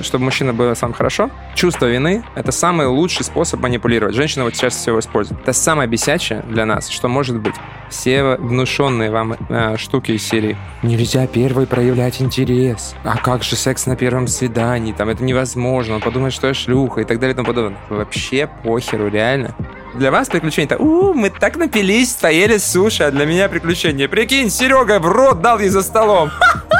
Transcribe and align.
чтобы 0.00 0.24
мужчина 0.24 0.52
было 0.52 0.74
сам 0.74 0.92
хорошо. 0.92 1.30
Чувство 1.54 1.86
вины— 1.86 2.24
это 2.34 2.52
самый 2.52 2.86
лучший 2.86 3.24
способ 3.24 3.60
манипулировать. 3.60 4.14
Женщина 4.14 4.44
вот 4.44 4.54
сейчас 4.54 4.74
всего 4.74 4.98
использует. 4.98 5.40
Это 5.42 5.52
самое 5.52 5.88
бесячее 5.88 6.42
для 6.48 6.64
нас, 6.64 6.88
что 6.88 7.08
может 7.08 7.38
быть. 7.38 7.54
Все 7.90 8.36
внушенные 8.36 9.10
вам 9.10 9.36
э, 9.48 9.76
штуки 9.76 10.12
из 10.12 10.26
серии. 10.26 10.56
Нельзя 10.82 11.26
первой 11.26 11.66
проявлять 11.66 12.22
интерес. 12.22 12.94
А 13.04 13.18
как 13.18 13.42
же 13.42 13.54
секс 13.54 13.84
на 13.86 13.96
первом 13.96 14.28
свидании? 14.28 14.92
Там 14.92 15.10
это 15.10 15.22
невозможно. 15.22 15.96
Он 15.96 16.00
подумает, 16.00 16.32
что 16.32 16.46
я 16.46 16.54
шлюха 16.54 17.02
и 17.02 17.04
так 17.04 17.20
далее 17.20 17.34
и 17.34 17.36
тому 17.36 17.46
подобное. 17.46 17.78
Вообще 17.90 18.48
похеру, 18.62 19.08
реально. 19.08 19.54
Для 19.94 20.10
вас 20.10 20.28
приключение 20.30 20.66
это, 20.70 20.82
у, 20.82 21.12
мы 21.12 21.28
так 21.28 21.56
напились, 21.56 22.14
поели 22.14 22.56
суши, 22.56 23.02
а 23.02 23.10
для 23.10 23.26
меня 23.26 23.50
приключение. 23.50 24.08
Прикинь, 24.08 24.48
Серега 24.48 24.98
в 24.98 25.06
рот 25.06 25.42
дал 25.42 25.58
ей 25.58 25.68
за 25.68 25.82
столом. 25.82 26.30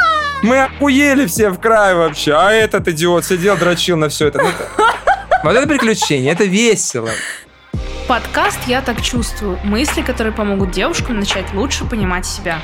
Мы 0.43 0.61
охуели 0.61 1.27
все 1.27 1.51
в 1.51 1.61
край 1.61 1.95
вообще. 1.95 2.33
А 2.33 2.51
этот 2.51 2.89
идиот 2.89 3.25
сидел, 3.25 3.57
дрочил 3.57 3.97
на 3.97 4.09
все 4.09 4.29
это. 4.29 4.43
Ну. 4.43 4.49
Вот 5.45 5.57
это 5.57 5.67
приключение, 5.67 6.33
это 6.33 6.45
весело. 6.45 7.11
Подкаст 8.07 8.61
«Я 8.69 8.81
так 8.81 9.03
чувствую». 9.03 9.59
Мысли, 9.65 10.03
которые 10.03 10.33
помогут 10.33 10.71
девушкам 10.71 11.19
начать 11.19 11.53
лучше 11.53 11.85
понимать 11.85 12.27
себя. 12.27 12.63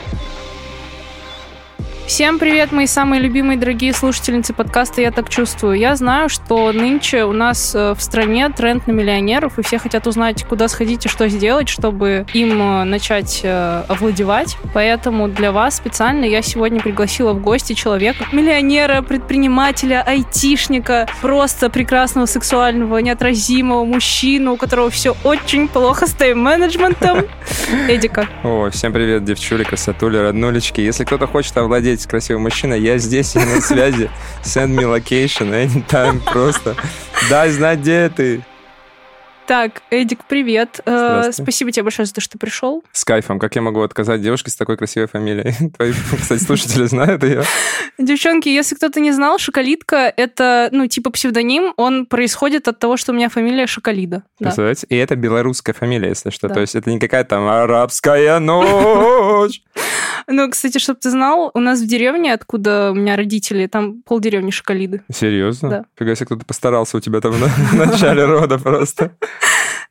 Всем 2.08 2.38
привет, 2.38 2.72
мои 2.72 2.86
самые 2.86 3.20
любимые 3.20 3.58
дорогие 3.58 3.92
слушательницы 3.92 4.54
подкаста 4.54 5.02
«Я 5.02 5.10
так 5.10 5.28
чувствую». 5.28 5.74
Я 5.74 5.94
знаю, 5.94 6.30
что 6.30 6.72
нынче 6.72 7.24
у 7.24 7.32
нас 7.32 7.74
э, 7.74 7.92
в 7.92 8.00
стране 8.00 8.48
тренд 8.48 8.86
на 8.86 8.92
миллионеров, 8.92 9.58
и 9.58 9.62
все 9.62 9.78
хотят 9.78 10.06
узнать, 10.06 10.42
куда 10.44 10.68
сходить 10.68 11.04
и 11.04 11.08
что 11.10 11.28
сделать, 11.28 11.68
чтобы 11.68 12.24
им 12.32 12.62
э, 12.62 12.84
начать 12.84 13.42
э, 13.44 13.82
овладевать. 13.88 14.56
Поэтому 14.72 15.28
для 15.28 15.52
вас 15.52 15.76
специально 15.76 16.24
я 16.24 16.40
сегодня 16.40 16.80
пригласила 16.80 17.34
в 17.34 17.42
гости 17.42 17.74
человека, 17.74 18.24
миллионера, 18.32 19.02
предпринимателя, 19.02 20.02
айтишника, 20.02 21.06
просто 21.20 21.68
прекрасного, 21.68 22.24
сексуального, 22.24 22.96
неотразимого 22.98 23.84
мужчину, 23.84 24.54
у 24.54 24.56
которого 24.56 24.88
все 24.88 25.14
очень 25.24 25.68
плохо 25.68 26.06
с 26.06 26.14
тайм-менеджментом. 26.14 27.26
Эдика. 27.88 28.26
О, 28.44 28.70
всем 28.70 28.94
привет, 28.94 29.24
девчули, 29.24 29.62
красотули, 29.62 30.16
роднулечки. 30.16 30.80
Если 30.80 31.04
кто-то 31.04 31.26
хочет 31.26 31.54
овладеть 31.58 31.97
Здравствуйте, 31.98 32.10
красивый 32.10 32.42
мужчина, 32.42 32.74
я 32.74 32.98
здесь, 32.98 33.34
я 33.34 33.44
на 33.44 33.60
связи. 33.60 34.08
Send 34.44 34.68
me 34.68 34.84
location 34.84 35.50
anytime, 35.50 36.20
просто. 36.24 36.76
Дай 37.28 37.50
знать, 37.50 37.80
где 37.80 38.08
ты. 38.08 38.44
Так, 39.48 39.82
Эдик, 39.90 40.24
привет. 40.28 40.80
Э, 40.84 41.32
спасибо 41.32 41.72
тебе 41.72 41.82
большое 41.82 42.06
за 42.06 42.14
то, 42.14 42.20
что 42.20 42.32
ты 42.32 42.38
пришел. 42.38 42.84
С 42.92 43.04
кайфом. 43.04 43.40
Как 43.40 43.56
я 43.56 43.62
могу 43.62 43.80
отказать 43.80 44.20
девушке 44.20 44.50
с 44.50 44.54
такой 44.54 44.76
красивой 44.76 45.08
фамилией? 45.08 45.70
Твои, 45.76 45.92
кстати, 46.20 46.40
слушатели 46.40 46.84
знают 46.84 47.24
ее. 47.24 47.42
Девчонки, 47.98 48.48
если 48.48 48.76
кто-то 48.76 49.00
не 49.00 49.10
знал, 49.10 49.38
Шоколитка— 49.38 50.12
это, 50.16 50.68
ну, 50.70 50.86
типа 50.86 51.10
псевдоним. 51.10 51.72
Он 51.78 52.06
происходит 52.06 52.68
от 52.68 52.78
того, 52.78 52.96
что 52.96 53.10
у 53.10 53.14
меня 53.16 53.28
фамилия 53.28 53.66
Шоколида. 53.66 54.22
Представляете? 54.38 54.86
Да. 54.88 54.94
И 54.94 54.98
это 54.98 55.16
белорусская 55.16 55.72
фамилия, 55.72 56.10
если 56.10 56.30
что. 56.30 56.46
Да. 56.46 56.54
То 56.54 56.60
есть 56.60 56.76
это 56.76 56.90
не 56.90 57.00
какая-то 57.00 57.30
там 57.30 57.48
арабская 57.48 58.38
ночь. 58.38 59.62
Ну, 60.30 60.50
кстати, 60.50 60.76
чтобы 60.78 61.00
ты 61.00 61.10
знал, 61.10 61.50
у 61.54 61.60
нас 61.60 61.80
в 61.80 61.86
деревне, 61.86 62.34
откуда 62.34 62.90
у 62.90 62.94
меня 62.94 63.16
родители, 63.16 63.66
там 63.66 64.02
полдеревни 64.02 64.50
Шоколиды. 64.50 65.02
Серьезно? 65.10 65.70
Да. 65.70 65.84
Фига 65.98 66.14
себе, 66.14 66.26
кто-то 66.26 66.44
постарался 66.44 66.98
у 66.98 67.00
тебя 67.00 67.20
там 67.20 67.32
в 67.32 67.74
начале 67.74 68.26
рода 68.26 68.58
просто. 68.58 69.12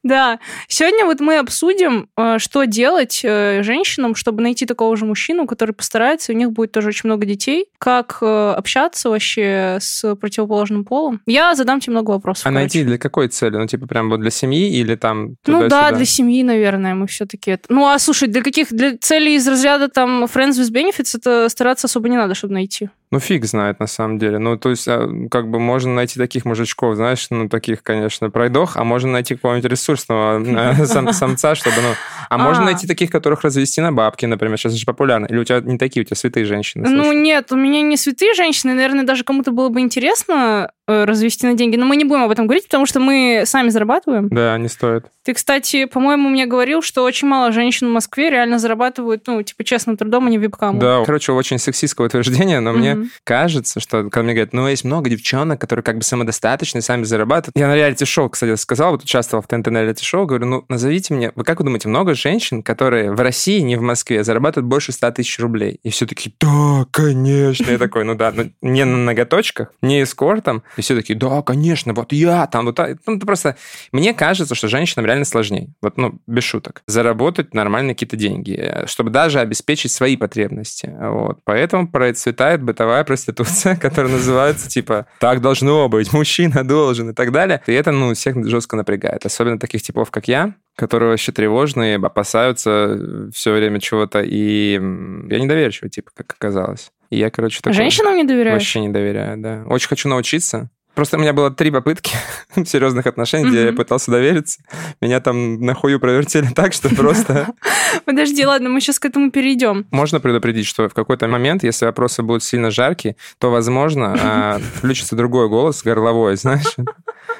Да. 0.03 0.39
Сегодня 0.67 1.05
вот 1.05 1.19
мы 1.19 1.37
обсудим, 1.37 2.09
э, 2.17 2.37
что 2.39 2.65
делать 2.65 3.21
э, 3.23 3.63
женщинам, 3.63 4.15
чтобы 4.15 4.41
найти 4.41 4.65
такого 4.65 4.95
же 4.95 5.05
мужчину, 5.05 5.47
который 5.47 5.71
постарается, 5.71 6.31
и 6.31 6.35
у 6.35 6.37
них 6.37 6.51
будет 6.51 6.71
тоже 6.71 6.89
очень 6.89 7.07
много 7.07 7.25
детей. 7.25 7.67
Как 7.77 8.19
э, 8.21 8.53
общаться 8.55 9.09
вообще 9.09 9.77
с 9.79 10.15
противоположным 10.15 10.85
полом. 10.85 11.21
Я 11.25 11.55
задам 11.55 11.79
тебе 11.79 11.91
много 11.91 12.11
вопросов. 12.11 12.45
А 12.45 12.49
короче. 12.49 12.59
найти 12.59 12.83
для 12.83 12.97
какой 12.97 13.27
цели? 13.27 13.57
Ну, 13.57 13.67
типа 13.67 13.87
прям 13.87 14.09
вот 14.09 14.21
для 14.21 14.31
семьи 14.31 14.69
или 14.69 14.95
там 14.95 15.35
Ну 15.45 15.67
да, 15.67 15.91
для 15.91 16.05
семьи, 16.05 16.43
наверное, 16.43 16.95
мы 16.95 17.07
все-таки 17.07 17.51
это... 17.51 17.63
Ну, 17.69 17.87
а 17.87 17.97
слушай, 17.99 18.27
для 18.27 18.41
каких... 18.41 18.71
Для 18.71 18.97
целей 18.97 19.35
из 19.35 19.47
разряда 19.47 19.89
там 19.89 20.25
friends 20.25 20.53
with 20.53 20.71
benefits 20.71 21.17
это 21.17 21.49
стараться 21.49 21.87
особо 21.87 22.09
не 22.09 22.17
надо, 22.17 22.35
чтобы 22.35 22.53
найти. 22.53 22.89
Ну, 23.09 23.19
фиг 23.19 23.45
знает, 23.45 23.79
на 23.79 23.87
самом 23.87 24.17
деле. 24.17 24.37
Ну, 24.37 24.57
то 24.57 24.69
есть, 24.69 24.85
а, 24.87 25.07
как 25.31 25.49
бы 25.49 25.59
можно 25.59 25.93
найти 25.93 26.19
таких 26.19 26.43
мужичков, 26.43 26.97
знаешь, 26.97 27.27
ну, 27.29 27.47
таких, 27.47 27.81
конечно, 27.81 28.29
пройдох, 28.29 28.75
а 28.75 28.83
можно 28.83 29.11
найти 29.11 29.35
какого-нибудь 29.35 29.71
ресурсного 29.71 30.43
э, 30.43 30.85
сам, 30.85 31.13
самца, 31.13 31.55
чтобы, 31.55 31.77
ну... 31.81 31.93
А 32.29 32.37
можно 32.37 32.63
а. 32.63 32.65
найти 32.65 32.87
таких, 32.87 33.09
которых 33.09 33.43
развести 33.43 33.81
на 33.81 33.91
бабки, 33.91 34.25
например, 34.25 34.57
сейчас 34.57 34.73
же 34.73 34.85
популярно. 34.85 35.25
Или 35.27 35.39
у 35.39 35.43
тебя 35.43 35.61
не 35.61 35.77
такие, 35.77 36.01
у 36.01 36.05
тебя 36.05 36.15
святые 36.15 36.45
женщины? 36.45 36.87
Ну, 36.89 37.11
нет, 37.11 37.51
у 37.51 37.55
меня 37.55 37.81
не 37.81 37.97
святые 37.97 38.33
женщины. 38.33 38.73
Наверное, 38.73 39.05
даже 39.05 39.23
кому-то 39.23 39.51
было 39.51 39.69
бы 39.69 39.81
интересно 39.81 40.71
Э, 40.89 41.03
развести 41.03 41.45
на 41.45 41.53
деньги. 41.53 41.75
Но 41.75 41.85
мы 41.85 41.97
не 41.97 42.05
будем 42.05 42.23
об 42.23 42.31
этом 42.31 42.47
говорить, 42.47 42.63
потому 42.63 42.85
что 42.85 43.01
мы 43.01 43.43
сами 43.45 43.67
зарабатываем. 43.67 44.29
Да, 44.29 44.57
не 44.57 44.69
стоит. 44.69 45.07
Ты, 45.23 45.33
кстати, 45.33 45.83
по-моему, 45.83 46.29
мне 46.29 46.45
говорил, 46.45 46.81
что 46.81 47.03
очень 47.03 47.27
мало 47.27 47.51
женщин 47.51 47.89
в 47.89 47.91
Москве 47.91 48.29
реально 48.29 48.57
зарабатывают, 48.57 49.27
ну, 49.27 49.43
типа, 49.43 49.65
честным 49.65 49.97
трудом, 49.97 50.27
а 50.27 50.29
не 50.29 50.37
вебкамом. 50.37 50.79
Да, 50.79 51.03
короче, 51.05 51.33
очень 51.33 51.59
сексистское 51.59 52.07
утверждение, 52.07 52.61
но 52.61 52.71
mm-hmm. 52.71 52.95
мне 52.95 53.09
кажется, 53.25 53.81
что, 53.81 54.03
когда 54.03 54.23
мне 54.23 54.33
говорят, 54.33 54.53
ну, 54.53 54.65
есть 54.65 54.85
много 54.85 55.09
девчонок, 55.09 55.59
которые 55.59 55.83
как 55.83 55.97
бы 55.97 56.03
самодостаточны, 56.03 56.81
сами 56.81 57.03
зарабатывают. 57.03 57.57
Я 57.57 57.67
на 57.67 57.75
реалити-шоу, 57.75 58.29
кстати, 58.29 58.55
сказал, 58.55 58.91
вот 58.91 59.03
участвовал 59.03 59.43
в 59.43 59.47
ТНТ 59.47 59.67
на 59.67 59.81
реалити-шоу, 59.81 60.25
говорю, 60.25 60.45
ну, 60.45 60.65
назовите 60.69 61.13
мне, 61.13 61.33
вы 61.35 61.43
как 61.43 61.59
вы 61.59 61.65
думаете, 61.65 61.89
много 61.89 62.15
женщин, 62.17 62.63
которые 62.63 63.11
в 63.11 63.19
России, 63.19 63.59
не 63.59 63.75
в 63.75 63.81
Москве, 63.81 64.23
зарабатывают 64.23 64.67
больше 64.67 64.91
100 64.91 65.11
тысяч 65.11 65.39
рублей? 65.39 65.79
И 65.83 65.89
все 65.89 66.05
таки 66.05 66.33
да, 66.39 66.85
конечно. 66.91 67.69
Я 67.69 67.77
такой, 67.77 68.03
ну 68.03 68.15
да, 68.15 68.31
ну, 68.33 68.51
не 68.61 68.85
на 68.85 68.97
ноготочках, 68.97 69.73
не 69.81 70.03
эскортом. 70.03 70.63
И 70.77 70.81
все 70.81 70.95
таки 70.95 71.13
да, 71.13 71.41
конечно 71.41 71.93
вот 71.97 72.13
я 72.13 72.47
там, 72.47 72.65
вот 72.65 72.79
ну, 73.05 73.19
просто 73.19 73.57
мне 73.91 74.13
кажется, 74.13 74.55
что 74.55 74.67
женщинам 74.67 75.05
реально 75.05 75.25
сложнее, 75.25 75.69
вот, 75.81 75.97
ну, 75.97 76.19
без 76.27 76.43
шуток, 76.43 76.83
заработать 76.87 77.53
нормальные 77.53 77.95
какие-то 77.95 78.15
деньги, 78.15 78.83
чтобы 78.85 79.09
даже 79.09 79.39
обеспечить 79.39 79.91
свои 79.91 80.15
потребности, 80.15 80.93
вот. 80.99 81.39
Поэтому 81.43 81.87
процветает 81.87 82.63
бытовая 82.63 83.03
проституция, 83.03 83.75
которая 83.81 84.11
называется, 84.11 84.69
типа, 84.69 85.07
так 85.19 85.41
должно 85.41 85.89
быть, 85.89 86.13
мужчина 86.13 86.63
должен 86.63 87.09
и 87.09 87.13
так 87.13 87.31
далее. 87.31 87.61
И 87.65 87.73
это, 87.73 87.91
ну, 87.91 88.13
всех 88.13 88.47
жестко 88.47 88.75
напрягает, 88.75 89.25
особенно 89.25 89.59
таких 89.59 89.81
типов, 89.81 90.11
как 90.11 90.27
я, 90.27 90.53
которые 90.77 91.09
вообще 91.09 91.31
тревожные, 91.31 91.97
опасаются 91.97 93.29
все 93.33 93.51
время 93.51 93.79
чего-то, 93.81 94.21
и 94.21 94.73
я 94.73 95.39
недоверчивый, 95.39 95.89
типа, 95.89 96.11
как 96.15 96.31
оказалось. 96.31 96.91
И 97.09 97.17
я, 97.17 97.29
короче, 97.31 97.59
такой... 97.61 97.75
Женщинам 97.75 98.15
не 98.15 98.23
доверяешь? 98.23 98.53
Вообще 98.53 98.79
не 98.81 98.89
доверяю, 98.89 99.37
да. 99.37 99.63
Очень 99.67 99.89
хочу 99.89 100.07
научиться, 100.07 100.69
Просто 100.97 101.17
у 101.17 101.19
меня 101.19 101.31
было 101.31 101.51
три 101.51 101.69
попытки 101.69 102.15
серьезных 102.65 103.05
отношений, 103.05 103.45
mm-hmm. 103.45 103.49
где 103.49 103.65
я 103.65 103.71
пытался 103.71 104.09
довериться. 104.09 104.61
Меня 104.99 105.19
там 105.19 105.61
на 105.61 105.75
хую 105.75 105.99
провертели 105.99 106.47
так, 106.47 106.73
что 106.73 106.89
просто... 106.89 107.49
Подожди, 108.05 108.43
ладно, 108.43 108.69
мы 108.69 108.81
сейчас 108.81 108.97
к 108.97 109.05
этому 109.05 109.29
перейдем. 109.29 109.85
Можно 109.91 110.19
предупредить, 110.19 110.65
что 110.65 110.89
в 110.89 110.95
какой-то 110.95 111.27
момент, 111.27 111.63
если 111.63 111.85
вопросы 111.85 112.23
будут 112.23 112.43
сильно 112.43 112.71
жаркие, 112.71 113.15
то, 113.37 113.51
возможно, 113.51 114.17
а, 114.19 114.59
включится 114.77 115.15
другой 115.15 115.49
голос, 115.49 115.83
горловой, 115.83 116.35
знаешь? 116.35 116.75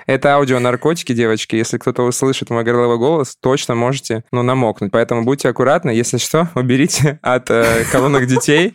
Это 0.05 0.35
аудио 0.35 0.59
наркотики, 0.59 1.13
девочки. 1.13 1.55
Если 1.55 1.77
кто-то 1.77 2.03
услышит 2.03 2.49
мой 2.49 2.63
горловой 2.63 2.97
голос, 2.97 3.35
точно 3.39 3.75
можете, 3.75 4.23
ну, 4.31 4.43
намокнуть. 4.43 4.91
Поэтому 4.91 5.23
будьте 5.23 5.49
аккуратны. 5.49 5.91
Если 5.91 6.17
что, 6.17 6.49
уберите 6.55 7.19
от 7.21 7.49
э, 7.49 7.85
колонок 7.91 8.27
детей 8.27 8.73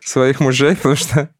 своих 0.00 0.40
мужей, 0.40 0.76
потому 0.76 0.96
что 0.96 1.30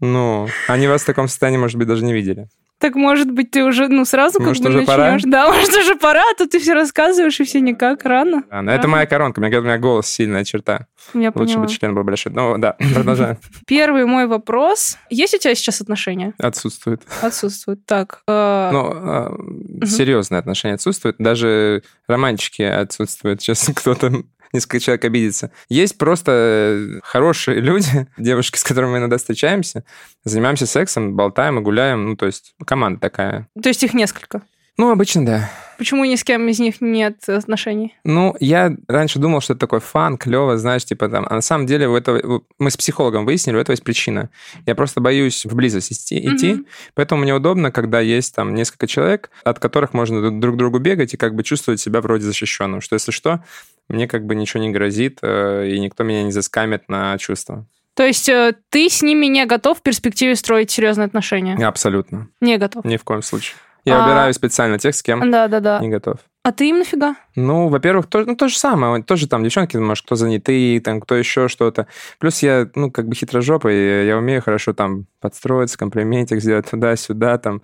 ну, 0.00 0.48
они 0.68 0.86
вас 0.86 1.02
в 1.02 1.06
таком 1.06 1.28
состоянии, 1.28 1.58
может 1.58 1.76
быть, 1.76 1.88
даже 1.88 2.04
не 2.04 2.12
видели. 2.12 2.48
Так, 2.78 2.94
может 2.94 3.30
быть, 3.30 3.50
ты 3.50 3.64
уже, 3.64 3.88
ну, 3.88 4.04
сразу 4.04 4.40
может, 4.40 4.62
как 4.62 4.72
бы 4.72 4.78
уже 4.78 4.86
начнешь. 4.86 5.22
Пора? 5.22 5.46
Да, 5.46 5.48
может, 5.52 5.74
уже 5.74 5.96
пора, 5.96 6.22
а 6.30 6.34
то 6.36 6.46
ты 6.46 6.60
все 6.60 6.74
рассказываешь, 6.74 7.40
и 7.40 7.44
все 7.44 7.60
никак, 7.60 8.04
рано. 8.04 8.44
Да, 8.48 8.62
но 8.62 8.72
это 8.72 8.86
моя 8.86 9.06
коронка, 9.06 9.40
мне 9.40 9.50
говорят, 9.50 9.64
у 9.64 9.68
меня 9.68 9.78
голос 9.78 10.06
сильная 10.06 10.44
черта. 10.44 10.86
Я 11.12 11.32
Лучше 11.34 11.54
поняла. 11.54 11.62
бы 11.62 11.68
член 11.68 11.94
был 11.94 12.04
большой. 12.04 12.32
Ну, 12.32 12.56
да, 12.58 12.76
продолжаем. 12.94 13.38
Первый 13.66 14.04
мой 14.06 14.26
вопрос. 14.26 14.96
Есть 15.10 15.34
у 15.34 15.38
тебя 15.38 15.54
сейчас 15.54 15.80
отношения? 15.80 16.34
Отсутствует. 16.38 17.02
Отсутствует. 17.20 17.84
Так. 17.84 18.22
Э... 18.28 18.70
Ну, 18.72 18.92
э, 18.92 19.28
угу. 19.28 19.86
серьезные 19.86 20.38
отношения 20.38 20.74
отсутствуют. 20.74 21.16
Даже 21.18 21.82
романтики 22.06 22.62
отсутствуют. 22.62 23.42
Сейчас 23.42 23.68
кто-то 23.74 24.22
несколько 24.52 24.80
человек 24.80 25.04
обидится. 25.04 25.50
Есть 25.68 25.98
просто 25.98 26.32
э, 26.32 27.00
хорошие 27.02 27.60
люди, 27.60 28.06
девушки, 28.16 28.58
с 28.58 28.64
которыми 28.64 28.92
мы 28.92 28.98
иногда 28.98 29.18
встречаемся, 29.18 29.84
занимаемся 30.24 30.66
сексом, 30.66 31.14
болтаем 31.16 31.58
и 31.58 31.62
гуляем. 31.62 32.10
Ну, 32.10 32.16
то 32.16 32.26
есть 32.26 32.54
команда 32.64 33.00
такая. 33.00 33.48
То 33.60 33.68
есть 33.68 33.82
их 33.82 33.94
несколько? 33.94 34.42
Ну, 34.78 34.92
обычно 34.92 35.26
да. 35.26 35.50
Почему 35.76 36.04
ни 36.04 36.14
с 36.14 36.22
кем 36.22 36.48
из 36.48 36.60
них 36.60 36.80
нет 36.80 37.28
отношений? 37.28 37.96
Ну, 38.04 38.36
я 38.38 38.76
раньше 38.86 39.18
думал, 39.18 39.40
что 39.40 39.54
это 39.54 39.60
такой 39.60 39.80
фан, 39.80 40.16
клево, 40.16 40.56
знаешь, 40.56 40.84
типа 40.84 41.08
там. 41.08 41.26
А 41.28 41.34
на 41.34 41.40
самом 41.40 41.66
деле 41.66 41.88
у 41.88 41.96
этого... 41.96 42.42
Мы 42.60 42.70
с 42.70 42.76
психологом 42.76 43.24
выяснили, 43.24 43.56
у 43.56 43.60
этого 43.60 43.72
есть 43.72 43.82
причина. 43.82 44.30
Я 44.66 44.76
просто 44.76 45.00
боюсь 45.00 45.44
в 45.44 45.54
близость 45.54 45.90
идти, 45.90 46.20
mm-hmm. 46.20 46.66
поэтому 46.94 47.22
мне 47.22 47.34
удобно, 47.34 47.72
когда 47.72 48.00
есть 48.00 48.36
там 48.36 48.54
несколько 48.54 48.86
человек, 48.86 49.30
от 49.42 49.58
которых 49.58 49.94
можно 49.94 50.30
друг 50.40 50.54
к 50.54 50.58
другу 50.58 50.78
бегать 50.78 51.14
и 51.14 51.16
как 51.16 51.34
бы 51.34 51.42
чувствовать 51.42 51.80
себя 51.80 52.00
вроде 52.00 52.24
защищенным, 52.24 52.80
что 52.80 52.94
если 52.94 53.10
что, 53.10 53.42
мне 53.88 54.06
как 54.08 54.24
бы 54.26 54.34
ничего 54.34 54.62
не 54.62 54.70
грозит, 54.70 55.18
э, 55.22 55.68
и 55.68 55.78
никто 55.80 56.04
меня 56.04 56.22
не 56.22 56.32
заскамит 56.32 56.88
на 56.88 57.16
чувства. 57.18 57.66
То 57.94 58.04
есть 58.06 58.28
э, 58.28 58.54
ты 58.70 58.88
с 58.88 59.02
ними 59.02 59.26
не 59.26 59.44
готов 59.46 59.78
в 59.78 59.82
перспективе 59.82 60.36
строить 60.36 60.70
серьезные 60.70 61.06
отношения? 61.06 61.56
Абсолютно. 61.66 62.28
Не 62.40 62.56
готов? 62.58 62.84
Ни 62.84 62.96
в 62.96 63.04
коем 63.04 63.22
случае. 63.22 63.56
Я 63.84 63.98
А- 64.00 64.04
выбираю 64.04 64.34
специально 64.34 64.78
тех, 64.78 64.94
с 64.94 65.02
кем 65.02 65.30
Да-да-да. 65.30 65.80
не 65.80 65.88
готов. 65.88 66.18
А 66.44 66.52
ты 66.52 66.68
им 66.68 66.78
нафига? 66.78 67.16
Ну, 67.34 67.68
во-первых, 67.68 68.06
то, 68.06 68.24
ну, 68.24 68.36
то 68.36 68.48
же 68.48 68.56
самое. 68.56 69.02
Тоже 69.02 69.28
там 69.28 69.42
девчонки, 69.44 69.76
может, 69.76 70.04
кто 70.06 70.14
занятые, 70.14 70.80
там, 70.80 71.00
кто 71.00 71.14
еще 71.16 71.48
что-то. 71.48 71.88
Плюс 72.18 72.42
я, 72.42 72.68
ну, 72.74 72.90
как 72.90 73.06
бы 73.08 73.14
хитрожопый, 73.14 74.06
я 74.06 74.16
умею 74.16 74.40
хорошо 74.42 74.72
там 74.72 75.06
подстроиться, 75.20 75.76
комплиментик 75.76 76.40
сделать 76.40 76.70
туда-сюда, 76.70 77.38
там, 77.38 77.62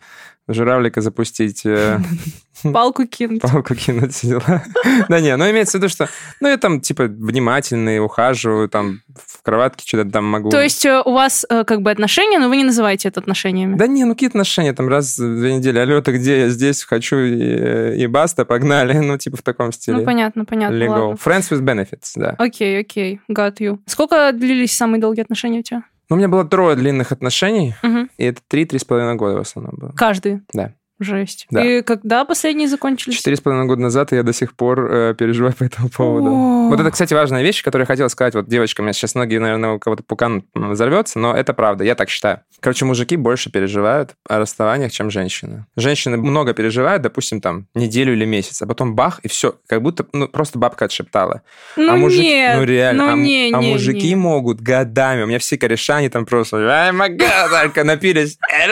журавлика 0.48 1.00
запустить, 1.00 1.64
э, 1.64 1.98
Палку 2.72 3.06
кинуть. 3.06 3.42
палку 3.42 3.74
кинуть, 3.74 4.14
все 4.14 4.26
дела. 4.40 4.62
Да 5.08 5.20
не, 5.20 5.36
ну, 5.36 5.50
имеется 5.50 5.78
в 5.78 5.80
виду, 5.80 5.88
что, 5.88 6.08
ну, 6.40 6.48
я 6.48 6.56
там, 6.56 6.80
типа, 6.80 7.04
внимательный, 7.04 7.98
ухаживаю, 7.98 8.68
там, 8.68 9.00
в 9.14 9.42
кроватке 9.42 9.84
что-то 9.86 10.10
там 10.10 10.24
могу. 10.24 10.50
То 10.50 10.62
есть 10.62 10.84
э, 10.86 11.02
у 11.04 11.12
вас 11.12 11.44
э, 11.48 11.64
как 11.64 11.82
бы 11.82 11.90
отношения, 11.90 12.38
но 12.38 12.48
вы 12.48 12.56
не 12.56 12.64
называете 12.64 13.08
это 13.08 13.20
отношениями? 13.20 13.76
Да 13.76 13.86
не, 13.86 14.04
ну 14.04 14.14
какие 14.14 14.28
отношения, 14.28 14.72
там 14.72 14.88
раз 14.88 15.18
в 15.18 15.38
две 15.38 15.56
недели, 15.56 15.78
алло, 15.78 16.00
ты 16.00 16.12
где, 16.12 16.40
я 16.40 16.48
здесь, 16.48 16.84
хочу, 16.84 17.16
и, 17.16 18.02
и 18.02 18.06
баста, 18.06 18.44
погнали, 18.44 18.98
ну, 18.98 19.18
типа 19.18 19.36
в 19.36 19.42
таком 19.42 19.72
стиле. 19.72 19.98
Ну, 19.98 20.04
понятно, 20.04 20.44
понятно. 20.44 20.90
Ладно. 20.90 21.18
Friends 21.22 21.50
with 21.50 21.60
benefits, 21.60 22.12
да. 22.16 22.34
Окей, 22.38 22.80
окей, 22.80 23.20
got 23.30 23.56
you. 23.58 23.78
Сколько 23.86 24.32
длились 24.32 24.76
самые 24.76 25.00
долгие 25.00 25.22
отношения 25.22 25.60
у 25.60 25.62
тебя? 25.62 25.82
Ну, 26.14 26.16
у 26.16 26.18
меня 26.20 26.28
было 26.28 26.44
трое 26.44 26.76
длинных 26.76 27.10
отношений, 27.10 27.74
Мгм. 27.82 28.08
и 28.18 28.24
это 28.26 28.40
три-три 28.46 28.78
с 28.78 28.84
половиной 28.84 29.16
года 29.16 29.38
в 29.38 29.40
основном 29.40 29.74
было. 29.76 29.92
Каждый? 29.96 30.42
Да. 30.52 30.72
Жесть. 31.00 31.46
Да. 31.50 31.64
И 31.64 31.82
когда 31.82 32.24
последние 32.24 32.68
закончились? 32.68 33.16
Четыре 33.16 33.36
с 33.36 33.40
половиной 33.40 33.66
года 33.66 33.82
назад, 33.82 34.12
и 34.12 34.16
я 34.16 34.22
до 34.22 34.32
сих 34.32 34.54
пор 34.54 34.90
э, 34.90 35.14
переживаю 35.18 35.52
по 35.54 35.64
этому 35.64 35.88
поводу. 35.88 36.28
О. 36.28 36.68
Вот 36.68 36.78
это, 36.78 36.90
кстати, 36.92 37.12
важная 37.14 37.42
вещь, 37.42 37.64
которую 37.64 37.82
я 37.82 37.86
хотел 37.86 38.08
сказать. 38.08 38.34
Вот 38.34 38.48
девочкам, 38.48 38.92
сейчас 38.92 39.16
многие, 39.16 39.38
наверное, 39.38 39.72
у 39.72 39.78
кого-то 39.80 40.04
пукан 40.04 40.44
взорвется, 40.54 41.18
но 41.18 41.34
это 41.34 41.52
правда, 41.52 41.82
я 41.82 41.96
так 41.96 42.10
считаю. 42.10 42.40
Короче, 42.60 42.84
мужики 42.84 43.16
больше 43.16 43.50
переживают 43.50 44.14
о 44.28 44.38
расставаниях, 44.38 44.92
чем 44.92 45.10
женщины. 45.10 45.66
Женщины 45.76 46.16
много 46.16 46.54
переживают, 46.54 47.02
допустим, 47.02 47.40
там, 47.40 47.66
неделю 47.74 48.12
или 48.12 48.24
месяц, 48.24 48.62
а 48.62 48.66
потом 48.66 48.94
бах, 48.94 49.18
и 49.24 49.28
все, 49.28 49.56
как 49.66 49.82
будто, 49.82 50.06
ну, 50.12 50.28
просто 50.28 50.58
бабка 50.58 50.84
отшептала. 50.84 51.42
Ну 51.76 51.92
а 51.92 51.96
мужики, 51.96 52.22
нет, 52.22 52.56
ну 52.56 52.64
реально, 52.64 53.06
ну 53.06 53.12
а, 53.12 53.16
не, 53.16 53.52
а 53.52 53.58
не, 53.58 53.72
мужики 53.72 54.10
не. 54.10 54.16
могут 54.16 54.60
годами. 54.60 55.24
У 55.24 55.26
меня 55.26 55.40
все 55.40 55.58
кореша, 55.58 55.96
они 55.96 56.08
там 56.08 56.24
просто, 56.24 56.56
ай, 56.56 56.92
мага, 56.92 57.48
только 57.50 57.84
напились. 57.84 58.38
«Эй, 58.50 58.68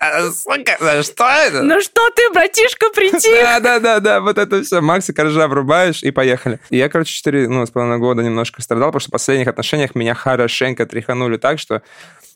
а, 0.00 0.30
сука, 0.30 0.76
да 0.80 1.02
что 1.02 1.24
это? 1.24 1.57
Ну 1.62 1.80
что 1.80 2.10
ты, 2.10 2.30
братишка, 2.30 2.90
прийти? 2.94 3.30
Да, 3.42 3.60
да, 3.60 3.78
да, 3.78 4.00
да, 4.00 4.20
вот 4.20 4.38
это 4.38 4.62
все. 4.62 4.80
Макса 4.80 5.12
коржа 5.12 5.48
врубаешь 5.48 6.02
и 6.02 6.10
поехали. 6.10 6.60
И 6.70 6.76
я, 6.76 6.88
короче, 6.88 7.12
четыре, 7.12 7.48
ну, 7.48 7.66
с 7.66 7.70
половиной 7.70 7.98
года 7.98 8.22
немножко 8.22 8.62
страдал, 8.62 8.88
потому 8.88 9.00
что 9.00 9.10
в 9.10 9.12
последних 9.12 9.48
отношениях 9.48 9.94
меня 9.94 10.14
хорошенько 10.14 10.86
тряханули 10.86 11.36
так, 11.36 11.58
что 11.58 11.82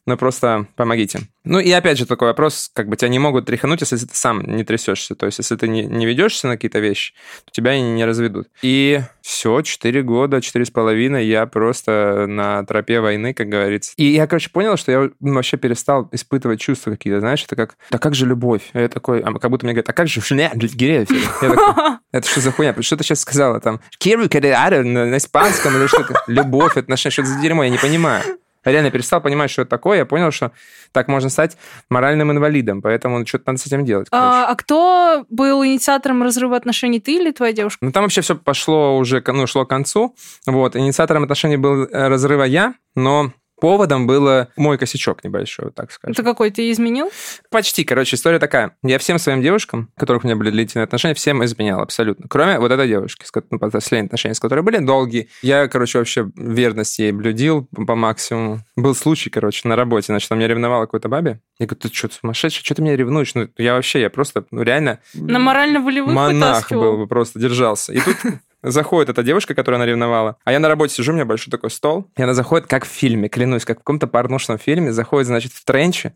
ну, 0.04 0.16
просто 0.16 0.66
помогите. 0.75 1.20
Ну, 1.44 1.60
и 1.60 1.70
опять 1.70 1.99
же 1.99 2.06
такой 2.06 2.28
вопрос, 2.28 2.70
как 2.72 2.88
бы 2.88 2.96
тебя 2.96 3.08
не 3.08 3.19
могут 3.19 3.46
тряхануть, 3.46 3.81
если 3.81 3.96
ты 3.96 4.14
сам 4.14 4.43
не 4.43 4.64
трясешься. 4.64 5.14
То 5.14 5.26
есть, 5.26 5.38
если 5.38 5.56
ты 5.56 5.69
не, 5.69 5.84
не 5.84 6.06
ведешься 6.06 6.49
на 6.49 6.54
какие-то 6.54 6.81
вещи, 6.81 7.14
то 7.44 7.52
тебя 7.52 7.78
не 7.81 8.04
разведут. 8.04 8.49
И 8.62 9.00
все, 9.22 9.60
четыре 9.62 10.02
года, 10.02 10.40
четыре 10.40 10.64
с 10.64 10.70
половиной 10.70 11.26
я 11.26 11.46
просто 11.46 12.26
на 12.28 12.64
тропе 12.64 13.00
войны, 13.00 13.32
как 13.34 13.49
говорится. 13.49 13.93
И 13.96 14.04
я, 14.04 14.26
короче, 14.26 14.50
понял, 14.50 14.76
что 14.76 14.90
я 14.93 15.10
ну, 15.20 15.34
вообще 15.34 15.56
перестал 15.56 16.08
испытывать 16.12 16.60
чувства 16.60 16.90
какие-то, 16.90 17.20
знаешь, 17.20 17.44
это 17.44 17.55
как, 17.55 17.76
да 17.90 17.98
как 17.98 18.14
же 18.14 18.26
любовь? 18.26 18.70
Я 18.75 18.88
такой, 18.88 19.20
а 19.20 19.32
как 19.38 19.50
будто 19.50 19.66
мне 19.66 19.72
говорят, 19.72 19.88
а 19.88 19.93
как 19.93 20.08
же 20.08 20.20
шля, 20.20 20.50
гирея?» 20.55 21.06
Я 21.43 21.48
такой, 21.48 21.98
это 22.12 22.28
что 22.28 22.40
за 22.40 22.52
хуйня? 22.52 22.75
Что 22.81 22.96
ты 22.96 23.05
сейчас 23.05 23.20
сказала 23.20 23.60
там? 23.60 23.81
«Quiero 24.02 24.28
quedar» 24.28 24.82
на, 24.82 25.16
испанском 25.16 25.76
или 25.76 25.87
что-то? 25.87 26.22
Любовь, 26.26 26.76
отношения, 26.76 27.12
что 27.12 27.22
это 27.22 27.31
за 27.31 27.40
дерьмо? 27.40 27.64
Я 27.64 27.70
не 27.70 27.78
понимаю. 27.78 28.22
Я 28.64 28.73
реально 28.73 28.91
перестал 28.91 29.20
понимать, 29.20 29.50
что 29.50 29.62
это 29.62 29.70
такое. 29.70 29.99
Я 29.99 30.06
понял, 30.06 30.31
что 30.31 30.53
так 30.93 31.09
можно 31.09 31.31
стать 31.31 31.56
моральным 31.88 32.31
инвалидом, 32.31 32.82
поэтому 32.82 33.26
что-то 33.26 33.44
надо 33.49 33.59
с 33.61 33.67
этим 33.67 33.85
делать. 33.85 34.09
А, 34.11 34.47
а 34.49 34.55
кто 34.55 35.25
был 35.31 35.64
инициатором 35.64 36.23
разрыва 36.23 36.56
отношений, 36.56 37.00
ты 37.00 37.17
или 37.17 37.32
твоя 37.32 37.53
девушка? 37.53 37.79
Ну, 37.85 37.93
там 37.93 38.05
вообще 38.05 38.20
все 38.20 38.37
пошло 38.37 38.97
уже, 38.99 39.23
ну, 39.26 39.47
шло 39.47 39.64
к 39.64 39.70
концу. 39.70 40.14
Вот, 40.47 40.76
инициатором 40.76 41.23
отношений 41.25 41.56
был 41.56 41.85
э, 41.85 42.09
разрыва 42.09 42.44
я, 42.44 42.75
но 42.94 43.32
поводом 43.62 44.09
было 44.09 44.49
мой 44.56 44.76
косячок 44.76 45.23
небольшой, 45.23 45.67
вот 45.67 45.76
так 45.76 45.93
скажем. 45.93 46.14
Это 46.14 46.25
какой 46.25 46.50
ты 46.50 46.73
изменил? 46.73 47.12
Почти, 47.49 47.85
короче, 47.85 48.17
история 48.17 48.41
такая. 48.41 48.76
Я 48.82 48.99
всем 48.99 49.20
своим 49.20 49.41
девушкам, 49.41 49.88
у 49.97 50.00
которых 50.00 50.25
у 50.25 50.26
меня 50.26 50.35
были 50.35 50.50
длительные 50.50 50.82
отношения, 50.82 51.14
всем 51.14 51.44
изменял 51.44 51.81
абсолютно. 51.81 52.26
Кроме 52.29 52.59
вот 52.59 52.73
этой 52.73 52.88
девушки, 52.88 53.25
с 53.25 53.31
ну, 53.50 53.61
последние 53.61 54.06
отношения, 54.06 54.35
с 54.35 54.41
которой 54.41 54.62
были 54.62 54.79
долгие. 54.79 55.29
Я, 55.43 55.69
короче, 55.69 55.99
вообще 55.99 56.29
верность 56.35 56.99
ей 56.99 57.12
блюдил 57.12 57.69
по 57.73 57.87
по 57.87 57.94
максимуму. 57.94 58.62
Был 58.75 58.97
случай, 58.97 59.31
короче, 59.31 59.69
на 59.69 59.76
работе, 59.76 60.06
значит, 60.06 60.32
она 60.32 60.38
меня 60.38 60.49
ревновала 60.49 60.87
какой-то 60.87 61.08
бабе. 61.08 61.41
Я 61.61 61.67
говорю, 61.67 61.82
ты 61.82 61.94
что, 61.94 62.08
сумасшедший? 62.11 62.65
Что 62.65 62.75
ты 62.75 62.82
меня 62.82 62.97
ревнуешь? 62.97 63.32
Ну, 63.37 63.49
я 63.58 63.75
вообще, 63.75 64.00
я 64.00 64.11
просто, 64.11 64.44
ну, 64.50 64.62
реально... 64.62 64.99
На 65.15 65.38
морально-волевых 65.38 66.12
Монах 66.12 66.56
вытаскивал? 66.56 66.82
был 66.82 66.97
бы, 66.97 67.06
просто 67.06 67.38
держался. 67.38 67.93
И 67.93 68.00
тут 68.00 68.17
заходит 68.62 69.11
эта 69.11 69.23
девушка, 69.23 69.55
которая 69.55 69.81
она 69.81 69.87
ревновала, 69.87 70.37
а 70.44 70.53
я 70.53 70.61
на 70.61 70.69
работе 70.69 70.94
сижу, 70.94 71.12
у 71.12 71.14
меня 71.14 71.25
большой 71.25 71.50
такой 71.50 71.70
стол, 71.70 72.11
и 72.17 72.23
она 72.23 72.35
заходит, 72.35 72.67
как 72.67 72.85
в 72.85 72.88
фильме, 72.88 73.29
клянусь, 73.29 73.64
как 73.64 73.79
в 73.79 73.81
каком-то 73.81 74.06
порнушном 74.06 74.59
фильме, 74.59 74.93
заходит, 74.93 75.26
значит, 75.26 75.53
в 75.53 75.64
тренче, 75.64 76.14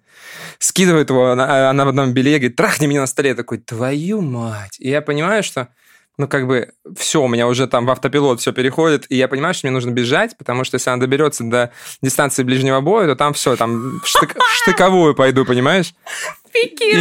скидывает 0.58 1.10
его, 1.10 1.30
она, 1.30 1.70
она 1.70 1.84
в 1.84 1.88
одном 1.88 2.12
белье, 2.12 2.38
говорит, 2.38 2.56
трахни 2.56 2.86
меня 2.86 3.00
на 3.00 3.06
столе. 3.06 3.30
Я 3.30 3.34
такой, 3.34 3.58
твою 3.58 4.20
мать. 4.20 4.76
И 4.78 4.88
я 4.88 5.02
понимаю, 5.02 5.42
что 5.42 5.68
ну, 6.18 6.28
как 6.28 6.46
бы, 6.46 6.70
все, 6.96 7.22
у 7.22 7.28
меня 7.28 7.46
уже 7.46 7.66
там 7.66 7.84
в 7.84 7.90
автопилот 7.90 8.40
все 8.40 8.52
переходит, 8.52 9.04
и 9.10 9.16
я 9.16 9.28
понимаю, 9.28 9.52
что 9.52 9.66
мне 9.66 9.72
нужно 9.74 9.90
бежать, 9.90 10.36
потому 10.38 10.64
что 10.64 10.76
если 10.76 10.88
она 10.88 10.98
доберется 10.98 11.44
до 11.44 11.72
дистанции 12.00 12.42
ближнего 12.42 12.80
боя, 12.80 13.06
то 13.06 13.16
там 13.16 13.34
все, 13.34 13.54
там 13.56 14.00
в 14.00 14.06
штык- 14.06 14.38
в 14.38 14.54
штыковую 14.62 15.14
пойду, 15.14 15.44
понимаешь? 15.44 15.92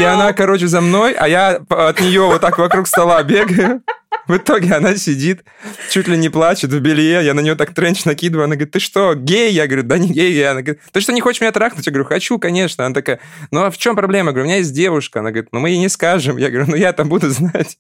И 0.01 0.03
она, 0.03 0.33
короче, 0.33 0.67
за 0.67 0.81
мной, 0.81 1.13
а 1.13 1.29
я 1.29 1.61
от 1.69 2.01
нее 2.01 2.23
вот 2.23 2.41
так 2.41 2.57
вокруг 2.57 2.87
стола 2.89 3.23
бегаю. 3.23 3.81
В 4.27 4.37
итоге 4.37 4.73
она 4.73 4.95
сидит, 4.95 5.43
чуть 5.89 6.07
ли 6.07 6.17
не 6.17 6.29
плачет 6.29 6.71
в 6.71 6.79
белье, 6.79 7.23
я 7.23 7.33
на 7.33 7.41
нее 7.41 7.55
так 7.55 7.73
тренч 7.73 8.05
накидываю, 8.05 8.45
она 8.45 8.55
говорит, 8.55 8.71
ты 8.73 8.79
что, 8.79 9.13
гей? 9.13 9.51
Я 9.51 9.67
говорю, 9.67 9.83
да 9.83 9.97
не 9.97 10.09
гей, 10.09 10.33
я. 10.33 10.51
Она 10.51 10.61
говорит, 10.61 10.81
ты 10.91 10.99
что, 11.01 11.13
не 11.13 11.21
хочешь 11.21 11.41
меня 11.41 11.51
трахнуть? 11.51 11.85
Я 11.85 11.91
говорю, 11.91 12.05
хочу, 12.07 12.39
конечно. 12.39 12.85
Она 12.85 12.93
такая, 12.95 13.19
ну 13.51 13.63
а 13.63 13.69
в 13.69 13.77
чем 13.77 13.95
проблема? 13.95 14.29
Я 14.29 14.31
говорю, 14.33 14.45
у 14.45 14.47
меня 14.47 14.57
есть 14.57 14.73
девушка. 14.73 15.19
Она 15.19 15.29
говорит, 15.31 15.49
ну 15.51 15.59
мы 15.59 15.69
ей 15.69 15.77
не 15.77 15.89
скажем. 15.89 16.37
Я 16.37 16.49
говорю, 16.49 16.71
ну 16.71 16.75
я 16.75 16.91
там 16.93 17.07
буду 17.09 17.29
знать. 17.29 17.77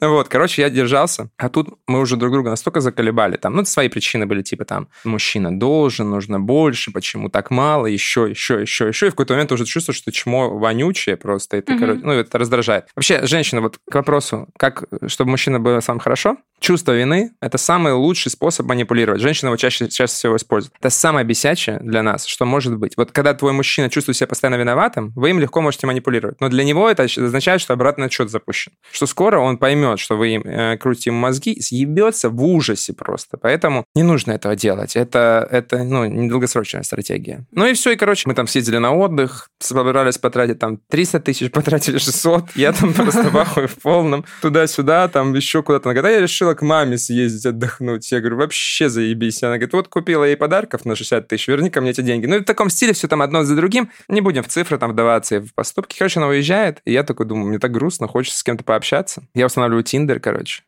Вот, 0.00 0.28
короче, 0.28 0.62
я 0.62 0.70
держался, 0.70 1.28
а 1.36 1.48
тут 1.48 1.78
мы 1.86 2.00
уже 2.00 2.16
друг 2.16 2.32
друга 2.32 2.50
настолько 2.50 2.80
заколебали, 2.80 3.36
там, 3.36 3.54
ну, 3.54 3.64
свои 3.64 3.88
причины 3.88 4.24
были, 4.26 4.40
типа, 4.42 4.64
там, 4.64 4.88
мужчина 5.04 5.58
должен, 5.58 6.08
нужно 6.10 6.40
больше, 6.40 6.90
почему 6.90 7.28
так 7.28 7.50
мало, 7.50 7.86
еще, 7.86 8.26
еще, 8.30 8.62
еще, 8.62 8.88
еще, 8.88 9.06
и 9.06 9.10
в 9.10 9.12
какой-то 9.12 9.34
момент 9.34 9.52
уже 9.52 9.66
чувствуешь, 9.66 9.98
что 9.98 10.10
чмо 10.10 10.48
вонючее 10.58 11.16
просто, 11.16 11.60
ты, 11.60 11.72
Мгм. 11.72 11.80
короче, 11.80 12.00
ну, 12.02 12.12
это 12.12 12.38
раздражает. 12.38 12.86
Вообще, 12.96 13.26
женщина, 13.26 13.60
вот 13.60 13.78
к 13.90 13.94
вопросу, 13.94 14.48
как, 14.58 14.84
чтобы 15.06 15.32
мужчина 15.32 15.59
был 15.60 15.80
сам 15.80 15.98
хорошо, 15.98 16.36
чувство 16.60 16.92
вины– 16.92 17.32
это 17.40 17.58
самый 17.58 17.92
лучший 17.92 18.30
способ 18.30 18.66
манипулировать. 18.66 19.20
Женщина 19.20 19.48
его 19.48 19.56
чаще, 19.56 19.88
чаще 19.88 20.12
всего 20.12 20.36
использует. 20.36 20.74
Это 20.78 20.90
самое 20.90 21.26
бесячее 21.26 21.78
для 21.80 22.02
нас, 22.02 22.26
что 22.26 22.44
может 22.44 22.76
быть. 22.76 22.92
Вот 22.96 23.12
когда 23.12 23.34
твой 23.34 23.52
мужчина 23.52 23.90
чувствует 23.90 24.16
себя 24.16 24.26
постоянно 24.26 24.56
виноватым, 24.56 25.12
вы 25.16 25.30
им 25.30 25.40
легко 25.40 25.60
можете 25.60 25.86
манипулировать. 25.86 26.40
Но 26.40 26.48
для 26.48 26.64
него 26.64 26.88
это 26.88 27.04
означает, 27.04 27.60
что 27.60 27.72
обратный 27.72 28.06
отсчет 28.06 28.30
запущен. 28.30 28.72
Что 28.92 29.06
скоро 29.06 29.40
он 29.40 29.58
поймет, 29.58 29.98
что 29.98 30.16
вы 30.16 30.34
им 30.34 30.42
э, 30.42 30.76
крутите 30.76 31.10
ему 31.10 31.18
мозги, 31.20 31.52
и 31.52 31.60
съебется 31.60 32.28
в 32.28 32.42
ужасе 32.42 32.92
просто. 32.92 33.38
Поэтому 33.38 33.84
не 33.94 34.02
нужно 34.02 34.32
этого 34.32 34.54
делать. 34.54 34.96
Это, 34.96 35.46
это 35.50 35.82
ну, 35.82 36.04
недолгосрочная 36.04 36.82
стратегия. 36.82 37.46
Ну 37.52 37.66
и 37.66 37.72
все, 37.72 37.92
и, 37.92 37.96
короче, 37.96 38.28
мы 38.28 38.34
там 38.34 38.46
съездили 38.46 38.78
на 38.78 38.92
отдых, 38.92 39.48
собирались 39.58 40.18
потратить 40.18 40.58
там 40.58 40.78
300 40.90 41.20
тысяч, 41.20 41.50
потратили 41.52 41.98
600. 41.98 42.50
Я 42.54 42.72
там 42.72 42.92
просто 42.94 43.30
в 43.30 43.40
в 43.66 43.82
полном. 43.82 44.24
Туда-сюда, 44.42 45.08
там 45.08 45.34
еще 45.34 45.62
куда-то. 45.62 45.88
Она 45.88 46.00
говорит, 46.00 46.18
«А 46.18 46.20
я 46.50 46.54
решила 46.54 46.54
к 46.54 46.62
маме 46.62 46.98
съездить 46.98 47.46
отдохнуть. 47.46 48.10
Я 48.12 48.20
говорю, 48.20 48.36
вообще 48.36 48.88
заебись. 48.88 49.42
Она 49.42 49.52
говорит, 49.56 49.72
вот 49.72 49.88
купила 49.88 50.24
ей 50.24 50.36
подарков 50.36 50.84
на 50.84 50.94
60 50.96 51.28
тысяч, 51.28 51.48
верни 51.48 51.70
ко 51.70 51.80
мне 51.80 51.90
эти 51.90 52.00
деньги. 52.00 52.26
Ну 52.26 52.36
и 52.36 52.40
в 52.40 52.44
таком 52.44 52.70
стиле 52.70 52.92
все 52.92 53.08
там 53.08 53.22
одно 53.22 53.44
за 53.44 53.54
другим. 53.56 53.90
Не 54.08 54.20
будем 54.20 54.42
в 54.42 54.48
цифры 54.48 54.78
там 54.78 54.92
вдаваться 54.92 55.36
и 55.36 55.38
в 55.40 55.54
поступки. 55.54 55.96
Короче, 55.98 56.20
она 56.20 56.28
уезжает, 56.28 56.80
и 56.84 56.92
я 56.92 57.02
такой 57.02 57.26
думаю, 57.26 57.48
мне 57.48 57.58
так 57.58 57.70
грустно, 57.72 58.06
хочется 58.08 58.38
с 58.38 58.42
кем-то 58.42 58.64
пообщаться. 58.64 59.22
Я 59.34 59.46
устанавливаю 59.46 59.84
Тиндер, 59.84 60.20
короче. 60.20 60.62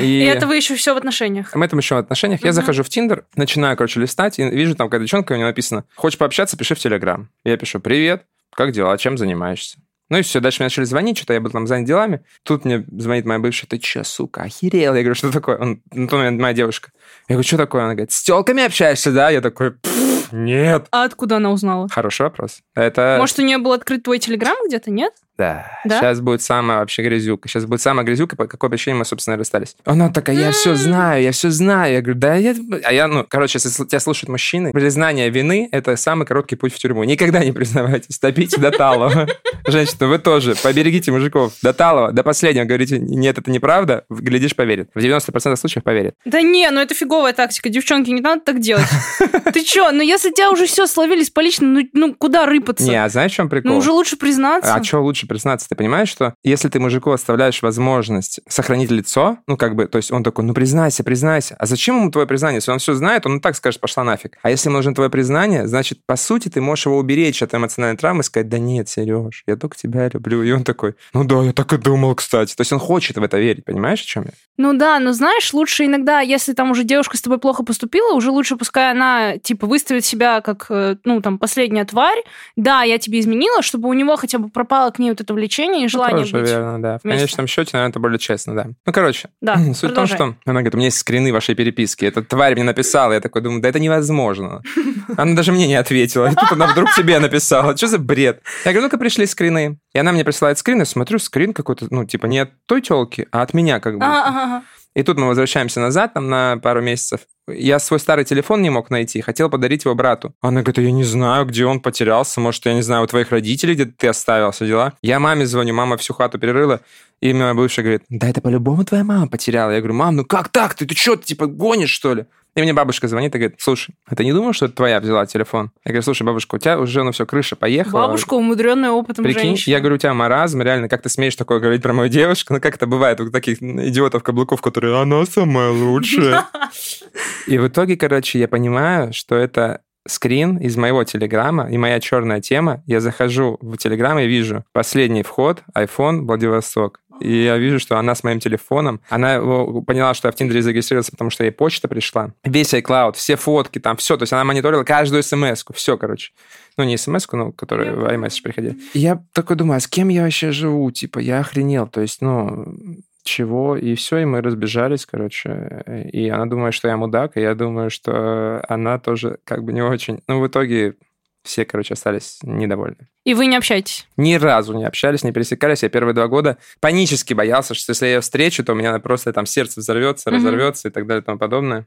И- 0.00 0.04
И 0.04 0.24
это 0.24 0.46
вы 0.46 0.56
еще 0.56 0.74
все 0.74 0.92
в 0.94 0.96
отношениях. 0.96 1.54
Мы 1.54 1.68
там 1.68 1.78
еще 1.78 1.94
в 1.94 1.98
отношениях. 1.98 2.40
Я 2.42 2.48
Мгм. 2.50 2.56
захожу 2.56 2.82
в 2.82 2.88
Тиндер, 2.88 3.24
начинаю, 3.36 3.76
короче, 3.76 4.00
листать, 4.00 4.38
и 4.38 4.42
вижу 4.48 4.74
там 4.74 4.88
какая-то 4.88 5.04
девчонка, 5.04 5.32
у 5.32 5.36
нее 5.36 5.46
написано, 5.46 5.84
хочешь 5.94 6.18
пообщаться, 6.18 6.56
пиши 6.56 6.74
в 6.74 6.78
Телеграм. 6.78 7.28
Я 7.44 7.56
пишу, 7.56 7.80
привет, 7.80 8.24
как 8.54 8.72
дела, 8.72 8.96
чем 8.98 9.16
занимаешься? 9.16 9.78
Ну 10.12 10.18
и 10.18 10.22
все, 10.22 10.40
дальше 10.40 10.60
мне 10.60 10.66
начали 10.66 10.84
звонить, 10.84 11.16
что-то 11.16 11.32
я 11.32 11.40
был 11.40 11.50
там 11.50 11.66
занят 11.66 11.86
делами. 11.86 12.22
Тут 12.42 12.66
мне 12.66 12.84
звонит 12.98 13.24
моя 13.24 13.40
бывшая, 13.40 13.66
ты 13.66 13.78
че, 13.78 14.04
сука, 14.04 14.42
охерел? 14.42 14.94
Я 14.94 15.00
говорю, 15.00 15.14
что 15.14 15.32
такое? 15.32 15.56
Он, 15.56 15.80
на 15.90 16.06
тот 16.06 16.18
момент 16.18 16.38
моя 16.38 16.52
девушка. 16.52 16.90
Я 17.30 17.36
говорю, 17.36 17.46
что 17.48 17.56
такое? 17.56 17.84
Она 17.84 17.94
говорит, 17.94 18.12
с 18.12 18.22
телками 18.22 18.62
общаешься, 18.62 19.10
да? 19.10 19.30
Я 19.30 19.40
такой, 19.40 19.70
«Пф, 19.70 20.32
Нет. 20.32 20.86
А 20.90 21.04
откуда 21.04 21.36
она 21.36 21.50
узнала? 21.50 21.88
Хороший 21.88 22.24
вопрос. 22.24 22.60
Это... 22.74 23.16
Может, 23.18 23.38
у 23.38 23.42
нее 23.42 23.56
был 23.56 23.72
открыт 23.72 24.02
твой 24.02 24.18
телеграм 24.18 24.56
где-то, 24.66 24.90
нет? 24.90 25.14
Да. 25.38 25.66
Да? 25.84 25.98
Сейчас 25.98 26.20
будет 26.20 26.42
самая 26.42 26.78
вообще 26.78 27.02
грязюка. 27.02 27.48
Сейчас 27.48 27.64
будет 27.64 27.80
самая 27.80 28.04
грязюка, 28.04 28.36
по 28.36 28.46
какой 28.46 28.70
причине 28.70 28.96
мы, 28.96 29.04
собственно, 29.04 29.36
расстались. 29.36 29.76
Она 29.84 30.10
такая, 30.10 30.36
я 30.36 30.50
все 30.52 30.74
знаю, 30.74 31.22
я 31.22 31.32
все 31.32 31.50
знаю. 31.50 31.94
Я 31.94 32.00
говорю, 32.02 32.18
да 32.18 32.34
я... 32.34 32.54
А 32.84 32.92
я, 32.92 33.08
ну, 33.08 33.24
короче, 33.28 33.58
если 33.62 33.84
тебя 33.84 34.00
слушают 34.00 34.28
мужчины, 34.28 34.72
признание 34.72 35.30
вины– 35.30 35.68
это 35.72 35.96
самый 35.96 36.26
короткий 36.26 36.56
путь 36.56 36.74
в 36.74 36.78
тюрьму. 36.78 37.04
Никогда 37.04 37.44
не 37.44 37.52
признавайтесь. 37.52 38.18
Топите 38.18 38.60
до 38.60 38.70
талого. 38.70 39.26
Женщина, 39.66 40.08
вы 40.08 40.18
тоже. 40.18 40.54
Поберегите 40.62 41.10
мужиков. 41.12 41.54
До 41.62 41.72
талого, 41.72 42.12
до 42.12 42.22
последнего. 42.22 42.64
Говорите, 42.64 42.98
нет, 42.98 43.38
это 43.38 43.50
неправда. 43.50 44.04
Глядишь, 44.10 44.54
поверит. 44.54 44.90
В 44.94 44.98
90% 44.98 45.56
случаев 45.56 45.82
поверит. 45.82 46.14
Да 46.24 46.42
не, 46.42 46.70
ну 46.70 46.80
это 46.80 46.94
фиговая 46.94 47.32
тактика. 47.32 47.68
Девчонки, 47.68 48.10
не 48.10 48.20
надо 48.20 48.42
так 48.42 48.60
делать. 48.60 48.86
Ты 49.52 49.64
чё, 49.64 49.90
ну 49.90 50.02
если 50.02 50.30
тебя 50.30 50.50
уже 50.50 50.66
все 50.66 50.86
словили 50.86 51.24
с 51.24 51.30
поличным, 51.30 51.74
ну, 51.74 51.88
ну 51.92 52.14
куда 52.14 52.46
рыпаться? 52.46 52.84
Не, 52.84 53.02
а 53.02 53.08
знаешь, 53.08 53.32
в 53.32 53.34
чем 53.34 53.48
прикол? 53.48 53.72
Ну 53.72 53.78
уже 53.78 53.92
лучше 53.92 54.16
признаться. 54.16 54.74
А 54.74 54.82
что 54.82 55.00
лучше 55.00 55.21
признаться? 55.26 55.68
Ты 55.68 55.74
понимаешь, 55.74 56.08
что 56.08 56.34
если 56.42 56.68
ты 56.68 56.80
мужику 56.80 57.10
оставляешь 57.10 57.62
возможность 57.62 58.40
сохранить 58.48 58.90
лицо, 58.90 59.38
ну 59.46 59.56
как 59.56 59.74
бы, 59.74 59.86
то 59.86 59.96
есть 59.96 60.12
он 60.12 60.22
такой, 60.22 60.44
ну 60.44 60.54
признайся, 60.54 61.04
признайся. 61.04 61.56
А 61.58 61.66
зачем 61.66 61.96
ему 61.96 62.10
твое 62.10 62.26
признание? 62.26 62.58
Если 62.58 62.70
он 62.70 62.78
все 62.78 62.94
знает, 62.94 63.26
он 63.26 63.38
и 63.38 63.40
так 63.40 63.56
скажет, 63.56 63.80
пошла 63.80 64.04
нафиг. 64.04 64.38
А 64.42 64.50
если 64.50 64.68
ему 64.68 64.78
нужно 64.78 64.94
твое 64.94 65.10
признание, 65.10 65.66
значит, 65.66 66.00
по 66.06 66.16
сути, 66.16 66.48
ты 66.48 66.60
можешь 66.60 66.86
его 66.86 66.98
уберечь 66.98 67.42
от 67.42 67.54
эмоциональной 67.54 67.98
травмы 67.98 68.20
и 68.20 68.24
сказать, 68.24 68.48
да 68.48 68.58
нет, 68.58 68.88
Сереж, 68.88 69.44
я 69.46 69.56
только 69.56 69.76
тебя 69.76 70.08
люблю. 70.12 70.42
И 70.42 70.50
он 70.52 70.64
такой, 70.64 70.94
ну 71.12 71.24
да, 71.24 71.42
я 71.42 71.52
так 71.52 71.72
и 71.72 71.78
думал, 71.78 72.14
кстати. 72.14 72.54
То 72.54 72.60
есть 72.60 72.72
он 72.72 72.78
хочет 72.78 73.16
в 73.16 73.22
это 73.22 73.38
верить, 73.38 73.64
понимаешь, 73.64 74.02
о 74.02 74.06
чем 74.06 74.24
я? 74.24 74.32
Ну 74.58 74.74
да, 74.74 74.98
но 74.98 75.12
знаешь, 75.12 75.52
лучше 75.54 75.86
иногда, 75.86 76.20
если 76.20 76.52
там 76.52 76.70
уже 76.70 76.84
девушка 76.84 77.16
с 77.16 77.22
тобой 77.22 77.38
плохо 77.38 77.62
поступила, 77.62 78.14
уже 78.14 78.30
лучше 78.30 78.56
пускай 78.56 78.90
она, 78.90 79.38
типа, 79.38 79.66
выставит 79.66 80.04
себя 80.04 80.40
как, 80.40 80.66
э, 80.68 80.96
ну, 81.04 81.20
там, 81.22 81.38
последняя 81.38 81.84
тварь. 81.84 82.22
Да, 82.56 82.82
я 82.82 82.98
тебе 82.98 83.20
изменила, 83.20 83.62
чтобы 83.62 83.88
у 83.88 83.92
него 83.92 84.16
хотя 84.16 84.38
бы 84.38 84.50
пропало 84.50 84.90
к 84.90 84.98
ней 84.98 85.11
вот 85.12 85.20
это 85.20 85.32
влечение 85.34 85.84
и 85.84 85.88
желание 85.88 86.24
Тоже 86.24 86.38
быть. 86.38 86.48
верно, 86.50 86.82
да. 86.82 86.98
В 86.98 87.04
вместе. 87.04 87.18
конечном 87.20 87.46
счете, 87.46 87.70
наверное, 87.74 87.90
это 87.90 88.00
более 88.00 88.18
честно, 88.18 88.54
да. 88.54 88.66
Ну, 88.86 88.92
короче, 88.92 89.28
Да, 89.40 89.56
суть 89.74 89.76
в 89.76 89.80
том, 89.80 89.88
продолжай. 89.90 90.16
что 90.16 90.24
она 90.44 90.60
говорит, 90.60 90.74
у 90.74 90.78
меня 90.78 90.86
есть 90.86 90.98
скрины 90.98 91.32
вашей 91.32 91.54
переписки. 91.54 92.04
Эта 92.04 92.22
тварь 92.22 92.54
мне 92.54 92.64
написала. 92.64 93.12
Я 93.12 93.20
такой 93.20 93.42
думаю, 93.42 93.60
да 93.62 93.68
это 93.68 93.78
невозможно. 93.78 94.62
Она 95.16 95.34
даже 95.34 95.52
мне 95.52 95.66
не 95.66 95.74
ответила. 95.74 96.26
И 96.30 96.34
тут 96.34 96.52
она 96.52 96.66
вдруг 96.66 96.92
тебе 96.94 97.18
написала. 97.18 97.76
Что 97.76 97.86
за 97.86 97.98
бред? 97.98 98.42
Я 98.64 98.72
говорю, 98.72 98.82
ну-ка 98.86 98.98
пришли 98.98 99.26
скрины. 99.26 99.78
И 99.94 99.98
она 99.98 100.12
мне 100.12 100.24
присылает 100.24 100.58
скрины, 100.58 100.84
смотрю, 100.86 101.18
скрин 101.18 101.52
какой-то, 101.52 101.86
ну, 101.90 102.04
типа, 102.04 102.26
не 102.26 102.38
от 102.40 102.50
той 102.66 102.80
телки, 102.80 103.26
а 103.30 103.42
от 103.42 103.52
меня 103.52 103.78
как 103.80 103.98
бы. 103.98 104.04
Ага, 104.04 104.22
ага, 104.28 104.42
ага. 104.44 104.62
И 104.94 105.02
тут 105.02 105.18
мы 105.18 105.26
возвращаемся 105.26 105.80
назад, 105.80 106.14
там, 106.14 106.28
на 106.28 106.58
пару 106.58 106.82
месяцев. 106.82 107.20
Я 107.48 107.78
свой 107.78 107.98
старый 107.98 108.24
телефон 108.24 108.62
не 108.62 108.70
мог 108.70 108.90
найти, 108.90 109.20
хотел 109.20 109.50
подарить 109.50 109.84
его 109.84 109.94
брату. 109.94 110.34
Она 110.40 110.60
говорит, 110.60 110.78
«А 110.78 110.82
я 110.82 110.92
не 110.92 111.02
знаю, 111.02 111.46
где 111.46 111.64
он 111.64 111.80
потерялся, 111.80 112.40
может, 112.40 112.64
я 112.66 112.74
не 112.74 112.82
знаю, 112.82 113.04
у 113.04 113.06
твоих 113.06 113.30
родителей 113.30 113.74
где-то 113.74 113.92
ты 113.96 114.08
оставил, 114.08 114.52
все 114.52 114.66
дела. 114.66 114.92
Я 115.02 115.18
маме 115.18 115.46
звоню, 115.46 115.74
мама 115.74 115.96
всю 115.96 116.14
хату 116.14 116.38
перерыла, 116.38 116.82
и 117.20 117.32
моя 117.32 117.54
бывшая 117.54 117.82
говорит, 117.82 118.02
да 118.10 118.28
это 118.28 118.40
по-любому 118.40 118.84
твоя 118.84 119.02
мама 119.02 119.28
потеряла. 119.28 119.70
Я 119.70 119.78
говорю, 119.78 119.94
мам, 119.94 120.16
ну 120.16 120.24
как 120.24 120.50
так? 120.50 120.74
Ты, 120.74 120.86
ты 120.86 120.94
что, 120.94 121.16
ты 121.16 121.24
типа 121.24 121.46
гонишь, 121.46 121.90
что 121.90 122.14
ли? 122.14 122.26
И 122.54 122.60
мне 122.60 122.74
бабушка 122.74 123.08
звонит 123.08 123.34
и 123.34 123.38
говорит, 123.38 123.56
слушай, 123.60 123.94
а 124.06 124.14
ты 124.14 124.24
не 124.24 124.32
думал, 124.32 124.52
что 124.52 124.66
это 124.66 124.74
твоя 124.74 125.00
взяла 125.00 125.24
телефон? 125.24 125.70
Я 125.84 125.92
говорю, 125.92 126.02
слушай, 126.02 126.22
бабушка, 126.22 126.56
у 126.56 126.58
тебя 126.58 126.78
уже, 126.78 127.02
ну 127.02 127.12
все, 127.12 127.24
крыша 127.24 127.56
поехала. 127.56 128.06
Бабушка, 128.06 128.34
умудренная 128.34 128.90
опытом 128.90 129.24
Прикинь, 129.24 129.42
женщина. 129.42 129.72
я 129.72 129.80
говорю, 129.80 129.94
у 129.94 129.98
тебя 129.98 130.12
маразм, 130.12 130.60
реально, 130.60 130.88
как 130.88 131.02
ты 131.02 131.08
смеешь 131.08 131.34
такое 131.34 131.60
говорить 131.60 131.82
про 131.82 131.94
мою 131.94 132.10
девушку? 132.10 132.52
Ну, 132.52 132.60
как 132.60 132.74
это 132.74 132.86
бывает 132.86 133.20
у 133.20 133.30
таких 133.30 133.62
идиотов-каблуков, 133.62 134.60
которые, 134.60 135.00
она 135.00 135.24
самая 135.24 135.70
лучшая. 135.70 136.46
И 137.46 137.56
в 137.56 137.68
итоге, 137.68 137.96
короче, 137.96 138.38
я 138.38 138.48
понимаю, 138.48 139.12
что 139.14 139.34
это 139.34 139.80
скрин 140.06 140.56
из 140.58 140.76
моего 140.76 141.04
телеграма 141.04 141.70
и 141.70 141.78
моя 141.78 142.00
черная 142.00 142.40
тема. 142.40 142.82
Я 142.86 143.00
захожу 143.00 143.58
в 143.60 143.76
телеграм 143.76 144.18
и 144.18 144.26
вижу 144.26 144.64
последний 144.72 145.22
вход, 145.22 145.62
iPhone, 145.76 146.26
Владивосток. 146.26 147.00
И 147.22 147.44
я 147.44 147.56
вижу, 147.56 147.78
что 147.78 147.98
она 147.98 148.14
с 148.14 148.24
моим 148.24 148.40
телефоном. 148.40 149.00
Она 149.08 149.38
поняла, 149.86 150.14
что 150.14 150.28
я 150.28 150.32
в 150.32 150.34
Тиндере 150.34 150.62
зарегистрировался, 150.62 151.12
потому 151.12 151.30
что 151.30 151.44
ей 151.44 151.50
почта 151.50 151.88
пришла. 151.88 152.32
Весь 152.44 152.74
iCloud, 152.74 153.14
все 153.14 153.36
фотки, 153.36 153.78
там 153.78 153.96
все. 153.96 154.16
То 154.16 154.24
есть 154.24 154.32
она 154.32 154.44
мониторила 154.44 154.84
каждую 154.84 155.22
смс 155.22 155.64
-ку. 155.64 155.74
Все, 155.74 155.96
короче. 155.96 156.32
Ну, 156.76 156.84
не 156.84 156.96
смс 156.96 157.26
но 157.32 157.52
которые 157.52 157.94
в 157.94 158.04
iMessage 158.04 158.42
приходили. 158.42 158.76
И 158.94 158.98
я 158.98 159.22
такой 159.32 159.56
думаю, 159.56 159.76
а 159.76 159.80
с 159.80 159.86
кем 159.86 160.08
я 160.08 160.22
вообще 160.22 160.52
живу? 160.52 160.90
Типа, 160.90 161.18
я 161.18 161.40
охренел. 161.40 161.86
То 161.86 162.00
есть, 162.00 162.22
ну, 162.22 162.74
чего, 163.22 163.76
и 163.76 163.94
все, 163.94 164.18
и 164.18 164.24
мы 164.24 164.40
разбежались, 164.40 165.06
короче. 165.06 165.82
И 166.12 166.28
она 166.28 166.46
думает, 166.46 166.74
что 166.74 166.88
я 166.88 166.96
мудак, 166.96 167.36
и 167.36 167.40
я 167.40 167.54
думаю, 167.54 167.90
что 167.90 168.64
она 168.68 168.98
тоже 168.98 169.38
как 169.44 169.62
бы 169.64 169.72
не 169.72 169.82
очень... 169.82 170.22
Ну, 170.26 170.40
в 170.40 170.46
итоге 170.46 170.94
все, 171.42 171.64
короче, 171.64 171.94
остались 171.94 172.38
недовольны. 172.42 173.08
И 173.24 173.34
вы 173.34 173.46
не 173.46 173.56
общаетесь? 173.56 174.06
Ни 174.16 174.34
разу 174.34 174.74
не 174.74 174.84
общались, 174.84 175.24
не 175.24 175.32
пересекались. 175.32 175.82
Я 175.82 175.88
первые 175.88 176.14
два 176.14 176.28
года 176.28 176.58
панически 176.80 177.34
боялся, 177.34 177.74
что 177.74 177.90
если 177.90 178.06
я 178.06 178.14
ее 178.14 178.20
встречу, 178.20 178.64
то 178.64 178.72
у 178.72 178.74
меня 178.76 178.98
просто 179.00 179.32
там 179.32 179.46
сердце 179.46 179.80
взорвется, 179.80 180.30
Мгм. 180.30 180.38
разорвется 180.38 180.88
и 180.88 180.90
так 180.90 181.06
далее 181.06 181.22
и 181.22 181.24
тому 181.24 181.38
подобное. 181.38 181.86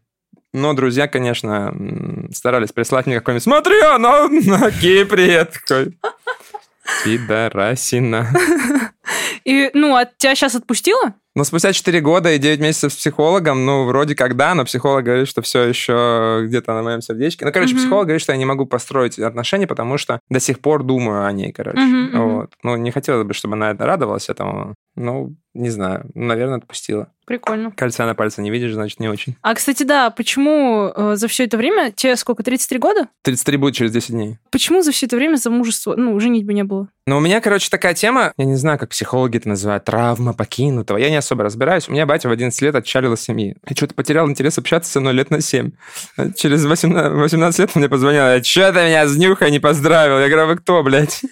Но 0.54 0.74
друзья, 0.74 1.08
конечно, 1.08 1.74
старались 2.34 2.72
прислать 2.72 3.06
мне 3.08 3.16
какой-нибудь 3.20 3.44
«Смотри, 3.44 3.80
она 3.82 4.28
на 4.30 4.72
Кипре!» 4.72 5.46
Такой... 5.46 5.98
Пидорасина. 7.04 8.30
И, 9.46 9.70
ну, 9.74 9.96
а 9.96 10.06
тебя 10.06 10.36
сейчас 10.36 10.56
отпустила? 10.56 11.14
Но 11.36 11.44
спустя 11.44 11.74
4 11.74 12.00
года 12.02 12.32
и 12.32 12.38
9 12.40 12.60
месяцев 12.60 12.94
с 12.94 12.96
психологом, 12.96 13.66
ну, 13.66 13.86
вроде 13.86 14.16
как 14.16 14.36
да, 14.38 14.56
но 14.56 14.66
психолог 14.66 15.04
говорит, 15.04 15.28
что 15.28 15.42
все 15.42 15.64
еще 15.64 16.44
где-то 16.46 16.74
на 16.74 16.82
моем 16.82 17.02
сердечке. 17.02 17.46
Ну, 17.46 17.52
короче, 17.52 17.74
Мгм. 17.74 17.82
психолог 17.82 18.06
говорит, 18.06 18.22
что 18.22 18.32
я 18.32 18.38
не 18.38 18.46
могу 18.46 18.66
построить 18.66 19.20
отношения, 19.20 19.68
потому 19.68 19.98
что 19.98 20.20
до 20.30 20.40
сих 20.40 20.62
пор 20.62 20.84
думаю 20.84 21.26
о 21.26 21.32
ней, 21.32 21.52
короче. 21.52 21.78
Мгм, 21.80 22.04
мгм. 22.06 22.30
Вот. 22.36 22.54
Ну, 22.64 22.76
не 22.78 22.92
хотелось 22.92 23.28
бы, 23.28 23.34
чтобы 23.34 23.56
она 23.56 23.74
радовалась 23.74 24.30
этому. 24.30 24.76
Ну, 24.96 25.36
не 25.56 25.70
знаю. 25.70 26.06
Наверное, 26.14 26.58
отпустила. 26.58 27.08
Прикольно. 27.26 27.72
Кольца 27.72 28.06
на 28.06 28.14
пальце 28.14 28.42
не 28.42 28.52
видишь, 28.52 28.74
значит, 28.74 29.00
не 29.00 29.08
очень. 29.08 29.36
А, 29.42 29.56
кстати, 29.56 29.82
да, 29.82 30.12
почему 30.12 30.92
э, 30.96 31.16
за 31.16 31.28
все 31.28 31.46
это 31.46 31.58
время, 31.58 31.92
тебе 31.92 32.16
сколько, 32.18 32.44
33 32.44 32.78
года? 32.78 33.08
33 33.24 33.58
будет 33.58 33.74
через 33.74 33.92
10 33.92 34.12
дней. 34.12 34.38
Почему 34.52 34.84
за 34.84 34.92
все 34.92 35.08
это 35.08 35.16
время 35.16 35.38
замужества, 35.38 35.96
ну, 35.96 36.20
женитьбы 36.20 36.54
не 36.54 36.64
было? 36.64 36.88
Но 37.08 37.18
у 37.18 37.20
меня, 37.20 37.42
короче, 37.42 37.70
такая 37.70 37.96
тема, 37.96 38.32
я 38.38 38.46
не 38.46 38.56
знаю, 38.56 38.78
как 38.78 38.90
психологи 38.90 39.38
это 39.38 39.50
называют, 39.50 39.86
травма 39.86 40.34
покинутого. 40.34 40.98
Я 40.98 41.10
не 41.10 41.16
особо 41.16 41.44
разбираюсь. 41.44 41.90
У 41.90 41.94
меня 41.94 42.06
батя 42.06 42.30
в 42.30 42.32
11 42.32 42.62
лет 42.62 42.76
отчалил 42.76 43.14
из 43.14 43.22
семьи. 43.22 43.56
Я 43.68 43.76
что-то 43.76 43.96
потерял 43.96 44.30
интерес 44.30 44.60
общаться 44.60 44.92
со 44.92 45.00
мной 45.00 45.14
лет 45.14 45.32
на 45.32 45.42
7. 45.42 45.72
Через 46.36 46.66
18, 46.66 47.12
18 47.12 47.60
лет 47.60 47.72
он 47.74 47.80
мне 47.80 47.90
позвонил, 47.90 48.44
что 48.44 48.72
ты 48.72 48.80
меня 48.86 49.08
с 49.08 49.16
нюхой 49.16 49.50
не 49.50 49.60
поздравил? 49.60 50.20
Я 50.20 50.28
говорю, 50.28 50.44
«А 50.44 50.46
вы 50.48 50.56
кто, 50.58 50.84
блядь? 50.84 51.22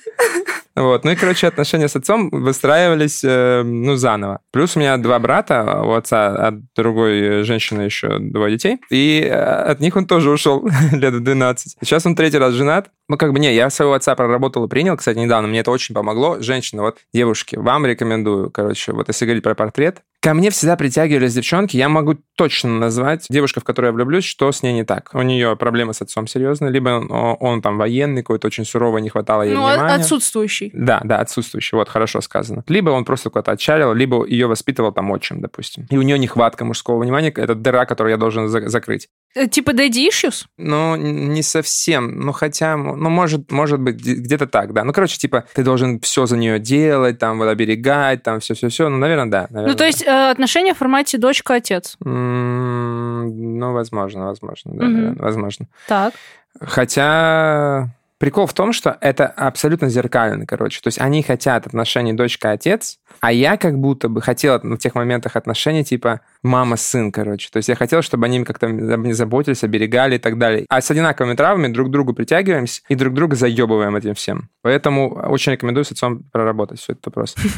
Вот. 0.76 1.04
Ну 1.04 1.12
и, 1.12 1.16
короче, 1.16 1.48
отношения 1.48 1.88
с 1.88 1.96
отцом 1.96 2.30
выстраивались, 2.32 3.24
э, 3.24 3.62
ну, 3.64 3.96
заново. 4.14 4.40
Плюс 4.52 4.76
у 4.76 4.80
меня 4.80 4.98
два 4.98 5.20
брата, 5.20 5.82
у 5.84 5.94
отца 5.94 6.28
от 6.48 6.74
другой 6.76 7.44
женщины 7.44 7.82
еще 7.84 8.20
двое 8.20 8.54
детей. 8.54 8.78
И 8.90 9.22
э, 9.22 9.34
от 9.34 9.80
них 9.80 9.96
он 9.96 10.06
тоже 10.06 10.30
ушел 10.30 10.68
лет 10.92 11.14
в 11.14 11.20
12. 11.20 11.78
Сейчас 11.82 12.06
он 12.06 12.16
третий 12.16 12.38
раз 12.38 12.54
женат. 12.54 12.90
Ну, 13.10 13.18
как 13.18 13.34
бы, 13.34 13.40
не, 13.40 13.54
я 13.54 13.70
своего 13.70 13.94
отца 13.94 14.16
проработал 14.16 14.66
и 14.66 14.70
принял, 14.70 14.96
кстати, 14.98 15.18
недавно. 15.18 15.48
Мне 15.48 15.60
это 15.60 15.72
очень 15.72 15.96
помогло. 15.96 16.38
Женщины, 16.40 16.82
вот, 16.82 16.98
девушки, 17.14 17.56
вам 17.56 17.86
рекомендую, 17.86 18.50
короче, 18.52 18.94
вот 18.94 19.08
если 19.08 19.26
говорить 19.26 19.44
про 19.44 19.56
портрет, 19.56 20.02
Ко 20.24 20.34
мне 20.34 20.52
всегда 20.52 20.78
притягивались 20.78 21.34
девчонки. 21.34 21.76
Я 21.76 21.90
могу 21.90 22.16
точно 22.38 22.80
назвать 22.80 23.26
девушка, 23.30 23.60
в 23.60 23.66
которую 23.66 23.90
я 23.90 23.94
влюблюсь, 23.94 24.24
что 24.24 24.50
с 24.54 24.64
ней 24.64 24.72
не 24.72 24.86
так. 24.86 25.10
У 25.14 25.22
нее 25.22 25.58
проблемы 25.58 25.94
с 25.94 26.02
отцом 26.02 26.28
серьезные, 26.28 26.72
либо 26.72 26.92
он, 26.92 27.38
он 27.42 27.62
там 27.62 27.78
военный, 27.78 28.22
какой-то 28.22 28.48
очень 28.48 28.64
суровый, 28.64 29.02
не 29.02 29.10
хватало 29.10 29.42
ей 29.42 29.54
ну, 29.54 29.68
а- 29.68 29.74
внимания. 29.74 29.96
отсутствующий. 29.96 30.72
Да, 30.74 31.02
да, 31.04 31.20
отсутствующий, 31.20 31.78
вот, 31.78 31.90
хорошо 31.90 32.22
сказано. 32.22 32.64
Либо 32.70 32.92
он 32.92 33.04
просто 33.04 33.32
куда-то 33.32 33.52
отчалил, 33.52 33.94
либо 33.94 34.26
ее 34.26 34.48
воспитывал 34.48 34.94
там 34.94 35.12
отчим, 35.12 35.42
допустим. 35.42 35.88
И 35.90 35.98
у 35.98 36.02
нее 36.02 36.18
нехватка 36.18 36.64
мужского 36.64 37.04
внимания, 37.04 37.28
это 37.30 37.54
дыра, 37.54 37.86
которую 37.86 38.12
я 38.12 38.18
должен 38.18 38.48
за- 38.48 38.70
закрыть. 38.70 39.10
Э, 39.36 39.48
Типа 39.48 39.72
daddy 39.72 40.08
issues? 40.10 40.46
Ну, 40.58 40.96
не 40.96 41.42
совсем, 41.42 42.20
ну, 42.20 42.32
хотя, 42.34 42.78
ну, 42.78 43.10
может, 43.10 43.52
может 43.52 43.80
быть, 43.80 43.96
где- 43.96 44.14
где-то 44.16 44.46
так, 44.48 44.74
да. 44.74 44.84
Ну, 44.84 44.94
короче, 44.94 45.18
типа, 45.18 45.46
ты 45.56 45.64
должен 45.64 46.00
все 46.02 46.26
за 46.28 46.38
нее 46.38 46.60
делать, 46.60 47.18
там, 47.20 47.40
вот, 47.40 47.48
оберегать, 47.50 48.22
там, 48.24 48.40
все-все-все. 48.40 48.90
Ну, 48.90 48.98
наверное, 48.98 49.26
да. 49.32 49.48
наверное, 49.50 49.72
Ну, 49.72 49.78
то 49.78 49.86
есть 49.86 50.04
э, 50.06 50.30
отношения 50.32 50.74
в 50.74 50.78
формате 50.78 51.18
дочка-отец. 51.18 51.98
да. 52.00 52.10
М, 52.12 53.58
Ну, 53.60 53.72
возможно, 53.74 54.26
возможно, 54.26 54.72
да, 54.76 54.86
Мгм. 54.86 54.94
наверное, 54.94 55.22
возможно. 55.24 55.66
Так. 55.88 56.14
Хотя 56.62 57.90
прикол 58.20 58.46
в 58.46 58.54
том, 58.54 58.74
что 58.74 58.98
это 59.02 59.26
абсолютно 59.28 59.90
зеркально, 59.90 60.46
короче. 60.46 60.80
То 60.82 60.88
есть 60.88 61.00
они 61.02 61.24
хотят 61.24 61.66
отношений 61.68 62.14
дочка-отец, 62.14 63.00
а 63.20 63.32
я 63.32 63.58
как 63.58 63.78
будто 63.80 64.10
бы 64.10 64.22
хотел 64.22 64.60
в 64.62 64.78
тех 64.78 64.96
моментах 64.96 65.36
отношений 65.36 65.84
типа 65.84 66.22
мама-сын, 66.44 67.12
короче. 67.12 67.50
То 67.52 67.58
есть 67.58 67.70
я 67.70 67.76
хотел, 67.76 68.02
чтобы 68.02 68.26
они 68.26 68.44
как-то 68.44 68.68
не 68.68 69.14
заботились, 69.14 69.64
оберегали 69.64 70.16
и 70.16 70.20
так 70.20 70.38
далее. 70.38 70.66
А 70.70 70.82
с 70.82 70.92
одинаковыми 70.92 71.36
травмами 71.36 71.72
друг 71.72 71.88
к 71.88 71.92
другу 71.92 72.14
притягиваемся 72.14 72.82
и 72.90 72.96
друг 72.96 73.14
друга 73.14 73.36
заебываем 73.36 73.96
этим 73.96 74.14
всем. 74.14 74.50
Поэтому 74.62 75.14
очень 75.14 75.54
рекомендую 75.54 75.86
с 75.86 75.92
отцом 75.92 76.24
проработать 76.32 76.80
все 76.80 76.94
это 76.94 77.10
просто. 77.10 77.42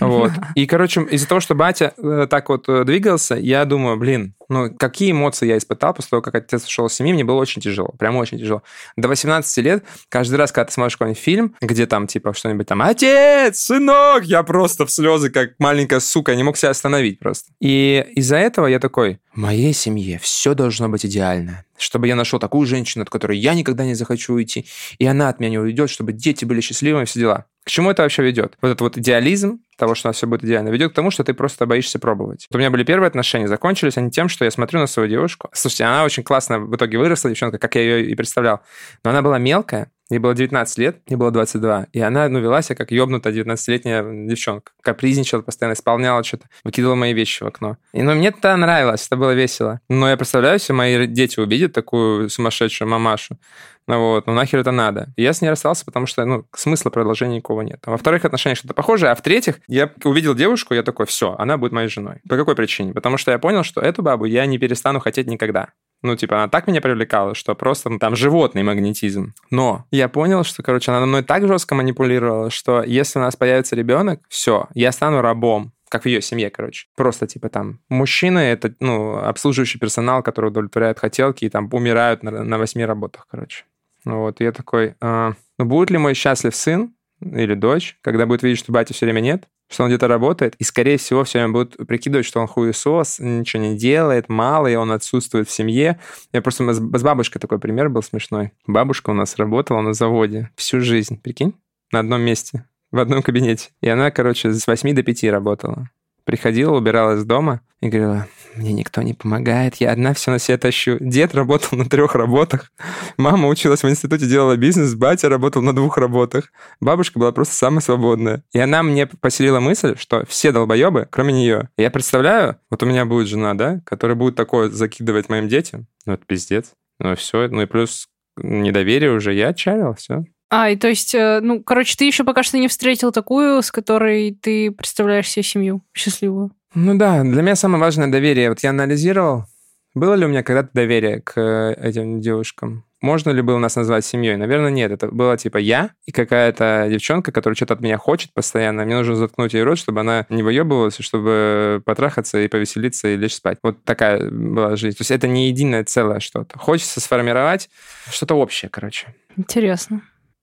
Вот. 0.00 0.32
И, 0.56 0.66
короче, 0.66 1.02
из-за 1.02 1.28
того, 1.28 1.40
что 1.40 1.54
батя 1.54 1.94
э, 1.96 2.26
так 2.28 2.48
вот 2.48 2.68
э, 2.68 2.84
двигался, 2.84 3.36
я 3.36 3.64
думаю, 3.64 3.96
блин, 3.96 4.34
ну, 4.48 4.70
какие 4.76 5.12
эмоции 5.12 5.46
я 5.46 5.56
испытал 5.56 5.94
после 5.94 6.10
того, 6.10 6.22
как 6.22 6.34
отец 6.34 6.64
ушел 6.66 6.86
из 6.86 6.92
семьи, 6.92 7.12
мне 7.12 7.24
было 7.24 7.36
очень 7.36 7.62
тяжело, 7.62 7.94
прям 7.98 8.16
очень 8.16 8.38
тяжело. 8.38 8.62
До 8.96 9.08
18 9.08 9.64
лет, 9.64 9.84
каждый 10.08 10.34
раз, 10.34 10.52
когда 10.52 10.66
ты 10.66 10.72
смотришь 10.72 10.96
какой-нибудь 10.96 11.22
фильм, 11.22 11.56
где 11.60 11.86
там, 11.86 12.06
типа, 12.06 12.34
что-нибудь 12.34 12.66
там, 12.66 12.82
отец, 12.82 13.58
сынок, 13.58 14.24
я 14.24 14.42
просто 14.42 14.84
в 14.84 14.90
слезы, 14.90 15.30
как 15.30 15.52
маленькая 15.58 16.00
сука, 16.00 16.34
не 16.34 16.42
мог 16.42 16.56
себя 16.56 16.70
остановить 16.70 17.18
просто. 17.18 17.50
И 17.60 18.06
из-за 18.32 18.38
этого 18.38 18.66
я 18.66 18.78
такой, 18.78 19.20
в 19.34 19.36
моей 19.36 19.74
семье 19.74 20.18
все 20.18 20.54
должно 20.54 20.88
быть 20.88 21.04
идеально. 21.04 21.66
Чтобы 21.76 22.08
я 22.08 22.16
нашел 22.16 22.38
такую 22.38 22.66
женщину, 22.66 23.02
от 23.02 23.10
которой 23.10 23.36
я 23.36 23.52
никогда 23.52 23.84
не 23.84 23.92
захочу 23.92 24.32
уйти, 24.32 24.64
и 24.98 25.04
она 25.04 25.28
от 25.28 25.38
меня 25.38 25.50
не 25.50 25.58
уйдет, 25.58 25.90
чтобы 25.90 26.14
дети 26.14 26.46
были 26.46 26.62
счастливыми, 26.62 27.04
все 27.04 27.20
дела. 27.20 27.44
К 27.64 27.70
чему 27.70 27.90
это 27.90 28.02
вообще 28.02 28.22
ведет? 28.22 28.56
Вот 28.60 28.68
этот 28.68 28.80
вот 28.80 28.98
идеализм 28.98 29.60
того, 29.76 29.94
что 29.94 30.08
у 30.08 30.10
нас 30.10 30.16
все 30.16 30.26
будет 30.26 30.44
идеально, 30.44 30.68
ведет 30.68 30.92
к 30.92 30.94
тому, 30.94 31.10
что 31.10 31.24
ты 31.24 31.34
просто 31.34 31.66
боишься 31.66 31.98
пробовать. 31.98 32.46
Вот 32.50 32.56
у 32.56 32.58
меня 32.58 32.70
были 32.70 32.84
первые 32.84 33.08
отношения, 33.08 33.48
закончились 33.48 33.96
они 33.96 34.10
тем, 34.10 34.28
что 34.28 34.44
я 34.44 34.50
смотрю 34.50 34.80
на 34.80 34.86
свою 34.86 35.08
девушку. 35.08 35.48
Слушайте, 35.52 35.84
она 35.84 36.04
очень 36.04 36.22
классно 36.22 36.58
в 36.58 36.74
итоге 36.74 36.98
выросла, 36.98 37.30
девчонка, 37.30 37.58
как 37.58 37.74
я 37.76 37.82
ее 37.82 38.06
и 38.06 38.14
представлял. 38.14 38.60
Но 39.04 39.10
она 39.10 39.22
была 39.22 39.38
мелкая, 39.38 39.90
Ей 40.12 40.18
было 40.18 40.34
19 40.34 40.76
лет, 40.76 41.00
мне 41.06 41.16
было 41.16 41.30
22. 41.30 41.86
И 41.94 42.00
она, 42.00 42.28
ну, 42.28 42.38
вела 42.38 42.60
себя 42.60 42.76
как 42.76 42.90
ёбнутая 42.90 43.32
19-летняя 43.32 44.04
девчонка. 44.28 44.72
Капризничала, 44.82 45.40
постоянно 45.40 45.72
исполняла 45.72 46.22
что-то, 46.22 46.48
выкидывала 46.64 46.96
мои 46.96 47.14
вещи 47.14 47.42
в 47.42 47.46
окно. 47.46 47.78
И, 47.94 48.02
ну, 48.02 48.14
мне 48.14 48.28
это 48.28 48.54
нравилось, 48.54 49.06
это 49.06 49.16
было 49.16 49.30
весело. 49.30 49.80
Но 49.88 50.10
я 50.10 50.18
представляю, 50.18 50.56
если 50.56 50.74
мои 50.74 51.06
дети 51.06 51.40
увидят 51.40 51.72
такую 51.72 52.28
сумасшедшую 52.28 52.90
мамашу, 52.90 53.38
вот, 53.86 54.26
ну 54.26 54.32
нахер 54.32 54.60
это 54.60 54.70
надо. 54.70 55.12
Я 55.16 55.32
с 55.32 55.40
ней 55.40 55.48
расстался, 55.48 55.84
потому 55.84 56.06
что, 56.06 56.24
ну, 56.24 56.46
смысла 56.54 56.90
продолжения 56.90 57.36
никакого 57.36 57.62
нет. 57.62 57.80
А 57.84 57.90
во 57.90 57.96
вторых 57.96 58.24
отношениях 58.24 58.58
что-то 58.58 58.74
похожее, 58.74 59.12
а 59.12 59.14
в 59.14 59.22
третьих 59.22 59.60
я 59.68 59.90
увидел 60.04 60.34
девушку, 60.34 60.74
я 60.74 60.82
такой, 60.82 61.06
все, 61.06 61.34
она 61.38 61.56
будет 61.56 61.72
моей 61.72 61.88
женой. 61.88 62.20
По 62.28 62.36
какой 62.36 62.54
причине? 62.54 62.92
Потому 62.92 63.16
что 63.16 63.30
я 63.30 63.38
понял, 63.38 63.64
что 63.64 63.80
эту 63.80 64.02
бабу 64.02 64.24
я 64.24 64.46
не 64.46 64.58
перестану 64.58 65.00
хотеть 65.00 65.26
никогда. 65.26 65.68
Ну, 66.02 66.16
типа, 66.16 66.36
она 66.36 66.48
так 66.48 66.66
меня 66.66 66.80
привлекала, 66.80 67.34
что 67.34 67.54
просто 67.54 67.88
ну, 67.88 67.98
там 67.98 68.16
животный 68.16 68.64
магнетизм. 68.64 69.34
Но 69.50 69.86
я 69.92 70.08
понял, 70.08 70.42
что, 70.42 70.62
короче, 70.62 70.90
она 70.90 71.06
мной 71.06 71.22
так 71.22 71.46
жестко 71.46 71.76
манипулировала, 71.76 72.50
что 72.50 72.82
если 72.82 73.20
у 73.20 73.22
нас 73.22 73.36
появится 73.36 73.76
ребенок, 73.76 74.20
все, 74.28 74.68
я 74.74 74.90
стану 74.90 75.20
рабом 75.20 75.72
как 75.92 76.04
в 76.04 76.06
ее 76.06 76.22
семье, 76.22 76.48
короче. 76.48 76.86
Просто, 76.96 77.26
типа, 77.26 77.50
там, 77.50 77.80
мужчины— 77.90 78.38
это, 78.38 78.74
ну, 78.80 79.18
обслуживающий 79.18 79.78
персонал, 79.78 80.22
который 80.22 80.46
удовлетворяет 80.46 80.98
хотелки 80.98 81.44
и 81.44 81.50
там 81.50 81.68
умирают 81.70 82.22
на, 82.22 82.42
на 82.42 82.56
восьми 82.56 82.82
работах, 82.86 83.26
короче. 83.30 83.66
Вот, 84.04 84.40
и 84.40 84.44
я 84.44 84.52
такой, 84.52 84.94
а, 85.00 85.34
ну, 85.58 85.64
будет 85.64 85.90
ли 85.90 85.98
мой 85.98 86.14
счастлив 86.14 86.54
сын 86.54 86.94
или 87.20 87.54
дочь, 87.54 87.98
когда 88.00 88.26
будет 88.26 88.42
видеть, 88.42 88.58
что 88.58 88.72
батя 88.72 88.94
все 88.94 89.06
время 89.06 89.20
нет, 89.20 89.48
что 89.70 89.84
он 89.84 89.88
где-то 89.88 90.08
работает, 90.08 90.54
и, 90.56 90.64
скорее 90.64 90.98
всего, 90.98 91.24
все 91.24 91.38
время 91.38 91.52
будут 91.52 91.76
прикидывать, 91.86 92.26
что 92.26 92.40
он 92.40 92.46
хуесос, 92.46 93.18
ничего 93.20 93.62
не 93.62 93.76
делает, 93.76 94.28
мало, 94.28 94.66
и 94.66 94.74
он 94.74 94.92
отсутствует 94.92 95.48
в 95.48 95.52
семье. 95.52 95.98
Я 96.32 96.42
просто... 96.42 96.72
С 96.72 97.02
бабушкой 97.02 97.40
такой 97.40 97.58
пример 97.58 97.88
был 97.88 98.02
смешной. 98.02 98.52
Бабушка 98.66 99.10
у 99.10 99.14
нас 99.14 99.36
работала 99.36 99.80
на 99.80 99.94
заводе 99.94 100.50
всю 100.56 100.80
жизнь, 100.80 101.20
прикинь, 101.20 101.54
на 101.90 102.00
одном 102.00 102.20
месте, 102.22 102.66
в 102.90 102.98
одном 102.98 103.22
кабинете. 103.22 103.70
И 103.80 103.88
она, 103.88 104.10
короче, 104.10 104.52
с 104.52 104.66
8 104.66 104.94
до 104.94 105.02
5 105.02 105.24
работала. 105.24 105.90
Приходила, 106.24 106.76
убирала 106.76 107.16
из 107.16 107.24
дома 107.24 107.60
и 107.80 107.88
говорила, 107.88 108.26
мне 108.54 108.72
никто 108.72 109.02
не 109.02 109.14
помогает, 109.14 109.76
я 109.76 109.90
одна 109.90 110.14
все 110.14 110.30
на 110.30 110.38
себе 110.38 110.56
тащу. 110.56 110.98
Дед 111.00 111.34
работал 111.34 111.76
на 111.76 111.84
трех 111.84 112.14
работах, 112.14 112.72
мама 113.16 113.48
училась 113.48 113.82
в 113.82 113.88
институте, 113.88 114.26
делала 114.26 114.56
бизнес, 114.56 114.94
батя 114.94 115.28
работал 115.28 115.62
на 115.62 115.74
двух 115.74 115.98
работах, 115.98 116.52
бабушка 116.80 117.18
была 117.18 117.32
просто 117.32 117.54
самая 117.54 117.80
свободная. 117.80 118.44
И 118.52 118.58
она 118.58 118.82
мне 118.82 119.06
поселила 119.06 119.60
мысль, 119.60 119.96
что 119.98 120.24
все 120.26 120.52
долбоебы, 120.52 121.08
кроме 121.10 121.32
нее. 121.32 121.70
И 121.76 121.82
я 121.82 121.90
представляю, 121.90 122.58
вот 122.70 122.82
у 122.82 122.86
меня 122.86 123.04
будет 123.04 123.26
жена, 123.26 123.54
да, 123.54 123.80
которая 123.84 124.16
будет 124.16 124.36
такое 124.36 124.70
закидывать 124.70 125.28
моим 125.28 125.48
детям. 125.48 125.86
Ну, 126.06 126.12
это 126.12 126.24
пиздец. 126.24 126.72
Ну, 126.98 127.16
все. 127.16 127.48
Ну, 127.48 127.62
и 127.62 127.66
плюс 127.66 128.08
недоверие 128.36 129.12
уже 129.12 129.34
я 129.34 129.48
отчалил, 129.48 129.94
все. 129.94 130.24
А, 130.54 130.68
и 130.68 130.76
то 130.76 130.86
есть, 130.86 131.14
э, 131.14 131.40
ну, 131.40 131.62
короче, 131.62 131.96
ты 131.96 132.04
еще 132.04 132.24
пока 132.24 132.42
что 132.42 132.58
не 132.58 132.68
встретил 132.68 133.10
такую, 133.10 133.62
с 133.62 133.72
которой 133.72 134.36
ты 134.38 134.70
представляешь 134.70 135.30
себе 135.30 135.42
семью 135.42 135.80
счастливую. 135.94 136.50
Ну 136.74 136.94
да, 136.98 137.22
для 137.22 137.40
меня 137.40 137.56
самое 137.56 137.80
важное 137.80 138.08
доверие. 138.08 138.50
Вот 138.50 138.60
я 138.60 138.68
анализировал, 138.68 139.46
было 139.94 140.12
ли 140.12 140.26
у 140.26 140.28
меня 140.28 140.42
когда-то 140.42 140.68
доверие 140.74 141.22
к 141.22 141.40
э, 141.40 141.72
этим 141.82 142.20
девушкам? 142.20 142.84
Можно 143.00 143.30
ли 143.30 143.40
было 143.40 143.56
нас 143.56 143.76
назвать 143.76 144.04
семьей? 144.04 144.36
Наверное, 144.36 144.70
нет. 144.70 144.92
Это 144.92 145.08
было 145.08 145.38
типа 145.38 145.56
я 145.56 145.92
и 146.04 146.12
какая-то 146.12 146.86
девчонка, 146.90 147.32
которая 147.32 147.56
что-то 147.56 147.72
от 147.72 147.80
меня 147.80 147.96
хочет 147.96 148.34
постоянно. 148.34 148.84
Мне 148.84 148.96
нужно 148.96 149.16
заткнуть 149.16 149.54
ей 149.54 149.62
рот, 149.62 149.78
чтобы 149.78 150.00
она 150.00 150.26
не 150.28 150.42
выебывалась, 150.42 150.98
чтобы 150.98 151.80
потрахаться 151.86 152.38
и 152.38 152.48
повеселиться 152.48 153.08
и 153.08 153.16
лечь 153.16 153.36
спать. 153.36 153.56
Вот 153.62 153.82
такая 153.84 154.30
была 154.30 154.76
жизнь. 154.76 154.98
То 154.98 155.00
есть 155.00 155.12
это 155.12 155.28
не 155.28 155.48
единое 155.48 155.82
целое 155.84 156.20
что-то. 156.20 156.58
Хочется 156.58 157.00
сформировать 157.00 157.70
что-то 158.10 158.34
общее, 158.34 158.68
короче. 158.68 159.14
Интересно. 159.38 160.02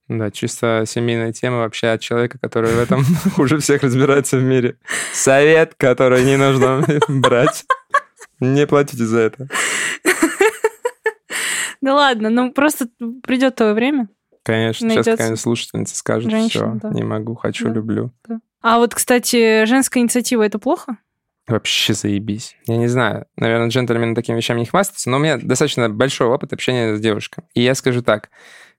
Да, 0.09 0.31
чисто 0.31 0.85
семейная 0.87 1.31
тема 1.31 1.57
вообще 1.59 1.89
от 1.89 2.01
человека, 2.01 2.39
который 2.39 2.71
в 2.71 2.79
этом 2.79 3.05
хуже 3.35 3.59
всех 3.59 3.83
разбирается 3.83 4.37
в 4.37 4.43
мире. 4.43 4.77
Совет, 5.13 5.75
который 5.77 6.23
не 6.25 6.35
нужно 6.35 6.83
брать. 7.07 7.63
Не 8.39 8.65
платите 8.65 9.05
за 9.05 9.19
это. 9.19 9.47
Да 11.81 11.95
ладно, 11.95 12.29
ну 12.29 12.51
просто 12.51 12.87
придет 13.23 13.55
то 13.55 13.73
время. 13.73 14.09
Конечно, 14.43 14.87
Найдется. 14.87 15.11
сейчас 15.11 15.17
какая-нибудь 15.17 15.41
слушательница 15.41 15.95
скажет, 15.95 16.31
Женщина, 16.31 16.79
все, 16.79 16.87
да. 16.89 16.89
не 16.89 17.03
могу, 17.03 17.35
хочу, 17.35 17.65
да. 17.67 17.73
люблю. 17.73 18.11
Да. 18.27 18.39
А 18.61 18.79
вот, 18.79 18.95
кстати, 18.95 19.65
женская 19.65 19.99
инициатива 19.99 20.43
это 20.43 20.59
плохо? 20.59 20.97
Вообще 21.47 21.93
заебись. 21.93 22.55
Я 22.65 22.77
не 22.77 22.87
знаю, 22.87 23.25
наверное, 23.35 23.69
джентльмены 23.69 24.15
такими 24.15 24.37
вещами 24.37 24.59
не 24.59 24.65
хвастаются, 24.65 25.09
но 25.09 25.17
у 25.17 25.19
меня 25.19 25.37
достаточно 25.37 25.89
большой 25.89 26.27
опыт 26.27 26.51
общения 26.53 26.95
с 26.95 26.99
девушкой. 26.99 27.43
И 27.53 27.61
я 27.61 27.75
скажу 27.75 28.01
так, 28.01 28.29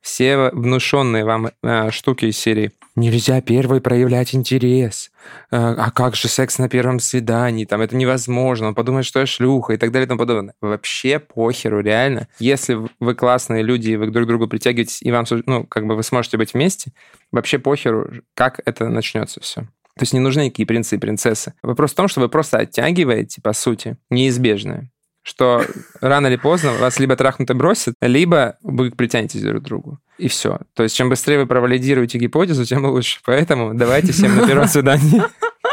все 0.01 0.51
внушенные 0.53 1.25
вам 1.25 1.51
э, 1.63 1.91
штуки 1.91 2.27
из 2.27 2.39
серии 2.39 2.73
«Нельзя 2.97 3.41
первой 3.41 3.81
проявлять 3.81 4.35
интерес», 4.35 5.11
э, 5.51 5.57
«А 5.57 5.91
как 5.91 6.17
же 6.17 6.29
секс 6.29 6.59
на 6.59 6.69
первом 6.69 6.99
свидании?» 6.99 7.65
Там 7.65 7.81
«Это 7.81 7.95
невозможно», 7.97 8.69
«Он 8.69 8.75
подумает, 8.75 9.07
что 9.07 9.21
я 9.21 9.27
шлюха» 9.27 9.75
и 9.75 9.77
так 9.77 9.93
далее 9.93 10.07
и 10.07 10.09
тому 10.09 10.19
подобное. 10.19 10.55
Вообще 10.61 11.19
похеру, 11.19 11.81
реально. 11.81 12.29
Если 12.39 12.79
вы 12.99 13.15
классные 13.15 13.63
люди, 13.63 13.91
и 13.91 13.97
вы 13.97 14.11
друг 14.11 14.25
к 14.25 14.29
другу 14.29 14.49
притягиваетесь, 14.49 15.03
и 15.03 15.13
вам, 15.13 15.25
ну, 15.47 15.65
как 15.65 15.87
бы 15.87 15.95
вы 15.95 16.03
сможете 16.03 16.37
быть 16.37 16.55
вместе, 16.55 16.93
вообще 17.31 17.59
похеру, 17.59 18.11
как 18.35 18.61
это 18.65 18.89
начнется 18.89 19.41
все. 19.41 19.63
То 19.97 20.03
есть 20.03 20.13
не 20.13 20.21
нужны 20.21 20.47
никакие 20.47 20.67
принцы 20.67 20.97
и 20.97 20.99
принцессы. 20.99 21.53
Вопрос 21.63 21.93
в 21.93 21.97
том, 21.97 22.09
что 22.09 22.21
вы 22.21 22.29
просто 22.29 22.59
оттягиваете, 22.59 23.43
по 23.43 23.53
сути, 23.53 23.97
неизбежное 24.09 24.91
что 25.31 25.65
рано 26.01 26.27
или 26.27 26.37
поздно 26.37 26.73
вас 26.73 26.99
либо 26.99 27.15
трахнут 27.15 27.51
и 27.51 27.55
бросят, 27.55 27.95
либо 28.01 28.57
вы 28.63 28.91
притянетесь 28.91 29.43
друг 29.43 29.63
к 29.63 29.67
другу. 29.67 29.99
И 30.19 30.29
все. 30.29 30.59
То 30.75 30.83
есть, 30.83 30.97
чем 30.97 31.09
быстрее 31.09 31.39
вы 31.39 31.47
провалидируете 31.47 32.19
гипотезу, 32.19 32.65
тем 32.65 32.85
лучше. 32.85 33.21
Поэтому 33.25 33.75
давайте 33.75 34.13
всем 34.13 34.37
на 34.37 34.47
первом 34.47 34.69
свидании. 34.69 35.23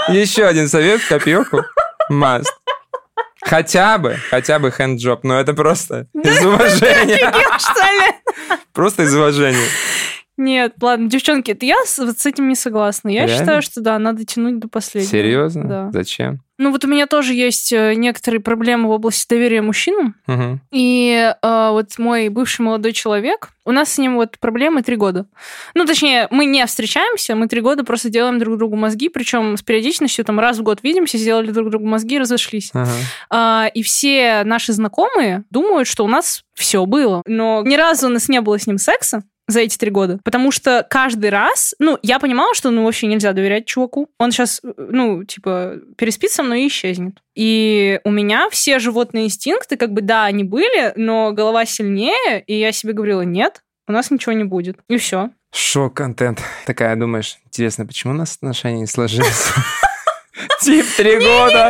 Еще 0.09 0.45
один 0.45 0.67
совет 0.69 1.01
в 1.01 1.09
копилку. 1.09 1.63
Must. 2.11 2.45
Хотя 3.41 3.97
бы, 3.97 4.17
хотя 4.29 4.59
бы 4.59 4.71
хэнджоп, 4.71 5.23
но 5.23 5.39
это 5.39 5.53
просто 5.53 6.07
из 6.13 6.45
уважения. 6.45 7.33
Просто 8.73 9.03
из 9.03 9.15
уважения. 9.15 9.67
Нет, 10.37 10.75
ладно, 10.81 11.09
девчонки, 11.09 11.51
это 11.51 11.65
я 11.65 11.77
с, 11.83 11.97
вот 11.97 12.19
с 12.19 12.25
этим 12.25 12.47
не 12.47 12.55
согласна. 12.55 13.09
Я 13.09 13.25
Реально? 13.25 13.37
считаю, 13.37 13.61
что 13.63 13.81
да, 13.81 13.97
надо 13.97 14.23
тянуть 14.23 14.59
до 14.59 14.67
последнего. 14.67 15.11
Серьезно? 15.11 15.63
Да. 15.63 15.91
Зачем? 15.91 16.41
Ну 16.59 16.71
вот 16.71 16.85
у 16.85 16.87
меня 16.87 17.05
тоже 17.05 17.33
есть 17.33 17.71
э, 17.71 17.93
некоторые 17.95 18.41
проблемы 18.41 18.87
в 18.87 18.91
области 18.91 19.27
доверия 19.29 19.61
мужчинам. 19.61 20.15
Угу. 20.27 20.59
И 20.71 21.33
э, 21.41 21.69
вот 21.71 21.97
мой 21.99 22.29
бывший 22.29 22.61
молодой 22.61 22.93
человек, 22.93 23.49
у 23.63 23.71
нас 23.71 23.93
с 23.93 23.97
ним 23.99 24.15
вот 24.15 24.39
проблемы 24.39 24.81
три 24.81 24.95
года. 24.95 25.27
Ну 25.75 25.85
точнее, 25.85 26.27
мы 26.31 26.45
не 26.45 26.65
встречаемся, 26.65 27.35
мы 27.35 27.47
три 27.47 27.61
года 27.61 27.83
просто 27.83 28.09
делаем 28.09 28.39
друг 28.39 28.57
другу 28.57 28.75
мозги, 28.75 29.09
причем 29.09 29.55
с 29.55 29.61
периодичностью 29.61 30.25
там 30.25 30.39
раз 30.39 30.57
в 30.57 30.63
год 30.63 30.79
видимся, 30.81 31.19
сделали 31.19 31.51
друг 31.51 31.69
другу 31.69 31.85
мозги 31.85 32.15
и 32.15 32.19
разошлись. 32.19 32.71
Ага. 32.73 32.91
А, 33.29 33.69
и 33.73 33.83
все 33.83 34.43
наши 34.43 34.73
знакомые 34.73 35.43
думают, 35.51 35.87
что 35.87 36.05
у 36.05 36.07
нас 36.07 36.43
все 36.55 36.85
было. 36.87 37.21
Но 37.27 37.61
ни 37.63 37.75
разу 37.75 38.07
у 38.07 38.09
нас 38.09 38.29
не 38.29 38.41
было 38.41 38.57
с 38.57 38.65
ним 38.65 38.79
секса 38.79 39.23
за 39.47 39.61
эти 39.61 39.77
три 39.77 39.91
года. 39.91 40.19
Потому 40.23 40.51
что 40.51 40.85
каждый 40.89 41.29
раз, 41.29 41.73
ну, 41.79 41.97
я 42.03 42.19
понимала, 42.19 42.53
что 42.53 42.69
ну 42.69 42.83
вообще 42.83 43.07
нельзя 43.07 43.33
доверять 43.33 43.65
чуваку. 43.65 44.09
Он 44.19 44.31
сейчас, 44.31 44.61
ну, 44.77 45.23
типа, 45.23 45.75
переспит 45.97 46.31
со 46.31 46.43
мной 46.43 46.63
и 46.63 46.67
исчезнет. 46.67 47.19
И 47.35 47.99
у 48.03 48.11
меня 48.11 48.49
все 48.49 48.79
животные 48.79 49.25
инстинкты, 49.25 49.77
как 49.77 49.93
бы, 49.93 50.01
да, 50.01 50.25
они 50.25 50.43
были, 50.43 50.93
но 50.95 51.31
голова 51.31 51.65
сильнее, 51.65 52.43
и 52.45 52.59
я 52.59 52.71
себе 52.71 52.93
говорила, 52.93 53.21
нет, 53.21 53.63
у 53.87 53.91
нас 53.91 54.11
ничего 54.11 54.33
не 54.33 54.43
будет. 54.43 54.79
И 54.89 54.97
все. 54.97 55.29
Шок-контент. 55.53 56.41
Такая, 56.65 56.95
думаешь, 56.95 57.37
интересно, 57.45 57.85
почему 57.85 58.13
у 58.13 58.17
нас 58.17 58.35
отношения 58.35 58.81
не 58.81 58.87
сложились? 58.87 59.47
Тип 60.61 60.85
три 60.97 61.15
года, 61.17 61.69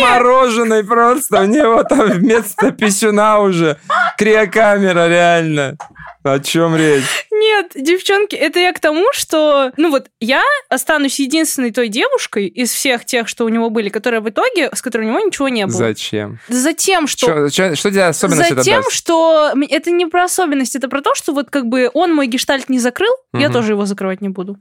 мороженое 0.00 0.84
просто, 0.84 1.40
у 1.42 1.44
него 1.44 1.82
там 1.84 2.10
вместо 2.10 2.70
писюна 2.72 3.40
уже 3.40 3.78
криокамера, 4.18 5.08
реально. 5.08 5.76
О 6.24 6.38
чем 6.38 6.76
речь? 6.76 7.26
Нет, 7.32 7.72
девчонки, 7.74 8.36
это 8.36 8.60
я 8.60 8.72
к 8.72 8.78
тому, 8.78 9.06
что, 9.12 9.72
ну 9.76 9.90
вот, 9.90 10.06
я 10.20 10.40
останусь 10.68 11.18
единственной 11.18 11.72
той 11.72 11.88
девушкой 11.88 12.46
из 12.46 12.70
всех 12.70 13.04
тех, 13.04 13.26
что 13.26 13.44
у 13.44 13.48
него 13.48 13.70
были, 13.70 13.88
которая 13.88 14.20
в 14.20 14.28
итоге, 14.28 14.70
с 14.72 14.80
которой 14.82 15.02
у 15.02 15.10
него 15.10 15.18
ничего 15.18 15.48
не 15.48 15.66
было. 15.66 15.76
Зачем? 15.76 16.38
Затем, 16.46 17.08
что... 17.08 17.26
Что, 17.26 17.48
что, 17.50 17.74
что 17.74 17.90
тебе 17.90 18.04
особенность 18.04 18.50
Затем, 18.54 18.74
это 18.74 18.84
даст? 18.84 18.92
что 18.96 19.52
это 19.68 19.90
не 19.90 20.06
про 20.06 20.24
особенность, 20.24 20.76
это 20.76 20.88
про 20.88 21.00
то, 21.00 21.16
что 21.16 21.32
вот 21.32 21.50
как 21.50 21.66
бы 21.66 21.90
он 21.92 22.14
мой 22.14 22.28
гештальт 22.28 22.68
не 22.68 22.78
закрыл, 22.78 23.12
я 23.34 23.46
Мгм. 23.48 23.52
тоже 23.54 23.72
его 23.72 23.84
закрывать 23.84 24.20
не 24.20 24.28
буду. 24.28 24.58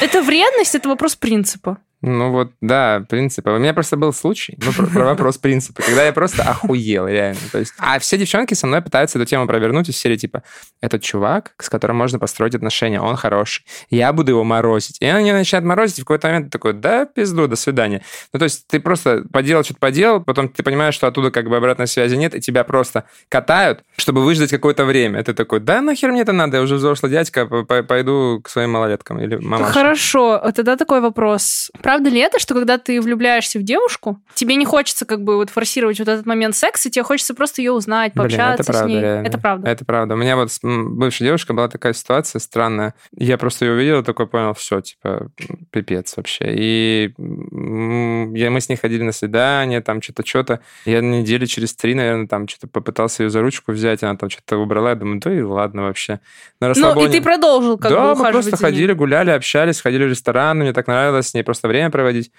Это 0.00 0.22
вредность, 0.22 0.76
это 0.76 0.88
вопрос 0.88 1.16
принципа. 1.16 1.78
Ну 2.02 2.30
вот, 2.30 2.52
да, 2.60 3.04
принципы. 3.08 3.50
У 3.50 3.58
меня 3.58 3.72
просто 3.72 3.96
был 3.96 4.12
случай, 4.12 4.58
ну, 4.62 4.72
про, 4.72 4.86
про 4.86 5.04
вопрос 5.06 5.38
принципа, 5.38 5.82
когда 5.82 6.04
я 6.04 6.12
просто 6.12 6.42
охуел, 6.42 7.08
реально. 7.08 7.40
То 7.50 7.58
есть, 7.58 7.72
а 7.78 7.98
все 7.98 8.18
девчонки 8.18 8.52
со 8.52 8.66
мной 8.66 8.82
пытаются 8.82 9.18
эту 9.18 9.26
тему 9.26 9.46
провернуть 9.46 9.88
из 9.88 9.96
серии 9.96 10.16
типа, 10.16 10.42
этот 10.82 11.02
чувак, 11.02 11.54
с 11.58 11.70
которым 11.70 11.96
можно 11.96 12.18
построить 12.18 12.54
отношения, 12.54 13.00
он 13.00 13.16
хороший, 13.16 13.64
я 13.88 14.12
буду 14.12 14.32
его 14.32 14.44
морозить. 14.44 14.98
И 15.00 15.06
они 15.06 15.32
начинают 15.32 15.64
морозить, 15.64 15.98
и 15.98 16.02
в 16.02 16.04
какой-то 16.04 16.28
момент 16.28 16.52
такой, 16.52 16.74
да, 16.74 17.06
пизду, 17.06 17.48
до 17.48 17.56
свидания. 17.56 18.02
Ну, 18.32 18.38
то 18.38 18.44
есть 18.44 18.66
ты 18.66 18.78
просто 18.78 19.24
поделал, 19.32 19.64
что-то 19.64 19.80
поделал, 19.80 20.22
потом 20.22 20.50
ты 20.50 20.62
понимаешь, 20.62 20.94
что 20.94 21.06
оттуда 21.06 21.30
как 21.30 21.48
бы 21.48 21.56
обратной 21.56 21.86
связи 21.86 22.14
нет, 22.14 22.34
и 22.34 22.40
тебя 22.40 22.64
просто 22.64 23.04
катают, 23.30 23.82
чтобы 23.96 24.22
выждать 24.22 24.50
какое-то 24.50 24.84
время. 24.84 25.24
Ты 25.24 25.32
такой, 25.32 25.60
да 25.60 25.80
нахер 25.80 26.10
мне 26.12 26.20
это 26.20 26.32
надо, 26.32 26.58
я 26.58 26.62
уже 26.62 26.74
взрослый 26.74 27.10
дядька, 27.10 27.46
пойду 27.46 28.40
к 28.44 28.50
своим 28.50 28.72
малолеткам 28.72 29.18
или 29.18 29.36
мамашам. 29.36 29.72
Хорошо, 29.72 30.38
тогда 30.54 30.76
такой 30.76 31.00
вопрос. 31.00 31.70
Правда 31.86 32.10
ли 32.10 32.18
это, 32.18 32.40
что 32.40 32.52
когда 32.54 32.78
ты 32.78 33.00
влюбляешься 33.00 33.60
в 33.60 33.62
девушку, 33.62 34.20
тебе 34.34 34.56
не 34.56 34.64
хочется 34.64 35.04
как 35.06 35.22
бы 35.22 35.36
вот 35.36 35.50
форсировать 35.50 36.00
вот 36.00 36.08
этот 36.08 36.26
момент 36.26 36.56
секса, 36.56 36.90
тебе 36.90 37.04
хочется 37.04 37.32
просто 37.32 37.62
ее 37.62 37.70
узнать, 37.70 38.12
Блин, 38.12 38.22
пообщаться 38.24 38.62
это 38.64 38.72
правда, 38.72 38.88
с 38.88 38.90
ней? 38.90 39.00
реально. 39.00 39.26
Это 39.28 39.38
правда. 39.38 39.70
Это 39.70 39.84
правда. 39.84 40.14
У 40.14 40.16
меня 40.16 40.34
вот 40.34 40.50
бывшей 40.64 41.22
девушкой 41.28 41.52
была 41.54 41.68
такая 41.68 41.92
ситуация 41.92 42.40
странная. 42.40 42.94
Я 43.16 43.38
просто 43.38 43.66
ее 43.66 43.72
увидел, 43.74 44.02
такой 44.02 44.26
понял, 44.26 44.52
все, 44.54 44.80
типа, 44.80 45.28
пипец 45.70 46.16
вообще. 46.16 46.46
И 46.56 47.14
я, 47.18 48.50
мы 48.50 48.60
с 48.60 48.68
ней 48.68 48.74
ходили 48.74 49.04
на 49.04 49.12
свидание, 49.12 49.80
там 49.80 50.02
что-то, 50.02 50.26
что-то. 50.26 50.58
Я 50.86 51.00
недели 51.00 51.46
через 51.46 51.72
три, 51.76 51.94
наверное, 51.94 52.26
там 52.26 52.48
что-то 52.48 52.66
попытался 52.66 53.22
ее 53.22 53.30
за 53.30 53.40
ручку 53.42 53.70
взять, 53.70 54.02
она 54.02 54.16
там 54.16 54.28
что-то 54.28 54.56
убрала. 54.58 54.88
Я 54.90 54.96
думаю, 54.96 55.20
да 55.20 55.32
и 55.32 55.40
ладно 55.40 55.82
вообще. 55.82 56.18
На 56.60 56.66
Ну, 56.66 56.72
и 56.74 56.74
расслабоне- 56.74 57.12
ты 57.12 57.22
продолжил 57.22 57.78
как 57.78 57.92
да, 57.92 58.00
бы 58.00 58.06
мы 58.06 58.12
ухаживать 58.14 58.48
просто 58.48 58.66
ходили, 58.66 58.92
гуляли, 58.92 59.30
общались, 59.30 59.80
ходили 59.80 60.04
в 60.06 60.08
ресторан, 60.08 60.58
мне 60.58 60.72
так 60.72 60.88
нравилось 60.88 61.28
с 61.28 61.34
ней 61.34 61.44
просто 61.44 61.68
время 61.76 61.90
проводить. 61.90 62.32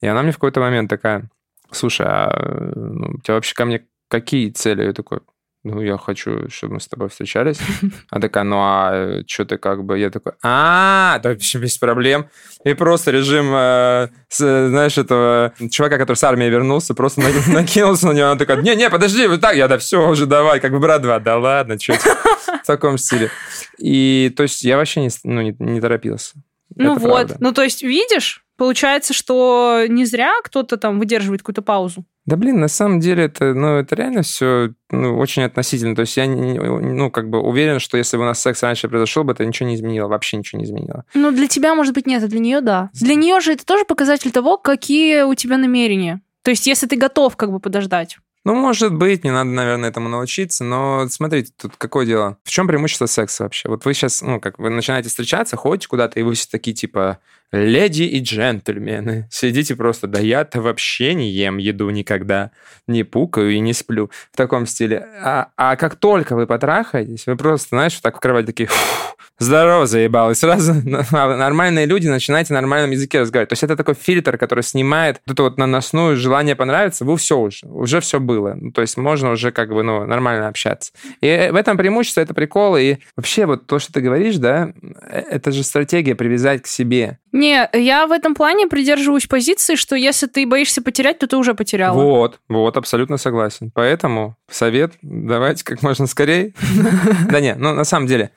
И 0.00 0.06
она 0.06 0.22
мне 0.22 0.32
в 0.32 0.36
какой-то 0.36 0.60
момент 0.60 0.90
такая, 0.90 1.28
слушай, 1.70 2.06
а 2.06 2.72
ну, 2.74 3.14
у 3.14 3.20
тебя 3.20 3.34
вообще 3.34 3.54
ко 3.54 3.64
мне 3.64 3.86
какие 4.08 4.50
цели? 4.50 4.84
Я 4.84 4.92
такой, 4.92 5.20
ну, 5.64 5.80
я 5.80 5.96
хочу, 5.96 6.50
чтобы 6.50 6.74
мы 6.74 6.80
с 6.80 6.88
тобой 6.88 7.08
встречались. 7.08 7.58
Она 8.10 8.20
такая, 8.20 8.44
ну, 8.44 8.56
а 8.60 9.22
что 9.26 9.46
ты 9.46 9.56
как 9.56 9.82
бы... 9.82 9.98
Я 9.98 10.10
такой, 10.10 10.32
а, 10.42 11.18
да 11.22 11.30
вообще 11.30 11.58
без 11.58 11.78
проблем. 11.78 12.28
И 12.64 12.74
просто 12.74 13.10
режим, 13.10 13.50
э, 13.54 14.08
с, 14.28 14.68
знаешь, 14.68 14.98
этого 14.98 15.54
чувака, 15.70 15.96
который 15.96 16.16
с 16.16 16.24
армии 16.24 16.44
вернулся, 16.44 16.92
просто 16.94 17.22
на- 17.22 17.30
накинулся 17.54 18.08
на 18.08 18.12
него. 18.12 18.26
Она 18.26 18.36
такая, 18.38 18.60
не-не, 18.60 18.90
подожди, 18.90 19.26
вот 19.26 19.40
так. 19.40 19.56
Я, 19.56 19.66
да 19.68 19.78
все, 19.78 20.06
уже 20.06 20.26
давай, 20.26 20.60
как 20.60 20.72
бы 20.72 20.80
брат 20.80 21.00
два. 21.00 21.18
Да 21.18 21.38
ладно, 21.38 21.78
что 21.80 21.94
В 22.62 22.66
таком 22.66 22.98
стиле. 22.98 23.30
И, 23.78 24.32
то 24.36 24.42
есть, 24.42 24.62
я 24.64 24.76
вообще 24.76 25.00
не, 25.00 25.10
ну, 25.24 25.40
не, 25.40 25.56
не 25.58 25.80
торопился. 25.80 26.34
Ну 26.76 26.96
Это 26.96 27.00
вот, 27.00 27.26
правда. 27.26 27.36
ну 27.40 27.52
то 27.52 27.62
есть 27.62 27.82
видишь, 27.82 28.43
получается, 28.56 29.14
что 29.14 29.84
не 29.88 30.04
зря 30.04 30.32
кто-то 30.44 30.76
там 30.76 30.98
выдерживает 30.98 31.42
какую-то 31.42 31.62
паузу. 31.62 32.04
Да 32.26 32.36
блин, 32.36 32.58
на 32.58 32.68
самом 32.68 33.00
деле 33.00 33.24
это, 33.24 33.52
ну, 33.52 33.76
это 33.76 33.94
реально 33.94 34.22
все 34.22 34.72
ну, 34.90 35.18
очень 35.18 35.42
относительно. 35.42 35.94
То 35.94 36.00
есть 36.00 36.16
я, 36.16 36.24
не- 36.26 36.58
ну, 36.58 37.10
как 37.10 37.28
бы 37.28 37.38
уверен, 37.40 37.80
что 37.80 37.98
если 37.98 38.16
бы 38.16 38.22
у 38.22 38.26
нас 38.26 38.40
секс 38.40 38.62
раньше 38.62 38.88
произошел 38.88 39.24
бы, 39.24 39.32
это 39.32 39.44
ничего 39.44 39.68
не 39.68 39.74
изменило, 39.74 40.08
вообще 40.08 40.38
ничего 40.38 40.58
не 40.58 40.64
изменило. 40.64 41.04
Ну 41.14 41.32
для 41.32 41.48
тебя, 41.48 41.74
может 41.74 41.94
быть, 41.94 42.06
нет, 42.06 42.22
а 42.22 42.28
для 42.28 42.40
нее 42.40 42.62
да. 42.62 42.90
Для 42.94 43.14
нее 43.14 43.40
же 43.40 43.52
это 43.52 43.66
тоже 43.66 43.84
показатель 43.84 44.30
того, 44.30 44.56
какие 44.56 45.22
у 45.22 45.34
тебя 45.34 45.58
намерения. 45.58 46.22
То 46.42 46.50
есть 46.50 46.66
если 46.66 46.86
ты 46.86 46.96
готов 46.96 47.36
как 47.36 47.50
бы 47.50 47.60
подождать. 47.60 48.16
Ну, 48.44 48.54
может 48.54 48.94
быть, 48.94 49.24
не 49.24 49.30
надо, 49.30 49.48
наверное, 49.50 49.88
этому 49.88 50.10
научиться, 50.10 50.64
но 50.64 51.08
смотрите, 51.08 51.50
тут 51.58 51.76
какое 51.78 52.04
дело? 52.04 52.36
В 52.44 52.50
чем 52.50 52.66
преимущество 52.66 53.06
секса 53.06 53.44
вообще? 53.44 53.70
Вот 53.70 53.86
вы 53.86 53.94
сейчас, 53.94 54.20
ну, 54.20 54.38
как 54.38 54.58
вы 54.58 54.68
начинаете 54.68 55.08
встречаться, 55.08 55.56
ходите 55.56 55.88
куда-то, 55.88 56.20
и 56.20 56.22
вы 56.22 56.34
все 56.34 56.46
такие, 56.50 56.74
типа, 56.74 57.20
леди 57.52 58.02
и 58.02 58.20
джентльмены. 58.20 59.28
Сидите 59.30 59.76
просто, 59.76 60.06
да 60.06 60.20
я-то 60.20 60.60
вообще 60.60 61.14
не 61.14 61.30
ем 61.30 61.58
еду 61.58 61.90
никогда, 61.90 62.50
не 62.86 63.04
пукаю 63.04 63.52
и 63.52 63.60
не 63.60 63.72
сплю 63.72 64.10
в 64.32 64.36
таком 64.36 64.66
стиле. 64.66 65.06
А, 65.22 65.48
а 65.56 65.76
как 65.76 65.96
только 65.96 66.34
вы 66.34 66.46
потрахаетесь, 66.46 67.26
вы 67.26 67.36
просто, 67.36 67.68
знаешь, 67.70 67.94
вот 67.94 68.02
так 68.02 68.16
в 68.16 68.20
кровати 68.20 68.46
такие, 68.46 68.66
«Фу, 68.66 69.14
здорово, 69.38 69.86
заебал. 69.86 70.30
И 70.30 70.34
сразу 70.34 70.74
нормальные 71.12 71.86
люди 71.86 72.08
начинаете 72.08 72.54
на 72.54 72.60
нормальном 72.60 72.90
языке 72.90 73.20
разговаривать. 73.20 73.50
То 73.50 73.52
есть 73.54 73.62
это 73.62 73.76
такой 73.76 73.94
фильтр, 73.94 74.38
который 74.38 74.62
снимает 74.62 75.20
вот 75.26 75.34
это 75.34 75.42
вот 75.42 75.58
наносную 75.58 76.16
желание 76.16 76.56
понравиться, 76.56 77.04
вы 77.04 77.16
все 77.16 77.38
уже, 77.38 77.66
уже 77.66 78.00
все 78.00 78.20
было. 78.20 78.54
Ну, 78.54 78.70
то 78.70 78.80
есть 78.80 78.96
можно 78.96 79.30
уже 79.30 79.52
как 79.52 79.70
бы, 79.70 79.82
ну, 79.82 80.04
нормально 80.06 80.48
общаться. 80.48 80.92
И 81.20 81.50
в 81.52 81.56
этом 81.56 81.76
преимущество, 81.76 82.20
это 82.20 82.34
прикол. 82.34 82.76
И 82.76 82.96
вообще 83.16 83.46
вот 83.46 83.66
то, 83.66 83.78
что 83.78 83.92
ты 83.92 84.00
говоришь, 84.00 84.36
да, 84.36 84.72
э, 84.82 85.22
это 85.30 85.52
же 85.52 85.62
стратегия 85.62 86.14
привязать 86.14 86.62
к 86.62 86.66
себе. 86.66 87.18
Не, 87.44 87.68
я 87.74 88.06
в 88.06 88.12
этом 88.12 88.34
плане 88.34 88.68
придерживаюсь 88.68 89.26
позиции, 89.26 89.74
что 89.74 89.96
если 89.96 90.26
ты 90.26 90.46
боишься 90.46 90.80
потерять, 90.80 91.18
то 91.18 91.26
ты 91.26 91.36
уже 91.36 91.52
потеряла. 91.52 92.00
Вот, 92.00 92.40
вот, 92.48 92.78
абсолютно 92.78 93.18
согласен. 93.18 93.70
Поэтому 93.70 94.38
совет 94.50 94.94
давайте 95.02 95.62
как 95.62 95.82
можно 95.82 96.06
скорее. 96.06 96.54
Да 97.30 97.40
не, 97.40 97.54
ну 97.54 97.74
на 97.74 97.84
самом 97.84 98.06
деле, 98.06 98.30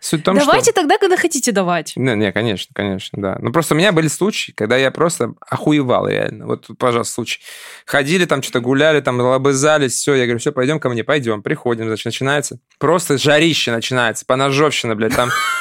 суть 0.00 0.22
в 0.22 0.24
том, 0.24 0.36
что... 0.36 0.46
Давайте 0.46 0.72
тогда, 0.72 0.96
когда 0.96 1.18
хотите 1.18 1.52
давать. 1.52 1.92
Не, 1.96 2.16
не, 2.16 2.32
конечно, 2.32 2.72
конечно, 2.74 3.20
да. 3.20 3.36
Ну, 3.40 3.52
просто 3.52 3.74
у 3.74 3.76
меня 3.76 3.92
были 3.92 4.08
случаи, 4.08 4.52
когда 4.52 4.78
я 4.78 4.90
просто 4.90 5.34
охуевал 5.46 6.08
реально. 6.08 6.46
Вот, 6.46 6.66
пожалуйста, 6.78 7.12
случай. 7.12 7.40
Ходили 7.84 8.24
там, 8.24 8.42
что-то 8.42 8.60
гуляли, 8.60 9.02
там, 9.02 9.20
лобызались, 9.20 9.92
все. 9.92 10.14
Я 10.14 10.24
говорю, 10.24 10.38
все, 10.38 10.52
пойдем 10.52 10.80
ко 10.80 10.88
мне, 10.88 11.04
пойдем. 11.04 11.42
Приходим, 11.42 11.88
значит, 11.88 12.06
начинается. 12.06 12.58
Просто 12.78 13.18
жарище 13.18 13.70
начинается, 13.70 14.24
поножовщина, 14.24 14.96
блядь, 14.96 15.14
там... 15.14 15.28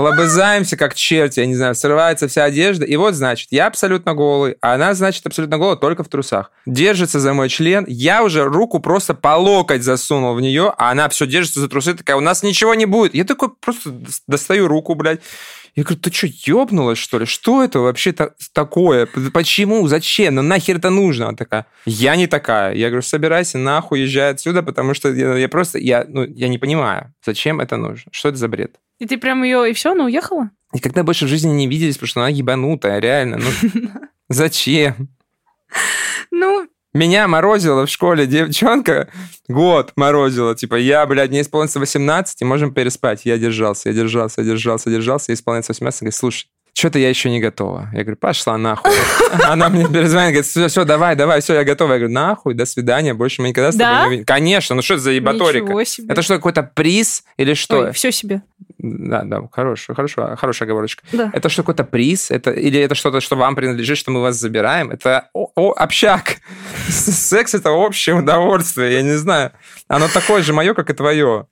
Лобызаемся, 0.00 0.76
как 0.76 0.94
черти, 0.94 1.40
я 1.40 1.46
не 1.46 1.54
знаю, 1.54 1.74
срывается 1.74 2.28
вся 2.28 2.44
одежда. 2.44 2.84
И 2.84 2.96
вот, 2.96 3.14
значит, 3.14 3.48
я 3.50 3.66
абсолютно 3.66 4.14
голый, 4.14 4.56
а 4.60 4.74
она, 4.74 4.94
значит, 4.94 5.26
абсолютно 5.26 5.58
голая 5.58 5.76
только 5.76 6.04
в 6.04 6.08
трусах. 6.08 6.50
Держится 6.66 7.20
за 7.20 7.32
мой 7.32 7.48
член. 7.48 7.84
Я 7.88 8.22
уже 8.22 8.44
руку 8.44 8.80
просто 8.80 9.14
по 9.14 9.36
локоть 9.36 9.82
засунул 9.82 10.34
в 10.34 10.40
нее, 10.40 10.72
а 10.76 10.90
она 10.90 11.08
все 11.08 11.26
держится 11.26 11.60
за 11.60 11.68
трусы, 11.68 11.94
такая, 11.94 12.16
у 12.16 12.20
нас 12.20 12.42
ничего 12.42 12.74
не 12.74 12.86
будет. 12.86 13.14
Я 13.14 13.24
такой 13.24 13.50
просто 13.50 13.92
достаю 14.26 14.68
руку, 14.68 14.94
блядь. 14.94 15.20
Я 15.76 15.84
говорю, 15.84 16.00
ты 16.00 16.12
что, 16.12 16.26
ёбнулась, 16.26 16.98
что 16.98 17.18
ли? 17.18 17.26
Что 17.26 17.62
это 17.62 17.78
вообще 17.78 18.12
та- 18.12 18.30
такое? 18.52 19.06
Почему? 19.06 19.86
Зачем? 19.86 20.34
Ну 20.34 20.42
нахер 20.42 20.78
это 20.78 20.90
нужно? 20.90 21.28
Она 21.28 21.36
такая, 21.36 21.66
я 21.86 22.16
не 22.16 22.26
такая. 22.26 22.74
Я 22.74 22.88
говорю, 22.88 23.02
собирайся, 23.02 23.56
нахуй, 23.56 24.00
езжай 24.00 24.30
отсюда, 24.30 24.62
потому 24.64 24.94
что 24.94 25.10
я, 25.10 25.36
я 25.36 25.48
просто, 25.48 25.78
я, 25.78 26.04
ну, 26.08 26.24
я 26.24 26.48
не 26.48 26.58
понимаю, 26.58 27.14
зачем 27.24 27.60
это 27.60 27.76
нужно. 27.76 28.10
Что 28.10 28.30
это 28.30 28.38
за 28.38 28.48
бред? 28.48 28.76
И 29.00 29.06
ты 29.06 29.18
прям 29.18 29.42
ее, 29.42 29.70
и 29.70 29.72
все, 29.72 29.92
она 29.92 30.04
уехала? 30.04 30.50
Никогда 30.72 31.02
больше 31.02 31.24
в 31.24 31.28
жизни 31.28 31.50
не 31.50 31.66
виделись, 31.66 31.96
потому 31.96 32.08
что 32.08 32.20
она 32.20 32.28
ебанутая, 32.28 33.00
реально. 33.00 33.38
Ну, 33.38 33.80
зачем? 34.28 35.08
Ну, 36.30 36.68
Меня 36.94 37.26
морозила 37.26 37.86
в 37.86 37.90
школе 37.90 38.26
девчонка, 38.26 39.08
год 39.48 39.92
морозила. 39.96 40.54
Типа, 40.54 40.76
я, 40.76 41.06
блядь, 41.06 41.30
не 41.30 41.40
исполнится 41.40 41.80
18, 41.80 42.42
и 42.42 42.44
можем 42.44 42.72
переспать. 42.72 43.22
Я 43.24 43.38
держался, 43.38 43.88
я 43.88 43.94
держался, 43.94 44.42
я 44.42 44.46
держался, 44.48 44.90
я 44.90 44.96
держался, 44.96 45.32
и 45.32 45.34
исполняется 45.34 45.72
18. 45.72 46.00
Говорит, 46.02 46.14
слушай, 46.14 46.46
что-то 46.72 46.98
я 46.98 47.08
еще 47.08 47.30
не 47.30 47.40
готова. 47.40 47.88
Я 47.92 48.02
говорю, 48.02 48.16
пошла 48.16 48.56
нахуй. 48.56 48.92
Она 49.44 49.68
мне 49.68 49.88
перезвонит, 49.88 50.30
говорит, 50.30 50.46
все, 50.46 50.68
все, 50.68 50.84
давай, 50.84 51.16
давай, 51.16 51.40
все, 51.40 51.54
я 51.54 51.64
готова. 51.64 51.94
Я 51.94 51.98
говорю, 51.98 52.14
нахуй, 52.14 52.54
до 52.54 52.64
свидания, 52.66 53.12
больше 53.14 53.42
мы 53.42 53.48
никогда 53.48 53.72
с 53.72 53.76
тобой 53.76 53.92
Да? 53.92 54.00
не 54.02 54.06
увидимся. 54.06 54.26
Конечно, 54.26 54.76
ну 54.76 54.82
что 54.82 54.94
это 54.94 55.02
за 55.02 55.10
ебаторика? 55.10 55.72
Это 56.08 56.22
что, 56.22 56.36
какой-то 56.36 56.62
приз 56.62 57.24
или 57.36 57.54
что? 57.54 57.92
все 57.92 58.12
себе. 58.12 58.42
Да, 58.82 59.22
да, 59.24 59.42
хорошая, 59.52 59.94
хорошая, 59.94 60.36
хорошая 60.36 60.66
оговорочка. 60.68 61.02
Да. 61.12 61.30
Это 61.34 61.48
что, 61.48 61.62
какой-то 61.62 61.84
приз? 61.84 62.30
Это, 62.30 62.50
или 62.50 62.80
это 62.80 62.94
что-то, 62.94 63.20
что 63.20 63.36
вам 63.36 63.54
принадлежит, 63.54 63.98
что 63.98 64.10
мы 64.10 64.20
вас 64.22 64.36
забираем? 64.36 64.90
Это 64.90 65.28
о- 65.34 65.50
о- 65.54 65.72
общак. 65.72 66.36
Секс– 66.88 67.54
это 67.54 67.70
общее 67.72 68.14
удовольствие, 68.16 68.94
я 68.94 69.02
не 69.02 69.16
знаю. 69.18 69.52
Оно 69.88 70.08
такое 70.08 70.42
же 70.42 70.52
мое, 70.52 70.72
как 70.74 70.88
и 70.90 70.94
твое. 70.94 71.46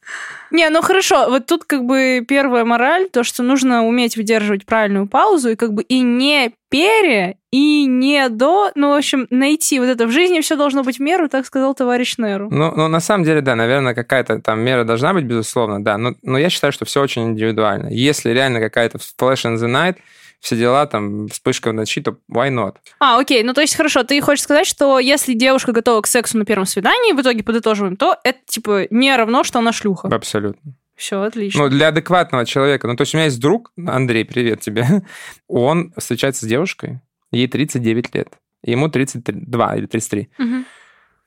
Не, 0.50 0.70
ну 0.70 0.80
хорошо, 0.80 1.28
вот 1.28 1.46
тут 1.46 1.64
как 1.64 1.84
бы 1.84 2.24
первая 2.26 2.64
мораль, 2.64 3.08
то, 3.10 3.22
что 3.24 3.42
нужно 3.42 3.84
уметь 3.84 4.16
выдерживать 4.16 4.64
правильную 4.64 5.06
паузу 5.06 5.50
и 5.50 5.56
как 5.56 5.74
бы 5.74 5.82
и 5.82 6.00
не 6.00 6.54
пере, 6.68 7.36
и 7.50 7.86
не 7.86 8.28
до, 8.28 8.70
ну, 8.74 8.90
в 8.90 8.96
общем, 8.96 9.26
найти 9.30 9.80
вот 9.80 9.86
это 9.86 10.06
в 10.06 10.10
жизни 10.10 10.40
все 10.40 10.56
должно 10.56 10.82
быть 10.82 10.98
в 10.98 11.00
меру, 11.00 11.28
так 11.28 11.46
сказал 11.46 11.74
товарищ 11.74 12.18
Неру. 12.18 12.48
Ну, 12.50 12.72
ну, 12.76 12.88
на 12.88 13.00
самом 13.00 13.24
деле, 13.24 13.40
да, 13.40 13.54
наверное, 13.54 13.94
какая-то 13.94 14.40
там 14.40 14.60
мера 14.60 14.84
должна 14.84 15.14
быть, 15.14 15.24
безусловно, 15.24 15.82
да. 15.82 15.96
Но, 15.96 16.14
но 16.22 16.38
я 16.38 16.50
считаю, 16.50 16.72
что 16.72 16.84
все 16.84 17.00
очень 17.00 17.30
индивидуально. 17.30 17.88
Если 17.88 18.30
реально 18.30 18.60
какая-то 18.60 18.98
flash 18.98 19.44
in 19.44 19.56
the 19.56 19.66
night, 19.66 19.96
все 20.40 20.56
дела, 20.56 20.86
там, 20.86 21.28
вспышка 21.28 21.70
в 21.70 21.74
ночи, 21.74 22.00
то 22.00 22.16
why 22.32 22.50
not? 22.50 22.76
А, 23.00 23.18
окей, 23.18 23.42
ну 23.42 23.54
то 23.54 23.60
есть 23.60 23.74
хорошо, 23.74 24.04
ты 24.04 24.20
хочешь 24.20 24.44
сказать, 24.44 24.66
что 24.66 24.98
если 24.98 25.34
девушка 25.34 25.72
готова 25.72 26.00
к 26.00 26.06
сексу 26.06 26.38
на 26.38 26.44
первом 26.44 26.66
свидании, 26.66 27.12
в 27.12 27.20
итоге 27.20 27.42
подытоживаем, 27.42 27.96
то 27.96 28.16
это, 28.22 28.38
типа, 28.46 28.86
не 28.90 29.14
равно, 29.16 29.42
что 29.42 29.58
она 29.58 29.72
шлюха. 29.72 30.08
Абсолютно. 30.08 30.74
Все, 30.98 31.22
отлично. 31.22 31.62
Ну, 31.62 31.68
для 31.70 31.88
адекватного 31.88 32.44
человека. 32.44 32.88
Ну, 32.88 32.96
то 32.96 33.02
есть 33.02 33.14
у 33.14 33.16
меня 33.18 33.26
есть 33.26 33.38
друг, 33.38 33.72
Андрей, 33.86 34.24
привет 34.24 34.60
тебе. 34.60 34.84
Он 35.48 35.94
встречается 35.96 36.44
с 36.44 36.48
девушкой, 36.48 37.00
ей 37.30 37.46
39 37.46 38.14
лет. 38.16 38.28
Ему 38.64 38.88
32 38.88 39.76
или 39.76 39.86
33. 39.86 40.30
Угу. 40.38 40.64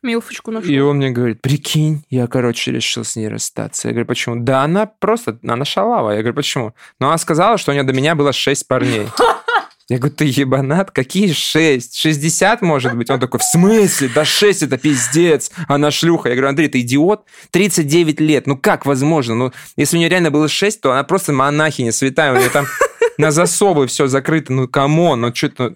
Милфочку 0.04 0.52
нашел. 0.52 0.70
И 0.70 0.80
он 0.80 0.98
мне 0.98 1.12
говорит, 1.12 1.42
прикинь, 1.42 2.04
я, 2.10 2.28
короче, 2.28 2.72
решил 2.72 3.06
с 3.06 3.16
ней 3.16 3.28
расстаться. 3.28 3.88
Я 3.88 3.94
говорю, 3.94 4.08
почему? 4.08 4.36
Да 4.36 4.64
она 4.64 4.88
просто, 4.88 5.40
она 5.48 5.64
шалава. 5.64 6.12
Я 6.12 6.18
говорю, 6.18 6.34
почему? 6.34 6.74
Но 7.00 7.08
она 7.08 7.18
сказала, 7.18 7.58
что 7.58 7.72
у 7.72 7.74
нее 7.74 7.84
до 7.84 7.94
меня 7.94 8.16
было 8.16 8.34
6 8.34 8.68
парней. 8.68 9.08
Я 9.92 9.98
говорю, 9.98 10.16
ты 10.16 10.24
ебанат? 10.24 10.90
Какие 10.90 11.34
6? 11.34 12.00
60, 12.00 12.62
может 12.62 12.96
быть? 12.96 13.10
Он 13.10 13.20
такой, 13.20 13.42
в 13.42 13.44
смысле? 13.44 14.10
Да 14.16 14.24
6 14.24 14.64
это 14.64 14.78
пиздец. 14.78 15.52
Она 15.68 15.92
шлюха. 15.92 16.30
Я 16.30 16.36
говорю, 16.36 16.48
Андрей, 16.48 16.70
ты 16.70 16.80
идиот? 16.80 17.26
39 17.52 18.22
лет. 18.22 18.48
Ну 18.48 18.56
как 18.56 18.86
возможно? 18.86 19.36
Ну, 19.36 19.52
если 19.76 19.98
у 19.98 20.00
нее 20.00 20.08
реально 20.08 20.32
было 20.32 20.48
6, 20.48 20.80
то 20.80 20.94
она 20.94 21.04
просто 21.04 21.34
монахиня 21.34 21.92
святая. 21.92 22.32
У 22.32 22.38
нее 22.38 22.50
там 22.50 22.68
на 23.18 23.32
засовы 23.32 23.88
все 23.88 24.08
закрыто. 24.08 24.54
Ну, 24.54 24.70
come 24.70 24.98
on, 24.98 25.20
ну 25.20 25.36
что-то... 25.36 25.76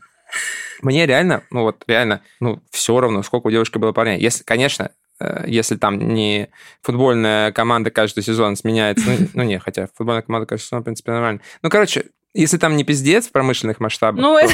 Мне 0.81 1.05
реально, 1.05 1.43
ну 1.51 1.63
вот 1.63 1.83
реально, 1.85 2.21
ну 2.39 2.61
все 2.71 2.97
равно, 2.97 3.21
сколько 3.21 3.47
у 3.47 3.51
девушки 3.51 3.77
было 3.77 3.91
парней. 3.91 4.19
Если, 4.19 4.43
конечно, 4.43 4.91
э, 5.19 5.43
если 5.45 5.75
там 5.75 5.97
не 5.97 6.47
футбольная 6.81 7.51
команда 7.51 7.91
каждый 7.91 8.23
сезон 8.23 8.55
сменяется, 8.55 9.05
ну, 9.07 9.27
ну 9.33 9.43
не, 9.43 9.59
хотя 9.59 9.89
футбольная 9.93 10.21
команда 10.21 10.45
каждый 10.45 10.63
сезон, 10.63 10.81
в 10.81 10.83
принципе, 10.83 11.11
нормально. 11.11 11.41
Ну, 11.61 11.69
короче, 11.69 12.05
если 12.35 12.57
там 12.57 12.75
не 12.77 12.83
пиздец 12.83 13.27
в 13.27 13.31
промышленных 13.31 13.79
масштабах, 13.79 14.21
Ну, 14.21 14.33
то- 14.33 14.45
это... 14.45 14.53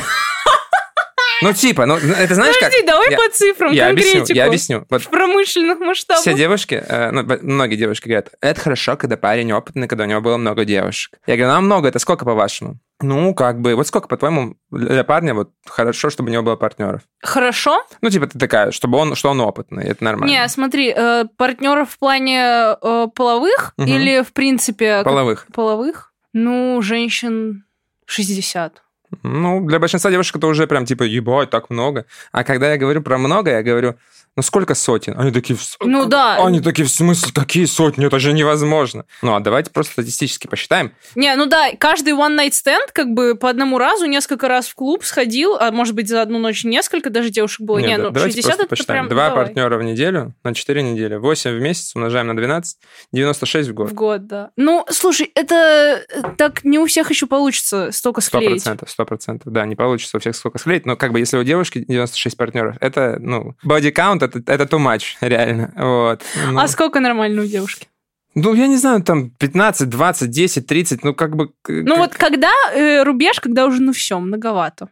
ну 1.41 1.53
типа, 1.53 1.85
ну 1.87 1.95
это 1.97 2.35
знаешь 2.35 2.55
как? 2.59 2.69
Подожди, 2.69 2.85
давай 2.85 3.11
Я- 3.11 3.17
по 3.17 3.29
цифрам, 3.33 3.71
Я 3.71 3.87
объясню, 3.89 4.11
конкретику. 4.19 4.37
я 4.37 4.45
объясню. 4.45 4.85
Вот 4.89 5.01
В 5.03 5.09
промышленных 5.09 5.79
масштабах. 5.79 6.21
все 6.21 6.33
девушки, 6.35 6.83
э, 6.87 7.09
ну, 7.11 7.23
многие 7.41 7.75
девушки 7.77 8.05
говорят, 8.07 8.29
это 8.41 8.61
хорошо, 8.61 8.95
когда 8.95 9.17
парень 9.17 9.51
опытный, 9.51 9.87
когда 9.87 10.03
у 10.03 10.07
него 10.07 10.21
было 10.21 10.37
много 10.37 10.65
девушек. 10.65 11.17
Я 11.25 11.35
говорю, 11.37 11.53
нам 11.53 11.65
много, 11.65 11.87
это 11.87 11.97
сколько 11.99 12.25
по-вашему? 12.25 12.79
Ну, 13.03 13.33
как 13.33 13.59
бы, 13.61 13.73
вот 13.73 13.87
сколько, 13.87 14.07
по-твоему, 14.07 14.57
для 14.69 15.03
парня 15.03 15.33
вот 15.33 15.49
хорошо, 15.67 16.11
чтобы 16.11 16.29
у 16.29 16.31
него 16.31 16.43
было 16.43 16.55
партнеров? 16.55 17.01
Хорошо? 17.23 17.83
Ну, 18.01 18.11
типа, 18.11 18.27
ты 18.27 18.37
такая, 18.37 18.69
чтобы 18.69 18.99
он, 18.99 19.15
что 19.15 19.29
он 19.31 19.41
опытный, 19.41 19.85
это 19.87 20.03
нормально. 20.03 20.31
Не, 20.31 20.47
смотри, 20.47 20.93
э, 20.95 21.25
партнеров 21.37 21.89
в 21.89 21.97
плане 21.97 22.75
э, 22.79 23.07
половых 23.15 23.73
Мгм. 23.77 23.87
или, 23.89 24.21
в 24.21 24.31
принципе... 24.33 24.97
как- 24.97 25.05
Половых. 25.05 25.47
Половых? 25.51 26.13
Ну, 26.33 26.79
женщин 26.83 27.65
60. 28.11 28.81
Ну, 29.23 29.65
для 29.65 29.79
большинства 29.79 30.09
девушек 30.11 30.37
это 30.37 30.47
уже 30.47 30.67
прям 30.67 30.85
типа, 30.85 31.03
ебать, 31.03 31.49
так 31.49 31.69
много. 31.69 32.05
А 32.31 32.43
когда 32.43 32.71
я 32.71 32.77
говорю 32.77 33.01
про 33.01 33.17
много, 33.17 33.51
я 33.51 33.63
говорю, 33.63 33.95
ну 34.37 34.43
сколько 34.43 34.75
сотен? 34.75 35.19
Они 35.19 35.31
такие, 35.31 35.57
«В 35.57 35.61
с- 35.61 35.75
Ну 35.81 36.05
да. 36.05 36.37
Они 36.45 36.61
такие, 36.61 36.85
в 36.85 36.89
смысле, 36.91 37.33
какие 37.33 37.65
сотни? 37.65 38.05
Это 38.07 38.17
же 38.19 38.31
невозможно. 38.31 39.03
Ну, 39.21 39.35
а 39.35 39.41
давайте 39.41 39.71
просто 39.71 39.91
статистически 39.93 40.47
посчитаем. 40.47 40.93
Не, 41.15 41.35
ну 41.35 41.47
да, 41.47 41.71
каждый 41.77 42.13
one 42.13 42.37
night 42.39 42.51
stand 42.51 42.91
как 42.93 43.09
бы 43.09 43.35
по 43.35 43.49
одному 43.49 43.77
разу 43.77 44.05
несколько 44.05 44.47
раз 44.47 44.67
в 44.69 44.75
клуб 44.75 45.03
сходил, 45.03 45.57
а 45.59 45.71
может 45.71 45.95
быть 45.95 46.07
за 46.07 46.21
одну 46.21 46.39
ночь 46.39 46.63
несколько 46.63 47.09
даже 47.09 47.29
девушек 47.29 47.59
было. 47.61 47.79
Не, 47.79 47.87
Нет, 47.87 47.97
ну 48.03 48.11
давайте 48.11 48.35
60 48.37 48.43
просто 48.51 48.63
это 48.63 48.69
посчитаем. 48.69 49.05
прям... 49.07 49.09
Два 49.17 49.29
давай. 49.29 49.45
партнера 49.45 49.77
в 49.77 49.83
неделю 49.83 50.33
на 50.45 50.53
4 50.55 50.81
недели. 50.81 51.15
8 51.17 51.51
в 51.57 51.61
месяц 51.61 51.93
умножаем 51.95 52.27
на 52.27 52.37
12. 52.37 52.77
96 53.11 53.67
в 53.67 53.71
В 53.71 53.75
год. 53.75 53.91
год, 53.91 54.27
да. 54.27 54.51
Ну, 54.55 54.85
слушай, 54.89 55.29
это 55.35 56.05
так 56.37 56.63
не 56.63 56.79
у 56.79 56.85
всех 56.85 57.09
еще 57.09 57.25
получится 57.27 57.91
столько 57.91 58.21
Сто 58.21 58.37
склеить. 58.37 58.63
процентов, 58.63 58.89
сто 58.89 59.00
процентов. 59.05 59.51
Да, 59.53 59.65
не 59.65 59.75
получится 59.75 60.17
у 60.17 60.19
всех 60.19 60.35
сколько 60.35 60.57
склеить, 60.59 60.85
но 60.85 60.95
как 60.95 61.11
бы 61.11 61.19
если 61.19 61.37
у 61.37 61.43
девушки 61.43 61.85
96 61.87 62.37
партнеров, 62.37 62.75
это, 62.81 63.17
ну, 63.19 63.55
body 63.65 63.93
count, 63.93 64.23
это, 64.23 64.39
это 64.45 64.63
too 64.65 64.79
much, 64.79 65.15
реально. 65.21 65.73
Вот. 65.75 66.21
Ну, 66.49 66.59
А 66.59 66.67
сколько 66.67 66.99
нормально 66.99 67.41
у 67.43 67.45
девушки? 67.45 67.87
Ну, 68.33 68.53
я 68.53 68.67
не 68.67 68.77
знаю, 68.77 69.03
там 69.03 69.29
15, 69.29 69.89
20, 69.89 70.29
10, 70.29 70.65
30, 70.65 71.03
ну, 71.03 71.13
как 71.13 71.35
бы... 71.35 71.51
Ну 71.67 71.95
к- 71.95 71.97
вот 71.97 72.13
когда 72.15 72.49
э, 72.73 73.03
рубеж, 73.03 73.39
когда 73.41 73.65
уже 73.65 73.81
ну 73.81 73.91
все, 73.91 74.19
многовато. 74.19 74.87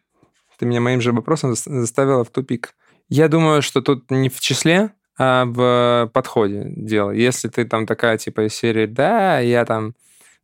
Ты 0.57 0.65
меня 0.65 0.81
моим 0.81 0.99
же 0.99 1.13
вопросом 1.13 1.51
зас- 1.53 1.69
заставила 1.69 2.25
в 2.25 2.29
тупик. 2.31 2.73
Я 3.07 3.29
думаю, 3.29 3.61
что 3.61 3.81
тут 3.81 4.11
не 4.11 4.27
в 4.27 4.39
числе, 4.41 4.91
а 5.17 5.45
в 5.45 6.09
подходе 6.13 6.63
дело. 6.75 7.11
Если 7.11 7.47
ты 7.47 7.63
там 7.65 7.85
такая, 7.85 8.17
типа, 8.17 8.45
из 8.47 8.53
серии, 8.53 8.85
да, 8.85 9.39
я 9.39 9.63
там... 9.65 9.93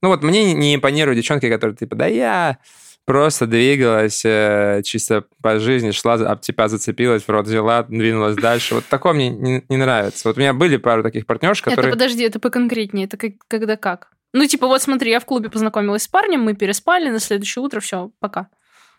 Ну 0.01 0.10
вот 0.10 0.23
мне 0.23 0.54
не 0.54 0.73
импонируют 0.75 1.17
девчонки, 1.17 1.49
которые, 1.49 1.75
типа, 1.75 1.95
да 1.95 2.06
я 2.08 2.60
просто 3.05 3.47
двигалась 3.47 4.23
э, 4.25 4.81
чисто 4.83 5.25
по 5.41 5.59
жизни, 5.59 5.91
шла, 5.91 6.15
об 6.15 6.41
тебя 6.41 6.67
зацепилась, 6.67 7.23
в 7.23 7.29
рот 7.29 7.45
взяла, 7.45 7.83
двинулась 7.83 8.35
дальше. 8.35 8.75
Вот 8.75 8.85
такое 8.85 9.13
мне 9.13 9.29
не, 9.29 9.63
не 9.69 9.77
нравится. 9.77 10.27
Вот 10.27 10.37
у 10.37 10.39
меня 10.39 10.53
были 10.53 10.77
пару 10.77 11.03
таких 11.03 11.25
партнерш, 11.25 11.61
которые... 11.61 11.89
Это 11.89 11.97
подожди, 11.97 12.23
это 12.23 12.39
поконкретнее, 12.39 13.05
это 13.05 13.17
как, 13.17 13.33
когда 13.47 13.77
как? 13.77 14.09
Ну, 14.33 14.45
типа, 14.45 14.67
вот 14.67 14.81
смотри, 14.81 15.11
я 15.11 15.19
в 15.19 15.25
клубе 15.25 15.49
познакомилась 15.49 16.03
с 16.03 16.07
парнем, 16.07 16.41
мы 16.41 16.55
переспали, 16.55 17.09
на 17.09 17.19
следующее 17.19 17.63
утро 17.63 17.79
все, 17.79 18.11
пока. 18.19 18.49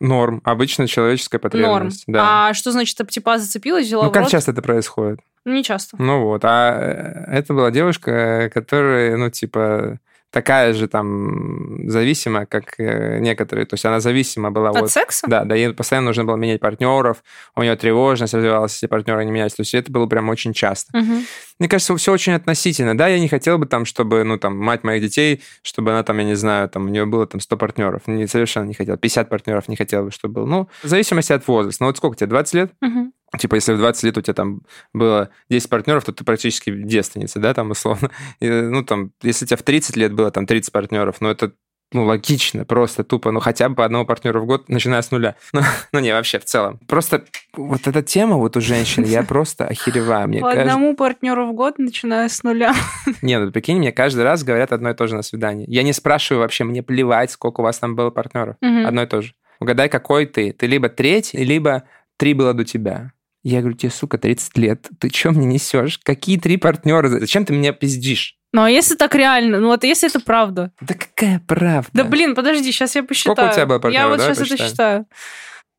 Норм. 0.01 0.41
Обычно 0.45 0.87
человеческая 0.87 1.39
Норм. 1.39 1.51
потребность. 1.51 2.05
Да. 2.07 2.49
А 2.49 2.55
что 2.55 2.71
значит, 2.71 2.97
типа, 3.09 3.39
зацепилась, 3.39 3.87
взяла 3.87 4.05
ну, 4.05 4.13
как 4.13 4.29
часто 4.29 4.53
это 4.53 4.63
происходит? 4.63 5.21
Ну, 5.45 5.53
не 5.53 5.63
часто. 5.63 5.97
Ну 6.01 6.25
вот, 6.25 6.45
а 6.45 7.27
э, 7.29 7.39
это 7.39 7.55
была 7.55 7.71
девушка, 7.71 8.51
которая, 8.53 9.17
ну, 9.17 9.31
типа, 9.31 10.01
такая 10.37 10.75
же 10.75 10.87
там 10.87 11.89
зависимая, 11.89 12.45
как 12.45 12.79
э, 12.79 13.21
некоторые. 13.21 13.65
То 13.65 13.73
есть 13.73 13.87
она 13.87 14.01
зависима 14.01 14.51
была 14.51 14.69
От 14.69 14.81
вот... 14.81 14.91
секса? 14.91 15.27
Да, 15.27 15.45
да, 15.45 15.55
ей 15.55 15.73
постоянно 15.73 16.09
нужно 16.09 16.27
было 16.27 16.37
менять 16.37 16.61
партнеров, 16.61 17.25
у 17.55 17.63
нее 17.63 17.75
тревожность 17.75 18.35
развивалась, 18.35 18.73
если 18.73 18.87
партнеры 18.87 19.25
не 19.25 19.31
менялись. 19.31 19.55
То 19.55 19.63
есть 19.63 19.73
это 19.73 19.91
было 19.91 20.05
прям 20.05 20.29
очень 20.29 20.53
часто. 20.53 20.95
Мгм. 20.95 21.23
Мне 21.59 21.71
кажется, 21.71 21.97
все 21.97 22.13
очень 22.13 22.35
относительно. 22.35 22.95
Да, 22.95 23.09
я 23.09 23.19
не 23.19 23.29
хотел 23.29 23.57
бы 23.57 23.65
там, 23.65 23.87
чтобы, 23.87 24.25
ну, 24.25 24.37
там, 24.37 24.59
мать 24.59 24.85
моих 24.85 25.01
детей, 25.01 25.43
чтобы 25.63 25.93
она 25.93 26.03
там, 26.03 26.19
я 26.19 26.25
не 26.25 26.35
знаю, 26.35 26.69
там, 26.69 26.85
у 26.85 26.89
нее 26.89 27.07
было 27.07 27.27
там 27.27 27.41
100 27.41 27.57
партнеров. 27.57 28.03
Не, 28.07 28.27
совершенно 28.27 28.67
не 28.67 28.75
хотел. 28.75 28.99
50 28.99 29.31
партнеров 29.31 29.69
не 29.69 29.77
хотел 29.77 30.05
бы, 30.05 30.11
чтобы 30.11 30.35
было. 30.35 30.47
Ну, 30.47 30.69
в 30.83 30.89
зависимости 30.89 31.33
от 31.33 31.49
возраста. 31.49 31.83
Ну, 31.83 31.87
вот 31.87 31.97
сколько 31.97 32.15
тебе, 32.19 32.27
20 32.27 32.55
лет? 32.55 32.73
Мгм. 32.83 33.13
Типа, 33.39 33.57
если 33.57 33.73
в 33.73 33.79
20 33.79 34.05
лет 34.05 34.19
у 34.19 34.21
тебя 34.21 34.35
там 34.35 34.63
было 34.93 35.31
10 35.51 35.69
партнеров, 35.69 36.05
то 36.05 36.13
ты 36.13 36.25
практически 36.25 36.71
девственница, 36.71 37.39
да, 37.39 37.55
там, 37.55 37.71
условно. 37.71 38.11
И, 38.41 38.49
ну, 38.49 38.85
там, 38.85 39.13
если 39.23 39.45
у 39.45 39.49
тебя 39.49 39.57
в 39.57 39.63
30 39.63 39.97
лет 39.97 40.13
было 40.13 40.31
там 40.31 40.47
30 40.47 40.73
партнеров, 40.73 41.17
ну, 41.21 41.29
это 41.29 41.53
ну, 41.93 42.05
логично, 42.05 42.65
просто 42.65 43.05
тупо, 43.05 43.31
ну, 43.31 43.41
хотя 43.41 43.69
бы 43.69 43.77
по 43.77 43.85
одному 43.85 44.05
партнеру 44.05 44.43
в 44.43 44.47
год, 44.47 44.69
начиная 44.69 45.03
с 45.03 45.11
нуля. 45.11 45.37
Ну, 45.53 45.61
ну, 45.93 46.01
не, 46.01 46.13
вообще, 46.13 46.39
в 46.39 46.45
целом. 46.45 46.81
Просто 46.89 47.25
вот 47.55 47.87
эта 47.87 48.03
тема 48.03 48.37
вот 48.37 48.57
у 48.57 48.61
женщин, 48.61 49.05
я 49.05 49.23
просто 49.23 49.67
охереваю. 49.67 50.29
Мне 50.29 50.41
По 50.41 50.51
кажется... 50.51 50.73
одному 50.73 50.97
партнеру 50.97 51.47
в 51.47 51.55
год, 51.55 51.79
начиная 51.79 52.29
с 52.29 52.43
нуля. 52.43 52.75
Не, 53.23 53.39
ну, 53.39 53.53
прикинь, 53.53 53.79
мне 53.79 53.93
каждый 53.93 54.25
раз 54.25 54.43
говорят 54.43 54.73
одно 54.73 54.91
и 54.91 54.95
то 54.95 55.07
же 55.07 55.15
на 55.15 55.23
свидании. 55.23 55.65
Я 55.69 55.85
не 55.85 55.93
спрашиваю 55.93 56.43
вообще, 56.43 56.65
мне 56.65 56.83
плевать, 56.83 57.31
сколько 57.31 57.61
у 57.61 57.65
вас 57.65 57.79
там 57.79 57.95
было 57.95 58.11
партнеров. 58.11 58.57
Мгм. 58.61 58.87
Одно 58.87 59.03
и 59.03 59.07
то 59.07 59.23
же. 59.23 59.33
Угадай, 59.61 59.89
какой 59.89 60.27
ты. 60.27 60.53
Ты 60.53 60.67
либо 60.67 60.89
третий, 60.89 61.45
либо 61.45 61.85
три 62.17 62.35
было 62.35 62.53
до 62.53 62.65
тебя. 62.65 63.13
Я 63.49 63.61
говорю, 63.61 63.77
тебе, 63.77 63.93
сука, 63.93 64.19
30 64.19 64.59
лет. 64.59 64.89
Ты 64.99 65.09
что 65.09 65.31
мне 65.31 65.47
несешь? 65.47 66.01
Какие 66.03 66.37
три 66.37 66.57
партнера? 66.57 67.07
Зачем 67.07 67.45
ты 67.45 67.53
меня 67.53 67.73
пиздишь? 67.73 68.37
Ну, 68.53 68.65
а 68.65 68.69
если 68.69 68.97
так 68.97 69.15
реально? 69.15 69.61
Ну, 69.61 69.69
вот 69.69 69.85
если 69.85 70.09
это 70.09 70.19
правда? 70.19 70.73
Да 70.81 70.95
какая 70.95 71.41
правда? 71.47 71.91
Да, 71.93 72.03
блин, 72.03 72.35
подожди, 72.35 72.73
сейчас 72.73 72.97
я 72.97 73.05
посчитаю. 73.05 73.37
Сколько 73.37 73.51
у 73.53 73.55
тебя 73.55 73.67
было 73.67 73.79
партнеров? 73.79 74.05
Я 74.05 74.09
вот 74.09 74.19
Давай 74.19 74.35
сейчас 74.35 74.45
это 74.49 74.57
посчитаем. 74.57 74.71
считаю. 74.73 75.07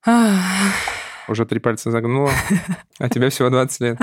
Ах. 0.05 0.73
Уже 1.27 1.45
три 1.45 1.59
пальца 1.59 1.91
загнула, 1.91 2.31
а 2.99 3.09
тебе 3.09 3.29
всего 3.29 3.49
20 3.49 3.81
лет. 3.81 3.97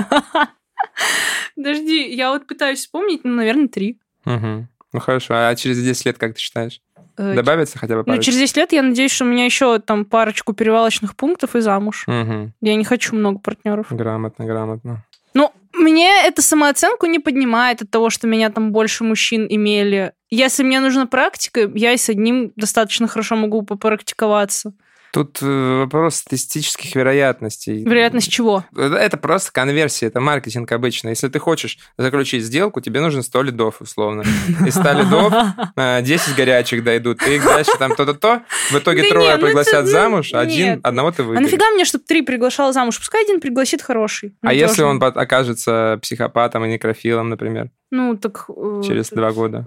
Подожди, 1.55 2.13
я 2.13 2.33
вот 2.33 2.45
пытаюсь 2.45 2.81
вспомнить, 2.81 3.21
ну, 3.23 3.33
наверное, 3.33 3.67
три. 3.67 3.99
Мгм. 4.25 4.69
Ну 4.93 4.99
хорошо, 4.99 5.33
а 5.37 5.55
через 5.55 5.81
10 5.81 6.05
лет 6.05 6.17
как 6.19 6.35
ты 6.35 6.39
считаешь? 6.39 6.81
Э, 7.17 7.33
Добавится 7.35 7.77
хотя 7.79 7.95
бы 7.95 7.99
Ну, 7.99 8.03
пару? 8.05 8.21
через 8.21 8.37
10 8.39 8.57
лет 8.57 8.71
я 8.73 8.81
надеюсь, 8.81 9.11
что 9.11 9.25
у 9.25 9.27
меня 9.27 9.45
еще 9.45 9.79
там 9.79 10.05
парочку 10.05 10.53
перевалочных 10.53 11.15
пунктов 11.15 11.55
и 11.55 11.61
замуж. 11.61 12.03
Мгм. 12.07 12.53
Я 12.61 12.75
не 12.75 12.83
хочу 12.83 13.15
много 13.15 13.39
партнеров. 13.39 13.87
Грамотно, 13.89 14.45
грамотно. 14.45 15.03
Ну, 15.33 15.51
мне 15.73 16.09
это 16.25 16.41
самооценку 16.41 17.05
не 17.05 17.19
поднимает 17.19 17.81
от 17.81 17.89
того, 17.89 18.09
что 18.09 18.27
меня 18.27 18.49
там 18.49 18.71
больше 18.71 19.03
мужчин 19.03 19.45
имели. 19.49 20.13
Если 20.29 20.63
мне 20.63 20.79
нужна 20.79 21.05
практика, 21.05 21.69
я 21.73 21.91
и 21.93 21.97
с 21.97 22.09
одним 22.09 22.51
достаточно 22.55 23.07
хорошо 23.07 23.35
могу 23.35 23.61
попрактиковаться. 23.61 24.73
Тут 25.15 25.37
э, 25.41 25.79
вопрос 25.79 26.15
статистических 26.17 26.93
вероятностей. 26.93 27.85
Вероятность 27.85 28.29
чего? 28.29 28.65
Это 28.75 28.95
это 28.97 29.15
просто 29.15 29.49
конверсия, 29.53 30.07
это 30.07 30.19
маркетинг 30.19 30.69
обычно. 30.73 31.07
Если 31.07 31.29
ты 31.29 31.39
хочешь 31.39 31.77
заключить 31.97 32.43
сделку, 32.43 32.81
тебе 32.81 32.99
нужно 32.99 33.21
100 33.21 33.43
лидов, 33.43 33.75
условно. 33.79 34.23
Из 34.67 34.75
100 34.75 34.91
лидов 34.91 35.33
э, 35.77 36.01
10 36.01 36.35
горячих 36.35 36.83
дойдут. 36.83 37.19
Ты 37.19 37.41
дальше 37.41 37.71
там 37.79 37.95
то-то-то. 37.95 38.43
В 38.71 38.75
итоге 38.75 39.03
Да 39.03 39.09
трое 39.09 39.27
не, 39.29 39.35
ну 39.37 39.45
пригласят 39.45 39.73
это- 39.83 39.87
замуж, 39.87 40.31
ну, 40.33 40.39
один, 40.39 40.65
нет. 40.71 40.79
одного 40.83 41.11
ты 41.11 41.21
А 41.21 41.25
выгонишь. 41.27 41.49
нафига 41.49 41.69
мне, 41.71 41.85
чтобы 41.85 42.03
три 42.03 42.21
приглашал 42.21 42.73
замуж? 42.73 42.97
Пускай 42.99 43.23
один 43.23 43.39
пригласит 43.39 43.81
хороший. 43.81 44.35
А 44.41 44.53
если 44.53 44.83
он 44.83 45.01
окажется 45.01 45.97
психопатом 46.01 46.65
и 46.65 46.67
некрофилом, 46.67 47.29
например, 47.29 47.69
Ну, 47.89 48.17
так... 48.17 48.49
э, 48.49 48.81
через 48.85 49.11
два 49.11 49.31
года? 49.31 49.63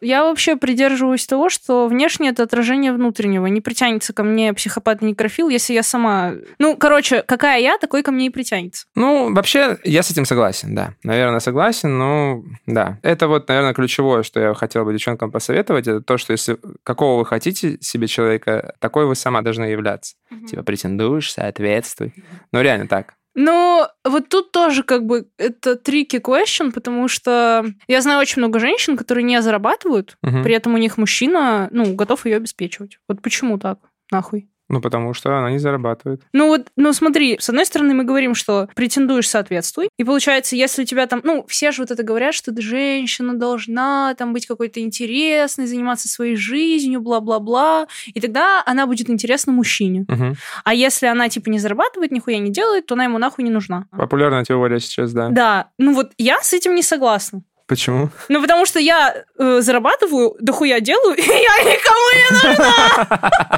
Э. 0.00 0.06
Я 0.06 0.24
вообще 0.24 0.56
придерживаюсь 0.56 1.26
того, 1.26 1.48
что 1.48 1.86
внешне 1.88 2.30
это 2.30 2.42
отражение 2.42 2.92
внутреннего. 2.92 3.46
Не 3.46 3.60
притянется 3.60 4.12
ко 4.12 4.22
мне 4.22 4.52
психопат 4.52 5.02
и 5.02 5.06
некрофил, 5.06 5.48
если 5.48 5.74
я 5.74 5.82
сама... 5.82 6.32
Ну, 6.58 6.76
короче, 6.76 7.22
какая 7.22 7.60
я, 7.60 7.78
такой 7.78 8.02
ко 8.02 8.12
мне 8.12 8.26
и 8.26 8.30
притянется. 8.30 8.86
Ну, 8.94 9.32
вообще, 9.34 9.78
я 9.84 10.02
с 10.02 10.10
этим 10.10 10.24
согласен, 10.24 10.74
да. 10.74 10.94
Наверное, 11.02 11.40
согласен, 11.40 11.98
но 11.98 12.42
да. 12.66 12.98
Это 13.02 13.28
вот, 13.28 13.48
наверное, 13.48 13.74
ключевое, 13.74 14.22
что 14.22 14.40
я 14.40 14.54
хотел 14.54 14.84
бы 14.84 14.92
девчонкам 14.92 15.30
посоветовать, 15.30 15.86
это 15.86 16.00
то, 16.00 16.18
что 16.18 16.32
если 16.32 16.58
какого 16.82 17.18
вы 17.18 17.26
хотите 17.26 17.78
себе 17.80 18.06
человека, 18.06 18.74
такой 18.78 19.06
вы 19.06 19.14
сама 19.14 19.42
должны 19.42 19.64
являться. 19.64 20.16
Угу. 20.30 20.46
Типа 20.46 20.62
претендуешь, 20.62 21.32
соответствуй. 21.32 22.14
Ну, 22.52 22.60
реально 22.60 22.88
так. 22.88 23.14
Ну, 23.34 23.86
вот 24.04 24.28
тут 24.28 24.52
тоже 24.52 24.84
как 24.84 25.06
бы 25.06 25.28
это 25.38 25.72
tricky 25.72 26.20
question, 26.20 26.72
потому 26.72 27.08
что 27.08 27.64
я 27.88 28.00
знаю 28.00 28.20
очень 28.20 28.40
много 28.40 28.60
женщин, 28.60 28.96
которые 28.96 29.24
не 29.24 29.42
зарабатывают, 29.42 30.16
угу. 30.22 30.42
при 30.42 30.54
этом 30.54 30.74
у 30.74 30.78
них 30.78 30.98
мужчина, 30.98 31.68
ну, 31.72 31.94
готов 31.94 32.26
ее 32.26 32.36
обеспечивать. 32.36 32.98
Вот 33.08 33.22
почему 33.22 33.58
так? 33.58 33.78
Нахуй. 34.10 34.48
Ну, 34.74 34.80
потому 34.80 35.14
что 35.14 35.38
она 35.38 35.52
не 35.52 35.58
зарабатывает. 35.58 36.22
Ну 36.32 36.48
вот, 36.48 36.66
ну 36.74 36.92
смотри, 36.92 37.38
с 37.38 37.48
одной 37.48 37.64
стороны 37.64 37.94
мы 37.94 38.02
говорим, 38.02 38.34
что 38.34 38.68
претендуешь, 38.74 39.28
соответствуй. 39.28 39.88
И 39.96 40.02
получается, 40.02 40.56
если 40.56 40.82
у 40.82 40.84
тебя 40.84 41.06
там, 41.06 41.20
ну, 41.22 41.46
все 41.46 41.70
же 41.70 41.82
вот 41.82 41.92
это 41.92 42.02
говорят, 42.02 42.34
что 42.34 42.52
женщина 42.60 43.34
должна 43.34 44.16
там 44.18 44.32
быть 44.32 44.46
какой-то 44.46 44.80
интересной, 44.80 45.68
заниматься 45.68 46.08
своей 46.08 46.34
жизнью, 46.34 47.00
бла-бла-бла. 47.00 47.86
И 48.06 48.20
тогда 48.20 48.64
она 48.66 48.88
будет 48.88 49.08
интересна 49.08 49.52
мужчине. 49.52 50.06
Угу. 50.08 50.34
А 50.64 50.74
если 50.74 51.06
она 51.06 51.28
типа 51.28 51.50
не 51.50 51.60
зарабатывает, 51.60 52.10
нихуя 52.10 52.38
не 52.38 52.50
делает, 52.50 52.86
то 52.86 52.94
она 52.94 53.04
ему 53.04 53.18
нахуй 53.18 53.44
не 53.44 53.52
нужна. 53.52 53.86
Популярная 53.92 54.42
теория 54.42 54.80
сейчас, 54.80 55.12
да. 55.12 55.28
Да. 55.28 55.68
Ну 55.78 55.94
вот 55.94 56.10
я 56.18 56.42
с 56.42 56.52
этим 56.52 56.74
не 56.74 56.82
согласна. 56.82 57.42
Почему? 57.66 58.10
Ну, 58.28 58.42
потому 58.42 58.66
что 58.66 58.78
я 58.78 59.24
э, 59.38 59.60
зарабатываю, 59.62 60.36
дохуя 60.38 60.80
делаю, 60.80 61.14
и 61.18 61.22
я 61.22 61.72
никому 61.72 62.10
не 62.14 62.48
нужна. 62.48 63.48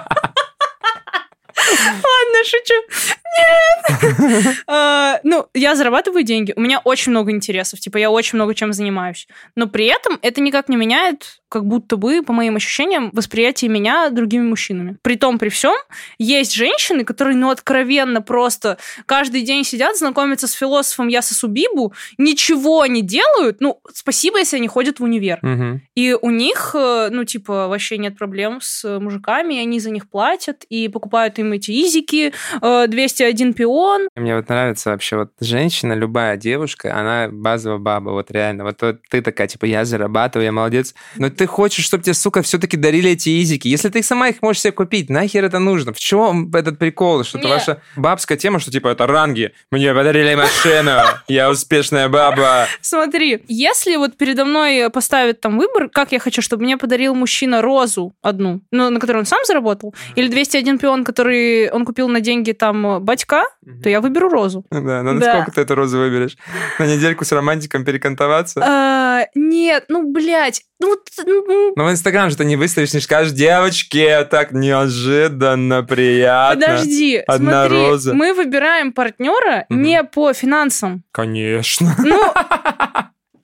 Нет! 3.38 4.56
А, 4.66 5.20
ну, 5.22 5.46
я 5.54 5.76
зарабатываю 5.76 6.22
деньги, 6.22 6.52
у 6.56 6.60
меня 6.60 6.80
очень 6.80 7.10
много 7.10 7.30
интересов, 7.30 7.80
типа 7.80 7.98
я 7.98 8.10
очень 8.10 8.36
много 8.36 8.54
чем 8.54 8.72
занимаюсь. 8.72 9.28
Но 9.54 9.68
при 9.68 9.86
этом 9.86 10.18
это 10.22 10.40
никак 10.40 10.68
не 10.68 10.76
меняет, 10.76 11.40
как 11.48 11.64
будто 11.64 11.96
бы, 11.96 12.22
по 12.22 12.32
моим 12.32 12.56
ощущениям, 12.56 13.10
восприятие 13.12 13.70
меня 13.70 14.10
другими 14.10 14.44
мужчинами. 14.44 14.96
При 15.02 15.16
том, 15.16 15.38
при 15.38 15.48
всем, 15.48 15.76
есть 16.18 16.52
женщины, 16.54 17.04
которые, 17.04 17.36
ну, 17.36 17.50
откровенно 17.50 18.20
просто 18.20 18.78
каждый 19.06 19.42
день 19.42 19.64
сидят, 19.64 19.96
знакомятся 19.96 20.48
с 20.48 20.52
философом 20.52 21.08
Ясасу 21.08 21.48
Бибу, 21.48 21.92
ничего 22.18 22.84
не 22.86 23.02
делают, 23.02 23.60
ну, 23.60 23.80
спасибо, 23.92 24.38
если 24.38 24.56
они 24.56 24.68
ходят 24.68 24.98
в 24.98 25.04
универ. 25.04 25.38
Угу. 25.42 25.80
И 25.94 26.16
у 26.20 26.30
них, 26.30 26.72
э, 26.74 27.08
ну, 27.10 27.24
типа, 27.24 27.68
вообще 27.68 27.98
нет 27.98 28.18
проблем 28.18 28.60
с 28.60 28.98
мужиками, 28.98 29.54
и 29.54 29.58
они 29.60 29.78
за 29.78 29.90
них 29.90 30.08
платят, 30.08 30.64
и 30.68 30.88
покупают 30.88 31.38
им 31.38 31.52
эти 31.52 31.70
изики, 31.70 32.32
201 32.60 33.50
э, 33.50 33.52
пион. 33.52 34.08
Мне 34.16 34.36
вот 34.36 34.48
нравится 34.48 34.90
вообще 34.90 35.16
вот 35.16 35.32
женщина, 35.40 35.92
любая 35.92 36.36
девушка, 36.36 36.98
она 36.98 37.28
базовая 37.30 37.78
баба, 37.78 38.10
вот 38.10 38.30
реально. 38.30 38.64
Вот, 38.64 38.82
вот 38.82 39.00
ты 39.08 39.22
такая, 39.22 39.46
типа, 39.46 39.64
я 39.64 39.84
зарабатываю, 39.84 40.46
я 40.46 40.52
молодец. 40.52 40.94
Но 41.16 41.30
ты 41.36 41.46
хочешь, 41.46 41.84
чтобы 41.84 42.02
тебе, 42.02 42.14
сука, 42.14 42.42
все-таки 42.42 42.76
дарили 42.76 43.10
эти 43.10 43.28
изики. 43.28 43.68
Если 43.68 43.88
ты 43.88 44.02
сама 44.02 44.28
их 44.28 44.42
можешь 44.42 44.62
себе 44.62 44.72
купить, 44.72 45.10
нахер 45.10 45.44
это 45.44 45.58
нужно? 45.58 45.92
В 45.92 45.98
чем 45.98 46.50
этот 46.54 46.78
прикол? 46.78 47.24
Что 47.24 47.38
это 47.38 47.48
ваша 47.48 47.82
бабская 47.96 48.36
тема, 48.36 48.58
что 48.58 48.70
типа 48.70 48.88
это 48.88 49.06
ранги. 49.06 49.52
Мне 49.70 49.94
подарили 49.94 50.34
машину, 50.34 50.92
я 51.28 51.50
успешная 51.50 52.08
баба. 52.08 52.66
Смотри, 52.80 53.42
если 53.48 53.96
вот 53.96 54.16
передо 54.16 54.44
мной 54.44 54.90
поставят 54.90 55.40
там 55.40 55.58
выбор, 55.58 55.88
как 55.88 56.12
я 56.12 56.18
хочу, 56.18 56.42
чтобы 56.42 56.64
мне 56.64 56.76
подарил 56.76 57.14
мужчина 57.14 57.62
розу 57.62 58.14
одну, 58.22 58.62
ну, 58.70 58.90
на 58.90 59.00
которую 59.00 59.20
он 59.20 59.26
сам 59.26 59.44
заработал, 59.44 59.94
или 60.14 60.28
201 60.28 60.78
пион, 60.78 61.04
который 61.04 61.70
он 61.70 61.84
купил 61.84 62.08
на 62.08 62.20
деньги 62.20 62.52
там 62.52 63.04
батька, 63.04 63.44
то 63.82 63.88
я 63.88 64.00
выберу 64.00 64.28
розу. 64.28 64.64
Да, 64.70 65.02
но 65.02 65.18
да. 65.18 65.32
сколько 65.32 65.52
ты 65.52 65.60
эту 65.60 65.74
розу 65.74 65.98
выберешь? 65.98 66.36
На 66.78 66.86
недельку 66.86 67.24
с 67.24 67.32
романтиком 67.32 67.84
перекантоваться? 67.84 68.60
А, 68.62 69.26
нет, 69.34 69.84
ну, 69.88 70.10
блядь, 70.12 70.62
ну, 70.80 70.96
ну, 71.24 71.44
ну, 71.46 71.72
ну 71.74 71.84
в 71.84 71.90
Инстаграм 71.90 72.30
же 72.30 72.36
ты 72.36 72.44
не 72.44 72.56
выставишь, 72.56 72.92
не 72.92 73.00
скажешь, 73.00 73.32
девочки, 73.32 74.26
так 74.30 74.52
неожиданно 74.52 75.82
приятно. 75.82 76.60
Подожди, 76.60 77.16
Одна 77.26 77.64
смотри, 77.64 77.76
роза. 77.78 78.14
мы 78.14 78.34
выбираем 78.34 78.92
партнера 78.92 79.66
угу. 79.68 79.78
не 79.78 80.04
по 80.04 80.32
финансам. 80.32 81.02
Конечно. 81.12 81.96
Ну, 81.98 82.22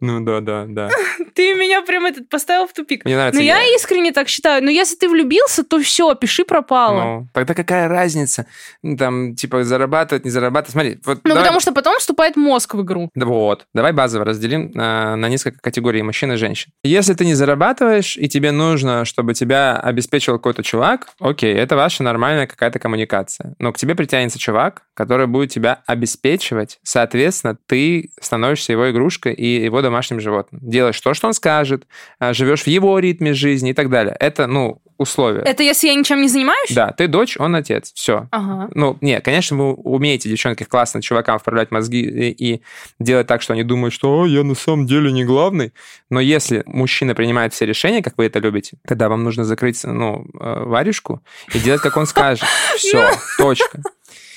Ну 0.00 0.20
да, 0.20 0.40
да, 0.40 0.64
да. 0.68 0.90
Ты 1.34 1.54
меня 1.54 1.82
прям 1.82 2.06
этот 2.06 2.28
поставил 2.28 2.66
в 2.66 2.72
тупик. 2.72 3.04
Мне 3.04 3.16
нравится. 3.16 3.40
Но 3.40 3.44
я 3.44 3.62
искренне 3.74 4.12
так 4.12 4.28
считаю. 4.28 4.62
Но 4.62 4.70
если 4.70 4.96
ты 4.96 5.08
влюбился, 5.08 5.64
то 5.64 5.80
все, 5.80 6.14
пиши 6.14 6.44
пропало. 6.44 7.02
Ну, 7.02 7.28
тогда 7.32 7.54
какая 7.54 7.88
разница? 7.88 8.46
Ну, 8.82 8.96
там, 8.96 9.34
типа, 9.34 9.64
зарабатывать, 9.64 10.24
не 10.24 10.30
зарабатывать. 10.30 10.72
Смотри, 10.72 10.98
вот. 11.04 11.20
Ну, 11.24 11.30
давай... 11.30 11.44
потому 11.44 11.60
что 11.60 11.72
потом 11.72 11.98
вступает 11.98 12.36
мозг 12.36 12.74
в 12.74 12.82
игру. 12.82 13.10
Да 13.14 13.26
вот. 13.26 13.66
Давай 13.74 13.92
базово 13.92 14.24
разделим 14.24 14.70
на, 14.74 15.16
на 15.16 15.28
несколько 15.28 15.58
категорий 15.60 16.02
мужчин 16.02 16.32
и 16.32 16.36
женщин. 16.36 16.72
Если 16.82 17.14
ты 17.14 17.24
не 17.24 17.34
зарабатываешь, 17.34 18.16
и 18.16 18.28
тебе 18.28 18.50
нужно, 18.50 19.04
чтобы 19.04 19.34
тебя 19.34 19.76
обеспечивал 19.76 20.38
какой-то 20.38 20.62
чувак, 20.62 21.08
окей, 21.20 21.54
это 21.54 21.76
ваша 21.76 22.02
нормальная 22.02 22.46
какая-то 22.46 22.78
коммуникация. 22.78 23.54
Но 23.58 23.72
к 23.72 23.78
тебе 23.78 23.94
притянется 23.94 24.38
чувак, 24.38 24.82
который 24.94 25.26
будет 25.26 25.50
тебя 25.50 25.82
обеспечивать. 25.86 26.78
Соответственно, 26.82 27.56
ты 27.66 28.10
становишься 28.20 28.72
его 28.72 28.90
игрушкой 28.90 29.34
и 29.34 29.64
его 29.64 29.82
домашним 29.86 30.20
животным. 30.20 30.60
Делаешь 30.62 31.00
то, 31.00 31.14
что 31.14 31.28
он 31.28 31.34
скажет, 31.34 31.86
а, 32.18 32.34
живешь 32.34 32.62
в 32.62 32.66
его 32.66 32.98
ритме 32.98 33.32
жизни 33.32 33.70
и 33.70 33.74
так 33.74 33.88
далее. 33.88 34.16
Это, 34.18 34.46
ну, 34.46 34.80
условия. 34.98 35.42
Это 35.42 35.62
если 35.62 35.88
я 35.88 35.94
ничем 35.94 36.22
не 36.22 36.28
занимаюсь? 36.28 36.70
Да, 36.70 36.92
ты 36.92 37.06
дочь, 37.06 37.36
он 37.38 37.54
отец. 37.54 37.92
Все. 37.94 38.28
Ага. 38.30 38.68
Ну, 38.74 38.96
нет, 39.00 39.24
конечно, 39.24 39.56
вы 39.56 39.74
умеете, 39.74 40.28
девчонки, 40.28 40.64
классно 40.64 41.02
чувакам 41.02 41.38
вправлять 41.38 41.70
мозги 41.70 42.00
и, 42.00 42.30
и 42.30 42.62
делать 42.98 43.26
так, 43.26 43.42
что 43.42 43.52
они 43.52 43.62
думают, 43.62 43.92
что 43.92 44.26
я 44.26 44.42
на 44.42 44.54
самом 44.54 44.86
деле 44.86 45.12
не 45.12 45.24
главный. 45.24 45.72
Но 46.10 46.20
если 46.20 46.62
мужчина 46.66 47.14
принимает 47.14 47.52
все 47.52 47.66
решения, 47.66 48.02
как 48.02 48.16
вы 48.16 48.26
это 48.26 48.38
любите, 48.38 48.78
тогда 48.86 49.08
вам 49.08 49.22
нужно 49.22 49.44
закрыть, 49.44 49.82
ну, 49.84 50.26
э, 50.40 50.64
варежку 50.64 51.22
и 51.52 51.58
делать, 51.58 51.82
как 51.82 51.96
он 51.96 52.06
скажет. 52.06 52.46
Все, 52.76 53.10
точка. 53.38 53.82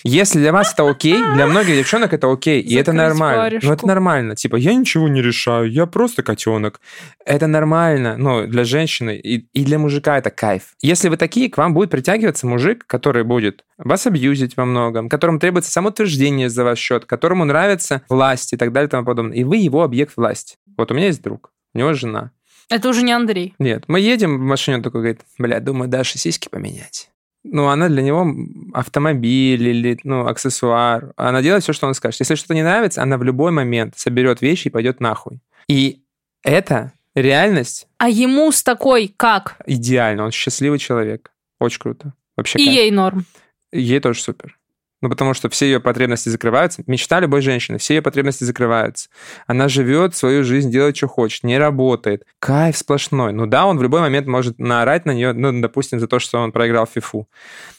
Если 0.03 0.39
для 0.39 0.51
вас 0.51 0.73
это 0.73 0.89
окей, 0.89 1.17
для 1.33 1.47
многих 1.47 1.75
девчонок 1.75 2.13
это 2.13 2.31
окей, 2.31 2.61
и 2.61 2.75
это 2.75 2.93
нормально. 2.93 3.43
Варежку. 3.43 3.67
Ну, 3.67 3.73
это 3.73 3.87
нормально. 3.87 4.35
Типа, 4.35 4.55
я 4.55 4.73
ничего 4.73 5.07
не 5.07 5.21
решаю, 5.21 5.71
я 5.71 5.85
просто 5.85 6.23
котенок. 6.23 6.79
Это 7.25 7.47
нормально, 7.47 8.17
ну, 8.17 8.47
для 8.47 8.63
женщины 8.63 9.17
и, 9.17 9.47
и 9.53 9.65
для 9.65 9.77
мужика 9.79 10.17
это 10.17 10.29
кайф. 10.29 10.75
Если 10.81 11.09
вы 11.09 11.17
такие, 11.17 11.49
к 11.49 11.57
вам 11.57 11.73
будет 11.73 11.89
притягиваться 11.89 12.47
мужик, 12.47 12.85
который 12.87 13.23
будет 13.23 13.65
вас 13.77 14.07
абьюзить 14.07 14.57
во 14.57 14.65
многом, 14.65 15.09
которому 15.09 15.39
требуется 15.39 15.71
самоутверждение 15.71 16.49
за 16.49 16.63
ваш 16.63 16.79
счет, 16.79 17.05
которому 17.05 17.45
нравится 17.45 18.01
власть 18.09 18.53
и 18.53 18.57
так 18.57 18.71
далее 18.71 18.87
и 18.87 18.91
тому 18.91 19.05
подобное. 19.05 19.37
И 19.37 19.43
вы 19.43 19.57
его 19.57 19.83
объект 19.83 20.15
власти. 20.15 20.57
Вот 20.77 20.91
у 20.91 20.95
меня 20.95 21.07
есть 21.07 21.21
друг, 21.21 21.51
у 21.73 21.77
него 21.77 21.93
жена. 21.93 22.31
Это 22.69 22.89
уже 22.89 23.01
не 23.01 23.11
Андрей. 23.11 23.55
Нет, 23.57 23.85
мы 23.87 23.99
едем 23.99 24.37
в 24.37 24.41
машине, 24.41 24.77
он 24.77 24.83
такой 24.83 25.01
говорит, 25.01 25.21
бля, 25.37 25.59
думаю, 25.59 25.89
Даше 25.89 26.19
сиськи 26.19 26.49
поменять 26.49 27.09
ну, 27.43 27.67
она 27.67 27.87
для 27.87 28.01
него 28.01 28.27
автомобиль 28.73 29.67
или, 29.67 29.97
ну, 30.03 30.27
аксессуар. 30.27 31.13
Она 31.15 31.41
делает 31.41 31.63
все, 31.63 31.73
что 31.73 31.87
он 31.87 31.93
скажет. 31.93 32.19
Если 32.19 32.35
что-то 32.35 32.53
не 32.53 32.63
нравится, 32.63 33.01
она 33.01 33.17
в 33.17 33.23
любой 33.23 33.51
момент 33.51 33.97
соберет 33.97 34.41
вещи 34.41 34.67
и 34.67 34.71
пойдет 34.71 34.99
нахуй. 34.99 35.39
И 35.67 36.01
это 36.43 36.93
реальность. 37.15 37.87
А 37.97 38.09
ему 38.09 38.51
с 38.51 38.61
такой 38.63 39.13
как? 39.15 39.57
Идеально. 39.65 40.25
Он 40.25 40.31
счастливый 40.31 40.79
человек. 40.79 41.31
Очень 41.59 41.79
круто. 41.79 42.13
Вообще 42.35 42.59
И 42.59 42.65
кайф. 42.65 42.75
ей 42.77 42.91
норм. 42.91 43.25
Ей 43.71 43.99
тоже 43.99 44.21
супер. 44.21 44.58
Ну, 45.01 45.09
потому 45.09 45.33
что 45.33 45.49
все 45.49 45.65
ее 45.65 45.79
потребности 45.79 46.27
закрываются. 46.29 46.83
Мечта 46.85 47.19
любой 47.19 47.41
женщины, 47.41 47.77
все 47.77 47.95
ее 47.95 48.01
потребности 48.01 48.43
закрываются. 48.43 49.09
Она 49.47 49.69
живет 49.69 50.15
свою 50.15 50.43
жизнь, 50.43 50.69
делает, 50.71 50.97
что 50.97 51.07
хочет, 51.07 51.43
не 51.43 51.57
работает. 51.57 52.25
Кайф 52.39 52.77
сплошной. 52.77 53.31
Ну 53.31 53.45
да, 53.45 53.65
он 53.65 53.77
в 53.77 53.83
любой 53.83 54.01
момент 54.01 54.27
может 54.27 54.59
наорать 54.59 55.05
на 55.05 55.11
нее, 55.11 55.31
ну, 55.31 55.61
допустим, 55.61 55.99
за 55.99 56.07
то, 56.07 56.19
что 56.19 56.39
он 56.39 56.51
проиграл 56.51 56.85
фифу. 56.85 57.29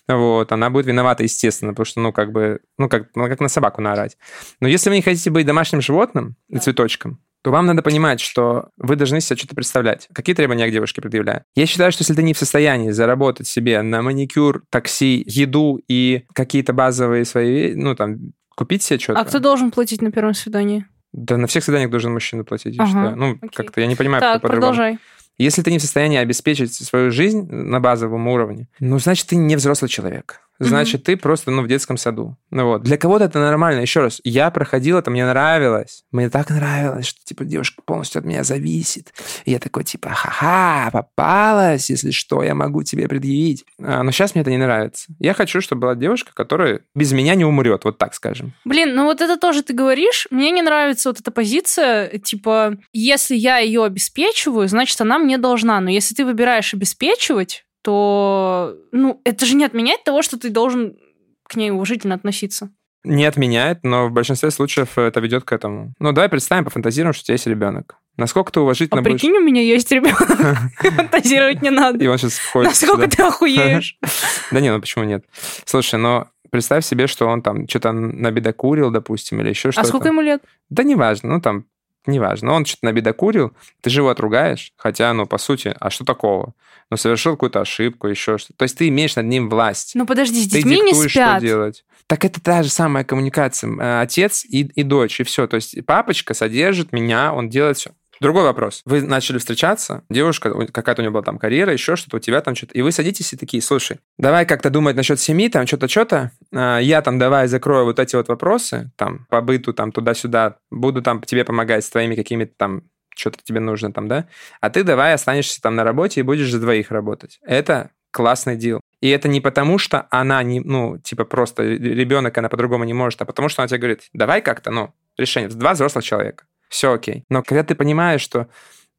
Вот, 0.08 0.50
она 0.50 0.70
будет 0.70 0.86
виновата, 0.86 1.22
естественно, 1.22 1.72
потому 1.72 1.84
что, 1.84 2.00
ну, 2.00 2.12
как 2.12 2.32
бы, 2.32 2.60
ну, 2.78 2.88
как, 2.88 3.08
ну, 3.14 3.28
как 3.28 3.40
на 3.40 3.48
собаку 3.48 3.82
наорать. 3.82 4.16
Но 4.60 4.68
если 4.68 4.88
вы 4.88 4.96
не 4.96 5.02
хотите 5.02 5.30
быть 5.30 5.46
домашним 5.46 5.82
животным 5.82 6.36
и 6.48 6.58
цветочком, 6.58 7.20
то 7.42 7.50
вам 7.50 7.66
надо 7.66 7.82
понимать, 7.82 8.20
что 8.20 8.68
вы 8.76 8.96
должны 8.96 9.20
себе 9.20 9.36
что-то 9.36 9.54
представлять. 9.54 10.08
Какие 10.12 10.34
требования 10.34 10.68
к 10.68 10.72
девушке 10.72 11.00
предъявляю? 11.00 11.44
Я 11.54 11.66
считаю, 11.66 11.90
что 11.92 12.02
если 12.02 12.14
ты 12.14 12.22
не 12.22 12.34
в 12.34 12.38
состоянии 12.38 12.90
заработать 12.90 13.46
себе 13.46 13.80
на 13.82 14.02
маникюр, 14.02 14.62
такси, 14.70 15.24
еду 15.26 15.80
и 15.88 16.24
какие-то 16.34 16.72
базовые 16.72 17.24
свои, 17.24 17.74
ну, 17.74 17.94
там, 17.94 18.32
купить 18.54 18.82
себе 18.82 18.98
что-то... 18.98 19.20
А 19.20 19.24
кто 19.24 19.38
должен 19.38 19.70
платить 19.70 20.02
на 20.02 20.12
первом 20.12 20.34
свидании? 20.34 20.86
Да 21.12 21.36
на 21.36 21.46
всех 21.46 21.64
свиданиях 21.64 21.90
должен 21.90 22.12
мужчина 22.12 22.44
платить, 22.44 22.76
я 22.76 22.82
ага, 22.82 22.88
считаю. 22.88 23.16
Ну, 23.16 23.30
окей. 23.36 23.50
как-то 23.52 23.80
я 23.80 23.86
не 23.86 23.96
понимаю, 23.96 24.20
так, 24.20 24.42
как 24.42 24.50
продолжай. 24.50 24.98
Если 25.38 25.62
ты 25.62 25.70
не 25.70 25.78
в 25.78 25.82
состоянии 25.82 26.18
обеспечить 26.18 26.74
свою 26.74 27.10
жизнь 27.10 27.50
на 27.50 27.80
базовом 27.80 28.28
уровне, 28.28 28.68
ну, 28.78 28.98
значит, 28.98 29.26
ты 29.28 29.36
не 29.36 29.56
взрослый 29.56 29.88
человек 29.88 30.40
значит, 30.60 31.04
ты 31.04 31.16
просто, 31.16 31.50
ну, 31.50 31.62
в 31.62 31.68
детском 31.68 31.96
саду. 31.96 32.36
Ну 32.50 32.66
вот. 32.66 32.82
Для 32.82 32.96
кого-то 32.96 33.24
это 33.24 33.40
нормально. 33.40 33.80
Еще 33.80 34.00
раз, 34.00 34.20
я 34.24 34.50
проходил 34.50 34.98
это, 34.98 35.10
мне 35.10 35.26
нравилось. 35.26 36.04
Мне 36.12 36.30
так 36.30 36.50
нравилось, 36.50 37.06
что, 37.06 37.20
типа, 37.24 37.44
девушка 37.44 37.82
полностью 37.84 38.20
от 38.20 38.26
меня 38.26 38.44
зависит. 38.44 39.12
И 39.44 39.52
я 39.52 39.58
такой, 39.58 39.84
типа, 39.84 40.10
ха-ха, 40.10 40.90
попалась, 40.92 41.90
если 41.90 42.10
что, 42.10 42.42
я 42.42 42.54
могу 42.54 42.82
тебе 42.82 43.08
предъявить. 43.08 43.64
А, 43.80 44.02
но 44.02 44.10
сейчас 44.10 44.34
мне 44.34 44.42
это 44.42 44.50
не 44.50 44.58
нравится. 44.58 45.12
Я 45.18 45.34
хочу, 45.34 45.60
чтобы 45.60 45.82
была 45.82 45.94
девушка, 45.94 46.32
которая 46.34 46.82
без 46.94 47.12
меня 47.12 47.34
не 47.34 47.44
умрет, 47.44 47.84
вот 47.84 47.98
так 47.98 48.14
скажем. 48.14 48.52
Блин, 48.64 48.94
ну 48.94 49.04
вот 49.04 49.20
это 49.20 49.36
тоже 49.36 49.62
ты 49.62 49.72
говоришь. 49.72 50.26
Мне 50.30 50.50
не 50.50 50.62
нравится 50.62 51.08
вот 51.08 51.20
эта 51.20 51.30
позиция, 51.30 52.18
типа, 52.18 52.76
если 52.92 53.34
я 53.34 53.58
ее 53.58 53.84
обеспечиваю, 53.84 54.68
значит, 54.68 55.00
она 55.00 55.18
мне 55.18 55.38
должна. 55.38 55.80
Но 55.80 55.90
если 55.90 56.14
ты 56.14 56.24
выбираешь 56.24 56.74
обеспечивать, 56.74 57.64
то, 57.82 58.76
ну, 58.92 59.20
это 59.24 59.46
же 59.46 59.54
не 59.54 59.64
отменяет 59.64 60.04
того, 60.04 60.22
что 60.22 60.38
ты 60.38 60.50
должен 60.50 60.96
к 61.44 61.56
ней 61.56 61.70
уважительно 61.70 62.14
относиться. 62.14 62.70
Не 63.02 63.24
отменяет, 63.24 63.82
но 63.82 64.08
в 64.08 64.12
большинстве 64.12 64.50
случаев 64.50 64.98
это 64.98 65.20
ведет 65.20 65.44
к 65.44 65.52
этому. 65.52 65.94
Ну, 65.98 66.12
давай 66.12 66.28
представим, 66.28 66.64
пофантазируем, 66.64 67.14
что 67.14 67.22
у 67.22 67.24
тебя 67.24 67.34
есть 67.34 67.46
ребенок. 67.46 67.96
Насколько 68.18 68.52
ты 68.52 68.60
уважительно 68.60 69.00
а 69.00 69.02
будешь... 69.02 69.20
прикинь, 69.20 69.36
у 69.36 69.40
меня 69.40 69.62
есть 69.62 69.90
ребенок. 69.90 70.18
Фантазировать 70.76 71.62
не 71.62 71.70
надо. 71.70 72.04
И 72.04 72.06
он 72.06 72.18
сейчас 72.18 72.34
входит 72.34 72.68
Насколько 72.68 73.08
ты 73.08 73.22
охуеешь? 73.22 73.96
Да 74.50 74.60
не, 74.60 74.70
ну 74.70 74.80
почему 74.80 75.04
нет? 75.04 75.24
Слушай, 75.64 75.98
но 75.98 76.28
представь 76.50 76.84
себе, 76.84 77.06
что 77.06 77.26
он 77.28 77.40
там 77.40 77.66
что-то 77.68 77.92
набедокурил, 77.92 78.90
допустим, 78.90 79.40
или 79.40 79.48
еще 79.48 79.70
что-то. 79.70 79.86
А 79.86 79.88
сколько 79.88 80.08
ему 80.08 80.20
лет? 80.20 80.42
Да 80.68 80.82
неважно, 80.82 81.30
ну 81.30 81.40
там 81.40 81.66
неважно. 82.06 82.52
Он 82.52 82.64
что-то 82.64 82.86
набедокурил, 82.86 83.52
ты 83.80 83.90
же 83.90 84.00
его 84.00 84.08
отругаешь, 84.08 84.72
хотя, 84.76 85.12
ну, 85.12 85.26
по 85.26 85.38
сути, 85.38 85.74
а 85.78 85.90
что 85.90 86.04
такого? 86.04 86.54
Ну, 86.90 86.96
совершил 86.96 87.32
какую-то 87.32 87.60
ошибку, 87.60 88.08
еще 88.08 88.38
что-то. 88.38 88.54
То 88.58 88.62
есть 88.64 88.76
ты 88.76 88.88
имеешь 88.88 89.16
над 89.16 89.26
ним 89.26 89.48
власть. 89.48 89.92
Ну, 89.94 90.06
подожди, 90.06 90.42
с 90.42 90.48
ты 90.48 90.58
детьми 90.58 90.80
не 90.80 90.94
спят. 90.94 91.38
что 91.38 91.40
делать. 91.40 91.84
Так 92.06 92.24
это 92.24 92.40
та 92.40 92.64
же 92.64 92.70
самая 92.70 93.04
коммуникация. 93.04 94.00
Отец 94.00 94.44
и, 94.44 94.62
и 94.62 94.82
дочь, 94.82 95.20
и 95.20 95.22
все. 95.22 95.46
То 95.46 95.54
есть 95.56 95.84
папочка 95.86 96.34
содержит 96.34 96.92
меня, 96.92 97.32
он 97.32 97.48
делает 97.48 97.76
все. 97.76 97.92
Другой 98.20 98.42
вопрос. 98.42 98.82
Вы 98.84 99.00
начали 99.00 99.38
встречаться, 99.38 100.04
девушка, 100.10 100.52
какая-то 100.66 101.00
у 101.00 101.04
нее 101.04 101.10
была 101.10 101.22
там 101.22 101.38
карьера, 101.38 101.72
еще 101.72 101.96
что-то, 101.96 102.18
у 102.18 102.20
тебя 102.20 102.42
там 102.42 102.54
что-то, 102.54 102.74
и 102.74 102.82
вы 102.82 102.92
садитесь 102.92 103.32
и 103.32 103.36
такие, 103.36 103.62
слушай, 103.62 103.98
давай 104.18 104.44
как-то 104.44 104.68
думать 104.68 104.94
насчет 104.94 105.18
семьи, 105.18 105.48
там 105.48 105.66
что-то, 105.66 105.88
что-то, 105.88 106.30
а, 106.52 106.78
я 106.80 107.00
там 107.00 107.18
давай 107.18 107.48
закрою 107.48 107.86
вот 107.86 107.98
эти 107.98 108.16
вот 108.16 108.28
вопросы, 108.28 108.92
там, 108.96 109.26
по 109.30 109.40
быту, 109.40 109.72
там, 109.72 109.90
туда-сюда, 109.90 110.56
буду 110.70 111.00
там 111.00 111.22
тебе 111.22 111.46
помогать 111.46 111.82
с 111.82 111.88
твоими 111.88 112.14
какими-то 112.14 112.52
там 112.58 112.82
что-то 113.16 113.38
тебе 113.42 113.60
нужно 113.60 113.92
там, 113.92 114.06
да? 114.06 114.28
А 114.60 114.70
ты 114.70 114.82
давай 114.82 115.14
останешься 115.14 115.60
там 115.60 115.74
на 115.74 115.84
работе 115.84 116.20
и 116.20 116.22
будешь 116.22 116.50
за 116.50 116.60
двоих 116.60 116.90
работать. 116.90 117.38
Это 117.42 117.90
классный 118.10 118.56
дел. 118.56 118.80
И 119.00 119.08
это 119.08 119.28
не 119.28 119.40
потому, 119.40 119.78
что 119.78 120.06
она 120.10 120.42
не, 120.42 120.60
ну, 120.60 120.98
типа 120.98 121.24
просто 121.24 121.62
ребенок, 121.64 122.36
она 122.38 122.48
по-другому 122.48 122.84
не 122.84 122.94
может, 122.94 123.20
а 123.22 123.24
потому 123.24 123.48
что 123.48 123.62
она 123.62 123.68
тебе 123.68 123.78
говорит, 123.78 124.08
давай 124.12 124.42
как-то, 124.42 124.70
ну, 124.70 124.94
решение. 125.16 125.50
Два 125.50 125.72
взрослых 125.72 126.04
человека 126.04 126.44
все 126.70 126.94
окей. 126.94 127.24
Но 127.28 127.42
когда 127.42 127.62
ты 127.64 127.74
понимаешь, 127.74 128.22
что 128.22 128.48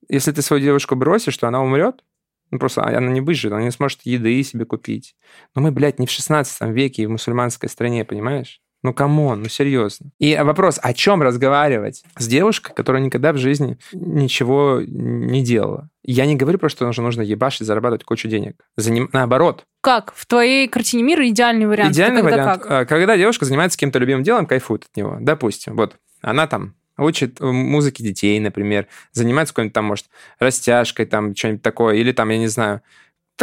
если 0.08 0.32
ты 0.32 0.44
свою 0.44 0.62
девушку 0.62 0.96
бросишь, 0.96 1.38
то 1.38 1.48
она 1.48 1.64
умрет, 1.64 2.04
ну, 2.52 2.60
просто 2.60 2.84
она 2.84 3.10
не 3.10 3.22
выживет, 3.22 3.54
она 3.54 3.64
не 3.64 3.72
сможет 3.72 4.02
еды 4.04 4.44
себе 4.44 4.66
купить. 4.66 5.16
Но 5.56 5.62
мы, 5.62 5.72
блядь, 5.72 6.00
не 6.00 6.06
в 6.06 6.12
16 6.12 6.70
веке 6.70 7.04
и 7.04 7.06
в 7.06 7.10
мусульманской 7.10 7.70
стране, 7.70 8.04
понимаешь? 8.04 8.62
Ну, 8.84 8.94
come 8.94 9.22
on, 9.22 9.44
ну, 9.44 9.48
серьезно. 9.48 10.12
И 10.20 10.36
вопрос, 10.36 10.80
о 10.82 10.94
чем 10.94 11.22
разговаривать 11.22 12.04
с 12.18 12.28
девушкой, 12.28 12.74
которая 12.74 13.02
никогда 13.02 13.32
в 13.32 13.38
жизни 13.38 13.78
ничего 13.94 14.82
не 14.84 15.44
делала? 15.44 15.90
Я 16.04 16.26
не 16.26 16.36
говорю 16.36 16.58
про 16.58 16.68
что 16.68 16.86
нужно, 16.86 17.04
нужно 17.04 17.22
ебашить, 17.22 17.68
зарабатывать 17.68 18.04
кучу 18.04 18.28
денег. 18.28 18.56
Заним... 18.76 19.08
Наоборот. 19.14 19.66
Как? 19.82 20.12
В 20.16 20.26
твоей 20.26 20.68
картине 20.68 21.04
мира 21.04 21.30
идеальный 21.30 21.68
вариант? 21.68 21.94
Идеальный 21.94 22.24
вариант. 22.24 22.64
Как? 22.64 22.72
А, 22.72 22.86
когда 22.86 23.16
девушка 23.16 23.46
занимается 23.46 23.78
каким-то 23.78 24.00
любимым 24.00 24.24
делом, 24.24 24.48
кайфует 24.48 24.86
от 24.86 24.98
него. 24.98 25.18
Допустим, 25.22 25.76
вот 25.78 25.98
она 26.22 26.48
там 26.48 26.74
учит 27.02 27.40
музыке 27.40 28.04
детей, 28.04 28.40
например, 28.40 28.88
занимается 29.12 29.54
какой-нибудь 29.54 29.74
там, 29.74 29.86
может, 29.86 30.06
растяжкой, 30.40 31.06
там, 31.06 31.36
что-нибудь 31.36 31.62
такое, 31.62 31.96
или 31.96 32.12
там, 32.12 32.30
я 32.30 32.38
не 32.38 32.48
знаю, 32.48 32.82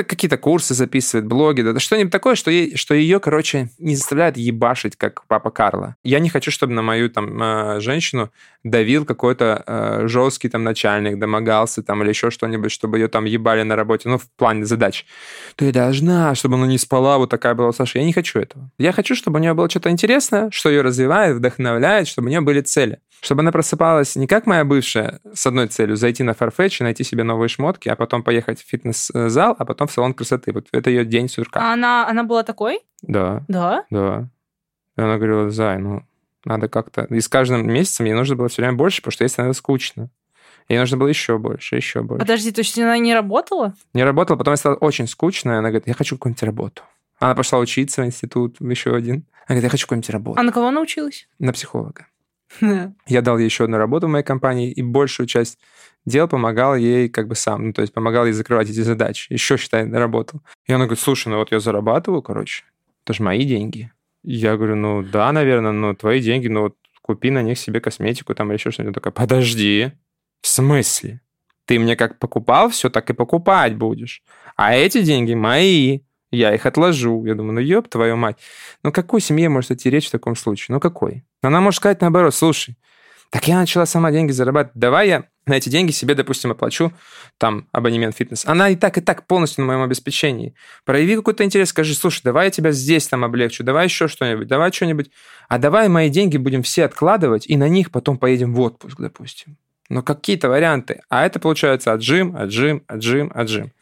какие-то 0.04 0.36
курсы 0.36 0.74
записывает, 0.74 1.26
блоги, 1.26 1.62
да, 1.62 1.78
что-нибудь 1.78 2.12
такое, 2.12 2.34
что, 2.34 2.50
ей, 2.50 2.76
что 2.76 2.94
ее, 2.94 3.20
короче, 3.20 3.70
не 3.78 3.96
заставляет 3.96 4.36
ебашить, 4.36 4.96
как 4.96 5.26
папа 5.26 5.50
Карла. 5.50 5.96
Я 6.04 6.20
не 6.20 6.28
хочу, 6.28 6.50
чтобы 6.50 6.72
на 6.72 6.82
мою 6.82 7.10
там 7.10 7.42
э, 7.42 7.80
женщину 7.80 8.30
давил 8.64 9.04
какой-то 9.04 9.62
э, 9.66 10.08
жесткий 10.08 10.48
там 10.48 10.64
начальник, 10.64 11.18
домогался 11.18 11.82
там 11.82 12.02
или 12.02 12.10
еще 12.10 12.30
что-нибудь, 12.30 12.70
чтобы 12.70 12.98
ее 12.98 13.08
там 13.08 13.24
ебали 13.24 13.62
на 13.62 13.76
работе, 13.76 14.08
ну, 14.08 14.18
в 14.18 14.28
плане 14.36 14.64
задач. 14.64 15.06
Ты 15.56 15.72
должна, 15.72 16.34
чтобы 16.34 16.56
она 16.56 16.66
не 16.66 16.78
спала, 16.78 17.18
вот 17.18 17.30
такая 17.30 17.54
была 17.54 17.72
Саша. 17.72 17.98
Я 17.98 18.04
не 18.04 18.12
хочу 18.12 18.38
этого. 18.38 18.70
Я 18.78 18.92
хочу, 18.92 19.14
чтобы 19.14 19.38
у 19.38 19.42
нее 19.42 19.54
было 19.54 19.68
что-то 19.68 19.90
интересное, 19.90 20.50
что 20.50 20.68
ее 20.68 20.82
развивает, 20.82 21.36
вдохновляет, 21.36 22.08
чтобы 22.08 22.26
у 22.26 22.30
нее 22.30 22.40
были 22.40 22.60
цели. 22.60 22.98
Чтобы 23.20 23.40
она 23.40 23.50
просыпалась 23.50 24.16
не 24.16 24.26
как 24.26 24.46
моя 24.46 24.64
бывшая 24.64 25.20
с 25.34 25.46
одной 25.46 25.66
целью, 25.66 25.96
зайти 25.96 26.22
на 26.22 26.30
Farfetch 26.30 26.78
и 26.80 26.82
найти 26.84 27.04
себе 27.04 27.24
новые 27.24 27.48
шмотки, 27.48 27.88
а 27.88 27.96
потом 27.96 28.22
поехать 28.22 28.60
в 28.60 28.68
фитнес-зал, 28.68 29.56
а 29.58 29.64
потом 29.64 29.88
в 29.88 29.92
салон 29.92 30.14
красоты. 30.14 30.52
Вот 30.52 30.68
это 30.72 30.90
ее 30.90 31.04
день 31.04 31.28
сурка. 31.28 31.60
А 31.60 31.72
она, 31.72 32.08
она 32.08 32.22
была 32.22 32.42
такой? 32.44 32.80
Да. 33.02 33.44
Да? 33.48 33.84
Да. 33.90 34.28
И 34.96 35.00
она 35.00 35.16
говорила, 35.16 35.50
Зай, 35.50 35.78
ну, 35.78 36.02
надо 36.44 36.68
как-то... 36.68 37.04
И 37.10 37.20
с 37.20 37.28
каждым 37.28 37.66
месяцем 37.66 38.06
ей 38.06 38.14
нужно 38.14 38.36
было 38.36 38.48
все 38.48 38.62
время 38.62 38.76
больше, 38.76 39.00
потому 39.00 39.12
что 39.12 39.24
ей 39.24 39.28
становилось 39.28 39.58
скучно. 39.58 40.10
Ей 40.68 40.78
нужно 40.78 40.96
было 40.96 41.08
еще 41.08 41.38
больше, 41.38 41.76
еще 41.76 42.02
больше. 42.02 42.20
Подожди, 42.20 42.52
то 42.52 42.60
есть 42.60 42.78
она 42.78 42.98
не 42.98 43.14
работала? 43.14 43.74
Не 43.94 44.04
работала, 44.04 44.36
потом 44.36 44.56
стало 44.56 44.74
очень 44.76 45.06
скучно, 45.06 45.52
и 45.52 45.54
она 45.54 45.70
говорит, 45.70 45.88
я 45.88 45.94
хочу 45.94 46.16
какую-нибудь 46.16 46.42
работу. 46.42 46.82
Она 47.18 47.34
пошла 47.34 47.58
учиться 47.58 48.02
в 48.02 48.06
институт, 48.06 48.60
еще 48.60 48.94
один. 48.94 49.24
Она 49.46 49.56
говорит, 49.56 49.64
я 49.64 49.70
хочу 49.70 49.86
какую-нибудь 49.86 50.10
работу. 50.10 50.38
А 50.38 50.42
на 50.42 50.52
кого 50.52 50.68
она 50.68 50.80
училась? 50.80 51.26
На 51.38 51.52
психолога. 51.52 52.06
Я 53.06 53.22
дал 53.22 53.38
ей 53.38 53.44
еще 53.44 53.64
одну 53.64 53.76
работу 53.76 54.06
в 54.06 54.10
моей 54.10 54.24
компании, 54.24 54.70
и 54.70 54.82
большую 54.82 55.26
часть 55.26 55.58
дел 56.06 56.28
помогал 56.28 56.76
ей 56.76 57.08
как 57.08 57.28
бы 57.28 57.34
сам. 57.34 57.68
Ну, 57.68 57.72
то 57.72 57.82
есть 57.82 57.92
помогал 57.92 58.26
ей 58.26 58.32
закрывать 58.32 58.70
эти 58.70 58.80
задачи. 58.80 59.32
Еще, 59.32 59.56
считай, 59.56 59.88
работал. 59.90 60.40
И 60.66 60.72
она 60.72 60.84
говорит, 60.84 61.02
слушай, 61.02 61.28
ну 61.28 61.36
вот 61.36 61.52
я 61.52 61.60
зарабатываю, 61.60 62.22
короче, 62.22 62.64
это 63.04 63.14
же 63.14 63.22
мои 63.22 63.44
деньги. 63.44 63.92
Я 64.22 64.56
говорю, 64.56 64.76
ну 64.76 65.02
да, 65.02 65.32
наверное, 65.32 65.72
но 65.72 65.94
твои 65.94 66.20
деньги, 66.20 66.48
ну 66.48 66.62
вот 66.62 66.76
купи 67.02 67.30
на 67.30 67.42
них 67.42 67.58
себе 67.58 67.80
косметику 67.80 68.34
там 68.34 68.48
или 68.48 68.58
еще 68.58 68.70
что-нибудь. 68.70 68.94
Такая, 68.94 69.12
подожди, 69.12 69.92
в 70.40 70.48
смысле? 70.48 71.20
Ты 71.64 71.78
мне 71.78 71.96
как 71.96 72.18
покупал 72.18 72.70
все, 72.70 72.90
так 72.90 73.10
и 73.10 73.14
покупать 73.14 73.76
будешь. 73.76 74.22
А 74.56 74.74
эти 74.74 75.02
деньги 75.02 75.34
мои. 75.34 76.00
Я 76.30 76.54
их 76.54 76.66
отложу. 76.66 77.24
Я 77.24 77.34
думаю, 77.34 77.54
ну 77.54 77.60
ёб 77.60 77.88
твою 77.88 78.16
мать. 78.16 78.36
Ну 78.82 78.92
какой 78.92 79.20
семье 79.20 79.48
может 79.48 79.70
идти 79.70 79.90
речь 79.90 80.08
в 80.08 80.12
таком 80.12 80.36
случае? 80.36 80.74
Ну 80.74 80.80
какой? 80.80 81.24
Она 81.42 81.60
может 81.60 81.78
сказать 81.78 82.00
наоборот, 82.00 82.34
слушай, 82.34 82.76
так 83.30 83.46
я 83.46 83.58
начала 83.58 83.86
сама 83.86 84.10
деньги 84.10 84.32
зарабатывать. 84.32 84.78
Давай 84.78 85.08
я 85.08 85.24
на 85.46 85.54
эти 85.54 85.68
деньги 85.68 85.90
себе, 85.90 86.14
допустим, 86.14 86.50
оплачу 86.50 86.92
там 87.36 87.68
абонемент 87.72 88.16
фитнес. 88.16 88.44
Она 88.46 88.70
и 88.70 88.76
так, 88.76 88.98
и 88.98 89.00
так 89.00 89.26
полностью 89.26 89.64
на 89.64 89.68
моем 89.68 89.82
обеспечении. 89.82 90.54
Прояви 90.84 91.16
какой-то 91.16 91.44
интерес, 91.44 91.68
скажи, 91.68 91.94
слушай, 91.94 92.22
давай 92.24 92.46
я 92.46 92.50
тебя 92.50 92.72
здесь 92.72 93.06
там 93.06 93.24
облегчу, 93.24 93.64
давай 93.64 93.84
еще 93.84 94.08
что-нибудь, 94.08 94.48
давай 94.48 94.72
что-нибудь. 94.72 95.10
А 95.48 95.58
давай 95.58 95.88
мои 95.88 96.08
деньги 96.08 96.36
будем 96.36 96.62
все 96.62 96.84
откладывать, 96.84 97.46
и 97.46 97.56
на 97.56 97.68
них 97.68 97.90
потом 97.90 98.18
поедем 98.18 98.54
в 98.54 98.60
отпуск, 98.60 98.98
допустим. 98.98 99.56
Но 99.88 100.02
какие-то 100.02 100.48
варианты. 100.48 101.02
А 101.08 101.24
это 101.24 101.38
получается 101.38 101.92
отжим, 101.92 102.36
отжим, 102.36 102.82
отжим, 102.86 103.30
отжим. 103.34 103.72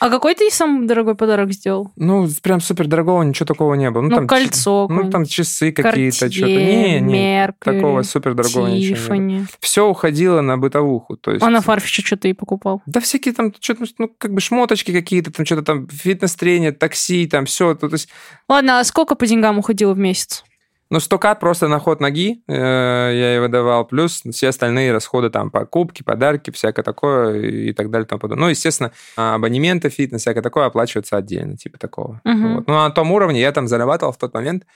А 0.00 0.08
какой 0.08 0.34
ты 0.34 0.50
самый 0.50 0.86
дорогой 0.86 1.14
подарок 1.14 1.52
сделал? 1.52 1.92
Ну, 1.96 2.26
прям 2.42 2.62
супер 2.62 2.86
дорогого 2.86 3.22
ничего 3.22 3.44
такого 3.44 3.74
не 3.74 3.90
было. 3.90 4.00
Ну, 4.00 4.08
ну 4.08 4.16
там 4.16 4.26
кольцо. 4.26 4.88
Ну, 4.88 5.10
там 5.10 5.26
часы 5.26 5.72
какие-то, 5.72 6.32
что-то. 6.32 6.46
Не, 6.46 7.00
не, 7.00 7.54
такого 7.58 8.02
супер 8.02 8.32
дорогого 8.32 8.68
ничего 8.68 9.14
не 9.16 9.38
было. 9.40 9.46
Все 9.60 9.86
уходило 9.86 10.40
на 10.40 10.56
бытовуху. 10.56 11.18
То 11.18 11.32
есть... 11.32 11.44
А 11.44 11.50
на 11.50 11.60
фарфище 11.60 12.00
что 12.02 12.16
ты 12.16 12.30
и 12.30 12.32
покупал? 12.32 12.80
Да 12.86 13.00
всякие 13.00 13.34
там, 13.34 13.52
что-то, 13.60 13.84
ну, 13.98 14.10
как 14.16 14.32
бы 14.32 14.40
шмоточки 14.40 14.90
какие-то, 14.90 15.30
там 15.30 15.44
что-то 15.44 15.62
там, 15.62 15.86
фитнес-тренер, 15.86 16.72
такси, 16.72 17.26
там 17.26 17.44
все. 17.44 17.74
То, 17.74 17.88
то 17.88 17.94
есть... 17.94 18.08
Ладно, 18.48 18.80
а 18.80 18.84
сколько 18.84 19.16
по 19.16 19.26
деньгам 19.26 19.58
уходило 19.58 19.92
в 19.92 19.98
месяц? 19.98 20.44
Ну, 20.90 20.98
стокат 20.98 21.38
просто 21.38 21.68
на 21.68 21.78
ход 21.78 22.00
ноги 22.00 22.42
э, 22.48 22.52
я 22.52 23.32
ей 23.32 23.40
выдавал, 23.40 23.84
плюс 23.84 24.22
все 24.32 24.48
остальные 24.48 24.92
расходы, 24.92 25.30
там, 25.30 25.50
покупки, 25.50 26.02
подарки, 26.02 26.50
всякое 26.50 26.82
такое 26.82 27.40
и 27.40 27.72
так 27.72 27.90
далее. 27.90 28.06
Тому 28.06 28.18
подобное. 28.18 28.46
Ну, 28.46 28.50
естественно, 28.50 28.90
абонементы, 29.14 29.88
фитнес, 29.88 30.22
всякое 30.22 30.42
такое 30.42 30.66
оплачиваются 30.66 31.16
отдельно, 31.16 31.56
типа 31.56 31.78
такого. 31.78 32.20
Uh-huh. 32.26 32.54
Вот. 32.56 32.66
Ну, 32.66 32.74
на 32.74 32.90
том 32.90 33.12
уровне 33.12 33.40
я 33.40 33.52
там 33.52 33.68
зарабатывал 33.68 34.12
в 34.12 34.18
тот 34.18 34.34
момент, 34.34 34.66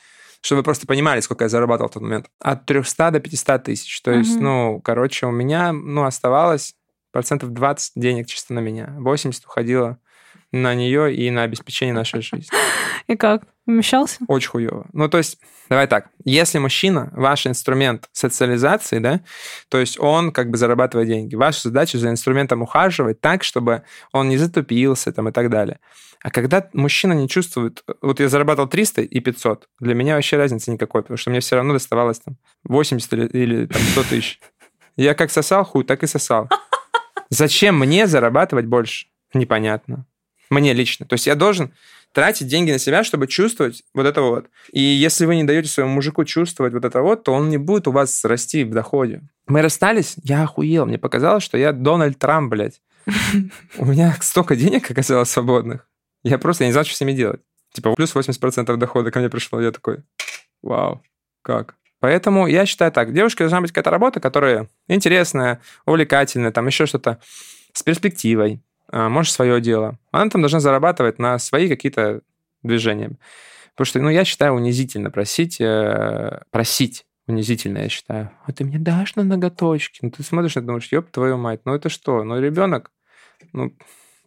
чтобы 0.40 0.60
вы 0.60 0.62
просто 0.64 0.86
понимали, 0.86 1.18
сколько 1.18 1.44
я 1.44 1.48
зарабатывал 1.48 1.90
в 1.90 1.94
тот 1.94 2.02
момент, 2.02 2.26
от 2.38 2.64
300 2.64 3.10
до 3.10 3.20
500 3.20 3.64
тысяч. 3.64 4.00
То 4.02 4.12
uh-huh. 4.12 4.18
есть, 4.18 4.40
ну, 4.40 4.80
короче, 4.84 5.26
у 5.26 5.32
меня, 5.32 5.72
ну, 5.72 6.04
оставалось 6.04 6.74
процентов 7.10 7.52
20 7.52 7.92
денег 7.96 8.28
чисто 8.28 8.54
на 8.54 8.60
меня. 8.60 8.94
80 8.98 9.44
уходило 9.44 9.98
на 10.52 10.74
нее 10.76 11.12
и 11.12 11.28
на 11.30 11.42
обеспечение 11.42 11.94
нашей 11.94 12.20
жизни. 12.22 12.46
И 13.08 13.16
как? 13.16 13.42
Умещался? 13.66 14.18
Очень 14.28 14.50
хуево. 14.50 14.86
Ну, 14.92 15.08
то 15.08 15.18
есть, 15.18 15.38
давай 15.70 15.86
так, 15.86 16.10
если 16.24 16.58
мужчина, 16.58 17.10
ваш 17.14 17.46
инструмент 17.46 18.08
социализации, 18.12 18.98
да, 18.98 19.20
то 19.68 19.78
есть 19.78 19.98
он 19.98 20.32
как 20.32 20.50
бы 20.50 20.58
зарабатывает 20.58 21.08
деньги, 21.08 21.34
ваша 21.34 21.68
задача 21.68 21.98
за 21.98 22.10
инструментом 22.10 22.60
ухаживать 22.60 23.20
так, 23.20 23.42
чтобы 23.42 23.84
он 24.12 24.28
не 24.28 24.36
затупился 24.36 25.12
там 25.12 25.28
и 25.28 25.32
так 25.32 25.48
далее. 25.48 25.80
А 26.22 26.30
когда 26.30 26.68
мужчина 26.72 27.12
не 27.12 27.28
чувствует... 27.28 27.84
Вот 28.00 28.18
я 28.18 28.30
зарабатывал 28.30 28.68
300 28.68 29.02
и 29.02 29.20
500, 29.20 29.68
для 29.80 29.94
меня 29.94 30.14
вообще 30.14 30.38
разницы 30.38 30.70
никакой, 30.70 31.02
потому 31.02 31.18
что 31.18 31.30
мне 31.30 31.40
все 31.40 31.56
равно 31.56 31.74
доставалось 31.74 32.18
там 32.18 32.36
80 32.64 33.12
или, 33.12 33.26
или 33.26 33.66
там, 33.66 33.80
100 33.80 34.02
тысяч. 34.04 34.40
Я 34.96 35.14
как 35.14 35.30
сосал 35.30 35.64
хуй, 35.64 35.84
так 35.84 36.02
и 36.02 36.06
сосал. 36.06 36.48
Зачем 37.28 37.78
мне 37.78 38.06
зарабатывать 38.06 38.66
больше? 38.66 39.08
Непонятно. 39.34 40.06
Мне 40.50 40.72
лично. 40.72 41.04
То 41.04 41.14
есть 41.14 41.26
я 41.26 41.34
должен 41.34 41.74
тратить 42.14 42.46
деньги 42.46 42.70
на 42.70 42.78
себя, 42.78 43.04
чтобы 43.04 43.26
чувствовать 43.26 43.82
вот 43.92 44.06
это 44.06 44.22
вот. 44.22 44.46
И 44.72 44.80
если 44.80 45.26
вы 45.26 45.36
не 45.36 45.44
даете 45.44 45.68
своему 45.68 45.92
мужику 45.92 46.24
чувствовать 46.24 46.72
вот 46.72 46.84
это 46.84 47.02
вот, 47.02 47.24
то 47.24 47.32
он 47.32 47.50
не 47.50 47.58
будет 47.58 47.88
у 47.88 47.92
вас 47.92 48.24
расти 48.24 48.64
в 48.64 48.70
доходе. 48.70 49.22
Мы 49.48 49.60
расстались, 49.60 50.14
я 50.22 50.44
охуел. 50.44 50.86
Мне 50.86 50.96
показалось, 50.96 51.42
что 51.42 51.58
я 51.58 51.72
Дональд 51.72 52.18
Трамп, 52.18 52.50
блядь. 52.50 52.80
У 53.76 53.84
меня 53.84 54.16
столько 54.20 54.56
денег 54.56 54.90
оказалось 54.90 55.28
свободных. 55.28 55.88
Я 56.22 56.38
просто 56.38 56.64
я 56.64 56.68
не 56.68 56.72
знал, 56.72 56.84
что 56.84 56.94
с 56.94 57.00
ними 57.00 57.12
делать. 57.12 57.40
Типа 57.72 57.92
плюс 57.94 58.14
80% 58.14 58.76
дохода 58.76 59.10
ко 59.10 59.18
мне 59.18 59.28
пришло. 59.28 59.60
Я 59.60 59.72
такой, 59.72 59.98
вау, 60.62 61.02
как? 61.42 61.74
Поэтому 61.98 62.46
я 62.46 62.64
считаю 62.64 62.92
так, 62.92 63.12
девушке 63.12 63.44
должна 63.44 63.60
быть 63.60 63.72
какая-то 63.72 63.90
работа, 63.90 64.20
которая 64.20 64.68
интересная, 64.88 65.60
увлекательная, 65.84 66.52
там 66.52 66.66
еще 66.66 66.86
что-то 66.86 67.18
с 67.72 67.82
перспективой, 67.82 68.62
а, 68.88 69.08
может, 69.08 69.32
свое 69.32 69.60
дело. 69.60 69.98
Она 70.10 70.30
там 70.30 70.42
должна 70.42 70.60
зарабатывать 70.60 71.18
на 71.18 71.38
свои 71.38 71.68
какие-то 71.68 72.20
движения. 72.62 73.16
Потому 73.72 73.86
что, 73.86 74.00
ну, 74.00 74.08
я 74.08 74.24
считаю, 74.24 74.54
унизительно 74.54 75.10
просить, 75.10 75.60
э, 75.60 76.42
просить 76.50 77.06
унизительно, 77.26 77.78
я 77.78 77.88
считаю. 77.88 78.30
А 78.44 78.52
ты 78.52 78.64
мне 78.64 78.78
дашь 78.78 79.16
на 79.16 79.24
ноготочки? 79.24 80.00
Ну, 80.02 80.10
ты 80.10 80.22
смотришь 80.22 80.56
и 80.56 80.60
думаешь, 80.60 80.92
ёб 80.92 81.10
твою 81.10 81.38
мать, 81.38 81.60
ну 81.64 81.74
это 81.74 81.88
что? 81.88 82.22
Ну, 82.22 82.40
ребенок, 82.40 82.90
ну... 83.52 83.72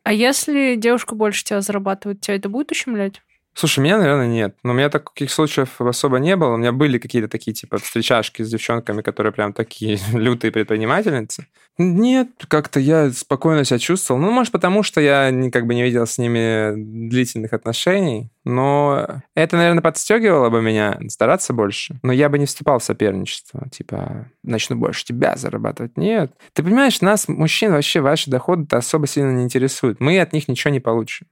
А 0.03 0.13
если 0.13 0.75
девушка 0.75 1.15
больше 1.15 1.43
тебя 1.43 1.61
зарабатывает, 1.61 2.21
тебя 2.21 2.35
это 2.35 2.49
будет 2.49 2.71
ущемлять? 2.71 3.21
Слушай, 3.57 3.79
меня, 3.79 3.97
наверное, 3.97 4.27
нет. 4.27 4.55
Но 4.61 4.73
у 4.73 4.75
меня 4.75 4.87
таких 4.87 5.31
случаев 5.31 5.81
особо 5.81 6.19
не 6.19 6.35
было. 6.35 6.53
У 6.53 6.57
меня 6.57 6.71
были 6.71 6.99
какие-то 6.99 7.27
такие, 7.27 7.55
типа, 7.55 7.79
встречашки 7.79 8.43
с 8.43 8.51
девчонками, 8.51 9.01
которые 9.01 9.33
прям 9.33 9.51
такие 9.51 9.97
лютые 10.13 10.51
предпринимательницы. 10.51 11.47
Нет, 11.79 12.29
как-то 12.47 12.79
я 12.79 13.09
спокойно 13.09 13.63
себя 13.63 13.79
чувствовал. 13.79 14.21
Ну, 14.21 14.29
может, 14.29 14.51
потому 14.51 14.83
что 14.83 15.01
я 15.01 15.33
как 15.51 15.65
бы 15.65 15.73
не 15.73 15.81
видел 15.81 16.05
с 16.05 16.19
ними 16.19 16.75
длительных 17.09 17.53
отношений. 17.53 18.29
Но 18.45 19.23
это, 19.33 19.57
наверное, 19.57 19.81
подстегивало 19.81 20.51
бы 20.51 20.61
меня 20.61 20.99
стараться 21.07 21.51
больше. 21.51 21.99
Но 22.03 22.13
я 22.13 22.29
бы 22.29 22.37
не 22.37 22.45
вступал 22.45 22.77
в 22.77 22.83
соперничество. 22.83 23.67
Типа, 23.71 24.29
начну 24.43 24.75
больше 24.75 25.03
тебя 25.03 25.35
зарабатывать. 25.35 25.97
Нет. 25.97 26.31
Ты 26.53 26.61
понимаешь, 26.61 27.01
нас, 27.01 27.27
мужчин, 27.27 27.71
вообще 27.71 28.01
ваши 28.01 28.29
доходы-то 28.29 28.77
особо 28.77 29.07
сильно 29.07 29.31
не 29.31 29.45
интересуют. 29.45 29.99
Мы 29.99 30.19
от 30.19 30.31
них 30.31 30.47
ничего 30.47 30.71
не 30.71 30.79
получим 30.79 31.25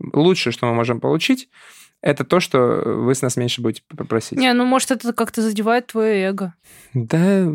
лучшее, 0.00 0.52
что 0.52 0.66
мы 0.66 0.74
можем 0.74 1.00
получить, 1.00 1.48
это 2.00 2.24
то, 2.24 2.40
что 2.40 2.58
вы 2.58 3.14
с 3.14 3.22
нас 3.22 3.36
меньше 3.36 3.60
будете 3.60 3.82
просить. 4.08 4.38
Не, 4.38 4.52
ну 4.52 4.64
может 4.64 4.90
это 4.90 5.12
как-то 5.12 5.42
задевает 5.42 5.88
твое 5.88 6.28
эго. 6.28 6.54
Да, 6.94 7.50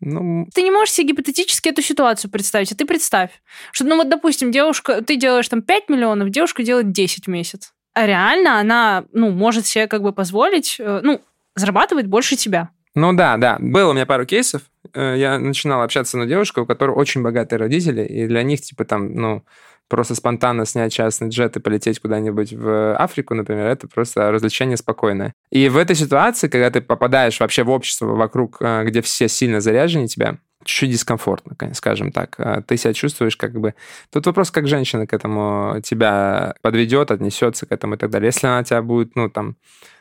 ну... 0.00 0.48
Ты 0.52 0.62
не 0.62 0.72
можешь 0.72 0.94
себе 0.94 1.08
гипотетически 1.08 1.68
эту 1.68 1.80
ситуацию 1.80 2.30
представить, 2.30 2.72
а 2.72 2.74
ты 2.74 2.84
представь, 2.84 3.30
что, 3.70 3.84
ну 3.84 3.96
вот, 3.96 4.08
допустим, 4.08 4.50
девушка, 4.50 5.00
ты 5.00 5.16
делаешь 5.16 5.48
там 5.48 5.62
5 5.62 5.88
миллионов, 5.88 6.30
девушка 6.30 6.64
делает 6.64 6.90
10 6.90 7.26
в 7.26 7.30
месяц. 7.30 7.72
А 7.94 8.04
реально 8.04 8.58
она, 8.58 9.04
ну, 9.12 9.30
может 9.30 9.66
себе 9.66 9.86
как 9.86 10.02
бы 10.02 10.12
позволить, 10.12 10.76
э, 10.80 11.00
ну, 11.04 11.20
зарабатывать 11.54 12.06
больше 12.06 12.34
тебя. 12.36 12.70
Ну 12.94 13.12
да, 13.12 13.36
да. 13.36 13.58
Было 13.60 13.90
у 13.90 13.92
меня 13.92 14.06
пару 14.06 14.26
кейсов. 14.26 14.62
Э, 14.92 15.14
я 15.16 15.38
начинал 15.38 15.82
общаться 15.82 16.18
на 16.18 16.26
девушку, 16.26 16.62
у 16.62 16.66
которой 16.66 16.96
очень 16.96 17.22
богатые 17.22 17.60
родители, 17.60 18.04
и 18.04 18.26
для 18.26 18.42
них, 18.42 18.60
типа, 18.62 18.84
там, 18.84 19.14
ну, 19.14 19.44
просто 19.88 20.14
спонтанно 20.14 20.64
снять 20.64 20.92
частный 20.92 21.28
джет 21.28 21.56
и 21.56 21.60
полететь 21.60 22.00
куда-нибудь 22.00 22.52
в 22.52 22.96
Африку, 22.96 23.34
например, 23.34 23.66
это 23.66 23.88
просто 23.88 24.30
развлечение 24.30 24.76
спокойное. 24.76 25.34
И 25.50 25.68
в 25.68 25.76
этой 25.76 25.96
ситуации, 25.96 26.48
когда 26.48 26.70
ты 26.70 26.80
попадаешь 26.80 27.40
вообще 27.40 27.62
в 27.62 27.70
общество 27.70 28.06
вокруг, 28.06 28.56
э, 28.60 28.84
где 28.84 29.02
все 29.02 29.28
сильно 29.28 29.60
заряжены 29.60 30.08
тебя, 30.08 30.38
чуть-чуть 30.64 30.90
дискомфортно, 30.90 31.56
скажем 31.74 32.12
так. 32.12 32.36
Э, 32.38 32.62
ты 32.66 32.76
себя 32.76 32.94
чувствуешь 32.94 33.36
как 33.36 33.52
бы... 33.52 33.74
Тут 34.10 34.26
вопрос, 34.26 34.50
как 34.50 34.66
женщина 34.66 35.06
к 35.06 35.12
этому 35.12 35.80
тебя 35.82 36.54
подведет, 36.62 37.10
отнесется 37.10 37.66
к 37.66 37.72
этому 37.72 37.94
и 37.94 37.98
так 37.98 38.10
далее. 38.10 38.28
Если 38.28 38.46
она 38.46 38.64
тебя 38.64 38.82
будет, 38.82 39.14
ну, 39.16 39.28
там, 39.28 39.56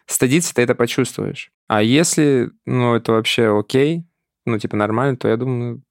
стыдиться, 0.06 0.54
ты 0.54 0.62
это 0.62 0.76
почувствуешь. 0.76 1.52
А 1.68 1.82
если, 1.82 2.52
ну, 2.66 2.96
это 2.96 3.14
вообще 3.14 3.58
окей, 3.58 4.06
ну, 4.46 4.58
типа, 4.58 4.76
нормально, 4.76 5.18
то 5.18 5.28
я 5.28 5.38
думаю, 5.38 5.82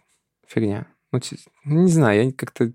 фигня. 0.46 0.86
Ну, 1.12 1.20
не 1.64 1.90
знаю, 1.90 2.26
я 2.26 2.32
как-то 2.32 2.72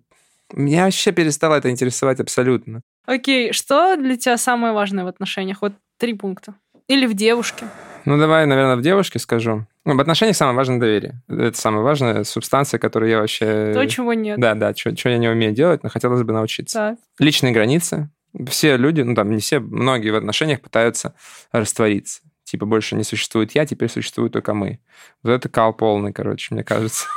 меня 0.53 0.85
вообще 0.85 1.11
перестало 1.11 1.55
это 1.55 1.69
интересовать 1.69 2.19
абсолютно. 2.19 2.81
Окей, 3.05 3.53
что 3.53 3.95
для 3.97 4.17
тебя 4.17 4.37
самое 4.37 4.73
важное 4.73 5.03
в 5.03 5.07
отношениях? 5.07 5.61
Вот 5.61 5.73
три 5.97 6.13
пункта. 6.13 6.55
Или 6.87 7.05
в 7.05 7.13
девушке? 7.13 7.67
Ну, 8.05 8.17
давай, 8.19 8.45
наверное, 8.45 8.75
в 8.75 8.81
девушке 8.81 9.17
скажу. 9.17 9.65
Ну, 9.85 9.95
в 9.95 9.99
отношениях 9.99 10.35
самое 10.35 10.55
важное 10.55 10.79
доверие. 10.79 11.21
Это 11.27 11.57
самая 11.57 11.81
важная 11.81 12.23
субстанция, 12.23 12.79
которую 12.79 13.09
я 13.09 13.19
вообще... 13.19 13.71
То, 13.73 13.87
чего 13.87 14.13
нет. 14.13 14.39
Да, 14.39 14.53
да, 14.53 14.73
что 14.75 15.09
я 15.09 15.17
не 15.17 15.27
умею 15.27 15.53
делать, 15.53 15.83
но 15.83 15.89
хотелось 15.89 16.21
бы 16.21 16.33
научиться. 16.33 16.77
Так. 16.77 16.99
Личные 17.19 17.53
границы. 17.53 18.09
Все 18.47 18.77
люди, 18.77 19.01
ну, 19.01 19.15
там, 19.15 19.31
не 19.31 19.39
все, 19.39 19.59
многие 19.59 20.09
в 20.11 20.15
отношениях 20.15 20.61
пытаются 20.61 21.15
раствориться. 21.51 22.21
Типа, 22.43 22.65
больше 22.67 22.95
не 22.95 23.03
существует 23.03 23.53
я, 23.55 23.65
теперь 23.65 23.89
существует 23.89 24.33
только 24.33 24.53
мы. 24.53 24.79
Вот 25.23 25.31
это 25.31 25.49
кал 25.49 25.73
полный, 25.73 26.13
короче, 26.13 26.53
мне 26.53 26.63
кажется. 26.63 27.07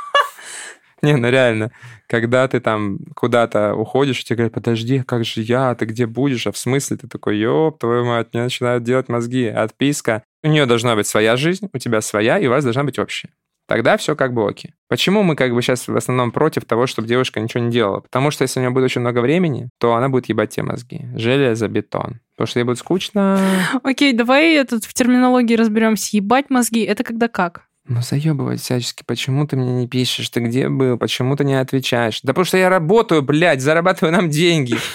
Не, 1.01 1.15
ну 1.15 1.29
реально, 1.29 1.71
когда 2.07 2.47
ты 2.47 2.59
там 2.59 2.99
куда-то 3.15 3.75
уходишь, 3.75 4.23
тебе 4.23 4.37
говорят, 4.37 4.53
подожди, 4.53 5.01
как 5.03 5.23
же 5.23 5.41
я, 5.41 5.73
ты 5.75 5.85
где 5.85 6.05
будешь? 6.05 6.47
А 6.47 6.51
в 6.51 6.57
смысле? 6.57 6.97
Ты 6.97 7.07
такой, 7.07 7.37
ёб, 7.37 7.79
твою 7.79 8.05
мать, 8.05 8.29
мне 8.33 8.43
начинают 8.43 8.83
делать 8.83 9.09
мозги. 9.09 9.45
Отписка. 9.45 10.23
У 10.43 10.47
нее 10.47 10.65
должна 10.65 10.95
быть 10.95 11.07
своя 11.07 11.35
жизнь, 11.35 11.69
у 11.71 11.77
тебя 11.77 12.01
своя, 12.01 12.37
и 12.39 12.47
у 12.47 12.49
вас 12.49 12.63
должна 12.63 12.83
быть 12.83 12.99
общая. 12.99 13.29
Тогда 13.69 13.97
все 13.97 14.15
как 14.15 14.33
бы 14.33 14.49
окей. 14.49 14.73
Почему 14.87 15.21
мы 15.21 15.35
как 15.35 15.53
бы 15.53 15.61
сейчас 15.61 15.87
в 15.87 15.95
основном 15.95 16.31
против 16.31 16.65
того, 16.65 16.87
чтобы 16.87 17.07
девушка 17.07 17.39
ничего 17.39 17.63
не 17.63 17.71
делала? 17.71 17.99
Потому 17.99 18.31
что 18.31 18.41
если 18.41 18.59
у 18.59 18.63
нее 18.63 18.71
будет 18.71 18.85
очень 18.85 19.01
много 19.01 19.19
времени, 19.19 19.69
то 19.79 19.93
она 19.93 20.09
будет 20.09 20.25
ебать 20.25 20.49
те 20.49 20.63
мозги. 20.63 21.05
Железо, 21.15 21.67
бетон. 21.67 22.19
Потому 22.35 22.47
что 22.47 22.59
ей 22.59 22.63
будет 22.63 22.79
скучно. 22.79 23.39
Окей, 23.83 24.13
давай 24.13 24.55
этот 24.55 24.85
в 24.85 24.93
терминологии 24.95 25.55
разберемся. 25.55 26.17
Ебать 26.17 26.49
мозги, 26.49 26.81
это 26.81 27.03
когда 27.03 27.27
как? 27.27 27.68
Ну, 27.89 28.03
заебывать 28.03 28.61
всячески. 28.61 29.03
Почему 29.03 29.47
ты 29.47 29.57
мне 29.57 29.71
не 29.71 29.87
пишешь? 29.87 30.29
Ты 30.29 30.41
где 30.41 30.69
был? 30.69 30.95
Почему 30.99 31.35
ты 31.35 31.43
не 31.43 31.59
отвечаешь? 31.59 32.21
Да 32.21 32.33
потому 32.33 32.45
что 32.45 32.57
я 32.57 32.69
работаю, 32.69 33.23
блядь, 33.23 33.61
зарабатываю 33.61 34.13
нам 34.15 34.29
деньги. 34.29 34.77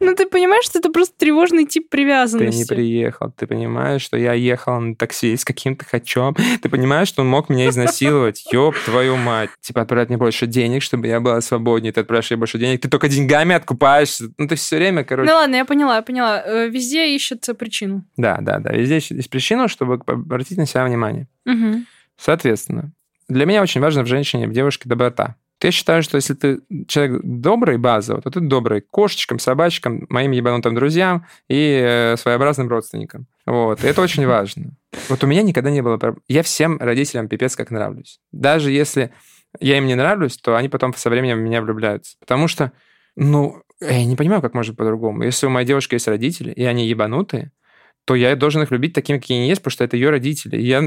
Ну, 0.00 0.14
ты 0.14 0.26
понимаешь, 0.26 0.64
что 0.64 0.78
это 0.78 0.90
просто 0.90 1.16
тревожный 1.18 1.66
тип 1.66 1.90
привязанности. 1.90 2.64
Ты 2.68 2.74
не 2.76 2.76
приехал. 2.76 3.32
Ты 3.36 3.48
понимаешь, 3.48 4.02
что 4.02 4.16
я 4.16 4.32
ехал 4.32 4.80
на 4.80 4.94
такси 4.94 5.36
с 5.36 5.44
каким-то 5.44 5.84
хачом. 5.84 6.36
Ты 6.62 6.68
понимаешь, 6.68 7.08
что 7.08 7.22
он 7.22 7.28
мог 7.28 7.48
меня 7.48 7.68
изнасиловать. 7.68 8.44
Ёб 8.52 8.76
твою 8.84 9.16
мать. 9.16 9.50
Типа, 9.60 9.80
отправить 9.80 10.10
мне 10.10 10.16
больше 10.16 10.46
денег, 10.46 10.84
чтобы 10.84 11.08
я 11.08 11.18
была 11.18 11.40
свободнее. 11.40 11.92
Ты 11.92 12.02
отправляешь 12.02 12.30
мне 12.30 12.36
больше 12.36 12.58
денег. 12.58 12.80
Ты 12.80 12.88
только 12.88 13.08
деньгами 13.08 13.56
откупаешься. 13.56 14.30
Ну, 14.38 14.46
ты 14.46 14.54
все 14.54 14.76
время, 14.76 15.02
короче... 15.02 15.28
Ну, 15.28 15.36
ладно, 15.36 15.56
я 15.56 15.64
поняла, 15.64 15.96
я 15.96 16.02
поняла. 16.02 16.42
Э, 16.46 16.68
везде 16.68 17.12
ищется 17.16 17.54
причину. 17.54 18.04
Да, 18.16 18.38
да, 18.40 18.60
да. 18.60 18.70
Везде 18.70 19.00
есть 19.00 19.30
причину, 19.30 19.66
чтобы 19.66 20.00
обратить 20.06 20.58
на 20.58 20.66
себя 20.66 20.84
внимание. 20.84 21.26
Угу. 21.44 21.82
Соответственно, 22.18 22.92
для 23.28 23.46
меня 23.46 23.62
очень 23.62 23.80
важно 23.80 24.02
в 24.02 24.06
женщине, 24.06 24.46
в 24.48 24.52
девушке 24.52 24.88
доброта. 24.88 25.36
Я 25.60 25.72
считаю, 25.72 26.02
что 26.02 26.16
если 26.16 26.34
ты 26.34 26.60
человек 26.86 27.20
добрый 27.24 27.78
базово, 27.78 28.22
то 28.22 28.30
ты 28.30 28.40
добрый 28.40 28.80
кошечкам, 28.80 29.40
собачкам, 29.40 30.06
моим 30.08 30.30
ебанутым 30.30 30.74
друзьям 30.74 31.26
и 31.48 31.80
э, 31.82 32.16
своеобразным 32.16 32.68
родственникам. 32.68 33.26
Вот. 33.44 33.82
И 33.82 33.86
это 33.86 34.00
очень 34.00 34.24
важно. 34.26 34.76
Вот 35.08 35.24
у 35.24 35.26
меня 35.26 35.42
никогда 35.42 35.70
не 35.70 35.82
было... 35.82 35.98
Я 36.28 36.42
всем 36.44 36.78
родителям 36.78 37.28
пипец 37.28 37.56
как 37.56 37.70
нравлюсь. 37.70 38.20
Даже 38.30 38.70
если 38.70 39.12
я 39.58 39.78
им 39.78 39.86
не 39.86 39.96
нравлюсь, 39.96 40.36
то 40.36 40.54
они 40.56 40.68
потом 40.68 40.94
со 40.94 41.10
временем 41.10 41.38
в 41.38 41.42
меня 41.42 41.60
влюбляются. 41.60 42.16
Потому 42.20 42.46
что, 42.46 42.70
ну, 43.16 43.62
я 43.80 44.04
не 44.04 44.14
понимаю, 44.14 44.42
как 44.42 44.54
может 44.54 44.76
по-другому. 44.76 45.24
Если 45.24 45.46
у 45.46 45.50
моей 45.50 45.66
девушки 45.66 45.94
есть 45.94 46.06
родители, 46.06 46.52
и 46.52 46.62
они 46.64 46.86
ебанутые, 46.86 47.50
то 48.08 48.14
я 48.14 48.34
должен 48.36 48.62
их 48.62 48.70
любить 48.70 48.94
такими, 48.94 49.18
какие 49.18 49.36
они 49.36 49.48
есть, 49.50 49.60
потому 49.60 49.72
что 49.72 49.84
это 49.84 49.94
ее 49.94 50.08
родители. 50.08 50.56
Я 50.56 50.82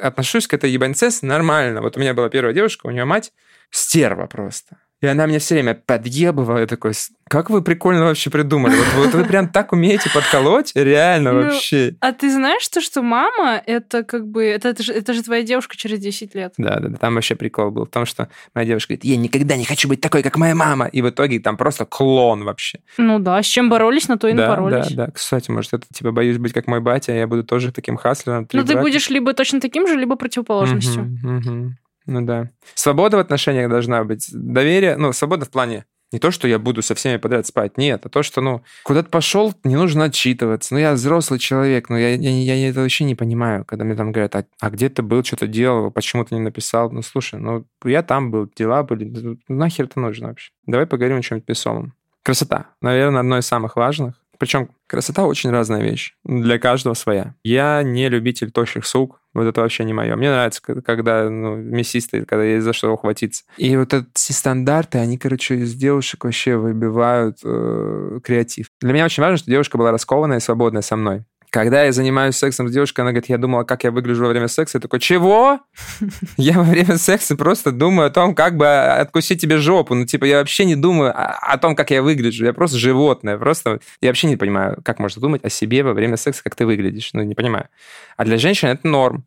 отношусь 0.00 0.46
к 0.46 0.54
этой 0.54 0.70
ебаньце 0.70 1.08
нормально. 1.22 1.82
Вот 1.82 1.96
у 1.96 2.00
меня 2.00 2.14
была 2.14 2.28
первая 2.28 2.54
девушка, 2.54 2.86
у 2.86 2.90
нее 2.92 3.04
мать 3.04 3.32
стерва 3.72 4.26
просто. 4.26 4.76
И 5.04 5.06
она 5.06 5.26
меня 5.26 5.38
все 5.38 5.56
время 5.56 5.74
подъебывала. 5.74 6.58
Я 6.58 6.66
такой, 6.66 6.92
как 7.28 7.50
вы 7.50 7.60
прикольно 7.60 8.04
вообще 8.04 8.30
придумали. 8.30 8.74
Вот, 8.74 8.86
вот 9.04 9.14
вы 9.14 9.24
прям 9.24 9.48
так 9.48 9.72
умеете 9.72 10.08
подколоть? 10.08 10.72
Реально 10.74 11.32
ну, 11.32 11.42
вообще. 11.42 11.94
А 12.00 12.12
ты 12.12 12.32
знаешь 12.32 12.66
то, 12.68 12.80
что 12.80 13.02
мама, 13.02 13.62
это 13.66 14.02
как 14.02 14.26
бы, 14.26 14.42
это, 14.44 14.70
это, 14.70 14.82
же, 14.82 14.94
это 14.94 15.12
же 15.12 15.22
твоя 15.22 15.42
девушка 15.42 15.76
через 15.76 15.98
10 15.98 16.34
лет. 16.34 16.54
Да, 16.56 16.80
да, 16.80 16.88
да. 16.88 16.96
Там 16.96 17.16
вообще 17.16 17.34
прикол 17.34 17.70
был 17.70 17.84
в 17.84 17.90
том, 17.90 18.06
что 18.06 18.30
моя 18.54 18.66
девушка 18.66 18.94
говорит, 18.94 19.04
я 19.04 19.18
никогда 19.18 19.56
не 19.56 19.66
хочу 19.66 19.88
быть 19.88 20.00
такой, 20.00 20.22
как 20.22 20.38
моя 20.38 20.54
мама. 20.54 20.86
И 20.86 21.02
в 21.02 21.10
итоге 21.10 21.38
там 21.38 21.58
просто 21.58 21.84
клон 21.84 22.44
вообще. 22.44 22.80
Ну 22.96 23.18
да, 23.18 23.42
с 23.42 23.46
чем 23.46 23.68
боролись, 23.68 24.08
на 24.08 24.16
то 24.16 24.28
и 24.28 24.32
да, 24.32 24.48
напоролись. 24.48 24.88
Да, 24.92 25.06
да. 25.06 25.12
Кстати, 25.12 25.50
может, 25.50 25.74
это 25.74 25.86
типа 25.92 26.12
боюсь 26.12 26.38
быть 26.38 26.54
как 26.54 26.66
мой 26.66 26.80
батя, 26.80 27.12
а 27.12 27.16
я 27.16 27.26
буду 27.26 27.44
тоже 27.44 27.72
таким 27.72 27.98
хаслером. 27.98 28.48
Ну 28.54 28.64
ты 28.64 28.78
будешь 28.78 29.10
либо 29.10 29.34
точно 29.34 29.60
таким 29.60 29.86
же, 29.86 29.96
либо 29.96 30.16
противоположностью. 30.16 31.02
Угу, 31.22 31.36
угу. 31.36 31.74
Ну 32.06 32.22
да. 32.22 32.50
Свобода 32.74 33.16
в 33.16 33.20
отношениях 33.20 33.70
должна 33.70 34.04
быть. 34.04 34.28
Доверие, 34.32 34.96
ну, 34.96 35.12
свобода 35.12 35.46
в 35.46 35.50
плане 35.50 35.86
не 36.14 36.20
то, 36.20 36.30
что 36.30 36.46
я 36.46 36.60
буду 36.60 36.80
со 36.80 36.94
всеми 36.94 37.16
подряд 37.16 37.44
спать, 37.44 37.76
нет, 37.76 38.06
а 38.06 38.08
то, 38.08 38.22
что, 38.22 38.40
ну, 38.40 38.62
куда-то 38.84 39.10
пошел, 39.10 39.52
не 39.64 39.74
нужно 39.74 40.04
отчитываться. 40.04 40.72
Ну, 40.72 40.78
я 40.78 40.92
взрослый 40.92 41.40
человек, 41.40 41.88
но 41.88 41.98
я, 41.98 42.10
я, 42.10 42.30
я, 42.30 42.54
я 42.54 42.70
это 42.70 42.82
вообще 42.82 43.02
не 43.02 43.16
понимаю, 43.16 43.64
когда 43.64 43.84
мне 43.84 43.96
там 43.96 44.12
говорят, 44.12 44.36
а, 44.36 44.44
а 44.60 44.70
где 44.70 44.88
ты 44.88 45.02
был, 45.02 45.24
что-то 45.24 45.48
делал, 45.48 45.90
почему 45.90 46.24
ты 46.24 46.36
не 46.36 46.40
написал? 46.40 46.92
Ну, 46.92 47.02
слушай, 47.02 47.40
ну, 47.40 47.66
я 47.84 48.04
там 48.04 48.30
был, 48.30 48.48
дела 48.54 48.84
были, 48.84 49.06
ну, 49.06 49.38
нахер 49.48 49.86
это 49.86 49.98
нужно 49.98 50.28
вообще? 50.28 50.52
Давай 50.66 50.86
поговорим 50.86 51.18
о 51.18 51.22
чем-нибудь 51.22 51.48
весомом. 51.48 51.94
Красота, 52.22 52.66
наверное, 52.80 53.20
одно 53.20 53.38
из 53.38 53.46
самых 53.46 53.74
важных. 53.74 54.14
Причем 54.38 54.70
красота 54.86 55.24
очень 55.24 55.50
разная 55.50 55.82
вещь. 55.82 56.14
Для 56.24 56.58
каждого 56.58 56.94
своя. 56.94 57.34
Я 57.42 57.82
не 57.82 58.08
любитель 58.08 58.50
тощих 58.50 58.86
сук. 58.86 59.20
Вот 59.32 59.44
это 59.44 59.62
вообще 59.62 59.84
не 59.84 59.92
мое. 59.92 60.14
Мне 60.14 60.30
нравится, 60.30 60.62
когда 60.62 61.28
ну, 61.28 61.56
мясистые, 61.56 62.24
когда 62.24 62.44
есть 62.44 62.64
за 62.64 62.72
что 62.72 62.92
ухватиться. 62.92 63.44
И 63.56 63.76
вот 63.76 63.92
эти 63.92 64.32
стандарты, 64.32 64.98
они, 64.98 65.18
короче, 65.18 65.56
из 65.56 65.74
девушек 65.74 66.24
вообще 66.24 66.56
выбивают 66.56 67.38
э, 67.42 68.20
креатив. 68.22 68.68
Для 68.80 68.92
меня 68.92 69.06
очень 69.06 69.22
важно, 69.22 69.38
что 69.38 69.50
девушка 69.50 69.76
была 69.76 69.90
раскованная 69.90 70.38
и 70.38 70.40
свободная 70.40 70.82
со 70.82 70.94
мной. 70.94 71.24
Когда 71.54 71.84
я 71.84 71.92
занимаюсь 71.92 72.34
сексом 72.34 72.68
с 72.68 72.72
девушкой, 72.72 73.02
она 73.02 73.12
говорит, 73.12 73.28
я 73.28 73.38
думала, 73.38 73.62
как 73.62 73.84
я 73.84 73.92
выгляжу 73.92 74.24
во 74.24 74.30
время 74.30 74.48
секса. 74.48 74.78
Я 74.78 74.80
такой, 74.80 74.98
чего? 74.98 75.60
Я 76.36 76.54
во 76.54 76.64
время 76.64 76.98
секса 76.98 77.36
просто 77.36 77.70
думаю 77.70 78.08
о 78.08 78.10
том, 78.10 78.34
как 78.34 78.56
бы 78.56 78.66
откусить 78.66 79.40
тебе 79.40 79.58
жопу. 79.58 79.94
Ну, 79.94 80.04
типа, 80.04 80.24
я 80.24 80.38
вообще 80.38 80.64
не 80.64 80.74
думаю 80.74 81.12
о 81.14 81.56
том, 81.58 81.76
как 81.76 81.92
я 81.92 82.02
выгляжу. 82.02 82.44
Я 82.44 82.52
просто 82.54 82.76
животное. 82.76 83.38
Просто 83.38 83.78
я 84.00 84.08
вообще 84.08 84.26
не 84.26 84.36
понимаю, 84.36 84.80
как 84.84 84.98
можно 84.98 85.22
думать 85.22 85.44
о 85.44 85.48
себе 85.48 85.84
во 85.84 85.92
время 85.92 86.16
секса, 86.16 86.42
как 86.42 86.56
ты 86.56 86.66
выглядишь. 86.66 87.10
Ну, 87.12 87.22
не 87.22 87.36
понимаю. 87.36 87.68
А 88.16 88.24
для 88.24 88.36
женщин 88.36 88.70
это 88.70 88.88
норм. 88.88 89.24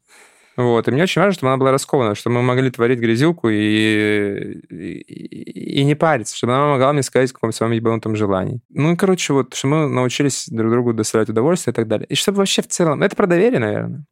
Вот. 0.58 0.88
И 0.88 0.92
мне 0.92 1.04
очень 1.04 1.22
важно, 1.22 1.34
чтобы 1.34 1.52
она 1.52 1.58
была 1.58 1.72
раскована, 1.72 2.16
чтобы 2.16 2.38
мы 2.38 2.42
могли 2.42 2.72
творить 2.72 3.00
грязюку 3.00 3.48
и, 3.48 4.60
и, 4.70 5.82
и 5.82 5.84
не 5.84 5.96
париться, 5.96 6.36
чтобы 6.36 6.56
она 6.56 6.72
могла 6.72 6.92
мне 6.94 7.04
сказать, 7.04 7.30
в 7.30 7.34
каком 7.34 7.52
своем 7.52 7.74
ебанутом 7.74 8.16
желании. 8.16 8.60
Ну 8.70 8.92
и, 8.92 8.96
короче, 8.96 9.34
вот, 9.34 9.54
чтобы 9.54 9.76
мы 9.76 9.90
научились 9.90 10.50
друг 10.50 10.72
другу 10.72 10.94
доставлять 10.94 11.30
удовольствие 11.30 11.74
и 11.74 11.76
так 11.76 11.88
далее. 11.88 12.08
И 12.08 12.16
чтобы 12.16 12.40
вообще 12.40 12.64
в 12.64 12.68
целом... 12.68 13.04
Это 13.04 13.16
про 13.16 13.28
доверие, 13.28 13.60
наверное. 13.60 14.06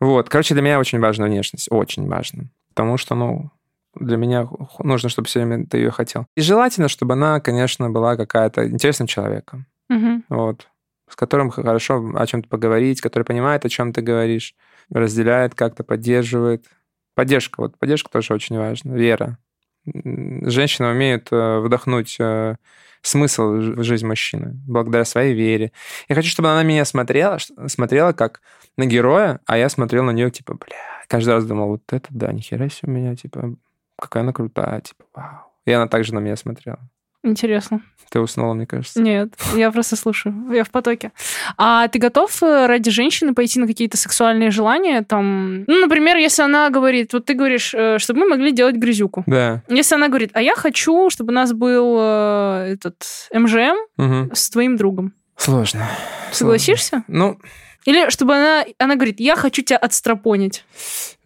Вот. 0.00 0.30
Короче, 0.30 0.54
для 0.54 0.62
меня 0.62 0.80
очень 0.80 0.98
важна 0.98 1.26
внешность. 1.26 1.68
Очень 1.70 2.08
важно. 2.08 2.50
Потому 2.70 2.96
что, 2.96 3.14
ну, 3.14 3.50
для 3.94 4.16
меня 4.16 4.48
нужно, 4.78 5.10
чтобы 5.10 5.28
все 5.28 5.44
время 5.44 5.66
ты 5.66 5.76
ее 5.76 5.90
хотел. 5.90 6.26
И 6.36 6.40
желательно, 6.40 6.88
чтобы 6.88 7.14
она, 7.14 7.40
конечно, 7.40 7.90
была 7.90 8.16
какая-то 8.16 8.66
интересным 8.66 9.06
человеком. 9.06 9.66
Угу. 9.90 10.22
Вот. 10.30 10.68
С 11.08 11.16
которым 11.16 11.50
хорошо 11.50 12.12
о 12.14 12.26
чем-то 12.26 12.48
поговорить, 12.48 13.00
который 13.00 13.24
понимает, 13.24 13.64
о 13.64 13.68
чем 13.68 13.92
ты 13.92 14.00
говоришь 14.00 14.54
разделяет 14.90 15.54
как-то, 15.54 15.84
поддерживает. 15.84 16.66
Поддержка, 17.14 17.60
вот 17.60 17.78
поддержка 17.78 18.10
тоже 18.10 18.34
очень 18.34 18.58
важна, 18.58 18.94
вера. 18.94 19.38
Женщина 19.84 20.90
умеет 20.90 21.28
э, 21.30 21.58
вдохнуть 21.60 22.16
э, 22.18 22.56
смысл 23.02 23.52
в 23.52 23.82
жизнь 23.82 24.06
мужчины 24.06 24.60
благодаря 24.66 25.04
своей 25.04 25.34
вере. 25.34 25.72
Я 26.08 26.14
хочу, 26.14 26.28
чтобы 26.28 26.50
она 26.50 26.62
меня 26.62 26.84
смотрела, 26.84 27.38
смотрела 27.68 28.12
как 28.12 28.42
на 28.76 28.86
героя, 28.86 29.40
а 29.46 29.56
я 29.56 29.68
смотрел 29.68 30.04
на 30.04 30.10
нее, 30.10 30.30
типа, 30.30 30.54
бля, 30.54 30.76
каждый 31.08 31.30
раз 31.30 31.46
думал, 31.46 31.68
вот 31.68 31.82
это 31.92 32.08
да, 32.10 32.32
нихера 32.32 32.68
себе 32.68 32.92
у 32.92 32.96
меня, 32.96 33.14
типа, 33.14 33.54
какая 33.98 34.22
она 34.22 34.32
крутая, 34.32 34.80
типа, 34.80 35.04
вау. 35.14 35.52
И 35.64 35.72
она 35.72 35.88
также 35.88 36.14
на 36.14 36.18
меня 36.18 36.36
смотрела. 36.36 36.80
Интересно. 37.26 37.82
Ты 38.10 38.20
уснула, 38.20 38.54
мне 38.54 38.66
кажется. 38.66 39.02
Нет, 39.02 39.34
я 39.54 39.70
просто 39.72 39.96
слушаю. 39.96 40.34
Я 40.52 40.62
в 40.62 40.70
потоке. 40.70 41.10
А 41.58 41.88
ты 41.88 41.98
готов 41.98 42.40
э, 42.42 42.66
ради 42.66 42.90
женщины 42.90 43.34
пойти 43.34 43.58
на 43.58 43.66
какие-то 43.66 43.96
сексуальные 43.96 44.52
желания? 44.52 45.02
Там, 45.02 45.64
ну, 45.64 45.80
например, 45.80 46.16
если 46.16 46.42
она 46.42 46.70
говорит, 46.70 47.12
вот 47.12 47.24
ты 47.24 47.34
говоришь, 47.34 47.74
э, 47.74 47.98
чтобы 47.98 48.20
мы 48.20 48.28
могли 48.28 48.52
делать 48.52 48.76
грязюку. 48.76 49.24
Да. 49.26 49.62
Если 49.68 49.96
она 49.96 50.06
говорит, 50.08 50.30
а 50.34 50.40
я 50.40 50.54
хочу, 50.54 51.10
чтобы 51.10 51.32
у 51.32 51.34
нас 51.34 51.52
был 51.52 51.96
э, 51.98 52.74
этот 52.74 53.02
МЖМ 53.34 53.76
угу. 53.98 54.30
с 54.32 54.50
твоим 54.50 54.76
другом. 54.76 55.12
Сложно. 55.36 55.88
Согласишься? 56.30 56.88
Сложно. 56.88 57.04
Ну. 57.08 57.38
Или 57.86 58.08
чтобы 58.10 58.36
она, 58.36 58.64
она 58.78 58.94
говорит, 58.94 59.18
я 59.18 59.34
хочу 59.34 59.62
тебя 59.62 59.78
отстропонить. 59.78 60.64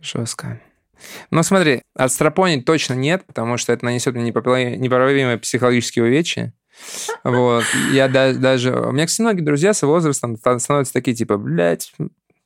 Жестко. 0.00 0.60
Ну, 1.30 1.42
смотри, 1.42 1.82
отстропонить 1.94 2.64
точно 2.64 2.94
нет, 2.94 3.24
потому 3.26 3.56
что 3.56 3.72
это 3.72 3.84
нанесет 3.84 4.14
мне 4.14 4.24
непоправимые 4.24 5.38
психологические 5.38 6.04
увечья. 6.04 6.52
Вот. 7.24 7.64
Я 7.92 8.08
да, 8.08 8.32
даже... 8.32 8.72
У 8.72 8.92
меня, 8.92 9.06
кстати, 9.06 9.22
многие 9.22 9.42
друзья 9.42 9.74
с 9.74 9.82
возрастом 9.82 10.36
становятся 10.36 10.92
такие, 10.92 11.14
типа, 11.14 11.36
блядь, 11.36 11.92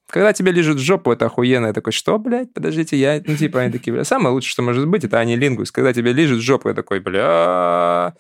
когда 0.09 0.33
тебе 0.33 0.53
лежит 0.53 0.77
в 0.77 0.81
жопу, 0.81 1.13
это 1.13 1.27
охуенно. 1.27 1.67
Я 1.67 1.73
такой, 1.73 1.93
что, 1.93 2.19
блядь, 2.19 2.53
подождите, 2.53 2.97
я... 2.97 3.23
Ну, 3.25 3.37
типа, 3.37 3.61
они 3.61 3.73
такие, 3.73 3.93
бля, 3.93 4.05
самое 4.05 4.35
лучшее, 4.35 4.51
что 4.51 4.63
может 4.63 4.87
быть, 4.87 5.05
это 5.05 5.19
анилингус. 5.19 5.71
Когда 5.73 5.93
тебе 5.93 6.13
лежит 6.13 6.39
в 6.39 6.43
жопу, 6.43 6.69
я 6.69 6.75
такой, 6.75 7.01
бля, 7.01 8.15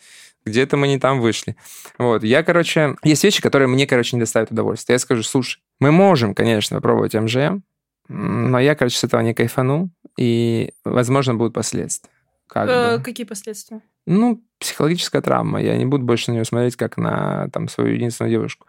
где-то 0.44 0.76
мы 0.76 0.88
не 0.88 0.98
там 0.98 1.20
вышли. 1.20 1.56
Вот, 1.98 2.24
я, 2.24 2.42
короче... 2.42 2.96
Есть 3.02 3.24
вещи, 3.24 3.42
которые 3.42 3.68
мне, 3.68 3.86
короче, 3.86 4.16
не 4.16 4.20
доставят 4.20 4.50
удовольствия. 4.50 4.94
Я 4.94 4.98
скажу, 4.98 5.22
слушай, 5.22 5.60
мы 5.80 5.90
можем, 5.92 6.34
конечно, 6.34 6.76
попробовать 6.76 7.14
МЖМ, 7.14 7.62
но 8.08 8.58
я, 8.60 8.74
короче, 8.74 8.98
с 8.98 9.04
этого 9.04 9.20
не 9.20 9.34
кайфану, 9.34 9.90
и, 10.18 10.72
возможно, 10.84 11.34
будут 11.34 11.54
последствия. 11.54 12.10
Как 12.46 12.68
э, 12.68 12.96
бы. 12.98 13.02
Какие 13.02 13.26
последствия? 13.26 13.80
Ну, 14.06 14.44
психологическая 14.58 15.22
травма. 15.22 15.62
Я 15.62 15.76
не 15.76 15.86
буду 15.86 16.04
больше 16.04 16.30
на 16.30 16.34
нее 16.34 16.44
смотреть, 16.44 16.76
как 16.76 16.96
на 16.96 17.48
там, 17.52 17.68
свою 17.68 17.94
единственную 17.94 18.30
девушку. 18.30 18.66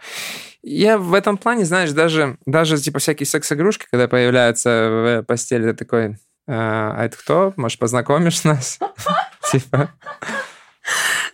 Я 0.63 0.97
в 0.97 1.13
этом 1.13 1.37
плане, 1.37 1.65
знаешь, 1.65 1.91
даже, 1.91 2.37
даже 2.45 2.77
типа 2.77 2.99
всякие 2.99 3.27
секс-игрушки, 3.27 3.85
когда 3.91 4.07
появляются 4.07 4.69
в 4.69 5.23
постели, 5.23 5.71
ты 5.71 5.73
такой, 5.73 6.17
а, 6.47 6.95
а 6.97 7.05
это 7.05 7.17
кто? 7.17 7.53
Может, 7.57 7.79
познакомишь 7.79 8.43
нас? 8.43 8.79
Типа, 9.51 9.91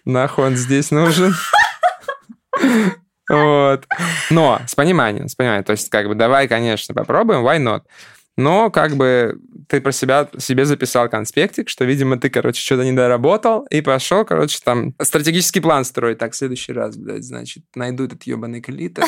нахуй 0.03 0.45
он 0.45 0.55
здесь 0.55 0.91
нужен? 0.91 1.33
Вот. 3.31 3.87
Но 4.29 4.59
с 4.67 4.75
пониманием, 4.75 5.27
с 5.27 5.35
пониманием. 5.35 5.63
То 5.63 5.71
есть, 5.71 5.89
как 5.89 6.07
бы, 6.07 6.15
давай, 6.15 6.47
конечно, 6.47 6.93
попробуем, 6.93 7.45
why 7.45 7.57
not? 7.57 7.83
Но 8.37 8.69
как 8.69 8.95
бы 8.95 9.39
ты 9.67 9.81
про 9.81 9.91
себя 9.91 10.27
себе 10.37 10.65
записал 10.65 11.09
конспектик, 11.09 11.69
что, 11.69 11.85
видимо, 11.85 12.17
ты, 12.17 12.29
короче, 12.29 12.61
что-то 12.61 12.83
не 12.83 12.91
доработал, 12.91 13.65
и 13.69 13.81
пошел, 13.81 14.25
короче, 14.25 14.59
там 14.63 14.93
стратегический 15.01 15.59
план 15.59 15.85
строить. 15.85 16.17
Так, 16.17 16.33
в 16.33 16.35
следующий 16.35 16.73
раз, 16.73 16.97
блядь, 16.97 17.23
значит, 17.23 17.63
найду 17.75 18.05
этот 18.05 18.23
ебаный 18.23 18.61
клитор, 18.61 19.05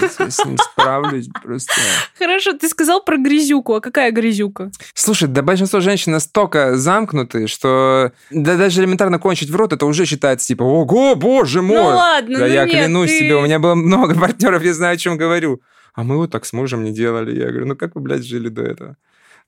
с 0.00 0.44
ним 0.44 0.56
справлюсь 0.58 1.28
просто. 1.42 1.72
Хорошо, 2.18 2.52
ты 2.52 2.68
сказал 2.68 3.02
про 3.02 3.16
грязюку, 3.16 3.74
а 3.74 3.80
какая 3.80 4.12
грязюка? 4.12 4.70
Слушай, 4.94 5.28
да 5.28 5.42
большинство 5.42 5.80
женщин 5.80 6.12
настолько 6.12 6.76
замкнуты, 6.76 7.46
что 7.46 8.12
да, 8.30 8.56
даже 8.56 8.80
элементарно 8.80 9.18
кончить 9.18 9.50
в 9.50 9.56
рот, 9.56 9.72
это 9.72 9.86
уже 9.86 10.04
считается 10.04 10.46
типа, 10.46 10.62
ого, 10.62 11.14
боже 11.16 11.62
мой! 11.62 11.76
Ну 11.76 11.84
ладно, 11.84 12.38
да 12.38 12.46
ну 12.46 12.52
я 12.52 12.64
нет, 12.64 12.72
клянусь 12.72 13.10
ты... 13.10 13.18
тебе, 13.18 13.36
у 13.36 13.42
меня 13.42 13.58
было 13.58 13.74
много 13.74 14.14
партнеров, 14.20 14.62
я 14.62 14.74
знаю, 14.74 14.94
о 14.94 14.96
чем 14.96 15.16
говорю 15.16 15.60
а 15.94 16.02
мы 16.02 16.16
вот 16.16 16.30
так 16.30 16.44
с 16.44 16.52
мужем 16.52 16.84
не 16.84 16.92
делали. 16.92 17.38
Я 17.38 17.48
говорю, 17.48 17.66
ну 17.66 17.76
как 17.76 17.94
вы, 17.94 18.00
блядь, 18.00 18.24
жили 18.24 18.48
до 18.48 18.62
этого? 18.62 18.96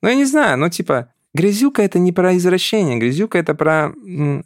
Ну, 0.03 0.09
я 0.09 0.15
не 0.15 0.25
знаю, 0.25 0.59
ну, 0.59 0.69
типа, 0.69 1.13
грязюка– 1.35 1.83
это 1.85 1.99
не 1.99 2.13
про 2.13 2.37
извращение, 2.37 2.99
грязюка– 2.99 3.39
это 3.41 3.55
про 3.55 3.93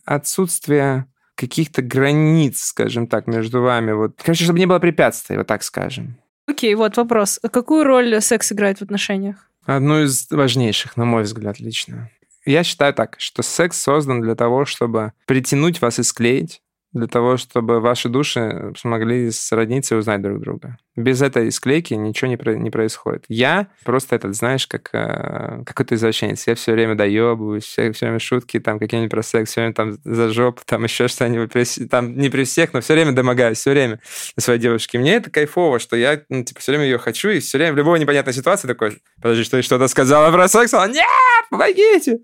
отсутствие 0.05 1.07
каких-то 1.34 1.82
границ, 1.82 2.62
скажем 2.62 3.07
так, 3.07 3.26
между 3.26 3.62
вами. 3.62 3.92
Вот, 3.92 4.20
короче, 4.22 4.44
чтобы 4.44 4.59
не 4.59 4.66
было 4.66 4.78
препятствий, 4.78 5.36
вот 5.36 5.46
так 5.46 5.62
скажем. 5.62 6.16
Окей, 6.46 6.74
вот 6.74 6.96
вопрос. 6.96 7.40
Какую 7.51 7.84
роль 7.84 8.20
секс 8.20 8.53
играет 8.53 8.78
в 8.78 8.82
отношениях? 8.82 9.51
Одну 9.64 10.03
из 10.03 10.30
важнейших, 10.30 10.96
на 10.96 11.05
мой 11.05 11.22
взгляд, 11.22 11.61
лично. 11.61 12.11
Я 12.44 12.64
считаю 12.64 12.94
так, 12.94 13.16
что 13.18 13.42
секс 13.42 13.80
создан 13.80 14.20
для 14.20 14.34
того, 14.34 14.64
чтобы 14.64 15.12
притянуть 15.26 15.80
вас 15.80 15.98
и 15.98 16.03
склеить, 16.03 16.62
для 16.93 17.07
того, 17.07 17.36
чтобы 17.36 17.80
ваши 17.80 18.09
души 18.09 18.72
смогли 18.76 19.30
сродниться 19.30 19.95
и 19.95 19.99
узнать 19.99 20.22
друг 20.22 20.41
друга. 20.41 20.76
Без 20.97 21.22
этой 21.22 21.51
склейки 21.53 21.95
ничего 21.95 22.28
не, 22.28 22.36
про- 22.36 22.57
не 22.57 22.70
происходит. 22.70 23.24
Я 23.28 23.68
просто 23.84 24.16
этот, 24.16 24.34
знаешь, 24.34 24.66
как 24.66 24.91
э, 24.93 25.62
какой-то 25.64 25.95
извращенец. 25.95 26.47
Я 26.47 26.57
все 26.57 26.72
время 26.72 26.97
доебываюсь, 26.97 27.64
все, 27.64 27.93
все 27.93 28.07
время 28.07 28.18
шутки, 28.18 28.59
там 28.59 28.78
какие-нибудь 28.78 29.11
про 29.11 29.22
секс, 29.22 29.51
все 29.51 29.61
время 29.61 29.74
там 29.74 29.99
за 30.05 30.30
жопу, 30.30 30.62
там 30.66 30.82
еще 30.84 31.07
что-нибудь. 31.07 31.88
Там 31.88 32.16
не 32.18 32.28
при 32.28 32.45
всех, 32.45 32.72
но 32.72 32.80
все 32.80 32.95
время 32.95 33.12
домогаюсь, 33.12 33.59
все 33.59 33.70
время 33.70 34.01
на 34.36 34.43
своей 34.43 34.59
девушке. 34.59 34.99
Мне 34.99 35.14
это 35.14 35.30
кайфово, 35.30 35.78
что 35.78 35.97
я, 35.97 36.22
ну, 36.28 36.45
типа, 36.45 36.61
все 36.61 36.72
время 36.72 36.84
ее 36.86 36.99
хочу, 36.99 37.28
и 37.30 37.38
все 37.38 37.59
время 37.59 37.72
в 37.72 37.76
любой 37.76 38.01
непонятной 38.01 38.32
ситуации 38.32 38.66
такой, 38.66 38.99
подожди, 39.22 39.45
что 39.45 39.59
ты 39.59 39.62
что-то 39.62 39.86
сказала 39.88 40.32
про 40.32 40.49
секс? 40.49 40.74
Она, 40.74 40.88
нет, 40.88 41.07
помогите! 41.51 42.18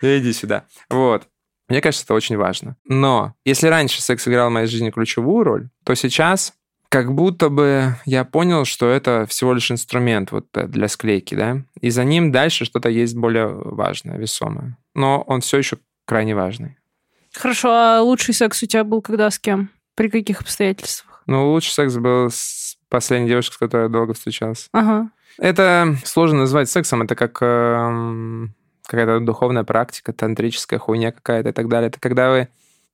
Иди 0.00 0.32
сюда. 0.32 0.66
Вот. 0.90 1.28
Мне 1.72 1.80
кажется, 1.80 2.04
это 2.04 2.12
очень 2.12 2.36
важно. 2.36 2.76
Но 2.84 3.32
если 3.46 3.66
раньше 3.66 4.02
секс 4.02 4.28
играл 4.28 4.50
в 4.50 4.52
моей 4.52 4.66
жизни 4.66 4.90
ключевую 4.90 5.42
роль, 5.42 5.68
то 5.84 5.94
сейчас 5.94 6.52
как 6.90 7.14
будто 7.14 7.48
бы 7.48 7.96
я 8.04 8.24
понял, 8.24 8.66
что 8.66 8.90
это 8.90 9.24
всего 9.26 9.54
лишь 9.54 9.70
инструмент 9.70 10.32
вот 10.32 10.54
э, 10.54 10.66
для 10.66 10.86
склейки, 10.88 11.34
да, 11.34 11.62
и 11.80 11.88
за 11.88 12.04
ним 12.04 12.30
дальше 12.30 12.66
что-то 12.66 12.90
есть 12.90 13.16
более 13.16 13.46
важное, 13.46 14.18
весомое. 14.18 14.76
Но 14.94 15.22
он 15.22 15.40
все 15.40 15.56
еще 15.56 15.78
крайне 16.04 16.34
важный. 16.34 16.76
Хорошо, 17.32 17.70
а 17.70 18.02
лучший 18.02 18.34
секс 18.34 18.62
у 18.62 18.66
тебя 18.66 18.84
был 18.84 19.00
когда 19.00 19.30
с 19.30 19.38
кем? 19.38 19.70
При 19.94 20.10
каких 20.10 20.42
обстоятельствах? 20.42 21.22
Ну, 21.26 21.52
лучший 21.52 21.72
секс 21.72 21.96
был 21.96 22.28
с 22.30 22.76
последней 22.90 23.28
девушкой, 23.28 23.54
с 23.54 23.58
которой 23.58 23.84
я 23.84 23.88
долго 23.88 24.12
встречался. 24.12 24.68
Ага. 24.72 25.08
Это 25.38 25.96
сложно 26.04 26.40
назвать 26.40 26.68
сексом, 26.68 27.00
это 27.00 27.14
как 27.14 27.38
э, 27.40 28.48
какая-то 28.86 29.20
духовная 29.20 29.64
практика, 29.64 30.12
тантрическая 30.12 30.78
хуйня 30.78 31.12
какая-то 31.12 31.50
и 31.50 31.52
так 31.52 31.68
далее. 31.68 31.88
Это 31.88 32.00
когда 32.00 32.30
вы 32.30 32.48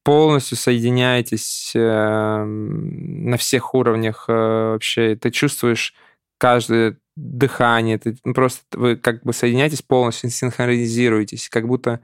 полностью 0.05 0.57
соединяетесь 0.57 1.73
э, 1.75 2.45
на 2.45 3.37
всех 3.37 3.75
уровнях 3.75 4.25
э, 4.29 4.73
вообще. 4.73 5.17
Ты 5.17 5.31
чувствуешь 5.31 5.95
каждое 6.39 6.97
дыхание, 7.17 7.99
ты 7.99 8.17
просто 8.33 8.63
вы 8.79 8.97
как 8.97 9.23
бы 9.23 9.33
соединяетесь 9.33 9.83
полностью, 9.83 10.31
синхронизируетесь, 10.31 11.49
как 11.49 11.67
будто 11.67 12.01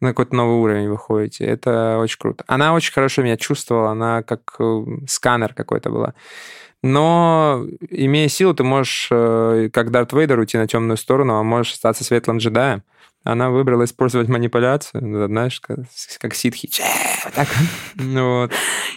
на 0.00 0.08
какой-то 0.08 0.34
новый 0.34 0.56
уровень 0.56 0.88
выходите. 0.88 1.44
Это 1.44 1.98
очень 1.98 2.18
круто. 2.18 2.44
Она 2.48 2.74
очень 2.74 2.92
хорошо 2.92 3.22
меня 3.22 3.36
чувствовала, 3.36 3.90
она 3.90 4.22
как 4.22 4.56
э, 4.58 4.84
сканер 5.06 5.54
какой-то 5.54 5.90
была. 5.90 6.14
Но, 6.82 7.64
имея 7.90 8.26
силу, 8.28 8.54
ты 8.54 8.64
можешь, 8.64 9.06
э, 9.12 9.68
как 9.72 9.92
Дарт 9.92 10.12
Вейдер, 10.12 10.40
уйти 10.40 10.58
на 10.58 10.66
темную 10.66 10.96
сторону, 10.96 11.36
а 11.36 11.44
можешь 11.44 11.74
остаться 11.74 12.02
светлым 12.02 12.38
джедаем. 12.38 12.82
Она 13.24 13.50
выбрала 13.50 13.84
использовать 13.84 14.28
манипуляцию, 14.28 15.04
ну, 15.06 15.26
знаешь, 15.26 15.60
как, 15.60 15.78
как 16.18 16.34
ситхи. 16.34 16.70
Так. 17.34 17.48
Ну, 17.94 18.40
вот. 18.40 18.52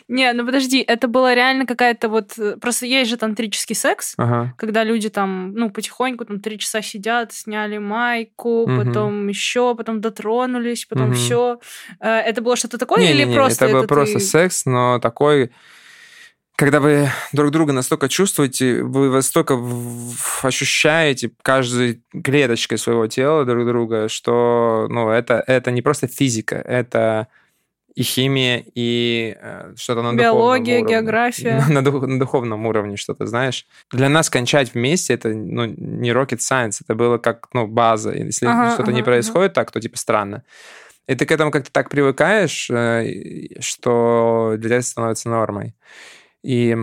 Не, 0.07 0.34
ну 0.34 0.45
подожди, 0.45 0.82
это 0.82 1.07
была 1.07 1.36
реально 1.36 1.65
какая-то 1.65 2.09
вот... 2.09 2.38
Э, 2.38 2.57
просто 2.57 2.86
есть 2.88 3.09
же 3.09 3.17
тантрический 3.17 3.76
секс, 3.76 4.13
ага. 4.17 4.53
когда 4.57 4.84
люди 4.84 5.09
там, 5.09 5.53
ну, 5.53 5.69
потихоньку 5.69 6.26
там 6.26 6.39
три 6.39 6.57
часа 6.57 6.82
сидят, 6.82 7.34
сняли 7.34 7.78
майку, 7.78 8.63
угу. 8.63 8.84
потом 8.84 9.28
еще, 9.28 9.76
потом 9.76 10.01
дотронулись, 10.01 10.86
потом 10.86 11.09
угу. 11.09 11.15
все. 11.15 11.59
Э, 11.99 12.17
это 12.17 12.41
было 12.41 12.55
что-то 12.55 12.78
такое 12.78 13.01
не, 13.01 13.11
или 13.11 13.23
не, 13.23 13.30
не, 13.30 13.36
просто... 13.36 13.65
Это, 13.65 13.78
это 13.78 13.82
был 13.82 13.88
просто 13.88 14.19
секс, 14.19 14.65
но 14.65 14.99
такой 14.99 15.51
когда 16.56 16.80
вы 16.80 17.10
друг 17.34 17.51
друга 17.51 17.74
настолько 17.74 18.08
чувствуете, 18.08 18.82
вы 18.84 19.10
настолько 19.10 19.60
ощущаете 20.41 21.32
каждой 21.41 22.01
клеточкой 22.24 22.78
своего 22.78 23.08
тела 23.08 23.45
друг 23.45 23.66
друга, 23.66 24.08
что 24.08 24.88
ну, 24.89 25.10
это, 25.10 25.43
это 25.47 25.72
не 25.72 25.82
просто 25.82 26.08
физика, 26.08 26.56
это 26.56 27.28
и 27.93 28.03
химия, 28.03 28.64
и 28.76 29.38
э, 29.39 29.74
что-то 29.78 30.01
на 30.01 30.14
Биология, 30.14 30.80
духовном 30.80 31.06
география. 31.06 31.64
На, 31.70 31.82
дух, 31.82 32.06
на 32.06 32.20
духовном 32.20 32.66
уровне 32.66 32.97
что-то, 32.97 33.26
знаешь. 33.26 33.66
Для 33.91 34.10
нас 34.10 34.30
кончать 34.30 34.74
вместе 34.74 35.14
это 35.14 35.30
ну, 35.30 35.66
не 35.66 36.12
rocket 36.12 36.39
science, 36.39 36.82
это 36.84 36.93
было 36.93 37.18
как 37.18 37.47
ну, 37.53 37.68
база. 37.68 38.12
Если 38.12 38.47
ага, 38.47 38.74
что-то 38.74 38.89
ага, 38.89 38.93
не 38.93 39.01
происходит 39.01 39.51
ага. 39.51 39.62
так, 39.62 39.72
то 39.72 39.80
типа 39.80 39.97
странно. 39.97 40.43
И 41.08 41.16
ты 41.16 41.26
к 41.26 41.32
этому 41.32 41.51
как-то 41.51 41.72
так 41.72 41.89
привыкаешь, 41.89 42.70
э, 42.70 43.62
что 43.62 44.56
для 44.58 44.70
тебя 44.70 44.82
становится 44.82 45.30
нормой. 45.30 45.74
И 46.46 46.78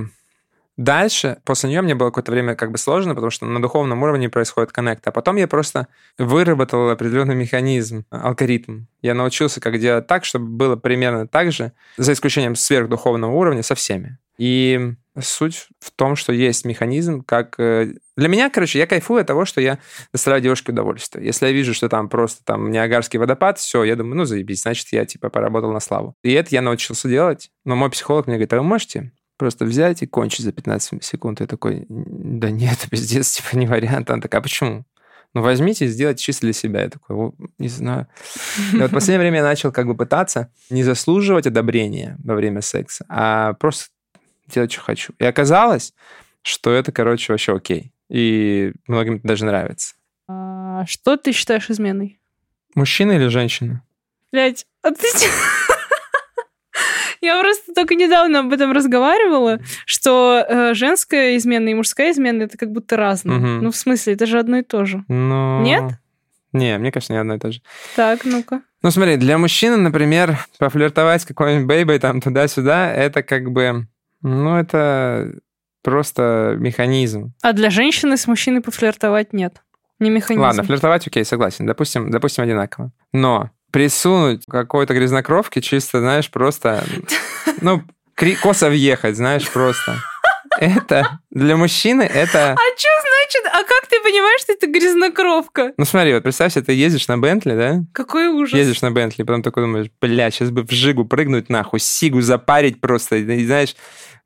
дальше, 0.77 1.39
после 1.45 1.71
нее 1.71 1.83
мне 1.83 1.95
было 1.95 2.09
какое-то 2.09 2.33
время 2.33 2.57
как 2.57 2.73
бы 2.73 2.79
сложно, 2.79 3.15
потому 3.15 3.31
что 3.31 3.47
на 3.47 3.63
духовном 3.63 4.03
уровне 4.03 4.29
происходит 4.29 4.73
коннект. 4.73 5.07
А 5.07 5.13
потом 5.13 5.37
я 5.37 5.47
просто 5.47 5.87
выработал 6.19 6.91
определенный 6.91 7.37
механизм, 7.37 8.05
алгоритм. 8.11 8.87
Я 9.03 9.15
научился, 9.15 9.61
как 9.61 9.79
делать 9.79 10.09
так, 10.09 10.25
чтобы 10.25 10.47
было 10.47 10.75
примерно 10.75 11.29
так 11.29 11.53
же, 11.53 11.73
за 11.97 12.13
исключением 12.13 12.57
сверхдуховного 12.57 13.31
уровня, 13.31 13.63
со 13.63 13.77
всеми. 13.77 14.19
И 14.37 14.95
суть 15.21 15.69
в 15.79 15.93
том, 15.93 16.17
что 16.17 16.33
есть 16.33 16.65
механизм, 16.65 17.23
как... 17.23 17.61
Э, 17.61 17.93
для 18.17 18.29
меня, 18.29 18.51
короче, 18.51 18.81
я 18.81 18.87
кайфую 18.87 19.21
от 19.21 19.27
того, 19.27 19.45
что 19.45 19.61
я 19.61 19.79
доставляю 20.11 20.43
девушке 20.43 20.73
удовольствие. 20.73 21.25
Если 21.25 21.47
я 21.47 21.53
вижу, 21.53 21.75
что 21.75 21.89
там 21.89 22.09
просто 22.09 22.43
там 22.45 22.71
Ниагарский 22.71 23.19
водопад, 23.19 23.59
все, 23.59 23.85
я 23.85 23.95
думаю, 23.95 24.17
ну, 24.17 24.25
заебись, 24.25 24.63
значит, 24.63 24.89
я, 24.91 25.05
типа, 25.05 25.29
поработал 25.29 25.71
на 25.71 25.81
славу. 25.81 26.17
И 26.25 26.33
это 26.33 26.49
я 26.51 26.63
научился 26.63 27.09
делать. 27.09 27.51
Но 27.65 27.77
мой 27.77 27.91
психолог 27.91 28.27
мне 28.27 28.37
говорит, 28.37 28.53
а 28.55 28.57
вы 28.57 28.63
можете 28.63 29.13
просто 29.43 29.65
взять 29.65 30.03
и 30.03 30.07
кончить 30.07 30.45
за 30.45 30.53
15 30.53 31.03
секунд. 31.03 31.41
Я 31.41 31.47
такой, 31.49 31.85
да 31.89 32.51
нет, 32.51 32.79
пиздец, 32.91 33.33
типа 33.33 33.57
не 33.57 33.67
вариант. 33.67 34.09
Она 34.09 34.23
такая, 34.23 34.41
а 34.41 34.43
почему? 34.43 34.85
Ну, 35.35 35.41
возьмите 35.41 35.87
и 35.87 35.89
сделайте 35.89 36.23
чисто 36.23 36.47
для 36.47 36.53
себя. 36.53 36.83
Я 36.83 36.91
такой, 36.91 37.33
не 37.59 37.69
знаю. 37.69 38.07
И 38.73 38.77
вот 38.77 38.91
в 38.91 38.95
последнее 38.95 39.21
время 39.21 39.39
я 39.39 39.45
начал 39.45 39.73
как 39.73 39.87
бы 39.87 39.97
пытаться 39.97 40.53
не 40.71 40.85
заслуживать 40.85 41.47
одобрения 41.47 42.19
во 42.23 42.35
время 42.35 42.61
секса, 42.61 43.05
а 43.09 43.55
просто 43.55 43.87
делать, 44.47 44.71
что 44.71 44.83
хочу. 44.83 45.13
И 45.19 45.25
оказалось, 45.25 45.95
что 46.43 46.71
это, 46.71 46.93
короче, 46.93 47.33
вообще 47.33 47.57
окей. 47.57 47.93
И 48.09 48.73
многим 48.87 49.15
это 49.17 49.27
даже 49.27 49.45
нравится. 49.45 49.95
А 50.29 50.87
что 50.87 51.17
ты 51.17 51.33
считаешь 51.33 51.69
изменой? 51.69 52.21
Мужчина 52.77 53.13
или 53.13 53.27
женщина? 53.27 53.83
Блять, 54.31 54.67
а 54.83 54.93
ты... 54.93 55.09
Я 57.23 57.41
просто 57.41 57.73
только 57.73 57.95
недавно 57.95 58.41
об 58.41 58.53
этом 58.53 58.73
разговаривала, 58.73 59.61
что 59.87 60.45
э, 60.47 60.75
женская 60.75 61.37
измена 61.37 61.69
и 61.69 61.75
мужская 61.75 62.11
измена 62.11 62.43
это 62.43 62.59
как 62.59 62.73
будто 62.73 62.97
разные. 62.97 63.39
Угу. 63.39 63.47
Ну, 63.47 63.71
в 63.71 63.77
смысле, 63.77 64.15
это 64.15 64.27
же 64.27 64.41
одно 64.41 64.59
и 64.59 64.63
то 64.63 64.85
же. 64.85 65.05
Но... 65.07 65.63
Нет? 65.63 65.85
Не, 66.53 66.77
мне 66.79 66.91
кажется, 66.91 67.13
не 67.13 67.21
одно 67.21 67.37
и 67.37 67.39
то 67.39 67.53
же. 67.53 67.63
Так, 67.95 68.25
ну-ка. 68.25 68.63
Ну, 68.83 68.91
смотри, 68.91 69.17
для 69.17 69.39
мужчины, 69.39 69.77
например, 69.77 70.37
пофлиртовать 70.59 71.23
с 71.23 71.25
какой-нибудь 71.25 71.67
бейбой 71.67 72.01
там 72.01 72.21
туда-сюда, 72.21 72.93
это 72.93 73.23
как 73.23 73.53
бы, 73.53 73.87
ну, 74.23 74.57
это 74.57 75.33
просто 75.83 76.57
механизм. 76.59 77.33
А 77.41 77.53
для 77.53 77.71
женщины 77.71 78.17
с 78.17 78.27
мужчиной 78.27 78.61
пофлиртовать 78.61 79.33
нет. 79.33 79.63
Не 80.01 80.11
механизм. 80.11 80.43
Ладно, 80.43 80.65
флиртовать, 80.65 81.07
окей, 81.07 81.25
согласен. 81.25 81.67
Допустим, 81.67 82.11
допустим, 82.11 82.43
одинаково. 82.43 82.91
Но 83.13 83.51
присунуть 83.73 84.45
какой-то 84.49 84.95
грязнокровки 84.95 85.61
чисто, 85.61 86.01
знаешь, 86.01 86.31
просто, 86.31 86.85
ну, 87.61 87.83
косо 88.43 88.69
въехать, 88.69 89.17
знаешь, 89.17 89.49
просто. 89.49 89.97
Это 90.59 91.19
для 91.31 91.57
мужчины 91.57 92.03
это... 92.03 92.53
А 92.53 92.79
что 92.79 92.89
значит? 93.01 93.47
А 93.47 93.65
как 93.65 93.87
ты 93.89 94.01
понимаешь, 94.03 94.43
что 94.43 94.53
это 94.53 94.67
грязнокровка? 94.67 95.73
Ну 95.79 95.85
смотри, 95.87 96.13
вот 96.13 96.23
представь 96.23 96.53
себе, 96.53 96.63
ты 96.63 96.73
ездишь 96.75 97.09
на 97.09 97.17
Бентли, 97.17 97.57
да? 97.57 97.81
Какой 97.93 98.29
ужас. 98.29 98.57
Ездишь 98.57 98.83
на 98.83 98.91
Бентли, 98.91 99.23
потом 99.23 99.43
такой 99.43 99.65
думаешь, 99.65 99.87
бля, 100.01 100.31
сейчас 100.31 100.51
бы 100.51 100.63
в 100.63 100.71
жигу 100.71 101.07
прыгнуть 101.07 101.49
нахуй, 101.49 101.81
сигу 101.81 102.21
запарить 102.21 102.81
просто, 102.81 103.17
и, 103.17 103.47
знаешь, 103.47 103.75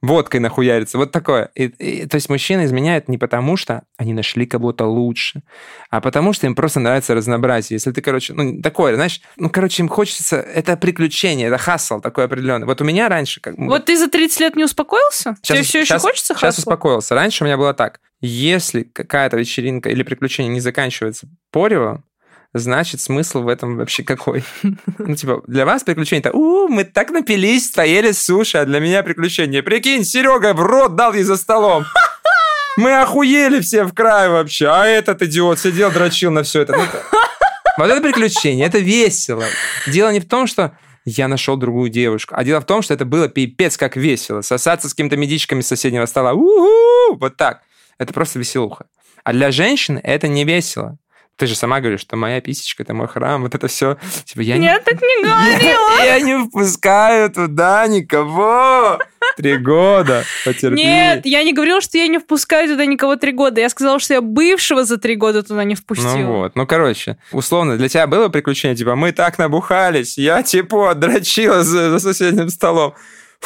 водкой 0.03 0.41
нахуяриться. 0.41 0.99
Вот 0.99 1.13
такое. 1.13 1.51
И, 1.55 1.65
и, 1.65 2.07
то 2.07 2.17
есть 2.17 2.29
мужчины 2.29 2.65
изменяют 2.65 3.09
не 3.09 3.19
потому, 3.19 3.57
что 3.57 3.83
они 3.97 4.13
нашли 4.13 4.47
кого-то 4.47 4.85
лучше, 4.85 5.43
а 5.91 6.01
потому 6.01 6.33
что 6.33 6.47
им 6.47 6.55
просто 6.55 6.81
нравится 6.81 7.15
разнообразие. 7.15 7.77
Если 7.77 7.93
ты, 7.93 8.03
короче, 8.03 8.35
ну, 8.35 8.61
такое, 8.61 8.95
знаешь, 8.95 9.21
ну, 9.37 9.51
короче, 9.51 9.83
им 9.83 9.89
хочется... 9.89 10.37
Это 10.37 10.77
приключение, 10.77 11.49
это 11.49 11.59
хасл 11.59 12.01
такой 12.01 12.25
определенный. 12.25 12.67
Вот 12.67 12.81
у 12.81 12.85
меня 12.85 13.09
раньше... 13.09 13.41
Как, 13.41 13.57
вот 13.57 13.87
ты 13.87 13.97
за 13.97 14.09
30 14.09 14.41
лет 14.41 14.57
не 14.57 14.65
успокоился? 14.65 15.37
Сейчас, 15.43 15.57
Тебе 15.57 15.63
все 15.63 15.85
сейчас, 15.85 16.03
еще 16.03 16.09
хочется 16.09 16.35
хасл? 16.35 16.47
Сейчас 16.47 16.59
успокоился. 16.59 17.15
Раньше 17.15 17.45
у 17.45 17.47
меня 17.47 17.57
было 17.57 17.75
так. 17.75 18.01
Если 18.21 18.83
какая-то 18.83 19.37
вечеринка 19.37 19.89
или 19.91 20.03
приключение 20.03 20.53
не 20.53 20.61
заканчивается 20.61 21.29
порево, 21.51 22.03
значит, 22.59 23.01
смысл 23.01 23.43
в 23.43 23.49
этом 23.49 23.77
вообще 23.77 24.03
какой? 24.03 24.45
Ну, 24.99 25.15
типа, 25.15 25.43
для 25.47 25.65
вас 25.65 25.85
приключение 25.85 26.21
это, 26.21 26.33
у, 26.33 26.69
мы 26.69 26.85
так 26.85 27.11
напились, 27.11 27.69
поели 27.69 28.13
суши, 28.13 28.59
а 28.59 28.65
для 28.65 28.81
меня 28.81 29.03
приключение. 29.03 29.63
Прикинь, 29.63 30.05
Серега 30.05 30.55
в 30.55 30.61
рот 30.61 30.97
дал 30.97 31.13
ей 31.13 31.23
за 31.23 31.37
столом. 31.37 31.85
Мы 32.77 33.01
охуели 33.01 33.61
все 33.61 33.85
в 33.85 33.95
край 33.95 34.29
вообще, 34.29 34.67
а 34.67 34.85
этот 34.85 35.23
идиот 35.23 35.59
сидел, 35.59 35.91
дрочил 35.91 36.31
на 36.31 36.43
все 36.43 36.61
это. 36.61 36.75
Ну, 36.77 36.85
вот 37.79 37.91
это 37.91 38.01
приключение, 38.03 38.67
это 38.67 38.79
весело. 38.79 39.45
Дело 39.87 40.11
не 40.11 40.21
в 40.21 40.29
том, 40.29 40.47
что 40.47 40.77
я 41.07 41.29
нашел 41.29 41.57
другую 41.57 41.89
девушку. 41.89 42.35
А 42.37 42.45
дело 42.45 42.61
в 42.61 42.67
том, 42.67 42.83
что 42.83 42.93
это 42.93 43.05
было 43.05 43.29
пипец 43.29 43.77
как 43.77 43.97
весело. 43.97 44.43
Сосаться 44.43 44.89
с 44.89 44.93
какими-то 44.93 45.17
медичками 45.17 45.61
с 45.61 45.69
соседнего 45.69 46.05
стола. 46.07 46.35
У-у-у! 46.35 47.17
Вот 47.17 47.37
так. 47.37 47.63
Это 47.97 48.13
просто 48.13 48.39
веселуха. 48.39 48.87
А 49.25 49.33
для 49.33 49.51
женщины 49.53 50.01
это 50.03 50.29
не 50.29 50.45
весело. 50.45 50.99
Ты 51.37 51.47
же 51.47 51.55
сама 51.55 51.81
говоришь, 51.81 52.01
что 52.01 52.17
моя 52.17 52.41
писечка, 52.41 52.83
это 52.83 52.95
мой 52.95 53.09
храм, 53.09 53.43
вот 53.43 53.55
это 53.55 53.69
все. 53.69 53.99
Типа, 54.25 54.41
я 54.41 54.57
Нет, 54.57 54.81
не... 54.81 54.93
так 54.93 55.03
не 55.03 55.23
говорила. 55.23 55.99
Я, 55.99 56.05
я 56.17 56.21
не 56.21 56.47
впускаю 56.47 57.31
туда 57.31 57.87
никого. 57.89 58.99
Три 59.37 59.59
года, 59.59 60.25
потерпи. 60.47 60.77
Нет, 60.77 61.27
я 61.27 61.45
не 61.45 61.53
говорила, 61.53 61.83
что 61.83 61.99
я 61.99 62.09
не 62.09 62.19
впускаю 62.19 62.69
туда 62.69 62.87
никого 62.87 63.17
три 63.17 63.33
года. 63.33 63.61
Я 63.61 63.69
сказала, 63.69 64.01
что 64.01 64.15
я 64.15 64.23
бывшего 64.23 64.85
за 64.85 64.97
три 64.97 65.15
года 65.15 65.43
туда 65.43 65.65
не 65.65 65.75
впустила. 65.75 66.17
Ну 66.17 66.37
вот, 66.39 66.57
ну 66.57 66.67
короче, 66.67 67.19
условно, 67.33 67.77
для 67.77 67.91
тебя 67.91 68.07
было 68.07 68.29
приключение, 68.29 68.75
типа, 68.75 68.97
мы 68.97 69.13
так 69.13 69.37
набухались, 69.37 70.17
я 70.17 70.43
типа 70.43 70.95
дрочила 70.95 71.63
за, 71.63 71.91
за 71.91 71.99
соседним 71.99 72.49
столом. 72.49 72.95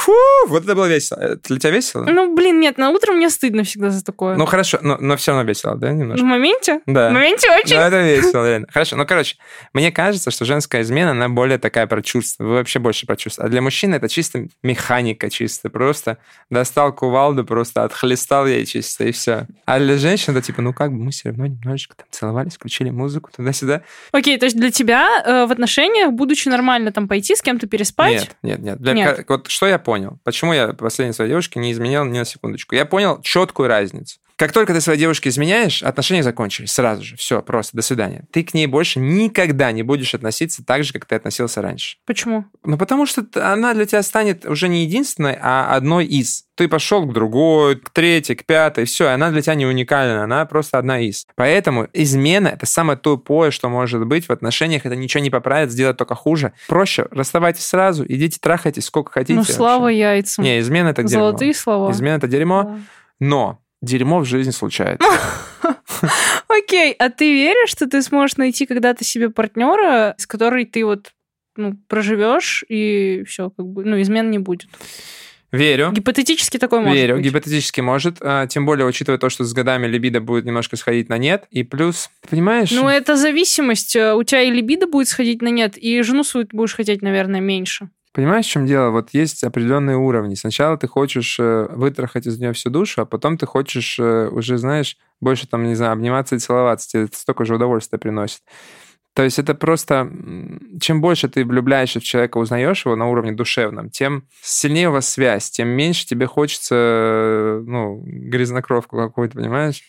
Фу, 0.00 0.12
вот 0.48 0.64
это 0.64 0.74
было 0.74 0.86
весело. 0.86 1.18
Это 1.18 1.40
для 1.48 1.58
тебя 1.58 1.70
весело? 1.72 2.04
Ну, 2.04 2.34
блин, 2.34 2.58
нет, 2.58 2.78
на 2.78 2.90
утро 2.90 3.12
мне 3.12 3.28
стыдно 3.28 3.64
всегда 3.64 3.90
за 3.90 4.02
такое. 4.02 4.34
Ну, 4.36 4.46
хорошо, 4.46 4.78
но, 4.80 4.96
но 4.98 5.16
все 5.16 5.32
равно 5.32 5.46
весело, 5.46 5.74
да, 5.76 5.92
немножко? 5.92 6.24
В 6.24 6.26
моменте? 6.26 6.80
Да. 6.86 7.10
В 7.10 7.12
моменте 7.12 7.48
очень. 7.50 7.76
Да, 7.76 7.88
это 7.88 8.00
весело, 8.16 8.48
реально. 8.48 8.66
Хорошо, 8.72 8.96
ну, 8.96 9.04
короче, 9.06 9.36
мне 9.74 9.92
кажется, 9.92 10.30
что 10.30 10.44
женская 10.46 10.80
измена, 10.82 11.10
она 11.10 11.28
более 11.28 11.58
такая 11.58 11.86
про 11.86 12.00
чувства. 12.02 12.44
Вы 12.44 12.54
вообще 12.54 12.78
больше 12.78 13.04
про 13.06 13.16
чувства. 13.16 13.44
А 13.44 13.48
для 13.48 13.60
мужчины 13.60 13.96
это 13.96 14.08
чисто 14.08 14.46
механика, 14.62 15.28
чисто. 15.28 15.68
Просто 15.68 16.16
достал 16.48 16.94
кувалду, 16.94 17.44
просто 17.44 17.84
отхлестал 17.84 18.46
ей 18.46 18.64
чисто, 18.64 19.04
и 19.04 19.12
все. 19.12 19.46
А 19.66 19.78
для 19.78 19.98
женщин 19.98 20.34
это 20.34 20.46
типа, 20.46 20.62
ну, 20.62 20.72
как 20.72 20.92
бы 20.92 20.96
мы 21.04 21.10
все 21.10 21.28
равно 21.28 21.46
немножечко 21.46 21.94
там 21.96 22.06
целовались, 22.10 22.54
включили 22.54 22.88
музыку 22.90 23.30
туда-сюда. 23.36 23.82
Окей, 24.12 24.38
то 24.38 24.46
есть 24.46 24.56
для 24.56 24.70
тебя 24.70 25.22
э, 25.26 25.46
в 25.46 25.52
отношениях, 25.52 26.12
будучи 26.12 26.48
нормально 26.48 26.90
там 26.90 27.06
пойти 27.06 27.36
с 27.36 27.42
кем-то 27.42 27.66
переспать? 27.66 28.12
Нет, 28.12 28.36
нет, 28.42 28.58
нет. 28.60 28.78
Для- 28.80 28.92
Нет. 28.94 29.16
как- 29.16 29.28
вот 29.30 29.48
что 29.48 29.66
я 29.66 29.78
понял? 29.90 30.20
Почему 30.22 30.52
я 30.52 30.68
последней 30.68 31.12
своей 31.12 31.30
девушке 31.30 31.58
не 31.58 31.72
изменял 31.72 32.04
ни 32.04 32.16
на 32.16 32.24
секундочку? 32.24 32.76
Я 32.76 32.84
понял 32.84 33.20
четкую 33.22 33.68
разницу. 33.68 34.20
Как 34.40 34.52
только 34.52 34.72
ты 34.72 34.80
своей 34.80 34.98
девушке 34.98 35.28
изменяешь, 35.28 35.82
отношения 35.82 36.22
закончились 36.22 36.72
сразу 36.72 37.02
же. 37.04 37.14
Все, 37.16 37.42
просто 37.42 37.76
до 37.76 37.82
свидания. 37.82 38.24
Ты 38.32 38.42
к 38.42 38.54
ней 38.54 38.66
больше 38.66 38.98
никогда 38.98 39.70
не 39.70 39.82
будешь 39.82 40.14
относиться 40.14 40.64
так 40.64 40.82
же, 40.82 40.94
как 40.94 41.04
ты 41.04 41.14
относился 41.14 41.60
раньше. 41.60 41.98
Почему? 42.06 42.46
Ну, 42.64 42.78
потому 42.78 43.04
что 43.04 43.26
она 43.34 43.74
для 43.74 43.84
тебя 43.84 44.02
станет 44.02 44.46
уже 44.46 44.68
не 44.68 44.84
единственной, 44.84 45.36
а 45.38 45.76
одной 45.76 46.06
из. 46.06 46.46
Ты 46.54 46.68
пошел 46.68 47.04
к 47.04 47.12
другой, 47.12 47.76
к 47.76 47.90
третьей, 47.90 48.34
к 48.34 48.46
пятой, 48.46 48.86
все, 48.86 49.08
она 49.08 49.28
для 49.30 49.42
тебя 49.42 49.56
не 49.56 49.66
уникальна, 49.66 50.24
она 50.24 50.46
просто 50.46 50.78
одна 50.78 51.00
из. 51.00 51.26
Поэтому 51.34 51.88
измена— 51.92 52.48
это 52.54 52.64
самое 52.64 52.98
тупое, 52.98 53.50
что 53.50 53.68
может 53.68 54.06
быть 54.06 54.26
в 54.26 54.32
отношениях, 54.32 54.86
это 54.86 54.96
ничего 54.96 55.22
не 55.22 55.28
поправит, 55.28 55.70
сделать 55.70 55.98
только 55.98 56.14
хуже. 56.14 56.54
Проще, 56.66 57.06
расставайтесь 57.10 57.66
сразу, 57.66 58.06
идите 58.08 58.38
трахайтесь 58.40 58.86
сколько 58.86 59.12
хотите. 59.12 59.34
ну, 59.34 59.40
вообще. 59.40 59.52
слава 59.52 59.88
яйцам. 59.88 60.44
Не, 60.44 60.60
измена— 60.60 60.88
это 60.90 61.02
дерьмо. 61.02 61.26
Золотые 61.26 61.52
слова. 61.52 61.92
Измена— 61.92 62.14
это 62.16 62.26
дерьмо, 62.26 62.62
Да. 62.62 62.78
но 63.20 63.58
дерьмо 63.82 64.20
в 64.20 64.24
жизни 64.24 64.50
случается. 64.50 65.06
Окей, 66.48 66.92
а 66.98 67.10
ты 67.10 67.32
веришь, 67.32 67.70
что 67.70 67.86
ты 67.86 68.02
сможешь 68.02 68.36
найти 68.36 68.66
когда-то 68.66 69.04
себе 69.04 69.30
партнера, 69.30 70.14
с 70.18 70.26
которой 70.26 70.64
ты 70.64 70.84
вот 70.84 71.12
ну, 71.56 71.76
проживешь, 71.88 72.64
и 72.68 73.24
все, 73.26 73.50
как 73.50 73.66
бы, 73.66 73.84
ну, 73.84 74.00
измен 74.00 74.30
не 74.30 74.38
будет. 74.38 74.68
Верю. 75.52 75.90
Гипотетически 75.92 76.58
такое 76.58 76.80
может 76.80 76.96
Верю, 76.96 77.16
быть. 77.16 77.24
гипотетически 77.24 77.80
может, 77.80 78.18
а, 78.20 78.46
тем 78.46 78.66
более 78.66 78.86
учитывая 78.86 79.18
то, 79.18 79.28
что 79.30 79.42
с 79.42 79.52
годами 79.52 79.88
либидо 79.88 80.20
будет 80.20 80.44
немножко 80.44 80.76
сходить 80.76 81.08
на 81.08 81.18
нет, 81.18 81.44
и 81.50 81.64
плюс, 81.64 82.08
понимаешь? 82.28 82.70
Ну, 82.70 82.88
это 82.88 83.16
зависимость. 83.16 83.96
Э, 83.96 84.14
У 84.14 84.22
тебя 84.22 84.42
и 84.42 84.50
либидо 84.50 84.86
будет 84.86 85.08
сходить 85.08 85.42
на 85.42 85.48
нет, 85.48 85.76
и 85.76 86.02
жену 86.02 86.22
свою 86.22 86.46
будешь 86.52 86.74
хотеть, 86.74 87.02
наверное, 87.02 87.40
меньше. 87.40 87.90
Понимаешь, 88.12 88.46
в 88.46 88.50
чем 88.50 88.66
дело? 88.66 88.90
Вот 88.90 89.10
есть 89.12 89.44
определенные 89.44 89.96
уровни. 89.96 90.34
Сначала 90.34 90.76
ты 90.76 90.88
хочешь 90.88 91.38
э, 91.38 91.68
вытрахать 91.70 92.26
из 92.26 92.40
нее 92.40 92.52
всю 92.52 92.68
душу, 92.68 93.02
а 93.02 93.06
потом 93.06 93.38
ты 93.38 93.46
хочешь 93.46 93.98
э, 94.00 94.28
уже, 94.28 94.58
знаешь, 94.58 94.96
больше 95.20 95.46
там, 95.46 95.64
не 95.64 95.76
знаю, 95.76 95.92
обниматься 95.92 96.34
и 96.34 96.40
целоваться. 96.40 96.88
Тебе 96.88 97.04
это 97.04 97.16
столько 97.16 97.44
же 97.44 97.54
удовольствия 97.54 97.98
приносит. 97.98 98.40
То 99.14 99.22
есть 99.22 99.38
это 99.38 99.54
просто... 99.54 100.10
Чем 100.80 101.00
больше 101.00 101.28
ты 101.28 101.44
влюбляешься 101.44 102.00
в 102.00 102.02
человека, 102.02 102.38
узнаешь 102.38 102.84
его 102.84 102.96
на 102.96 103.08
уровне 103.08 103.32
душевном, 103.32 103.90
тем 103.90 104.24
сильнее 104.42 104.88
у 104.88 104.92
вас 104.92 105.08
связь, 105.08 105.50
тем 105.50 105.68
меньше 105.68 106.06
тебе 106.06 106.26
хочется, 106.26 106.74
э, 106.74 107.62
ну, 107.64 108.02
грязнокровку 108.04 108.96
какую-то, 108.96 109.36
понимаешь? 109.36 109.82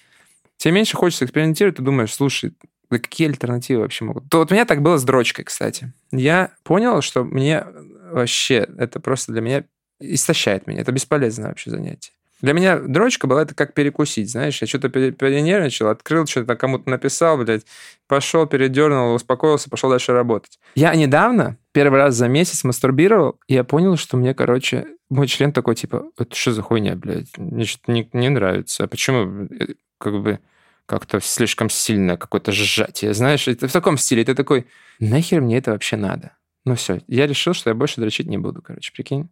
Тем 0.58 0.76
меньше 0.76 0.96
хочется 0.96 1.26
экспериментировать, 1.26 1.78
ты 1.78 1.82
думаешь, 1.82 2.14
слушай, 2.14 2.54
да 2.92 3.00
какие 3.00 3.30
альтернативы 3.30 3.82
вообще 3.82 4.06
могут? 4.06 4.30
То 4.30 4.40
вот 4.40 4.52
у 4.52 4.54
меня 4.54 4.66
так 4.66 4.82
было 4.82 4.98
с 4.98 5.04
дрочкой, 5.04 5.46
кстати. 5.46 5.94
Я 6.12 6.52
понял, 6.64 7.02
что 7.02 7.24
мне 7.24 7.66
вообще 8.12 8.68
это 8.78 9.00
просто 9.00 9.32
для 9.32 9.42
меня 9.42 9.64
истощает 10.00 10.68
меня. 10.68 10.82
Это 10.82 10.92
бесполезное 10.92 11.50
вообще 11.50 11.70
занятие. 11.70 12.12
Для 12.42 12.54
меня 12.54 12.80
дрочка 12.80 13.28
была 13.28 13.44
это 13.44 13.54
как 13.54 13.74
перекусить, 13.76 14.32
знаешь, 14.32 14.62
я 14.62 14.68
что-то 14.68 14.90
пере- 14.90 15.12
перенервничал, 15.12 15.90
открыл, 15.90 16.26
что-то 16.26 16.56
кому-то 16.56 16.90
написал, 16.90 17.38
блядь, 17.38 17.66
пошел, 18.08 18.48
передернул, 18.48 19.14
успокоился, 19.14 19.70
пошел 19.70 19.92
дальше 19.92 20.12
работать. 20.12 20.60
Я 20.74 20.96
недавно, 20.96 21.58
первый 21.72 22.00
раз 22.00 22.16
за 22.16 22.28
месяц 22.28 22.64
мастурбировал, 22.64 23.40
и 23.48 23.54
я 23.54 23.64
понял, 23.64 23.96
что 23.96 24.18
мне, 24.18 24.34
короче, 24.34 24.88
мой 25.10 25.28
член 25.28 25.54
такой, 25.54 25.76
типа, 25.76 26.06
это 26.18 26.36
что 26.36 26.52
за 26.52 26.64
хуйня, 26.64 26.96
блядь, 26.96 27.38
мне 27.38 27.66
что-то 27.66 27.92
не, 27.92 28.10
не 28.12 28.30
нравится. 28.30 28.86
А 28.86 28.88
почему, 28.88 29.46
э, 29.46 29.76
как 30.00 30.20
бы, 30.22 30.40
как-то 30.88 31.20
слишком 31.22 31.70
сильное 31.70 32.18
какое-то 32.18 32.52
сжатие, 32.52 33.14
знаешь, 33.14 33.48
это 33.48 33.68
в 33.68 33.72
таком 33.72 33.98
стиле, 33.98 34.26
ты 34.26 34.34
такой, 34.34 34.66
нахер 35.00 35.42
мне 35.42 35.60
это 35.60 35.72
вообще 35.72 35.96
надо? 35.96 36.32
Ну 36.66 36.76
все, 36.76 37.02
я 37.08 37.28
решил, 37.28 37.54
что 37.54 37.70
я 37.70 37.76
больше 37.76 38.02
дрочить 38.02 38.28
не 38.28 38.38
буду, 38.38 38.62
короче, 38.62 38.92
прикинь. 38.94 39.30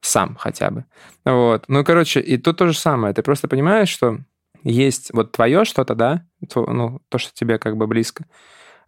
Сам 0.00 0.36
хотя 0.36 0.70
бы. 0.70 0.84
Вот. 1.24 1.64
Ну, 1.68 1.84
короче, 1.84 2.20
и 2.20 2.36
тут 2.36 2.58
то 2.58 2.66
же 2.66 2.76
самое. 2.76 3.14
Ты 3.14 3.22
просто 3.22 3.46
понимаешь, 3.48 3.88
что 3.88 4.18
есть 4.64 5.12
вот 5.12 5.32
твое 5.32 5.64
что-то, 5.64 5.94
да, 5.94 6.26
то, 6.48 6.66
ну, 6.66 7.00
то, 7.08 7.18
что 7.18 7.32
тебе 7.34 7.58
как 7.58 7.76
бы 7.76 7.86
близко, 7.86 8.24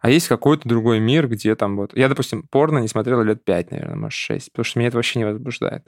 а 0.01 0.09
есть 0.09 0.27
какой-то 0.27 0.67
другой 0.67 0.99
мир, 0.99 1.27
где 1.27 1.55
там 1.55 1.77
вот... 1.77 1.95
Я, 1.97 2.09
допустим, 2.09 2.43
порно 2.43 2.79
не 2.79 2.87
смотрел 2.87 3.21
лет 3.21 3.43
пять, 3.43 3.71
наверное, 3.71 3.95
может, 3.95 4.13
шесть, 4.13 4.51
потому 4.51 4.65
что 4.65 4.79
меня 4.79 4.89
это 4.89 4.97
вообще 4.97 5.19
не 5.19 5.25
возбуждает. 5.25 5.85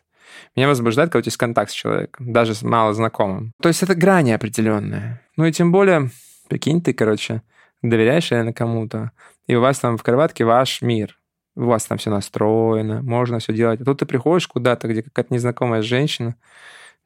Меня 0.55 0.67
возбуждает, 0.67 1.09
когда 1.09 1.19
у 1.19 1.21
тебя 1.21 1.29
есть 1.29 1.37
контакт 1.37 1.71
с 1.71 1.75
человеком, 1.75 2.33
даже 2.33 2.55
с 2.55 2.61
мало 2.61 2.93
знакомым. 2.93 3.53
То 3.61 3.69
есть 3.69 3.83
это 3.83 3.95
грани 3.95 4.31
определенные. 4.31 5.21
Ну 5.35 5.45
и 5.45 5.51
тем 5.51 5.71
более, 5.71 6.09
прикинь, 6.49 6.81
ты, 6.81 6.93
короче, 6.93 7.43
доверяешь 7.81 8.31
реально 8.31 8.53
кому-то, 8.53 9.11
и 9.45 9.55
у 9.55 9.61
вас 9.61 9.79
там 9.79 9.97
в 9.97 10.03
кроватке 10.03 10.45
ваш 10.45 10.81
мир. 10.81 11.17
У 11.57 11.65
вас 11.65 11.85
там 11.85 11.97
все 11.97 12.09
настроено, 12.11 13.01
можно 13.01 13.39
все 13.39 13.51
делать. 13.51 13.81
А 13.81 13.85
тут 13.85 13.99
ты 13.99 14.05
приходишь 14.05 14.47
куда-то, 14.47 14.87
где 14.87 15.01
какая-то 15.01 15.33
незнакомая 15.33 15.81
женщина, 15.81 16.35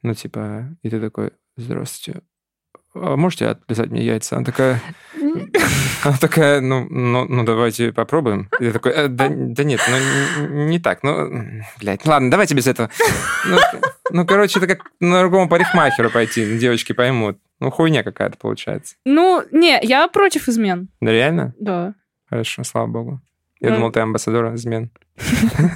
ну, 0.02 0.14
типа, 0.14 0.68
и 0.82 0.90
ты 0.90 1.00
такой, 1.00 1.30
здравствуйте, 1.56 2.20
а 2.94 3.16
можете 3.16 3.46
отлизать 3.46 3.90
мне 3.90 4.02
яйца? 4.04 4.36
Она 4.36 4.44
такая, 4.44 4.82
она 6.04 6.16
такая, 6.20 6.60
ну, 6.60 6.86
ну, 6.90 7.24
ну 7.24 7.44
давайте 7.44 7.92
попробуем. 7.92 8.50
И 8.60 8.64
Я 8.66 8.72
такой, 8.72 8.92
«Э, 8.92 9.08
да, 9.08 9.28
да 9.30 9.64
нет, 9.64 9.80
ну 9.88 9.96
н- 10.44 10.66
не 10.68 10.78
так, 10.78 11.02
ну, 11.02 11.62
блядь, 11.80 12.04
ладно, 12.04 12.30
давайте 12.30 12.54
без 12.54 12.66
этого. 12.66 12.90
Ну, 13.48 13.58
ну, 14.10 14.26
короче, 14.26 14.58
это 14.58 14.68
как 14.68 14.90
на 15.00 15.20
другому 15.20 15.48
парикмахеру 15.48 16.10
пойти, 16.10 16.58
девочки 16.58 16.92
поймут. 16.92 17.38
Ну, 17.60 17.70
хуйня 17.70 18.02
какая-то 18.02 18.36
получается. 18.36 18.96
Ну, 19.06 19.42
не, 19.50 19.80
я 19.82 20.08
против 20.08 20.48
измен. 20.48 20.88
Да 21.00 21.10
реально? 21.12 21.54
Да. 21.58 21.94
Хорошо, 22.28 22.64
слава 22.64 22.86
богу. 22.88 23.20
Я 23.62 23.70
Ну. 23.70 23.76
думал, 23.76 23.92
ты 23.92 24.00
амбассадор 24.00 24.54
измен. 24.54 24.90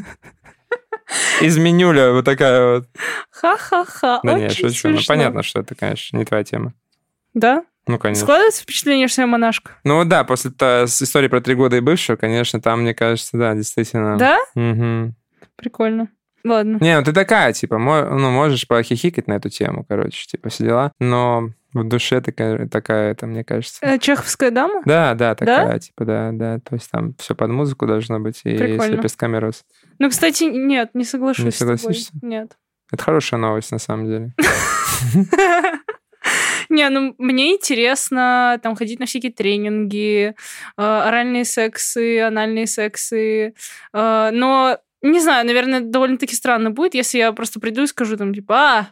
Изменюля, 1.40 2.12
вот 2.12 2.24
такая 2.24 2.74
вот. 2.76 2.88
Ха-ха-ха. 3.30 4.20
Да 4.22 4.34
нет, 4.38 4.52
шучу. 4.52 4.88
Ну, 4.88 4.98
понятно, 5.06 5.42
что 5.42 5.60
это, 5.60 5.74
конечно, 5.74 6.16
не 6.16 6.24
твоя 6.24 6.42
тема. 6.44 6.72
Да? 7.34 7.64
Ну, 7.86 7.98
конечно. 7.98 8.24
Складывается 8.24 8.62
впечатление, 8.62 9.06
что 9.06 9.20
я 9.22 9.26
монашка? 9.28 9.72
Ну 9.84 10.04
да, 10.04 10.24
после 10.24 10.50
истории 10.50 11.28
про 11.28 11.40
три 11.40 11.54
года 11.54 11.76
и 11.76 11.80
бывшего, 11.80 12.16
конечно, 12.16 12.60
там, 12.60 12.82
мне 12.82 12.94
кажется, 12.94 13.36
да, 13.36 13.54
действительно. 13.54 14.16
Да? 14.18 14.38
Мгм. 14.56 15.14
Прикольно. 15.54 16.08
Ладно. 16.44 16.78
Не, 16.80 16.98
ну 16.98 17.04
ты 17.04 17.12
такая, 17.12 17.52
типа, 17.52 17.78
ну, 17.78 18.30
можешь 18.30 18.66
похихикать 18.66 19.28
на 19.28 19.34
эту 19.34 19.48
тему, 19.50 19.84
короче, 19.88 20.26
типа, 20.26 20.48
все 20.48 20.64
дела, 20.64 20.92
но 20.98 21.50
в 21.82 21.88
душе 21.88 22.20
такая, 22.20 22.68
такая 22.68 23.12
это, 23.12 23.26
мне 23.26 23.44
кажется. 23.44 23.78
Э, 23.82 23.98
Чеховская 23.98 24.50
дама? 24.50 24.82
Да, 24.84 25.14
да, 25.14 25.34
такая, 25.34 25.78
типа, 25.78 26.04
да, 26.04 26.30
да. 26.32 26.58
То 26.60 26.74
есть 26.74 26.90
там 26.90 27.14
все 27.18 27.34
под 27.34 27.50
музыку 27.50 27.86
должно 27.86 28.20
быть 28.20 28.40
и 28.44 28.56
с 28.56 28.58
Прикольно. 28.58 28.92
лепестками 28.96 29.36
роз. 29.36 29.64
Ну, 29.98 30.10
кстати, 30.10 30.44
нет, 30.44 30.90
не 30.94 31.04
соглашусь 31.04 31.44
Не 31.44 31.50
с 31.50 31.58
тобой. 31.58 31.78
согласишься? 31.78 32.12
Нет. 32.22 32.56
Это 32.92 33.02
хорошая 33.02 33.40
новость, 33.40 33.72
на 33.72 33.78
самом 33.78 34.06
деле. 34.06 34.32
Не, 36.68 36.88
ну 36.88 37.14
мне 37.18 37.54
интересно 37.54 38.58
там 38.62 38.74
ходить 38.74 38.98
на 38.98 39.06
всякие 39.06 39.32
тренинги, 39.32 40.34
э, 40.76 40.82
оральные 40.82 41.44
сексы, 41.44 42.20
анальные 42.20 42.66
сексы. 42.66 43.54
э, 43.92 44.30
но 44.32 44.78
не 45.02 45.20
знаю, 45.20 45.46
наверное, 45.46 45.80
довольно-таки 45.80 46.34
странно 46.34 46.70
будет, 46.70 46.94
если 46.94 47.18
я 47.18 47.32
просто 47.32 47.60
приду 47.60 47.82
и 47.84 47.86
скажу 47.86 48.16
там 48.16 48.34
типа, 48.34 48.54
а, 48.56 48.88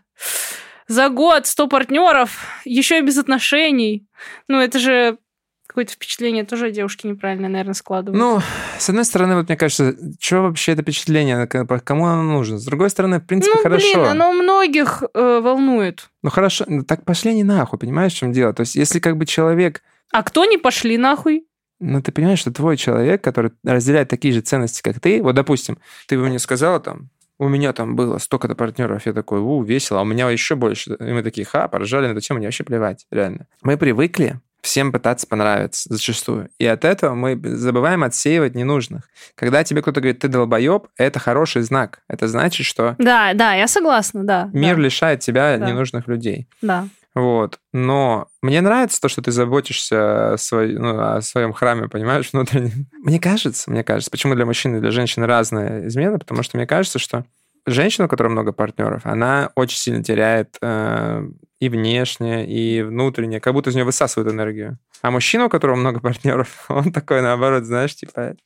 за 0.89 1.09
год 1.09 1.47
100 1.47 1.69
партнеров, 1.69 2.39
еще 2.65 2.99
и 2.99 3.03
без 3.03 3.19
отношений. 3.19 4.07
Ну, 4.49 4.61
это 4.61 4.79
же 4.79 5.19
какое-то 5.67 5.93
впечатление 5.93 6.45
тоже 6.45 6.71
девушки 6.71 7.07
неправильно, 7.07 7.49
наверное, 7.49 7.75
складывают. 7.75 8.17
Ну, 8.17 8.41
с 8.79 8.89
одной 8.89 9.05
стороны, 9.05 9.35
вот 9.37 9.49
мне 9.49 9.57
кажется, 9.57 9.97
что 10.21 10.43
вообще 10.43 10.73
это 10.73 10.83
впечатление, 10.83 11.47
кому 11.49 12.07
оно 12.07 12.23
нужно? 12.23 12.59
С 12.59 12.65
другой 12.65 12.91
стороны, 12.91 13.19
в 13.19 13.27
принципе, 13.27 13.57
Ну, 13.57 13.63
хорошо. 13.63 13.87
блин, 13.95 14.07
оно 14.07 14.33
многих 14.33 15.03
э, 15.15 15.41
волнует. 15.43 16.11
Ну 16.23 16.31
хорошо, 16.31 16.65
ну, 16.69 16.85
так 16.85 17.05
пошли 17.05 17.35
не 17.35 17.43
нахуй, 17.45 17.79
понимаешь, 17.79 18.13
в 18.13 18.19
чем 18.19 18.33
дело? 18.33 18.53
То 18.53 18.61
есть, 18.61 18.77
если 18.77 19.01
как 19.01 19.17
бы 19.17 19.27
человек 19.27 19.83
А 20.13 20.23
кто 20.23 20.45
не 20.45 20.59
пошли 20.59 20.97
нахуй? 20.97 21.47
Ну, 21.81 22.01
ты 22.01 22.13
понимаешь, 22.13 22.39
что 22.39 22.53
твой 22.53 22.77
человек, 22.77 23.25
который 23.25 23.51
разделяет 23.65 24.09
такие 24.09 24.33
же 24.33 24.43
ценности, 24.43 24.81
как 24.81 25.01
ты, 25.01 25.21
вот, 25.23 25.35
допустим, 25.35 25.79
ты 26.07 26.17
бы 26.17 26.29
мне 26.29 26.39
сказала 26.39 26.79
там, 26.79 27.11
у 27.39 27.49
меня 27.49 27.73
там 27.73 27.97
было 27.97 28.19
столько-то 28.19 28.55
партнеров, 28.55 29.07
я 29.07 29.13
такой, 29.13 29.41
у, 29.41 29.63
весело, 29.63 30.01
а 30.01 30.03
у 30.03 30.07
меня 30.07 30.29
еще 30.31 30.55
больше. 30.55 30.97
И 31.01 31.13
мы 31.13 31.23
такие, 31.23 31.47
ха, 31.47 31.69
поржали 31.69 32.07
на 32.07 32.13
эту 32.13 32.21
тему, 32.21 32.39
мне 32.39 32.47
вообще 32.47 32.65
плевать, 32.65 33.07
реально. 33.11 33.47
Мы 33.63 33.77
привыкли 33.77 34.41
всем 34.65 34.93
пытаться 34.93 35.27
понравиться 35.27 35.93
зачастую. 35.93 36.49
И 36.59 36.67
от 36.67 36.85
этого 36.85 37.15
мы 37.15 37.39
забываем 37.43 38.03
отсеивать 38.03 38.55
ненужных. 38.55 39.11
Когда 39.35 39.63
тебе 39.63 39.83
кто-то 39.83 40.01
говорит, 40.01 40.21
ты 40.21 40.29
долбоеб, 40.29 40.89
это 40.97 41.19
хороший 41.19 41.63
знак. 41.63 42.01
Это 42.09 42.29
значит, 42.29 42.67
что... 42.67 42.97
Да, 42.99 43.35
да, 43.35 43.55
я 43.55 43.69
согласна, 43.69 44.25
да. 44.25 44.51
Мир 44.53 44.77
да. 44.77 44.83
лишает 44.83 45.21
тебя 45.21 45.59
да. 45.59 45.67
ненужных 45.67 46.09
людей. 46.09 46.49
Да. 46.63 46.89
Вот. 47.15 47.61
Но 47.73 48.29
мне 48.43 48.61
нравится 48.61 49.01
то, 49.01 49.09
что 49.09 49.23
ты 49.23 49.31
заботишься 49.31 50.33
о, 50.33 50.37
свой, 50.37 50.75
ну, 50.75 50.99
о 50.99 51.23
своем 51.23 51.53
храме, 51.53 51.89
понимаешь, 51.89 52.31
внутреннем. 52.33 52.89
Мне 53.03 53.21
кажется, 53.21 53.71
мне 53.71 53.85
кажется, 53.85 54.11
почему 54.11 54.35
для 54.35 54.47
мужчин 54.47 54.77
и 54.77 54.81
для 54.81 54.91
женщин 54.91 55.23
разная 55.25 55.87
измена, 55.87 56.19
потому 56.19 56.43
что 56.43 56.57
мне 56.57 56.67
кажется, 56.67 56.99
что 56.99 57.25
женщина, 57.67 58.07
у 58.07 58.09
которой 58.09 58.29
много 58.29 58.53
партнеров, 58.53 59.03
она 59.05 59.51
очень 59.55 59.79
сильно 59.79 60.03
теряет 60.03 60.57
э, 60.61 61.27
и 61.61 61.69
внешне, 61.69 62.47
и 62.47 62.83
внутренне, 62.83 63.41
как 63.41 63.55
будто 63.55 63.71
из 63.71 63.75
нее 63.75 63.85
высасывают 63.85 64.33
энергию. 64.33 64.79
А 65.03 65.11
мужчина, 65.11 65.47
у 65.47 65.49
которого 65.49 65.77
много 65.77 66.01
партнеров, 66.01 66.65
он 66.69 66.93
такой, 66.93 67.23
наоборот, 67.23 67.65
знаешь, 67.65 67.95
типа... 67.95 68.37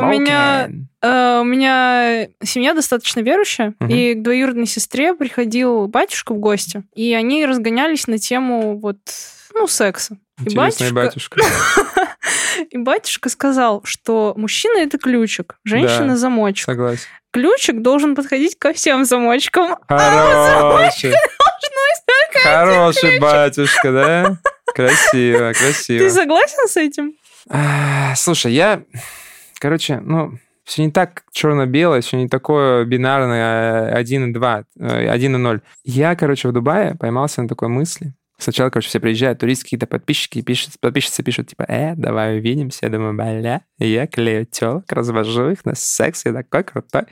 У 0.00 0.20
меня, 0.20 0.70
э, 1.00 1.40
у 1.40 1.44
меня 1.44 2.28
семья 2.42 2.74
достаточно 2.74 3.20
верующая, 3.20 3.74
uh-huh. 3.80 3.92
и 3.92 4.14
к 4.14 4.22
двоюродной 4.22 4.66
сестре 4.66 5.14
приходил 5.14 5.88
батюшка 5.88 6.34
в 6.34 6.38
гости, 6.38 6.84
и 6.94 7.12
они 7.14 7.46
разгонялись 7.46 8.06
на 8.06 8.18
тему 8.18 8.78
вот, 8.78 8.98
ну, 9.54 9.66
секса. 9.66 10.16
Интересный 10.40 10.88
и 10.88 10.92
батюшка. 10.92 11.40
И 12.70 12.78
батюшка 12.78 13.28
сказал, 13.28 13.82
что 13.84 14.34
мужчина 14.36 14.78
это 14.78 14.98
ключик, 14.98 15.56
женщина 15.64 16.08
Да, 16.08 16.16
замочек. 16.16 16.66
Согласен. 16.66 17.06
Ключик 17.32 17.80
должен 17.80 18.14
подходить 18.14 18.58
ко 18.58 18.72
всем 18.72 19.04
замочкам. 19.04 19.76
Хороший. 19.88 21.14
Хороший 22.42 23.18
батюшка, 23.20 23.92
да? 23.92 24.38
Красиво, 24.74 25.52
красиво. 25.52 25.98
Ты 25.98 26.10
согласен 26.10 26.68
с 26.68 26.76
этим? 26.76 27.14
А, 27.48 28.14
Слушай, 28.16 28.52
я, 28.52 28.82
короче, 29.58 30.00
ну, 30.00 30.38
все 30.64 30.84
не 30.84 30.90
так 30.90 31.24
черно-белое, 31.32 32.00
все 32.00 32.16
не 32.16 32.28
такое 32.28 32.84
бинарное 32.84 33.94
1 33.94 34.30
и 34.30 34.32
2, 34.32 34.64
1 34.78 35.34
и 35.34 35.38
0. 35.38 35.60
Я, 35.84 36.16
короче, 36.16 36.48
в 36.48 36.52
Дубае 36.52 36.94
поймался 36.94 37.42
на 37.42 37.48
такой 37.48 37.68
мысли. 37.68 38.14
Сначала, 38.38 38.70
короче, 38.70 38.88
все 38.88 39.00
приезжают, 39.00 39.38
туристы, 39.38 39.64
какие-то 39.64 39.86
подписчики, 39.86 40.42
пишут, 40.42 40.74
подписчицы 40.80 41.22
пишут, 41.22 41.48
типа, 41.48 41.64
э, 41.68 41.94
давай 41.96 42.38
увидимся. 42.38 42.86
Я 42.86 42.90
думаю, 42.90 43.14
бля, 43.14 43.62
я 43.78 44.06
клею 44.06 44.46
телок, 44.46 44.90
развожу 44.90 45.50
их 45.50 45.64
на 45.64 45.74
секс, 45.74 46.24
я 46.24 46.32
такой 46.32 46.64
крутой. 46.64 47.02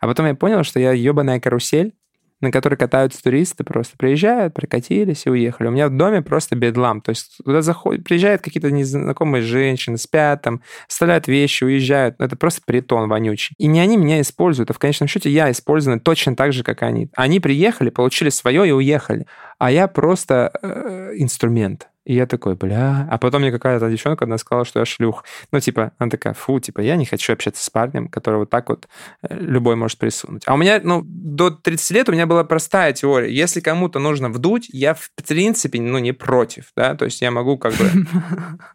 А 0.00 0.06
потом 0.06 0.26
я 0.26 0.34
понял, 0.34 0.62
что 0.64 0.78
я 0.80 0.92
ебаная 0.92 1.40
карусель, 1.40 1.94
на 2.40 2.50
которой 2.50 2.76
катаются 2.76 3.22
туристы, 3.22 3.64
просто 3.64 3.96
приезжают, 3.96 4.54
прокатились 4.54 5.26
и 5.26 5.30
уехали. 5.30 5.68
У 5.68 5.72
меня 5.72 5.88
в 5.88 5.96
доме 5.96 6.22
просто 6.22 6.56
бедлам. 6.56 7.00
То 7.00 7.10
есть 7.10 7.38
туда 7.44 7.60
заходят, 7.62 8.04
приезжают 8.04 8.42
какие-то 8.42 8.70
незнакомые 8.70 9.42
женщины, 9.42 9.98
спят 9.98 10.42
там, 10.42 10.62
оставляют 10.88 11.28
вещи, 11.28 11.64
уезжают. 11.64 12.16
Это 12.18 12.36
просто 12.36 12.62
притон 12.64 13.08
вонючий. 13.08 13.54
И 13.58 13.66
не 13.66 13.80
они 13.80 13.96
меня 13.96 14.20
используют, 14.20 14.70
а 14.70 14.74
в 14.74 14.78
конечном 14.78 15.08
счете 15.08 15.30
я 15.30 15.50
использован 15.50 16.00
точно 16.00 16.34
так 16.34 16.52
же, 16.52 16.62
как 16.62 16.82
они. 16.82 17.08
Они 17.14 17.40
приехали, 17.40 17.90
получили 17.90 18.30
свое 18.30 18.66
и 18.66 18.72
уехали. 18.72 19.26
А 19.58 19.70
я 19.70 19.88
просто 19.88 20.50
э, 20.62 21.12
инструмент. 21.16 21.89
И 22.04 22.14
я 22.14 22.26
такой, 22.26 22.54
бля. 22.54 23.06
А 23.10 23.18
потом 23.18 23.42
мне 23.42 23.52
какая-то 23.52 23.90
девчонка, 23.90 24.24
она 24.24 24.38
сказала, 24.38 24.64
что 24.64 24.80
я 24.80 24.86
шлюх. 24.86 25.24
Ну, 25.52 25.60
типа, 25.60 25.92
она 25.98 26.08
такая, 26.08 26.32
фу, 26.32 26.58
типа, 26.58 26.80
я 26.80 26.96
не 26.96 27.04
хочу 27.04 27.32
общаться 27.32 27.62
с 27.62 27.68
парнем, 27.68 28.08
который 28.08 28.36
вот 28.36 28.50
так 28.50 28.70
вот 28.70 28.88
э, 29.22 29.36
любой 29.38 29.76
может 29.76 29.98
присунуть. 29.98 30.42
А 30.46 30.54
у 30.54 30.56
меня, 30.56 30.80
ну, 30.82 31.02
до 31.04 31.50
30 31.50 31.90
лет 31.90 32.08
у 32.08 32.12
меня 32.12 32.26
была 32.26 32.42
простая 32.44 32.94
теория. 32.94 33.30
Если 33.32 33.60
кому-то 33.60 33.98
нужно 33.98 34.30
вдуть, 34.30 34.68
я, 34.72 34.94
в 34.94 35.10
принципе, 35.26 35.80
ну, 35.80 35.98
не 35.98 36.12
против, 36.12 36.72
да, 36.74 36.94
то 36.94 37.04
есть 37.04 37.20
я 37.20 37.30
могу 37.30 37.58
как 37.58 37.74
бы... 37.74 37.90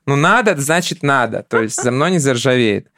Ну, 0.05 0.15
надо, 0.15 0.55
значит, 0.57 1.01
надо. 1.01 1.43
То 1.43 1.61
есть 1.61 1.81
за 1.81 1.91
мной 1.91 2.11
не 2.11 2.19
заржавеет. 2.19 2.89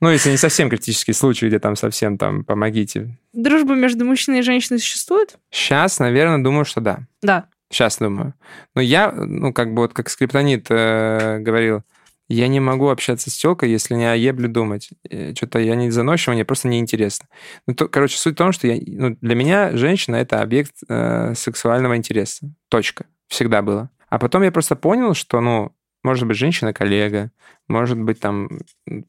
Ну, 0.00 0.10
если 0.10 0.30
не 0.30 0.36
совсем 0.36 0.68
критический 0.68 1.12
случай, 1.12 1.46
где 1.48 1.58
там 1.58 1.76
совсем 1.76 2.18
там 2.18 2.44
помогите. 2.44 3.16
Дружба 3.32 3.74
между 3.74 4.04
мужчиной 4.04 4.40
и 4.40 4.42
женщиной 4.42 4.78
существует? 4.78 5.36
Сейчас, 5.50 5.98
наверное, 5.98 6.42
думаю, 6.42 6.64
что 6.64 6.80
да. 6.80 6.98
Да. 7.22 7.46
Сейчас 7.70 7.98
думаю. 7.98 8.34
Но 8.74 8.80
я, 8.80 9.10
ну, 9.12 9.52
как 9.52 9.74
бы 9.74 9.82
вот 9.82 9.92
как 9.92 10.08
скриптонит 10.08 10.66
э, 10.70 11.38
говорил, 11.40 11.82
я 12.28 12.48
не 12.48 12.60
могу 12.60 12.88
общаться 12.88 13.30
с 13.30 13.36
телкой, 13.36 13.70
если 13.70 13.94
не 13.94 14.10
о 14.10 14.14
ебле 14.14 14.48
думать. 14.48 14.90
Что-то 15.34 15.58
я 15.58 15.74
не 15.74 15.90
заносчиво, 15.90 16.34
мне 16.34 16.44
просто 16.44 16.68
неинтересно. 16.68 17.28
Ну, 17.66 17.74
то, 17.74 17.88
короче, 17.88 18.16
суть 18.16 18.34
в 18.34 18.38
том, 18.38 18.52
что 18.52 18.66
я, 18.66 18.80
ну, 18.86 19.16
для 19.20 19.34
меня 19.34 19.76
женщина— 19.76 20.16
это 20.16 20.40
объект 20.40 20.76
э, 20.88 21.34
сексуального 21.34 21.96
интереса. 21.96 22.50
Точка. 22.68 23.06
Всегда 23.28 23.62
было. 23.62 23.90
А 24.08 24.18
потом 24.18 24.42
я 24.42 24.52
просто 24.52 24.76
понял, 24.76 25.14
что, 25.14 25.40
ну, 25.40 25.74
может 26.02 26.26
быть, 26.28 26.36
женщина-коллега, 26.36 27.30
может 27.66 27.98
быть, 27.98 28.20
там, 28.20 28.48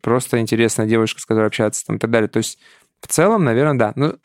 просто 0.01 0.39
интересная 0.39 0.85
девушка, 0.85 1.21
с 1.21 1.25
которой 1.25 1.47
общаться, 1.47 1.85
там, 1.85 1.97
и 1.97 1.99
так 1.99 2.09
далее. 2.09 2.29
То 2.29 2.37
есть 2.37 2.59
в 3.05 3.07
целом, 3.07 3.43
наверное, 3.43 3.77
да. 3.77 3.93
Ну, 3.95 4.15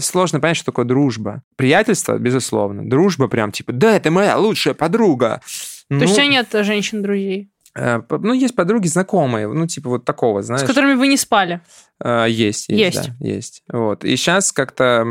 сложно 0.00 0.40
понять, 0.40 0.56
что 0.56 0.66
такое 0.66 0.84
дружба. 0.84 1.42
Приятельство, 1.56 2.18
безусловно. 2.18 2.88
Дружба 2.88 3.28
прям 3.28 3.52
типа, 3.52 3.72
да, 3.72 3.94
это 3.96 4.10
моя 4.10 4.36
лучшая 4.36 4.74
подруга. 4.74 5.40
То 5.88 5.96
есть 5.96 6.12
у 6.12 6.16
тебя 6.16 6.26
нет 6.26 6.48
женщин-друзей? 6.52 7.50
э, 7.74 8.00
Ну, 8.08 8.32
есть 8.32 8.54
подруги 8.54 8.86
знакомые, 8.88 9.48
ну, 9.48 9.66
типа 9.66 9.90
вот 9.90 10.04
такого, 10.04 10.42
знаешь. 10.42 10.62
С 10.62 10.66
которыми 10.66 10.94
вы 10.94 11.08
не 11.08 11.16
спали? 11.16 11.60
Э, 12.02 12.26
Есть, 12.28 12.68
есть, 12.68 12.96
Есть. 12.96 13.08
да, 13.08 13.26
есть. 13.26 13.62
Вот. 13.72 14.04
И 14.04 14.16
сейчас 14.16 14.52
как-то 14.52 15.06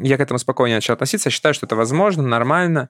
я 0.00 0.16
к 0.16 0.20
этому 0.20 0.38
спокойнее 0.38 0.76
начал 0.76 0.94
относиться. 0.94 1.28
Я 1.28 1.32
считаю, 1.32 1.54
что 1.54 1.66
это 1.66 1.76
возможно, 1.76 2.22
нормально, 2.22 2.88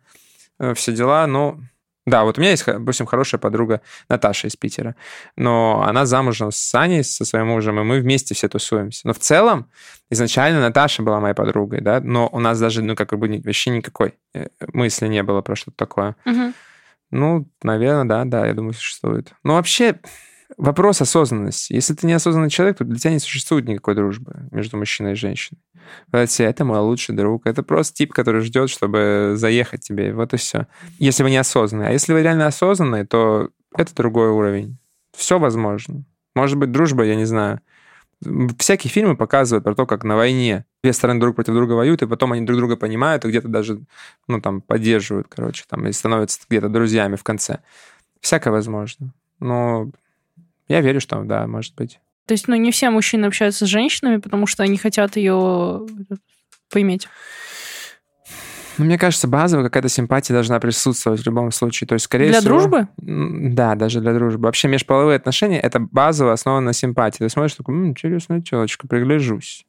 э, 0.58 0.74
все 0.74 0.92
дела, 0.92 1.26
но... 1.26 1.58
Да, 2.04 2.24
вот 2.24 2.36
у 2.36 2.40
меня 2.40 2.50
есть, 2.50 2.66
допустим, 2.66 3.06
хорошая 3.06 3.40
подруга 3.40 3.80
Наташа 4.08 4.48
из 4.48 4.56
Питера, 4.56 4.96
но 5.36 5.84
она 5.86 6.04
замужем 6.04 6.50
с 6.50 6.56
Саней, 6.56 7.04
со 7.04 7.24
своим 7.24 7.48
мужем, 7.48 7.78
и 7.78 7.84
мы 7.84 8.00
вместе 8.00 8.34
все 8.34 8.48
тусуемся. 8.48 9.06
Но 9.06 9.12
в 9.12 9.20
целом, 9.20 9.70
изначально 10.10 10.60
Наташа 10.60 11.02
была 11.02 11.20
моей 11.20 11.34
подругой, 11.34 11.80
да, 11.80 12.00
но 12.00 12.28
у 12.32 12.40
нас 12.40 12.58
даже, 12.58 12.82
ну, 12.82 12.96
как 12.96 13.16
бы 13.16 13.40
вообще 13.44 13.70
никакой 13.70 14.14
э, 14.34 14.48
мысли 14.72 15.06
не 15.06 15.22
было 15.22 15.42
про 15.42 15.54
что-то 15.54 15.76
такое. 15.76 16.16
Мгм. 16.24 16.54
Ну, 17.12 17.48
наверное, 17.62 18.04
да, 18.04 18.24
да, 18.24 18.46
я 18.46 18.54
думаю, 18.54 18.72
существует. 18.72 19.32
Но 19.44 19.54
вообще 19.54 20.00
вопрос 20.56 21.00
осознанности. 21.00 21.72
Если 21.72 21.94
ты 21.94 22.06
неосознанный 22.06 22.50
человек, 22.50 22.78
то 22.78 22.84
для 22.84 22.98
тебя 22.98 23.12
не 23.12 23.18
существует 23.18 23.66
никакой 23.66 23.94
дружбы 23.94 24.48
между 24.50 24.76
мужчиной 24.76 25.12
и 25.12 25.16
женщиной. 25.16 25.60
Тебе, 26.10 26.46
это 26.46 26.64
мой 26.64 26.78
лучший 26.80 27.14
друг, 27.14 27.46
это 27.46 27.62
просто 27.62 27.94
тип, 27.94 28.12
который 28.12 28.40
ждет, 28.40 28.70
чтобы 28.70 29.32
заехать 29.36 29.80
тебе, 29.80 30.14
вот 30.14 30.34
и 30.34 30.36
все. 30.36 30.66
Если 30.98 31.22
вы 31.22 31.30
неосознанные. 31.30 31.88
А 31.88 31.92
если 31.92 32.12
вы 32.12 32.22
реально 32.22 32.46
осознанные, 32.46 33.06
то 33.06 33.50
это 33.76 33.94
другой 33.94 34.28
уровень. 34.28 34.78
Все 35.16 35.38
возможно. 35.38 36.04
Может 36.34 36.58
быть, 36.58 36.72
дружба, 36.72 37.04
я 37.04 37.16
не 37.16 37.24
знаю. 37.24 37.60
Всякие 38.58 38.90
фильмы 38.90 39.16
показывают 39.16 39.64
про 39.64 39.74
то, 39.74 39.84
как 39.84 40.04
на 40.04 40.16
войне 40.16 40.64
две 40.82 40.92
стороны 40.92 41.20
друг 41.20 41.34
против 41.34 41.54
друга 41.54 41.72
воюют, 41.72 42.02
и 42.02 42.06
потом 42.06 42.32
они 42.32 42.46
друг 42.46 42.58
друга 42.58 42.76
понимают, 42.76 43.24
и 43.24 43.28
где-то 43.28 43.48
даже, 43.48 43.80
ну, 44.28 44.40
там, 44.40 44.60
поддерживают, 44.60 45.26
короче, 45.28 45.64
там, 45.68 45.86
и 45.86 45.92
становятся 45.92 46.40
где-то 46.48 46.68
друзьями 46.68 47.16
в 47.16 47.24
конце. 47.24 47.60
Всякое 48.20 48.50
возможно. 48.50 49.12
Но 49.40 49.90
я 50.68 50.80
верю, 50.80 51.00
что 51.00 51.22
да, 51.24 51.46
может 51.46 51.74
быть. 51.74 52.00
То 52.26 52.32
есть, 52.32 52.46
ну, 52.48 52.54
не 52.56 52.70
все 52.70 52.90
мужчины 52.90 53.26
общаются 53.26 53.66
с 53.66 53.68
женщинами, 53.68 54.18
потому 54.18 54.46
что 54.46 54.62
они 54.62 54.78
хотят 54.78 55.16
ее 55.16 55.86
поиметь. 56.70 57.08
Ну, 58.78 58.86
мне 58.86 58.96
кажется, 58.96 59.28
базовая 59.28 59.64
какая-то 59.64 59.88
симпатия 59.90 60.32
должна 60.32 60.58
присутствовать 60.58 61.20
в 61.20 61.26
любом 61.26 61.50
случае. 61.50 61.86
То 61.88 61.94
есть, 61.94 62.06
скорее 62.06 62.30
Для 62.30 62.40
всего... 62.40 62.54
дружбы? 62.54 62.88
М, 63.02 63.54
Да, 63.54 63.74
даже 63.74 64.00
для 64.00 64.14
дружбы. 64.14 64.44
Вообще 64.46 64.68
межполовые 64.68 65.16
отношения— 65.16 65.60
это 65.60 65.78
базово 65.78 66.32
основано 66.32 66.66
на 66.66 66.72
симпатии. 66.72 67.18
Ты 67.18 67.28
смотришь, 67.28 67.54
такой, 67.54 67.74
«М, 67.74 67.88
интересная 67.88 68.40
телочка, 68.40 68.88
пригляжусь. 68.88 69.66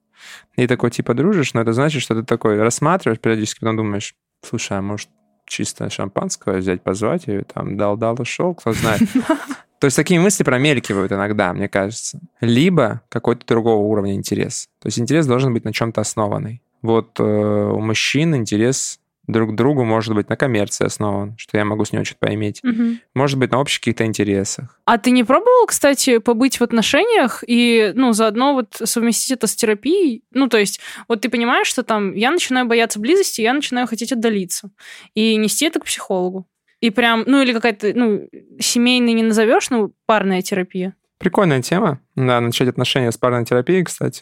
И 0.56 0.68
такой, 0.68 0.89
типа, 0.89 1.14
дружишь, 1.16 1.54
но 1.54 1.62
это 1.62 1.74
значит, 1.74 2.02
что 2.02 2.16
ты 2.16 2.24
такой 2.24 2.58
рассматриваешь 2.62 3.20
периодически, 3.20 3.60
потом 3.60 3.76
думаешь, 3.78 4.16
слушай, 4.41 4.78
а 4.78 4.82
может, 4.82 5.10
чисто 5.46 5.89
шампанского 5.89 6.54
взять, 6.58 6.82
позвать 6.82 7.28
ее, 7.28 7.44
там, 7.44 7.76
дал-дал, 7.76 8.16
ушел, 8.22 8.56
кто 8.56 8.72
знает. 8.72 9.02
То 9.84 9.88
есть 9.88 9.97
такие 9.97 10.17
мысли 10.17 10.45
промелькивают 10.45 11.11
иногда, 11.11 11.51
мне 11.51 11.67
кажется. 11.67 12.21
Либо 12.39 13.01
какой-то 13.09 13.45
другого 13.45 13.84
уровня 13.84 14.13
интерес. 14.13 14.69
То 14.79 14.88
есть 14.88 14.97
интерес 14.97 15.27
должен 15.27 15.53
быть 15.53 15.65
на 15.65 15.73
чем-то 15.73 15.99
основанный. 15.99 16.61
Вот 16.81 17.19
э, 17.19 17.23
у 17.23 17.81
мужчин 17.81 18.34
интерес 18.34 19.01
друг 19.27 19.51
к 19.51 19.55
другу 19.55 19.84
может 19.84 20.15
быть 20.15 20.29
на 20.29 20.38
коммерции 20.38 20.86
основан, 20.86 21.36
что 21.38 21.57
я 21.57 21.65
могу 21.65 21.84
с 21.84 21.91
него 21.91 22.05
что-то 22.05 22.27
поиметь. 22.27 22.61
Мгм. 22.63 23.01
Может 23.13 23.38
быть, 23.38 23.51
на 23.51 23.59
общих 23.59 23.81
каких-то 23.81 24.05
интересах. 24.05 24.79
А 24.86 24.97
ты 24.97 25.11
не 25.11 25.25
пробовал, 25.25 25.65
кстати, 25.67 26.19
побыть 26.19 26.61
в 26.61 26.63
отношениях 26.63 27.43
и, 27.45 27.91
ну, 27.93 28.13
заодно 28.13 28.53
вот 28.53 28.77
совместить 28.86 29.31
это 29.31 29.47
с 29.47 29.55
терапией? 29.55 30.23
Ну, 30.31 30.47
то 30.47 30.57
есть, 30.57 30.79
вот 31.09 31.19
ты 31.19 31.27
понимаешь, 31.27 31.67
что 31.67 31.84
там 31.84 32.13
я 32.13 32.31
начинаю 32.31 32.67
бояться 32.67 33.01
близости, 33.01 33.41
я 33.41 33.51
начинаю 33.51 33.88
хотеть 33.88 34.13
отдалиться. 34.13 34.71
И 35.13 35.36
нести 35.36 35.65
это 35.65 35.81
к 35.81 35.86
психологу. 35.86 36.47
И 36.84 36.89
прям, 36.89 37.23
ну, 37.25 37.41
или 37.41 37.53
какая-то, 37.53 37.93
ну, 37.95 38.27
семейный 38.59 39.13
не 39.13 39.23
назовешь, 39.23 39.69
ну, 39.69 39.93
парная 40.05 40.41
терапия. 40.41 40.95
Прикольная 41.17 41.61
тема. 41.61 42.01
Да, 42.17 42.41
начать 42.41 42.67
отношения 42.67 43.09
с 43.09 43.17
парной 43.17 43.45
терапией, 43.45 43.86
кстати. 43.86 44.21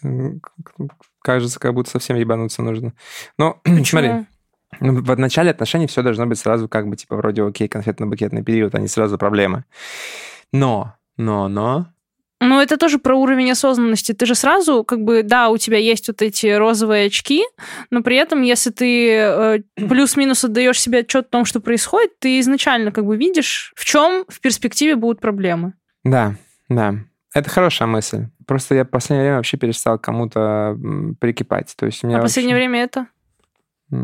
Кажется, 1.24 1.60
как 1.60 1.74
будто 1.74 1.90
совсем 1.90 2.18
ебануться 2.18 2.62
нужно. 2.62 2.94
Но, 3.40 3.60
смотри, 3.66 3.82
Почему? 3.84 4.26
Ну, 4.80 5.02
в 5.02 5.18
начале 5.18 5.50
отношений 5.50 5.88
все 5.88 6.04
должно 6.04 6.28
быть 6.28 6.38
сразу 6.38 6.70
как 6.70 6.88
бы, 6.88 6.96
типа, 6.96 7.16
вроде, 7.16 7.42
окей, 7.42 7.68
конфетно-букетный 7.68 8.44
период, 8.44 8.76
а 8.76 8.80
не 8.80 8.88
сразу 8.88 9.18
проблемы. 9.18 9.66
Но, 10.54 10.94
но, 11.18 11.48
но, 11.48 11.88
ну, 12.42 12.60
это 12.60 12.78
тоже 12.78 12.98
про 12.98 13.16
уровень 13.16 13.52
осознанности. 13.52 14.14
Ты 14.14 14.26
же 14.26 14.34
сразу, 14.34 14.84
как 14.84 15.04
бы, 15.04 15.22
да, 15.22 15.50
у 15.50 15.58
тебя 15.58 15.78
есть 15.78 16.08
вот 16.08 16.24
эти 16.24 16.48
розовые 16.48 17.06
очки, 17.06 17.44
но 17.92 18.02
при 18.02 18.18
этом, 18.18 18.42
если 18.42 18.72
ты 18.72 19.10
э, 19.16 19.60
плюс-минус 19.76 20.44
отдаешь 20.44 20.82
себе 20.82 21.00
отчет 21.00 21.28
о 21.28 21.30
том, 21.30 21.46
что 21.46 21.60
происходит, 21.60 22.18
ты 22.18 22.40
изначально 22.40 22.92
как 22.92 23.06
бы 23.06 23.16
видишь, 23.16 23.74
в 23.76 23.86
чем 23.86 24.26
в 24.28 24.42
перспективе 24.42 24.96
будут 24.96 25.22
проблемы. 25.22 25.74
Да, 26.04 26.34
да. 26.68 26.96
Это 27.36 27.50
хорошая 27.50 27.88
мысль. 27.88 28.26
Просто 28.48 28.74
я 28.74 28.86
в 28.86 28.90
последнее 28.90 29.26
время 29.26 29.38
вообще 29.38 29.58
перестал 29.58 30.00
кому-то 30.00 30.76
прикипать. 31.20 31.74
То 31.78 31.86
есть 31.86 32.04
у 32.04 32.08
меня 32.08 32.18
а 32.18 32.22
вообще... 32.22 32.34
последнее 32.34 32.56
время 32.56 32.82
это? 32.82 33.08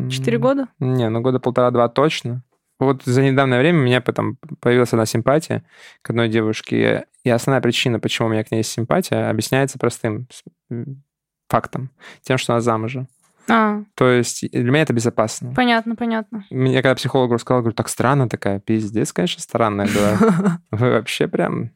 Четыре 0.10 0.38
года? 0.38 0.68
Не, 0.80 1.10
ну 1.10 1.22
года 1.22 1.40
полтора-два 1.40 1.88
точно. 1.90 2.44
Вот 2.80 3.04
за 3.04 3.24
недавнее 3.24 3.60
время 3.60 3.80
у 3.80 3.84
меня 3.84 4.02
потом 4.02 4.38
появилась 4.60 4.94
одна 4.94 5.06
симпатия 5.06 5.64
к 6.02 6.10
одной 6.12 6.30
девушке, 6.30 7.06
и 7.24 7.30
основная 7.30 7.62
причина, 7.62 8.00
почему 8.00 8.28
у 8.28 8.32
меня 8.32 8.44
к 8.44 8.52
ней 8.52 8.60
есть 8.60 8.72
симпатия, 8.72 9.30
объясняется 9.30 9.80
простым 9.80 10.28
фактом, 11.50 11.90
тем, 12.22 12.38
что 12.38 12.54
она 12.54 12.62
замужем. 12.62 13.08
А. 13.50 13.82
То 13.96 14.10
есть 14.10 14.50
для 14.52 14.70
меня 14.70 14.82
это 14.82 14.94
безопасно. 14.94 15.54
Понятно, 15.54 15.96
понятно. 15.96 16.46
Я 16.50 16.82
когда 16.82 16.96
психологу 16.96 17.36
рассказал, 17.36 17.62
говорю, 17.62 17.76
так 17.76 17.88
странно 17.88 18.28
такая, 18.28 18.60
пиздец, 18.60 19.14
конечно, 19.14 19.42
странная 19.42 19.88
была. 19.88 20.60
Вы 20.72 20.92
вообще 20.92 21.28
прям 21.28 21.72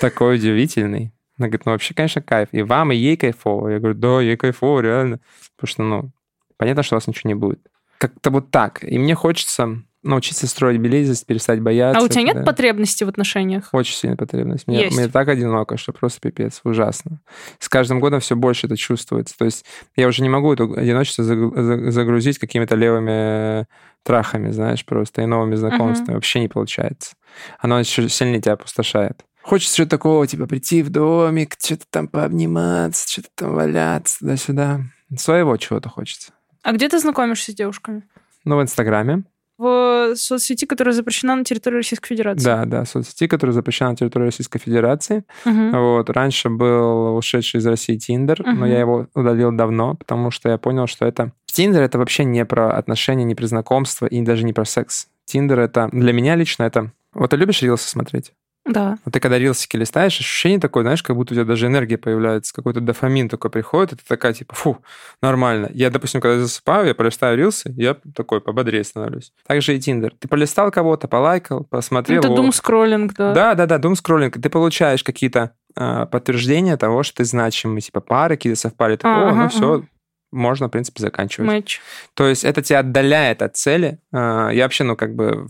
такой 0.00 0.36
удивительный. 0.36 1.12
Она 1.36 1.48
говорит, 1.48 1.66
ну 1.66 1.72
вообще, 1.72 1.94
конечно, 1.94 2.22
кайф. 2.22 2.48
И 2.52 2.62
вам, 2.62 2.92
и 2.92 2.96
ей 2.96 3.16
кайфово. 3.16 3.68
Я 3.68 3.78
говорю, 3.80 3.98
да, 3.98 4.20
ей 4.20 4.36
кайфово, 4.36 4.80
реально. 4.80 5.20
Потому 5.56 5.68
что, 5.68 5.82
ну, 5.82 6.10
понятно, 6.56 6.84
что 6.84 6.94
у 6.94 6.98
вас 6.98 7.08
ничего 7.08 7.28
не 7.28 7.34
будет. 7.34 7.60
Как-то 7.98 8.30
вот 8.30 8.52
так. 8.52 8.84
И 8.84 8.96
мне 8.98 9.16
хочется 9.16 9.82
научиться 10.04 10.46
строить 10.46 10.80
близость, 10.80 11.26
перестать 11.26 11.60
бояться. 11.60 12.00
А 12.00 12.04
у 12.04 12.08
тебя 12.08 12.22
нет 12.22 12.36
да. 12.36 12.42
потребности 12.42 13.04
в 13.04 13.08
отношениях? 13.08 13.68
Очень 13.72 13.96
сильная 13.96 14.16
потребность. 14.16 14.66
Мне, 14.66 14.88
мне 14.90 15.08
так 15.08 15.28
одиноко, 15.28 15.76
что 15.76 15.92
просто 15.92 16.20
пипец, 16.20 16.60
ужасно. 16.64 17.20
С 17.58 17.68
каждым 17.68 18.00
годом 18.00 18.20
все 18.20 18.36
больше 18.36 18.66
это 18.66 18.76
чувствуется. 18.76 19.36
То 19.36 19.44
есть 19.46 19.64
я 19.96 20.06
уже 20.06 20.22
не 20.22 20.28
могу 20.28 20.52
это 20.52 20.64
одиночество 20.64 21.24
загрузить 21.24 22.38
какими-то 22.38 22.76
левыми 22.76 23.66
трахами, 24.02 24.50
знаешь, 24.50 24.84
просто 24.84 25.22
и 25.22 25.26
новыми 25.26 25.54
знакомствами. 25.54 26.10
Uh-huh. 26.10 26.14
Вообще 26.14 26.40
не 26.40 26.48
получается. 26.48 27.14
Оно 27.58 27.80
еще 27.80 28.08
сильнее 28.08 28.40
тебя 28.40 28.52
опустошает. 28.52 29.24
Хочется 29.42 29.74
что-то 29.74 29.90
такого, 29.90 30.26
типа 30.26 30.46
прийти 30.46 30.82
в 30.82 30.90
домик, 30.90 31.56
что-то 31.58 31.84
там 31.90 32.08
пообниматься, 32.08 33.10
что-то 33.10 33.28
там 33.34 33.54
валяться, 33.54 34.18
туда-сюда. 34.20 34.80
Своего 35.16 35.56
чего-то 35.56 35.88
хочется. 35.88 36.32
А 36.62 36.72
где 36.72 36.88
ты 36.88 36.98
знакомишься 36.98 37.52
с 37.52 37.54
девушками? 37.54 38.04
Ну, 38.44 38.56
в 38.56 38.62
Инстаграме 38.62 39.24
в 39.56 40.14
соцсети, 40.16 40.64
которая 40.64 40.92
запрещена 40.94 41.36
на 41.36 41.44
территории 41.44 41.76
Российской 41.76 42.08
Федерации. 42.08 42.44
Да, 42.44 42.64
да, 42.64 42.84
соцсети, 42.84 43.26
которая 43.26 43.54
запрещена 43.54 43.90
на 43.90 43.96
территории 43.96 44.26
Российской 44.26 44.58
Федерации. 44.58 45.24
Угу. 45.44 45.70
Вот. 45.78 46.10
Раньше 46.10 46.50
был 46.50 47.16
ушедший 47.16 47.58
из 47.58 47.66
России 47.66 47.96
Тиндер, 47.96 48.40
угу. 48.40 48.50
но 48.50 48.66
я 48.66 48.80
его 48.80 49.06
удалил 49.14 49.52
давно, 49.52 49.94
потому 49.94 50.30
что 50.30 50.48
я 50.48 50.58
понял, 50.58 50.86
что 50.86 51.06
это... 51.06 51.32
Тиндер— 51.46 51.82
это 51.84 51.98
вообще 51.98 52.24
не 52.24 52.44
про 52.44 52.76
отношения, 52.76 53.24
не 53.24 53.36
про 53.36 53.46
знакомство 53.46 54.06
и 54.06 54.20
даже 54.22 54.44
не 54.44 54.52
про 54.52 54.64
секс. 54.64 55.06
Тиндер— 55.24 55.58
это... 55.60 55.88
Для 55.92 56.12
меня 56.12 56.34
лично 56.34 56.64
это... 56.64 56.90
Вот 57.12 57.30
ты 57.30 57.36
любишь 57.36 57.62
рилсы 57.62 57.88
смотреть? 57.88 58.32
Да. 58.64 58.96
Вот 59.04 59.12
ты 59.12 59.20
когда 59.20 59.38
рилсики 59.38 59.76
листаешь, 59.76 60.18
ощущение 60.18 60.58
такое, 60.58 60.84
знаешь, 60.84 61.02
как 61.02 61.16
будто 61.16 61.34
у 61.34 61.36
тебя 61.36 61.44
даже 61.44 61.66
энергия 61.66 61.98
появляется, 61.98 62.54
какой-то 62.54 62.80
дофамин 62.80 63.28
такой 63.28 63.50
приходит, 63.50 63.92
и 63.92 63.96
ты 63.96 64.02
такая, 64.06 64.32
типа, 64.32 64.54
фу, 64.54 64.78
нормально. 65.20 65.70
Я, 65.74 65.90
допустим, 65.90 66.20
когда 66.20 66.40
засыпаю, 66.40 66.86
я 66.86 66.94
полистаю 66.94 67.36
рилсы, 67.36 67.72
я 67.76 67.96
такой 68.14 68.40
пободрее 68.40 68.82
становлюсь. 68.84 69.32
Также 69.46 69.76
и 69.76 69.80
Тиндер. 69.80 70.14
Ты 70.18 70.28
полистал 70.28 70.70
кого-то, 70.70 71.08
полайкал, 71.08 71.64
посмотрел. 71.64 72.20
Это 72.20 72.34
дум-скроллинг, 72.34 73.12
да. 73.14 73.34
Да, 73.34 73.54
да, 73.54 73.66
да, 73.66 73.78
дум-скроллинг. 73.78 74.40
Ты 74.40 74.48
получаешь 74.48 75.04
какие-то 75.04 75.52
э, 75.76 76.06
подтверждения 76.10 76.78
того, 76.78 77.02
что 77.02 77.18
ты 77.18 77.24
значимый, 77.24 77.82
типа 77.82 78.00
пары 78.00 78.36
какие-то 78.36 78.58
совпали. 78.58 78.96
Ты, 78.96 79.06
ага, 79.06 79.28
О, 79.28 79.34
ну 79.34 79.48
все, 79.50 79.74
ага. 79.74 79.86
можно, 80.32 80.68
в 80.68 80.70
принципе, 80.70 81.02
заканчивать. 81.02 81.48
Матч. 81.48 81.80
То 82.14 82.26
есть 82.26 82.44
это 82.44 82.62
тебя 82.62 82.78
отдаляет 82.78 83.42
от 83.42 83.56
цели. 83.56 83.98
Э, 84.10 84.48
я 84.52 84.62
вообще, 84.62 84.84
ну, 84.84 84.96
как 84.96 85.14
бы 85.14 85.48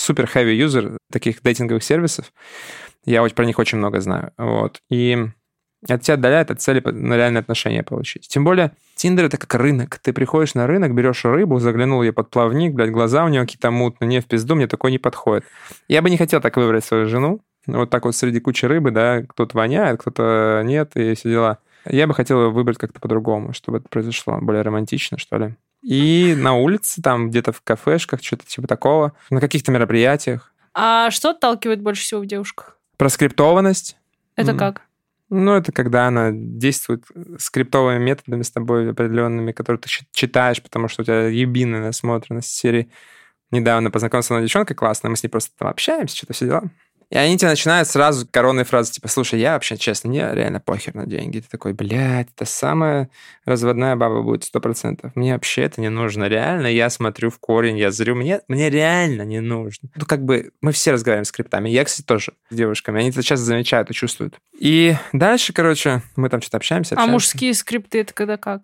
супер 0.00 0.28
heavy 0.32 0.54
юзер 0.54 0.98
таких 1.10 1.42
дейтинговых 1.42 1.82
сервисов. 1.82 2.32
Я 3.04 3.22
про 3.22 3.44
них 3.44 3.58
очень 3.58 3.78
много 3.78 4.00
знаю. 4.00 4.32
Вот. 4.36 4.80
И 4.90 5.26
это 5.86 6.04
тебя 6.04 6.14
отдаляет 6.14 6.50
от 6.50 6.60
цели 6.60 6.80
на 6.80 7.16
реальные 7.16 7.40
отношения 7.40 7.82
получить. 7.82 8.28
Тем 8.28 8.44
более, 8.44 8.72
Тиндер— 8.96 9.24
это 9.26 9.38
как 9.38 9.54
рынок. 9.54 9.98
Ты 9.98 10.12
приходишь 10.12 10.54
на 10.54 10.66
рынок, 10.66 10.94
берешь 10.94 11.24
рыбу, 11.24 11.58
заглянул 11.58 12.02
ее 12.02 12.12
под 12.12 12.28
плавник, 12.28 12.74
блядь, 12.74 12.90
глаза 12.90 13.24
у 13.24 13.28
нее 13.28 13.42
какие-то 13.42 13.70
мутные, 13.70 14.08
не 14.08 14.20
в 14.20 14.26
пизду, 14.26 14.54
мне 14.54 14.66
такой 14.66 14.90
не 14.90 14.98
подходит. 14.98 15.44
Я 15.88 16.02
бы 16.02 16.10
не 16.10 16.18
хотел 16.18 16.40
так 16.40 16.56
выбрать 16.56 16.84
свою 16.84 17.06
жену. 17.06 17.40
Вот 17.66 17.88
так 17.88 18.04
вот 18.04 18.14
среди 18.14 18.40
кучи 18.40 18.66
рыбы, 18.66 18.90
да, 18.90 19.22
кто-то 19.22 19.56
воняет, 19.56 20.00
кто-то 20.00 20.62
нет, 20.64 20.92
и 20.96 21.14
все 21.14 21.30
дела. 21.30 21.58
Я 21.86 22.06
бы 22.06 22.14
хотел 22.14 22.50
выбрать 22.50 22.76
как-то 22.76 23.00
по-другому, 23.00 23.54
чтобы 23.54 23.78
это 23.78 23.88
произошло 23.88 24.38
более 24.40 24.62
романтично, 24.62 25.18
что 25.18 25.38
ли. 25.38 25.56
И 25.82 26.34
на 26.36 26.54
улице, 26.54 27.00
там 27.02 27.30
где-то 27.30 27.52
в 27.52 27.62
кафешках, 27.62 28.22
что-то 28.22 28.46
типа 28.46 28.68
такого, 28.68 29.12
на 29.30 29.40
каких-то 29.40 29.72
мероприятиях. 29.72 30.52
А 30.74 31.10
что 31.10 31.30
отталкивает 31.30 31.80
больше 31.82 32.02
всего 32.02 32.20
в 32.20 32.26
девушках? 32.26 32.78
Проскриптованность. 32.96 33.96
Это 34.36 34.54
как? 34.54 34.82
Ну, 35.30 35.52
это 35.52 35.70
когда 35.70 36.08
она 36.08 36.30
действует 36.32 37.04
скриптовыми 37.38 38.02
методами 38.02 38.42
с 38.42 38.50
тобой 38.50 38.90
определенными, 38.90 39.52
которые 39.52 39.80
ты 39.80 39.88
читаешь, 40.12 40.60
потому 40.60 40.88
что 40.88 41.02
у 41.02 41.04
тебя 41.04 41.28
ебиная 41.28 41.82
насмотренность 41.82 42.52
серии. 42.52 42.90
Недавно 43.52 43.90
познакомился 43.90 44.28
с 44.28 44.30
одной 44.32 44.42
девчонкой 44.42 44.76
классно, 44.76 45.08
мы 45.08 45.16
с 45.16 45.22
ней 45.22 45.28
просто 45.28 45.52
там 45.56 45.68
общаемся, 45.68 46.16
что-то 46.16 46.32
все 46.32 46.46
дела. 46.46 46.62
И 47.10 47.16
они 47.16 47.36
тебе 47.36 47.50
начинают 47.50 47.88
сразу 47.88 48.26
коронные 48.30 48.64
фразы, 48.64 48.92
типа, 48.92 49.08
слушай, 49.08 49.40
я 49.40 49.54
вообще, 49.54 49.76
честно, 49.76 50.10
мне 50.10 50.28
реально 50.32 50.60
похер 50.60 50.94
на 50.94 51.06
деньги. 51.06 51.40
Ты 51.40 51.48
такой, 51.50 51.72
блядь, 51.72 52.28
это 52.36 52.44
самая 52.44 53.10
разводная 53.44 53.96
баба 53.96 54.22
будет, 54.22 54.44
сто 54.44 54.60
процентов. 54.60 55.10
Мне 55.16 55.32
вообще 55.32 55.62
это 55.62 55.80
не 55.80 55.88
нужно. 55.88 56.28
Реально, 56.28 56.68
я 56.68 56.88
смотрю 56.88 57.30
в 57.30 57.40
корень, 57.40 57.76
я 57.78 57.90
зрю, 57.90 58.14
мне, 58.14 58.40
мне 58.46 58.70
реально 58.70 59.22
не 59.22 59.40
нужно. 59.40 59.88
Ну, 59.96 60.06
как 60.06 60.24
бы, 60.24 60.52
мы 60.60 60.70
все 60.70 60.92
разговариваем 60.92 61.24
с 61.24 61.32
криптами. 61.32 61.68
Я, 61.68 61.84
кстати, 61.84 62.06
тоже 62.06 62.32
с 62.48 62.54
девушками. 62.54 63.00
Они 63.00 63.10
это 63.10 63.24
часто 63.24 63.44
замечают 63.44 63.90
и 63.90 63.94
чувствуют. 63.94 64.38
И 64.56 64.94
дальше, 65.12 65.52
короче, 65.52 66.02
мы 66.14 66.28
там 66.28 66.40
что-то 66.40 66.58
общаемся, 66.58 66.94
а 66.94 66.98
общаемся. 66.98 67.10
А 67.10 67.12
мужские 67.12 67.54
скрипты 67.54 68.00
это 68.02 68.14
когда 68.14 68.36
как? 68.36 68.62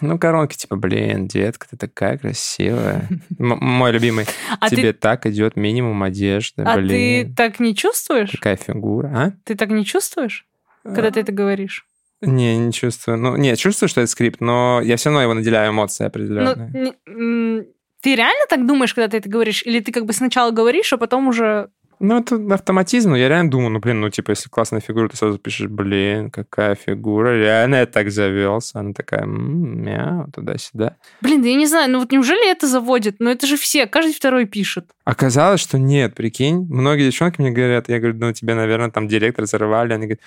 Ну, 0.00 0.18
коронки, 0.18 0.56
типа, 0.56 0.76
блин, 0.76 1.26
детка, 1.28 1.66
ты 1.68 1.76
такая 1.76 2.18
красивая. 2.18 3.08
мой 3.38 3.92
любимый. 3.92 4.26
А 4.60 4.70
Тебе 4.70 4.92
так 4.92 5.26
идет 5.26 5.56
минимум 5.56 6.02
одежды, 6.02 6.62
а 6.62 6.76
блин. 6.76 6.86
А 6.86 7.28
ты 7.28 7.34
так 7.34 7.60
не 7.60 7.74
чувствуешь? 7.74 8.30
Какая 8.32 8.56
фигура, 8.56 9.08
а? 9.08 9.32
Ты 9.44 9.54
так 9.54 9.70
не 9.70 9.84
чувствуешь, 9.84 10.46
когда 10.82 11.10
ты 11.10 11.20
это 11.20 11.32
говоришь? 11.32 11.86
Не, 12.20 12.56
не 12.56 12.72
чувствую. 12.72 13.18
Ну, 13.18 13.36
не, 13.36 13.56
чувствую, 13.56 13.88
что 13.88 14.00
это 14.00 14.10
скрипт, 14.10 14.40
но 14.40 14.80
я 14.80 14.96
все 14.96 15.10
равно 15.10 15.22
его 15.22 15.34
наделяю 15.34 15.72
эмоции 15.72 16.06
определенные. 16.06 16.94
Ну, 17.04 17.64
ты 18.00 18.16
реально 18.16 18.46
так 18.48 18.66
думаешь, 18.66 18.94
когда 18.94 19.08
ты 19.08 19.16
это 19.16 19.28
говоришь? 19.28 19.62
Или 19.64 19.80
ты 19.80 19.92
как 19.92 20.06
бы 20.06 20.12
сначала 20.12 20.50
говоришь, 20.50 20.92
а 20.92 20.98
потом 20.98 21.28
уже 21.28 21.68
ну, 22.02 22.18
это 22.18 22.36
автоматизм. 22.52 23.10
Ну, 23.10 23.16
я 23.16 23.28
реально 23.28 23.50
думаю, 23.50 23.70
ну, 23.70 23.78
блин, 23.78 24.00
ну, 24.00 24.10
типа, 24.10 24.30
если 24.30 24.48
классная 24.48 24.80
фигура, 24.80 25.08
ты 25.08 25.16
сразу 25.16 25.38
пишешь, 25.38 25.68
блин, 25.68 26.30
какая 26.30 26.74
фигура. 26.74 27.38
Реально 27.38 27.76
я 27.76 27.86
так 27.86 28.10
завелся. 28.10 28.80
Она 28.80 28.92
такая, 28.92 29.22
м-м, 29.22 29.82
мяу, 29.82 30.26
туда-сюда. 30.32 30.96
Блин, 31.20 31.42
да 31.42 31.48
я 31.48 31.54
не 31.54 31.66
знаю, 31.66 31.90
ну 31.90 32.00
вот 32.00 32.12
неужели 32.12 32.50
это 32.50 32.66
заводит? 32.66 33.16
Ну, 33.20 33.30
это 33.30 33.46
же 33.46 33.56
все, 33.56 33.86
каждый 33.86 34.14
второй 34.14 34.46
пишет. 34.46 34.86
Оказалось, 35.04 35.60
что 35.60 35.78
нет, 35.78 36.14
прикинь. 36.14 36.66
Многие 36.68 37.06
девчонки 37.06 37.40
мне 37.40 37.50
говорят, 37.50 37.88
я 37.88 37.98
говорю, 37.98 38.18
ну, 38.18 38.32
тебе, 38.32 38.54
наверное, 38.54 38.90
там 38.90 39.08
директор 39.08 39.46
зарывали. 39.46 39.92
Они 39.92 40.06
говорят, 40.06 40.20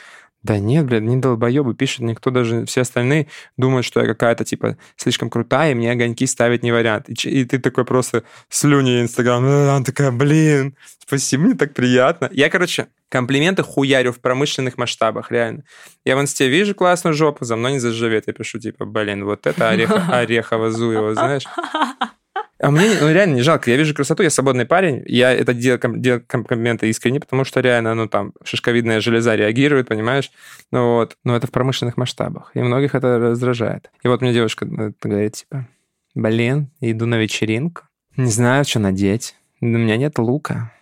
да 0.46 0.60
нет, 0.60 0.86
блядь, 0.86 1.02
не 1.02 1.18
долбоебы 1.18 1.74
пишут, 1.74 2.02
никто 2.02 2.30
даже, 2.30 2.66
все 2.66 2.82
остальные 2.82 3.28
думают, 3.58 3.84
что 3.84 4.00
я 4.00 4.06
какая-то, 4.06 4.46
типа, 4.46 4.78
слишком 4.96 5.32
крутая, 5.32 5.72
и 5.72 5.74
мне 5.74 5.92
огоньки 5.92 6.28
ставить 6.28 6.62
не 6.62 6.72
вариант. 6.72 7.10
И, 7.10 7.14
и 7.30 7.46
ты 7.46 7.58
такой 7.58 7.84
просто 7.84 8.24
слюни 8.48 9.02
Инстаграм, 9.02 9.44
она 9.44 9.84
такая, 9.84 10.12
блин, 10.12 10.76
спасибо, 11.00 11.44
мне 11.44 11.56
так 11.56 11.74
приятно. 11.74 12.30
Я, 12.32 12.52
короче, 12.52 12.88
комплименты 13.10 13.64
хуярю 13.64 14.12
в 14.12 14.20
промышленных 14.20 14.78
масштабах, 14.78 15.32
реально. 15.32 15.64
Я 16.06 16.16
в 16.16 16.22
инсте 16.22 16.48
вижу 16.48 16.76
классную 16.76 17.16
жопу, 17.16 17.44
за 17.44 17.56
мной 17.56 17.74
не 17.74 17.80
заживет. 17.80 18.26
Я 18.28 18.34
пишу, 18.34 18.60
типа, 18.60 18.86
блин, 18.86 19.26
вот 19.26 19.48
это 19.48 19.72
Орехово-Зуево, 20.12 21.16
знаешь? 21.16 21.46
А 22.66 22.72
мне 22.72 22.98
ну, 23.00 23.14
реально 23.14 23.36
не 23.36 23.42
жалко. 23.44 23.70
Я 23.70 23.78
вижу 23.78 23.94
красоту, 23.94 24.24
я 24.24 24.32
свободный 24.32 24.66
парень. 24.66 25.04
Я 25.06 25.32
это 25.32 25.54
делаю, 25.54 25.80
делаю 25.98 26.26
комплименты 26.26 26.90
искренне, 26.90 27.20
потому 27.20 27.44
что 27.44 27.60
реально, 27.60 27.94
ну, 27.94 28.08
там, 28.08 28.34
шишковидная 28.44 29.02
железа 29.02 29.36
реагирует, 29.36 29.88
понимаешь? 29.88 30.32
Ну, 30.72 30.96
вот. 30.96 31.16
Но 31.24 31.36
это 31.36 31.46
в 31.46 31.52
промышленных 31.52 31.96
масштабах. 31.96 32.50
И 32.56 32.60
многих 32.60 32.96
это 32.96 33.20
раздражает. 33.20 33.92
И 34.02 34.08
вот 34.08 34.22
мне 34.22 34.34
девушка 34.34 34.66
э, 34.66 34.94
говорит, 35.00 35.34
типа, 35.34 35.68
блин, 36.16 36.72
иду 36.82 37.06
на 37.06 37.20
вечеринку, 37.20 37.84
не 38.18 38.32
знаю, 38.32 38.66
что 38.66 38.80
надеть. 38.80 39.36
У 39.62 39.68
меня 39.68 39.96
нет 39.96 40.18
лука. 40.18 40.74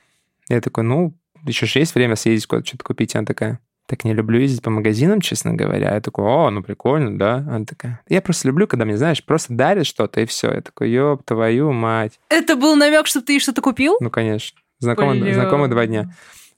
Я 0.47 0.61
такой, 0.61 0.85
ну, 0.85 1.13
еще 1.45 1.65
же 1.65 1.79
есть 1.79 1.95
время 1.95 2.15
съездить 2.15 2.47
куда-то 2.47 2.65
что-то 2.65 2.85
купить. 2.85 3.13
Она 3.13 3.25
такая, 3.25 3.59
так 3.87 4.05
не 4.05 4.13
люблю 4.13 4.39
ездить 4.39 4.61
по 4.61 4.69
магазинам, 4.69 5.21
честно 5.21 5.53
говоря. 5.53 5.93
Я 5.93 6.01
такой, 6.01 6.25
о, 6.25 6.49
ну 6.49 6.63
прикольно, 6.63 7.17
да? 7.17 7.35
Она 7.35 7.65
такая, 7.65 8.01
я 8.07 8.21
просто 8.21 8.47
люблю, 8.47 8.67
когда 8.67 8.85
мне, 8.85 8.97
знаешь, 8.97 9.23
просто 9.23 9.53
дарят 9.53 9.85
что-то, 9.85 10.21
и 10.21 10.25
все. 10.25 10.51
Я 10.51 10.61
такой, 10.61 10.89
ёб 10.89 11.23
твою 11.25 11.71
мать. 11.71 12.19
Это 12.29 12.55
был 12.55 12.75
намек, 12.75 13.07
что 13.07 13.21
ты 13.21 13.39
что-то 13.39 13.61
купил? 13.61 13.97
Ну, 13.99 14.09
конечно. 14.09 14.59
Знакомы, 14.79 15.33
знакомы 15.33 15.67
два 15.67 15.85
дня. 15.85 16.13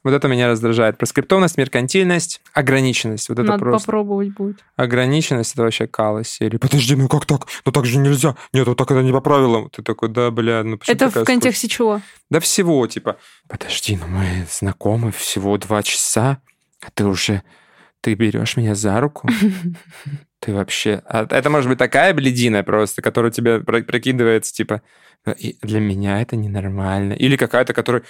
Вот 0.05 0.13
это 0.13 0.27
меня 0.27 0.47
раздражает. 0.47 0.99
Проскриптовность, 0.99 1.57
меркантильность, 1.57 2.39
ограниченность. 2.53 3.27
Вот 3.27 3.39
это 3.39 3.47
Надо 3.47 3.59
просто. 3.59 3.87
попробовать 3.87 4.29
будет. 4.35 4.63
Ограниченность 4.75 5.53
это 5.53 5.63
вообще 5.63 5.87
кал 5.87 6.19
из 6.19 6.29
серии. 6.29 6.57
Подожди, 6.57 6.95
ну 6.95 7.07
как 7.07 7.25
так? 7.25 7.47
Ну 7.65 7.71
так 7.71 7.85
же 7.85 7.97
нельзя. 7.97 8.35
Нет, 8.53 8.67
вот 8.67 8.77
так 8.77 8.91
это 8.91 9.01
не 9.01 9.11
по 9.11 9.19
правилам. 9.19 9.71
Ты 9.71 9.81
такой, 9.81 10.09
да, 10.09 10.29
бля, 10.29 10.61
ну 10.63 10.77
почему 10.77 10.95
Это 10.95 11.09
в 11.09 11.23
контексте 11.23 11.67
чего? 11.67 11.97
скучная?» 11.97 12.15
Да 12.29 12.39
всего, 12.39 12.85
типа, 12.85 13.17
подожди, 13.47 13.97
ну 13.97 14.05
мы 14.07 14.45
знакомы 14.47 15.11
всего 15.11 15.57
два 15.57 15.81
часа, 15.81 16.37
а 16.85 16.91
ты 16.93 17.05
уже... 17.05 17.43
Ты 18.01 18.13
берешь 18.13 18.55
меня 18.55 18.75
за 18.75 18.99
руку? 18.99 19.27
Ты 20.39 20.53
вообще... 20.53 21.01
а 21.07 21.25
Это 21.27 21.49
может 21.49 21.67
быть 21.69 21.79
такая 21.79 22.13
бледина 22.13 22.63
просто, 22.63 23.01
которая 23.01 23.31
тебе 23.31 23.61
про- 23.61 23.81
прокидывается, 23.81 24.53
типа, 24.53 24.83
«И 25.39 25.57
для 25.63 25.79
меня 25.79 26.21
это 26.21 26.35
ненормально. 26.35 27.13
Или 27.13 27.35
какая-то, 27.35 27.73
которая... 27.73 28.03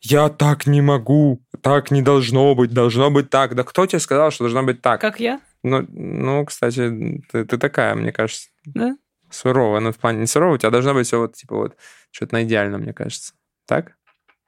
Я 0.00 0.28
так 0.28 0.66
не 0.66 0.80
могу, 0.80 1.42
так 1.60 1.90
не 1.90 2.02
должно 2.02 2.54
быть, 2.54 2.72
должно 2.72 3.10
быть 3.10 3.30
так. 3.30 3.54
Да 3.54 3.64
кто 3.64 3.86
тебе 3.86 3.98
сказал, 4.00 4.30
что 4.30 4.44
должно 4.44 4.62
быть 4.62 4.80
так? 4.80 5.00
Как 5.00 5.18
я? 5.20 5.40
Ну, 5.62 5.84
ну 5.88 6.44
кстати, 6.44 7.22
ты, 7.30 7.44
ты 7.44 7.58
такая, 7.58 7.94
мне 7.94 8.12
кажется. 8.12 8.48
Да? 8.64 8.96
Суровая. 9.30 9.80
Ну, 9.80 9.92
в 9.92 9.98
плане 9.98 10.20
не 10.20 10.26
суровая, 10.26 10.54
у 10.54 10.58
тебя 10.58 10.70
должно 10.70 10.94
быть 10.94 11.06
все 11.06 11.18
вот, 11.18 11.34
типа, 11.34 11.56
вот, 11.56 11.76
что-то 12.10 12.34
на 12.34 12.44
идеальном, 12.44 12.82
мне 12.82 12.92
кажется. 12.92 13.34
Так? 13.66 13.92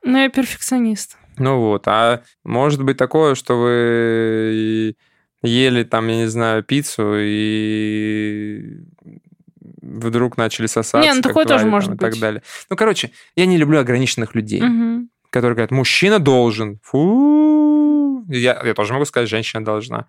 Ну, 0.02 0.18
я 0.18 0.28
перфекционист. 0.30 1.18
Ну 1.38 1.58
вот, 1.60 1.86
а 1.88 2.22
может 2.44 2.82
быть 2.84 2.96
такое, 2.96 3.34
что 3.34 3.56
вы 3.58 4.94
ели 5.42 5.84
там, 5.84 6.08
я 6.08 6.16
не 6.16 6.26
знаю, 6.26 6.62
пиццу 6.62 7.14
и 7.18 8.76
вдруг 9.80 10.36
начали 10.36 10.66
сосаться. 10.66 11.00
Не, 11.00 11.14
ну 11.14 11.22
такое 11.22 11.44
тоже 11.44 11.60
твари, 11.60 11.70
может 11.70 11.88
там, 11.88 11.96
И 11.96 11.98
так 11.98 12.10
быть. 12.12 12.20
далее. 12.20 12.42
Ну, 12.68 12.76
короче, 12.76 13.10
я 13.36 13.46
не 13.46 13.56
люблю 13.56 13.78
ограниченных 13.80 14.34
людей, 14.34 14.60
Мгм. 14.62 15.08
которые 15.30 15.54
говорят, 15.54 15.70
мужчина 15.70 16.18
должен. 16.18 16.78
Фу. 16.82 18.24
Я, 18.28 18.60
я 18.64 18.74
тоже 18.74 18.92
могу 18.92 19.04
сказать, 19.06 19.28
женщина 19.28 19.64
должна. 19.64 20.06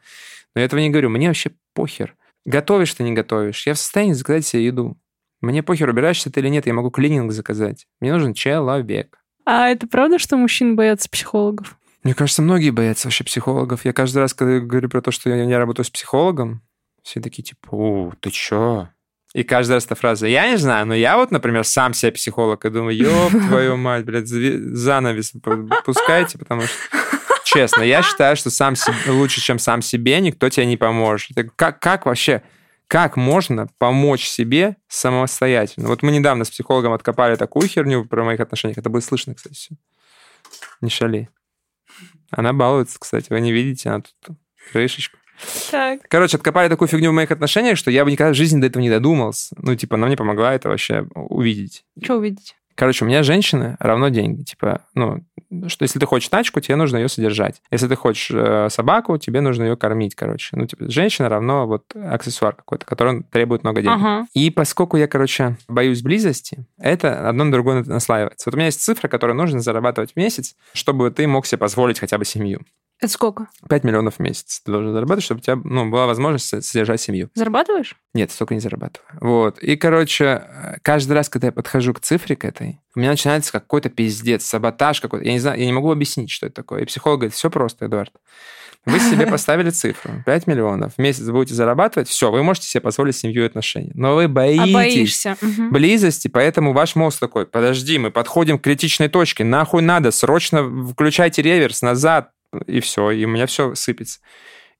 Но 0.54 0.60
я 0.62 0.66
этого 0.66 0.80
не 0.82 0.90
говорю. 0.90 1.10
Мне 1.10 1.28
вообще 1.28 1.52
похер. 1.74 2.16
Готовишь 2.46 2.94
ты, 2.94 3.04
не 3.04 3.14
готовишь. 3.14 3.66
Я 3.66 3.74
в 3.74 3.78
состоянии 3.80 4.14
заказать 4.14 4.46
себе 4.46 4.66
еду. 4.66 4.98
Мне 5.40 5.64
похер, 5.64 5.90
убираешься 5.90 6.30
ты 6.32 6.40
или 6.42 6.50
нет, 6.50 6.68
я 6.68 6.74
могу 6.74 6.92
клининг 6.92 7.32
заказать. 7.32 7.88
Мне 8.00 8.12
нужен 8.12 8.34
человек. 8.34 9.18
А 9.46 9.70
это 9.70 9.88
правда, 9.88 10.20
что 10.20 10.38
мужчин 10.38 10.76
боятся 10.76 11.10
психологов? 11.10 11.78
Мне 12.04 12.14
кажется, 12.14 12.42
многие 12.42 12.72
боятся 12.72 13.08
вообще 13.08 13.24
психологов. 13.24 13.86
Я 13.86 13.94
каждый 13.94 14.20
раз, 14.20 14.34
когда 14.34 14.60
говорю 14.60 14.90
про 14.90 15.02
то, 15.02 15.12
что 15.12 15.30
я, 15.30 15.44
я 15.44 15.60
работаю 15.60 15.86
с 15.86 15.90
психологом, 15.90 16.62
все 17.04 17.20
такие 17.20 17.44
типа, 17.44 17.68
о, 17.72 18.12
ты 18.20 18.32
чё? 18.32 18.90
И 19.34 19.44
каждый 19.44 19.74
раз 19.74 19.86
эта 19.86 19.96
фраза, 19.96 20.28
я 20.28 20.50
не 20.50 20.58
знаю, 20.58 20.86
но 20.86 20.94
я 20.94 21.16
вот, 21.16 21.32
например, 21.32 21.64
сам 21.64 21.94
себе 21.94 22.12
психолог, 22.12 22.66
и 22.66 22.70
думаю, 22.70 22.98
ёб 22.98 23.32
твою 23.48 23.78
мать, 23.78 24.04
блядь, 24.04 24.28
занавес 24.28 25.34
пускайте, 25.86 26.38
потому 26.38 26.64
что, 26.64 26.74
честно, 27.46 27.82
я 27.82 28.02
считаю, 28.02 28.36
что 28.36 28.50
сам 28.50 28.76
себе, 28.76 28.96
лучше, 29.08 29.40
чем 29.40 29.58
сам 29.58 29.82
себе, 29.82 30.20
никто 30.20 30.50
тебе 30.50 30.66
не 30.66 30.76
поможет. 30.76 31.38
Как, 31.56 31.80
как 31.80 32.06
вообще, 32.08 32.44
как 32.92 33.16
можно 33.16 33.70
помочь 33.78 34.28
себе 34.28 34.76
самостоятельно? 34.90 35.88
Вот 35.88 36.04
мы 36.04 36.12
недавно 36.12 36.44
с 36.44 36.50
психологом 36.50 36.92
откопали 36.92 37.38
такую 37.38 37.70
херню 37.70 38.04
про 38.04 38.26
моих 38.26 38.42
отношениях, 38.42 38.78
это 38.78 38.90
будет 38.90 39.06
слышно, 39.06 39.34
кстати, 39.34 39.54
все. 39.54 39.76
Не 40.82 40.90
шали. 40.90 41.30
Она 42.32 42.52
балуется, 42.52 43.00
кстати, 43.00 43.28
вы 43.30 43.40
не 43.40 43.54
видите, 43.54 43.88
она 43.88 44.02
тут 44.02 44.38
крышечку. 44.74 45.18
Так. 45.72 46.02
Короче, 46.10 46.36
откопали 46.36 46.68
такую 46.68 46.90
фигню 46.90 47.12
в 47.12 47.14
моих 47.14 47.32
отношениях, 47.32 47.78
что 47.78 47.92
я 47.92 48.04
бы 48.04 48.12
никогда 48.12 48.34
в 48.34 48.36
жизни 48.36 48.60
до 48.60 48.68
этого 48.68 48.82
не 48.84 48.90
додумался. 48.90 49.56
Ну, 49.58 49.74
типа, 49.74 49.96
она 49.96 50.08
мне 50.08 50.18
помогла 50.18 50.54
это 50.54 50.68
вообще 50.68 51.08
увидеть. 51.16 51.86
Что 52.04 52.18
увидеть? 52.18 52.58
Короче, 52.76 53.06
у 53.06 53.08
меня 53.08 53.24
женщина 53.24 53.76
равно 53.80 54.10
деньги. 54.10 54.44
Типа, 54.44 54.82
ну, 54.94 55.24
что 55.68 55.84
если 55.84 56.00
ты 56.00 56.06
хочешь 56.06 56.30
тачку, 56.30 56.60
тебе 56.60 56.76
нужно 56.76 56.98
ее 56.98 57.10
содержать. 57.10 57.62
Если 57.72 57.88
ты 57.88 57.96
хочешь 57.96 58.32
э, 58.32 58.70
собаку, 58.70 59.18
тебе 59.18 59.42
нужно 59.42 59.64
ее 59.64 59.78
кормить, 59.78 60.16
короче. 60.16 60.50
Ну, 60.56 60.66
типа, 60.66 60.90
женщина 60.90 61.30
равно 61.30 61.68
вот 61.68 61.84
аксессуар 61.96 62.56
какой-то, 62.56 62.86
который 62.86 63.24
требует 63.24 63.64
много 63.64 63.82
денег. 63.82 63.96
Ага. 63.96 64.28
И 64.34 64.50
поскольку 64.50 64.98
я, 64.98 65.08
короче, 65.08 65.58
боюсь 65.68 66.02
близости, 66.02 66.66
это 66.78 67.28
одно 67.28 67.46
на 67.46 67.52
другое 67.52 67.84
наслаивается. 67.84 68.50
Вот 68.50 68.56
у 68.56 68.58
меня 68.58 68.68
есть 68.68 68.82
цифра, 68.82 69.08
которую 69.08 69.38
нужно 69.38 69.60
зарабатывать 69.60 70.14
в 70.14 70.16
месяц, 70.16 70.56
чтобы 70.74 71.12
ты 71.12 71.28
мог 71.28 71.46
себе 71.46 71.60
позволить 71.60 72.00
хотя 72.00 72.18
бы 72.18 72.26
семью. 72.26 72.62
Это 73.02 73.12
сколько? 73.12 73.48
5 73.68 73.84
миллионов 73.84 74.16
в 74.18 74.20
месяц 74.20 74.62
ты 74.64 74.72
должен 74.72 74.94
зарабатывать, 74.94 75.24
чтобы 75.24 75.40
у 75.40 75.42
тебя 75.42 75.56
ну, 75.64 75.90
была 75.90 76.06
возможность 76.06 76.46
со- 76.48 76.62
содержать 76.62 77.02
семью. 77.02 77.30
Зарабатываешь? 77.34 77.96
Нет, 78.14 78.32
столько 78.32 78.54
не 78.54 78.60
зарабатываю. 78.60 79.10
Вот. 79.20 79.58
И, 79.60 79.76
короче, 79.76 80.26
э, 80.48 80.78
каждый 80.84 81.14
раз, 81.14 81.28
когда 81.28 81.48
я 81.48 81.52
подхожу 81.52 81.96
к 81.96 82.00
цифре 82.00 82.36
к 82.36 82.46
этой, 82.46 82.80
у 82.96 83.00
меня 83.00 83.10
начинается 83.10 83.52
какой-то 83.52 83.90
пиздец, 83.90 84.46
саботаж 84.46 85.02
какой-то. 85.02 85.26
Я 85.26 85.34
не 85.34 85.40
знаю, 85.40 85.60
я 85.60 85.66
не 85.66 85.74
могу 85.74 85.92
объяснить, 85.92 86.30
что 86.30 86.46
это 86.46 86.56
такое. 86.56 86.84
И 86.84 86.86
психолог 86.86 87.22
говорит, 87.22 87.34
все 87.34 87.50
просто, 87.50 87.88
Эдуард. 87.88 88.14
Вы 88.86 89.00
себе 89.00 89.26
поставили 89.32 89.72
цифру 89.72 90.12
5 90.24 90.46
миллионов. 90.46 90.94
В 90.94 90.98
месяц 91.00 91.24
будете 91.28 91.56
зарабатывать, 91.56 92.08
все, 92.08 92.30
вы 92.32 92.44
можете 92.44 92.68
себе 92.68 92.82
позволить 92.82 93.16
семью 93.16 93.42
и 93.42 93.46
отношения. 93.48 93.94
Но 93.96 94.14
вы 94.14 94.26
А 94.26 94.28
боитесь 94.28 94.74
боишься? 94.74 95.38
Мгм. 95.42 95.72
близости, 95.72 96.28
поэтому 96.28 96.74
ваш 96.74 96.96
мозг 96.96 97.20
такой, 97.20 97.48
подожди, 97.48 97.98
мы 97.98 98.12
подходим 98.12 98.60
к 98.60 98.64
критичной 98.64 99.08
точке, 99.08 99.44
нахуй 99.44 99.82
надо, 99.82 100.12
срочно 100.12 100.64
включайте 100.92 101.42
реверс 101.42 101.82
назад, 101.82 102.30
и 102.68 102.80
все, 102.80 103.12
и 103.12 103.26
у 103.26 103.30
меня 103.30 103.46
все 103.46 103.76
сыпется. 103.76 104.20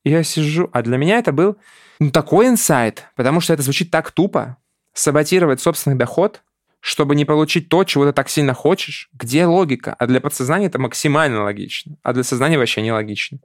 И 0.04 0.10
я 0.10 0.24
сижу, 0.24 0.70
а 0.74 0.82
для 0.82 0.98
меня 0.98 1.20
это 1.20 1.32
был 1.32 1.58
ну, 2.00 2.12
такой 2.12 2.48
инсайт, 2.48 3.06
потому 3.16 3.42
что 3.42 3.54
это 3.54 3.62
звучит 3.62 3.92
так 3.92 4.12
тупо, 4.12 4.58
саботировать 4.94 5.62
собственный 5.62 5.98
доход, 5.98 6.42
чтобы 6.80 7.16
не 7.16 7.26
получить 7.26 7.70
то, 7.70 7.84
чего 7.84 8.06
ты 8.06 8.14
так 8.14 8.28
сильно 8.28 8.54
хочешь. 8.54 9.10
Где 9.14 9.46
логика? 9.46 9.96
А 10.00 10.08
для 10.08 10.20
подсознания 10.20 10.66
это 10.66 10.80
максимально 10.80 11.44
логично, 11.44 11.98
а 12.02 12.14
для 12.14 12.24
сознания 12.24 12.58
вообще 12.58 12.82
не 12.82 12.92
логично. 12.92 13.40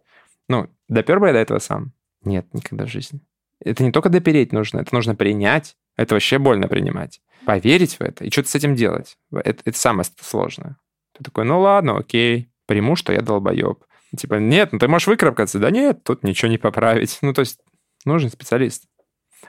Ну, 0.49 0.71
допер 0.89 1.21
бы 1.21 1.27
я 1.27 1.33
до 1.35 1.39
этого 1.39 1.59
сам? 1.59 1.93
Нет, 2.25 2.47
никогда 2.55 2.87
в 2.87 2.91
жизни. 2.91 3.21
Это 3.61 3.85
не 3.85 3.93
только 3.93 4.09
допереть 4.09 4.53
нужно, 4.53 4.81
это 4.81 4.95
нужно 4.95 5.15
принять. 5.15 5.77
Это 5.97 6.15
вообще 6.15 6.39
больно 6.39 6.69
принимать. 6.69 7.21
Поверить 7.45 7.95
в 7.99 8.01
это 8.03 8.25
и 8.25 8.31
что-то 8.31 8.49
с 8.51 8.55
этим 8.55 8.75
делать. 8.75 9.17
Это, 9.33 9.63
это 9.65 9.79
самое 9.79 10.07
сложное. 10.21 10.77
Ты 11.13 11.25
такой, 11.25 11.45
ну 11.45 11.61
ладно, 11.61 11.97
окей, 11.99 12.51
приму, 12.67 12.97
что 12.97 13.13
я 13.13 13.23
долбоеб. 13.23 13.85
Типа, 14.17 14.35
нет, 14.35 14.73
ну 14.73 14.79
ты 14.79 14.89
можешь 14.89 15.09
выкарабкаться. 15.09 15.59
Да 15.59 15.71
нет, 15.71 16.03
тут 16.05 16.25
ничего 16.25 16.51
не 16.51 16.59
поправить. 16.59 17.19
Ну, 17.23 17.33
то 17.33 17.41
есть 17.41 17.61
нужен 18.05 18.31
специалист. 18.31 18.85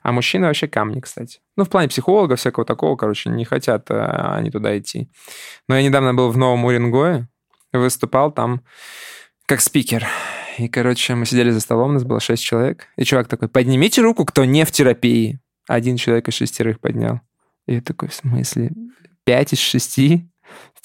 А 0.03 0.11
мужчины 0.11 0.47
вообще 0.47 0.67
камни, 0.67 0.99
кстати. 0.99 1.39
Ну, 1.55 1.63
в 1.63 1.69
плане 1.69 1.89
психолога 1.89 2.35
всякого 2.35 2.65
такого, 2.65 2.95
короче, 2.95 3.29
не 3.29 3.45
хотят 3.45 3.89
а, 3.89 4.35
они 4.35 4.51
туда 4.51 4.77
идти. 4.77 5.09
Но 5.67 5.75
я 5.75 5.83
недавно 5.83 6.13
был 6.13 6.29
в 6.29 6.37
Новом 6.37 6.65
Уренгое, 6.65 7.29
выступал 7.73 8.31
там 8.31 8.61
как 9.45 9.61
спикер. 9.61 10.07
И, 10.57 10.67
короче, 10.67 11.15
мы 11.15 11.25
сидели 11.25 11.51
за 11.51 11.59
столом, 11.59 11.91
у 11.91 11.93
нас 11.93 12.03
было 12.03 12.19
шесть 12.19 12.43
человек. 12.43 12.87
И 12.95 13.03
чувак 13.03 13.27
такой, 13.27 13.47
поднимите 13.47 14.01
руку, 14.01 14.25
кто 14.25 14.45
не 14.45 14.65
в 14.65 14.71
терапии. 14.71 15.39
Один 15.67 15.97
человек 15.97 16.27
из 16.27 16.35
шестерых 16.35 16.79
поднял. 16.79 17.21
И 17.65 17.75
я 17.75 17.81
такой, 17.81 18.09
в 18.09 18.13
смысле? 18.13 18.71
Пять 19.23 19.53
из 19.53 19.59
шести 19.59 20.29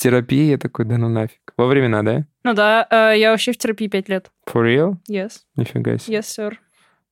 терапии? 0.02 0.50
Я 0.50 0.58
такой, 0.58 0.84
да 0.84 0.98
ну 0.98 1.08
нафиг. 1.08 1.52
Во 1.56 1.66
времена, 1.66 2.02
да? 2.02 2.26
Ну 2.44 2.54
да, 2.54 2.86
э, 2.90 3.18
я 3.18 3.30
вообще 3.30 3.52
в 3.52 3.58
терапии 3.58 3.86
5 3.88 4.08
лет. 4.08 4.30
For 4.48 4.62
real? 4.64 4.96
Yes. 5.08 5.40
Нифига 5.56 5.98
себе. 5.98 6.16
Yes, 6.18 6.22
sir. 6.22 6.54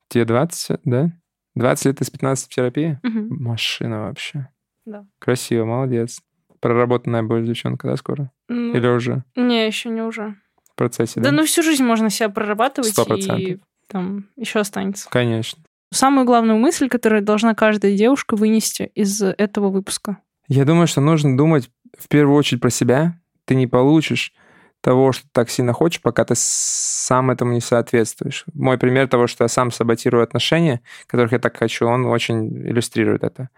Тебе 0.08 0.24
20, 0.24 0.80
да? 0.84 1.12
20 1.54 1.84
лет 1.86 2.00
из 2.00 2.10
15 2.10 2.46
в 2.50 2.54
терапии? 2.54 2.98
Мгм. 3.02 3.42
Машина 3.42 4.02
вообще. 4.02 4.48
Да. 4.86 5.04
Красиво, 5.18 5.64
молодец. 5.64 6.20
Проработанная 6.60 7.22
будет 7.22 7.46
девчонка, 7.46 7.86
да, 7.88 7.96
скоро? 7.96 8.30
Ну, 8.48 8.74
Или 8.74 8.86
уже 8.88 9.22
Не, 9.36 9.66
еще 9.66 9.88
не 9.88 10.02
уже. 10.02 10.36
в 10.72 10.74
процессе, 10.76 11.20
Да, 11.20 11.30
да? 11.30 11.36
ну 11.36 11.44
всю 11.44 11.62
жизнь 11.62 11.84
можно 11.84 12.10
себя 12.10 12.28
прорабатывать, 12.28 12.90
Сто 12.90 13.02
и 13.02 13.06
процентов. 13.06 13.60
там 13.86 14.26
еще 14.36 14.60
останется. 14.60 15.08
Конечно. 15.10 15.62
Самую 15.92 16.24
главную 16.26 16.58
мысль, 16.58 16.88
которую 16.88 17.22
должна 17.22 17.54
каждая 17.54 17.96
девушка 17.96 18.36
вынести 18.36 18.90
из 18.94 19.22
этого 19.22 19.70
выпуска. 19.70 20.18
Я 20.48 20.64
думаю, 20.64 20.86
что 20.86 21.00
нужно 21.00 21.36
думать 21.36 21.70
в 21.98 22.08
первую 22.08 22.36
очередь 22.36 22.60
про 22.60 22.70
себя. 22.70 23.18
Ты 23.44 23.54
не 23.54 23.66
получишь 23.66 24.32
того, 24.80 25.12
что 25.12 25.24
ты 25.24 25.28
так 25.32 25.50
сильно 25.50 25.72
хочешь, 25.72 26.00
пока 26.00 26.24
ты 26.24 26.34
сам 26.36 27.30
этому 27.30 27.52
не 27.52 27.60
соответствуешь. 27.60 28.44
Мой 28.54 28.78
пример 28.78 29.08
того, 29.08 29.26
что 29.26 29.44
я 29.44 29.48
сам 29.48 29.70
саботирую 29.70 30.22
отношения, 30.22 30.80
которых 31.06 31.32
я 31.32 31.38
так 31.38 31.56
хочу, 31.56 31.86
он 31.86 32.06
очень 32.06 32.48
иллюстрирует 32.48 33.22
это. 33.22 33.50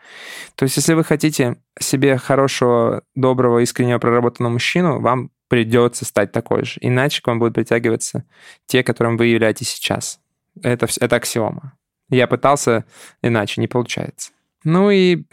То 0.57 0.65
есть, 0.65 0.77
если 0.77 0.95
вы 0.95 1.05
хотите 1.05 1.59
себе 1.79 2.17
хорошего, 2.17 3.03
доброго, 3.15 3.61
искреннего, 3.61 3.99
проработанного 3.99 4.55
мужчину, 4.55 5.01
вам 5.01 5.31
придется 5.49 6.05
стать 6.05 6.33
такой 6.33 6.65
же. 6.65 6.79
Иначе 6.81 7.23
к 7.23 7.27
вам 7.27 7.39
будут 7.39 7.55
притягиваться 7.55 8.25
те, 8.67 8.83
которым 8.83 9.17
вы 9.17 9.27
являетесь 9.27 9.69
сейчас. 9.69 10.19
Это, 10.61 10.89
это 10.99 11.17
аксиома. 11.17 11.75
Я 12.09 12.27
пытался 12.27 12.85
иначе, 13.23 13.61
не 13.61 13.69
получается. 13.69 14.33
Ну 14.65 14.91
и 14.91 15.25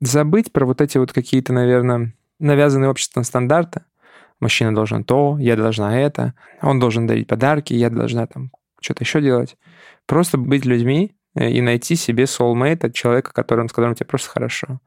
забыть 0.00 0.52
про 0.52 0.66
вот 0.66 0.80
эти 0.80 0.98
вот 0.98 1.12
какие-то, 1.12 1.52
наверное, 1.52 2.12
навязанные 2.38 2.90
обществом 2.90 3.24
стандарты. 3.24 3.82
Мужчина 4.40 4.74
должен 4.74 5.04
то, 5.04 5.36
я 5.38 5.56
должна 5.56 5.98
это, 5.98 6.34
он 6.60 6.80
должен 6.80 7.06
дарить 7.06 7.28
подарки, 7.28 7.72
я 7.72 7.90
должна 7.90 8.26
там 8.26 8.50
что-то 8.80 9.04
еще 9.04 9.20
делать. 9.20 9.56
Просто 10.06 10.36
быть 10.36 10.64
людьми 10.64 11.16
э, 11.34 11.50
и 11.50 11.60
найти 11.60 11.96
себе 11.96 12.24
soulmate 12.24 12.86
от 12.86 12.94
человека, 12.94 13.32
который, 13.32 13.66
с 13.68 13.72
которым 13.72 13.94
тебе 13.94 14.06
просто 14.06 14.30
хорошо. 14.30 14.80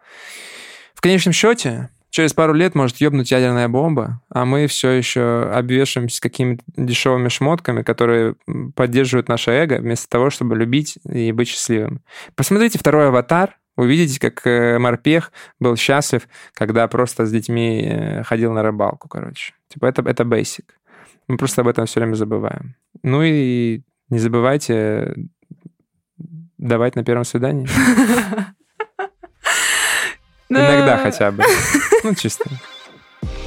В 0.94 1.02
конечном 1.02 1.34
счете, 1.34 1.90
через 2.10 2.34
пару 2.34 2.54
лет 2.54 2.76
может 2.76 2.98
ёбнуть 2.98 3.32
ядерная 3.32 3.68
бомба, 3.68 4.22
а 4.30 4.46
мы 4.46 4.68
все 4.68 4.92
еще 4.92 5.50
обвешиваемся 5.54 6.22
какими-то 6.22 6.64
дешевыми 6.76 7.30
шмотками, 7.30 7.84
которые 7.84 8.36
поддерживают 8.76 9.30
наше 9.30 9.52
эго, 9.52 9.78
вместо 9.78 10.10
того, 10.10 10.30
чтобы 10.30 10.56
любить 10.56 10.98
и 11.10 11.32
быть 11.32 11.48
счастливым. 11.48 12.02
Посмотрите 12.36 12.80
второй 12.80 13.08
«Аватар», 13.08 13.58
Увидите, 13.78 14.20
как 14.20 14.46
э, 14.46 14.80
морпех 14.80 15.32
был 15.60 15.76
счастлив, 15.78 16.28
когда 16.54 16.88
просто 16.88 17.26
с 17.26 17.32
детьми 17.32 17.84
э, 17.84 18.24
ходил 18.24 18.52
на 18.52 18.64
рыбалку, 18.64 19.08
короче. 19.08 19.54
Типа 19.70 19.86
это, 19.86 20.02
это 20.02 20.24
basic. 20.24 20.66
Мы 21.28 21.38
просто 21.38 21.62
об 21.62 21.68
этом 21.68 21.86
все 21.86 22.00
время 22.00 22.16
забываем. 22.16 22.76
Ну 23.04 23.22
и 23.24 23.84
не 24.10 24.20
забывайте 24.20 25.16
давать 26.58 26.96
на 26.96 27.04
первом 27.04 27.24
свидании. 27.24 27.68
Иногда 30.50 30.98
хотя 30.98 31.32
бы. 31.32 31.44
Ну, 32.04 32.14
чисто. 32.14 32.46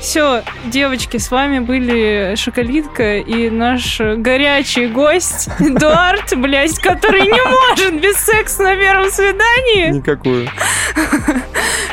Все, 0.01 0.43
девочки, 0.67 1.19
с 1.19 1.31
вами 1.31 1.59
были 1.59 2.35
Шоколитка 2.35 3.19
и 3.19 3.51
наш 3.51 4.01
горячий 4.01 4.87
гость 4.87 5.49
Эдуард, 5.61 6.37
блядь, 6.37 6.79
который 6.79 7.23
не 7.23 7.43
может 7.45 8.01
без 8.01 8.17
секса 8.17 8.63
на 8.63 8.77
первом 8.77 9.11
свидании. 9.11 9.91
Никакую. 9.91 10.49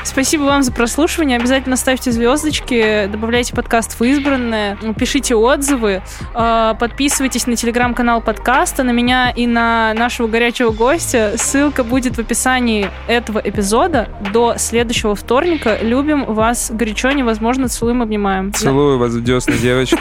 Спасибо 0.08 0.44
вам 0.44 0.64
за 0.64 0.72
прослушивание. 0.72 1.38
Обязательно 1.38 1.76
ставьте 1.76 2.12
звездочки, 2.12 3.08
добавляйте 3.12 3.54
подкаст 3.54 4.00
в 4.00 4.04
избранное, 4.06 4.78
пишите 4.98 5.36
отзывы, 5.36 6.02
а, 6.34 6.76
подписывайтесь 6.76 7.46
на 7.46 7.58
телеграм-канал 7.58 8.22
подкаста, 8.22 8.84
на 8.84 8.92
меня 8.92 9.32
и 9.32 9.46
на 9.46 9.94
нашего 9.94 10.28
горячего 10.28 10.72
гостя. 10.72 11.34
Ссылка 11.36 11.84
будет 11.84 12.16
в 12.16 12.20
описании 12.20 12.90
этого 13.08 13.40
эпизода. 13.44 14.08
До 14.34 14.56
следующего 14.58 15.14
вторника. 15.14 15.78
Любим 15.82 16.24
вас 16.24 16.72
горячо, 16.72 17.12
невозможно, 17.12 17.68
целуем, 17.68 18.02
обнимаем. 18.02 18.54
Целую 18.54 18.98
вас 18.98 19.12
в 19.12 19.24
десны, 19.24 19.58
девочки. 19.58 20.00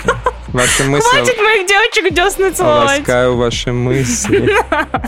Ваши 0.48 0.84
мысли... 0.84 1.10
Хватит 1.10 1.38
моих 1.38 1.66
девочек 1.66 2.14
десны 2.14 2.52
целовать. 2.52 3.00
Ласкаю 3.00 3.36
ваши 3.36 3.72
мысли. 3.72 4.54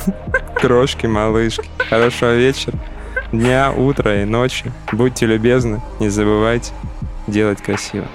Крошки, 0.60 1.06
малышки. 1.06 1.64
Хорошего 1.88 2.34
вечера 2.34 2.74
дня, 3.32 3.72
утра 3.72 4.22
и 4.22 4.24
ночи. 4.24 4.72
Будьте 4.92 5.26
любезны, 5.26 5.80
не 6.00 6.08
забывайте 6.08 6.72
делать 7.26 7.60
красиво. 7.62 8.06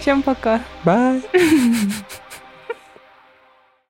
Всем 0.00 0.22
пока. 0.22 0.60
Bye. 0.84 1.22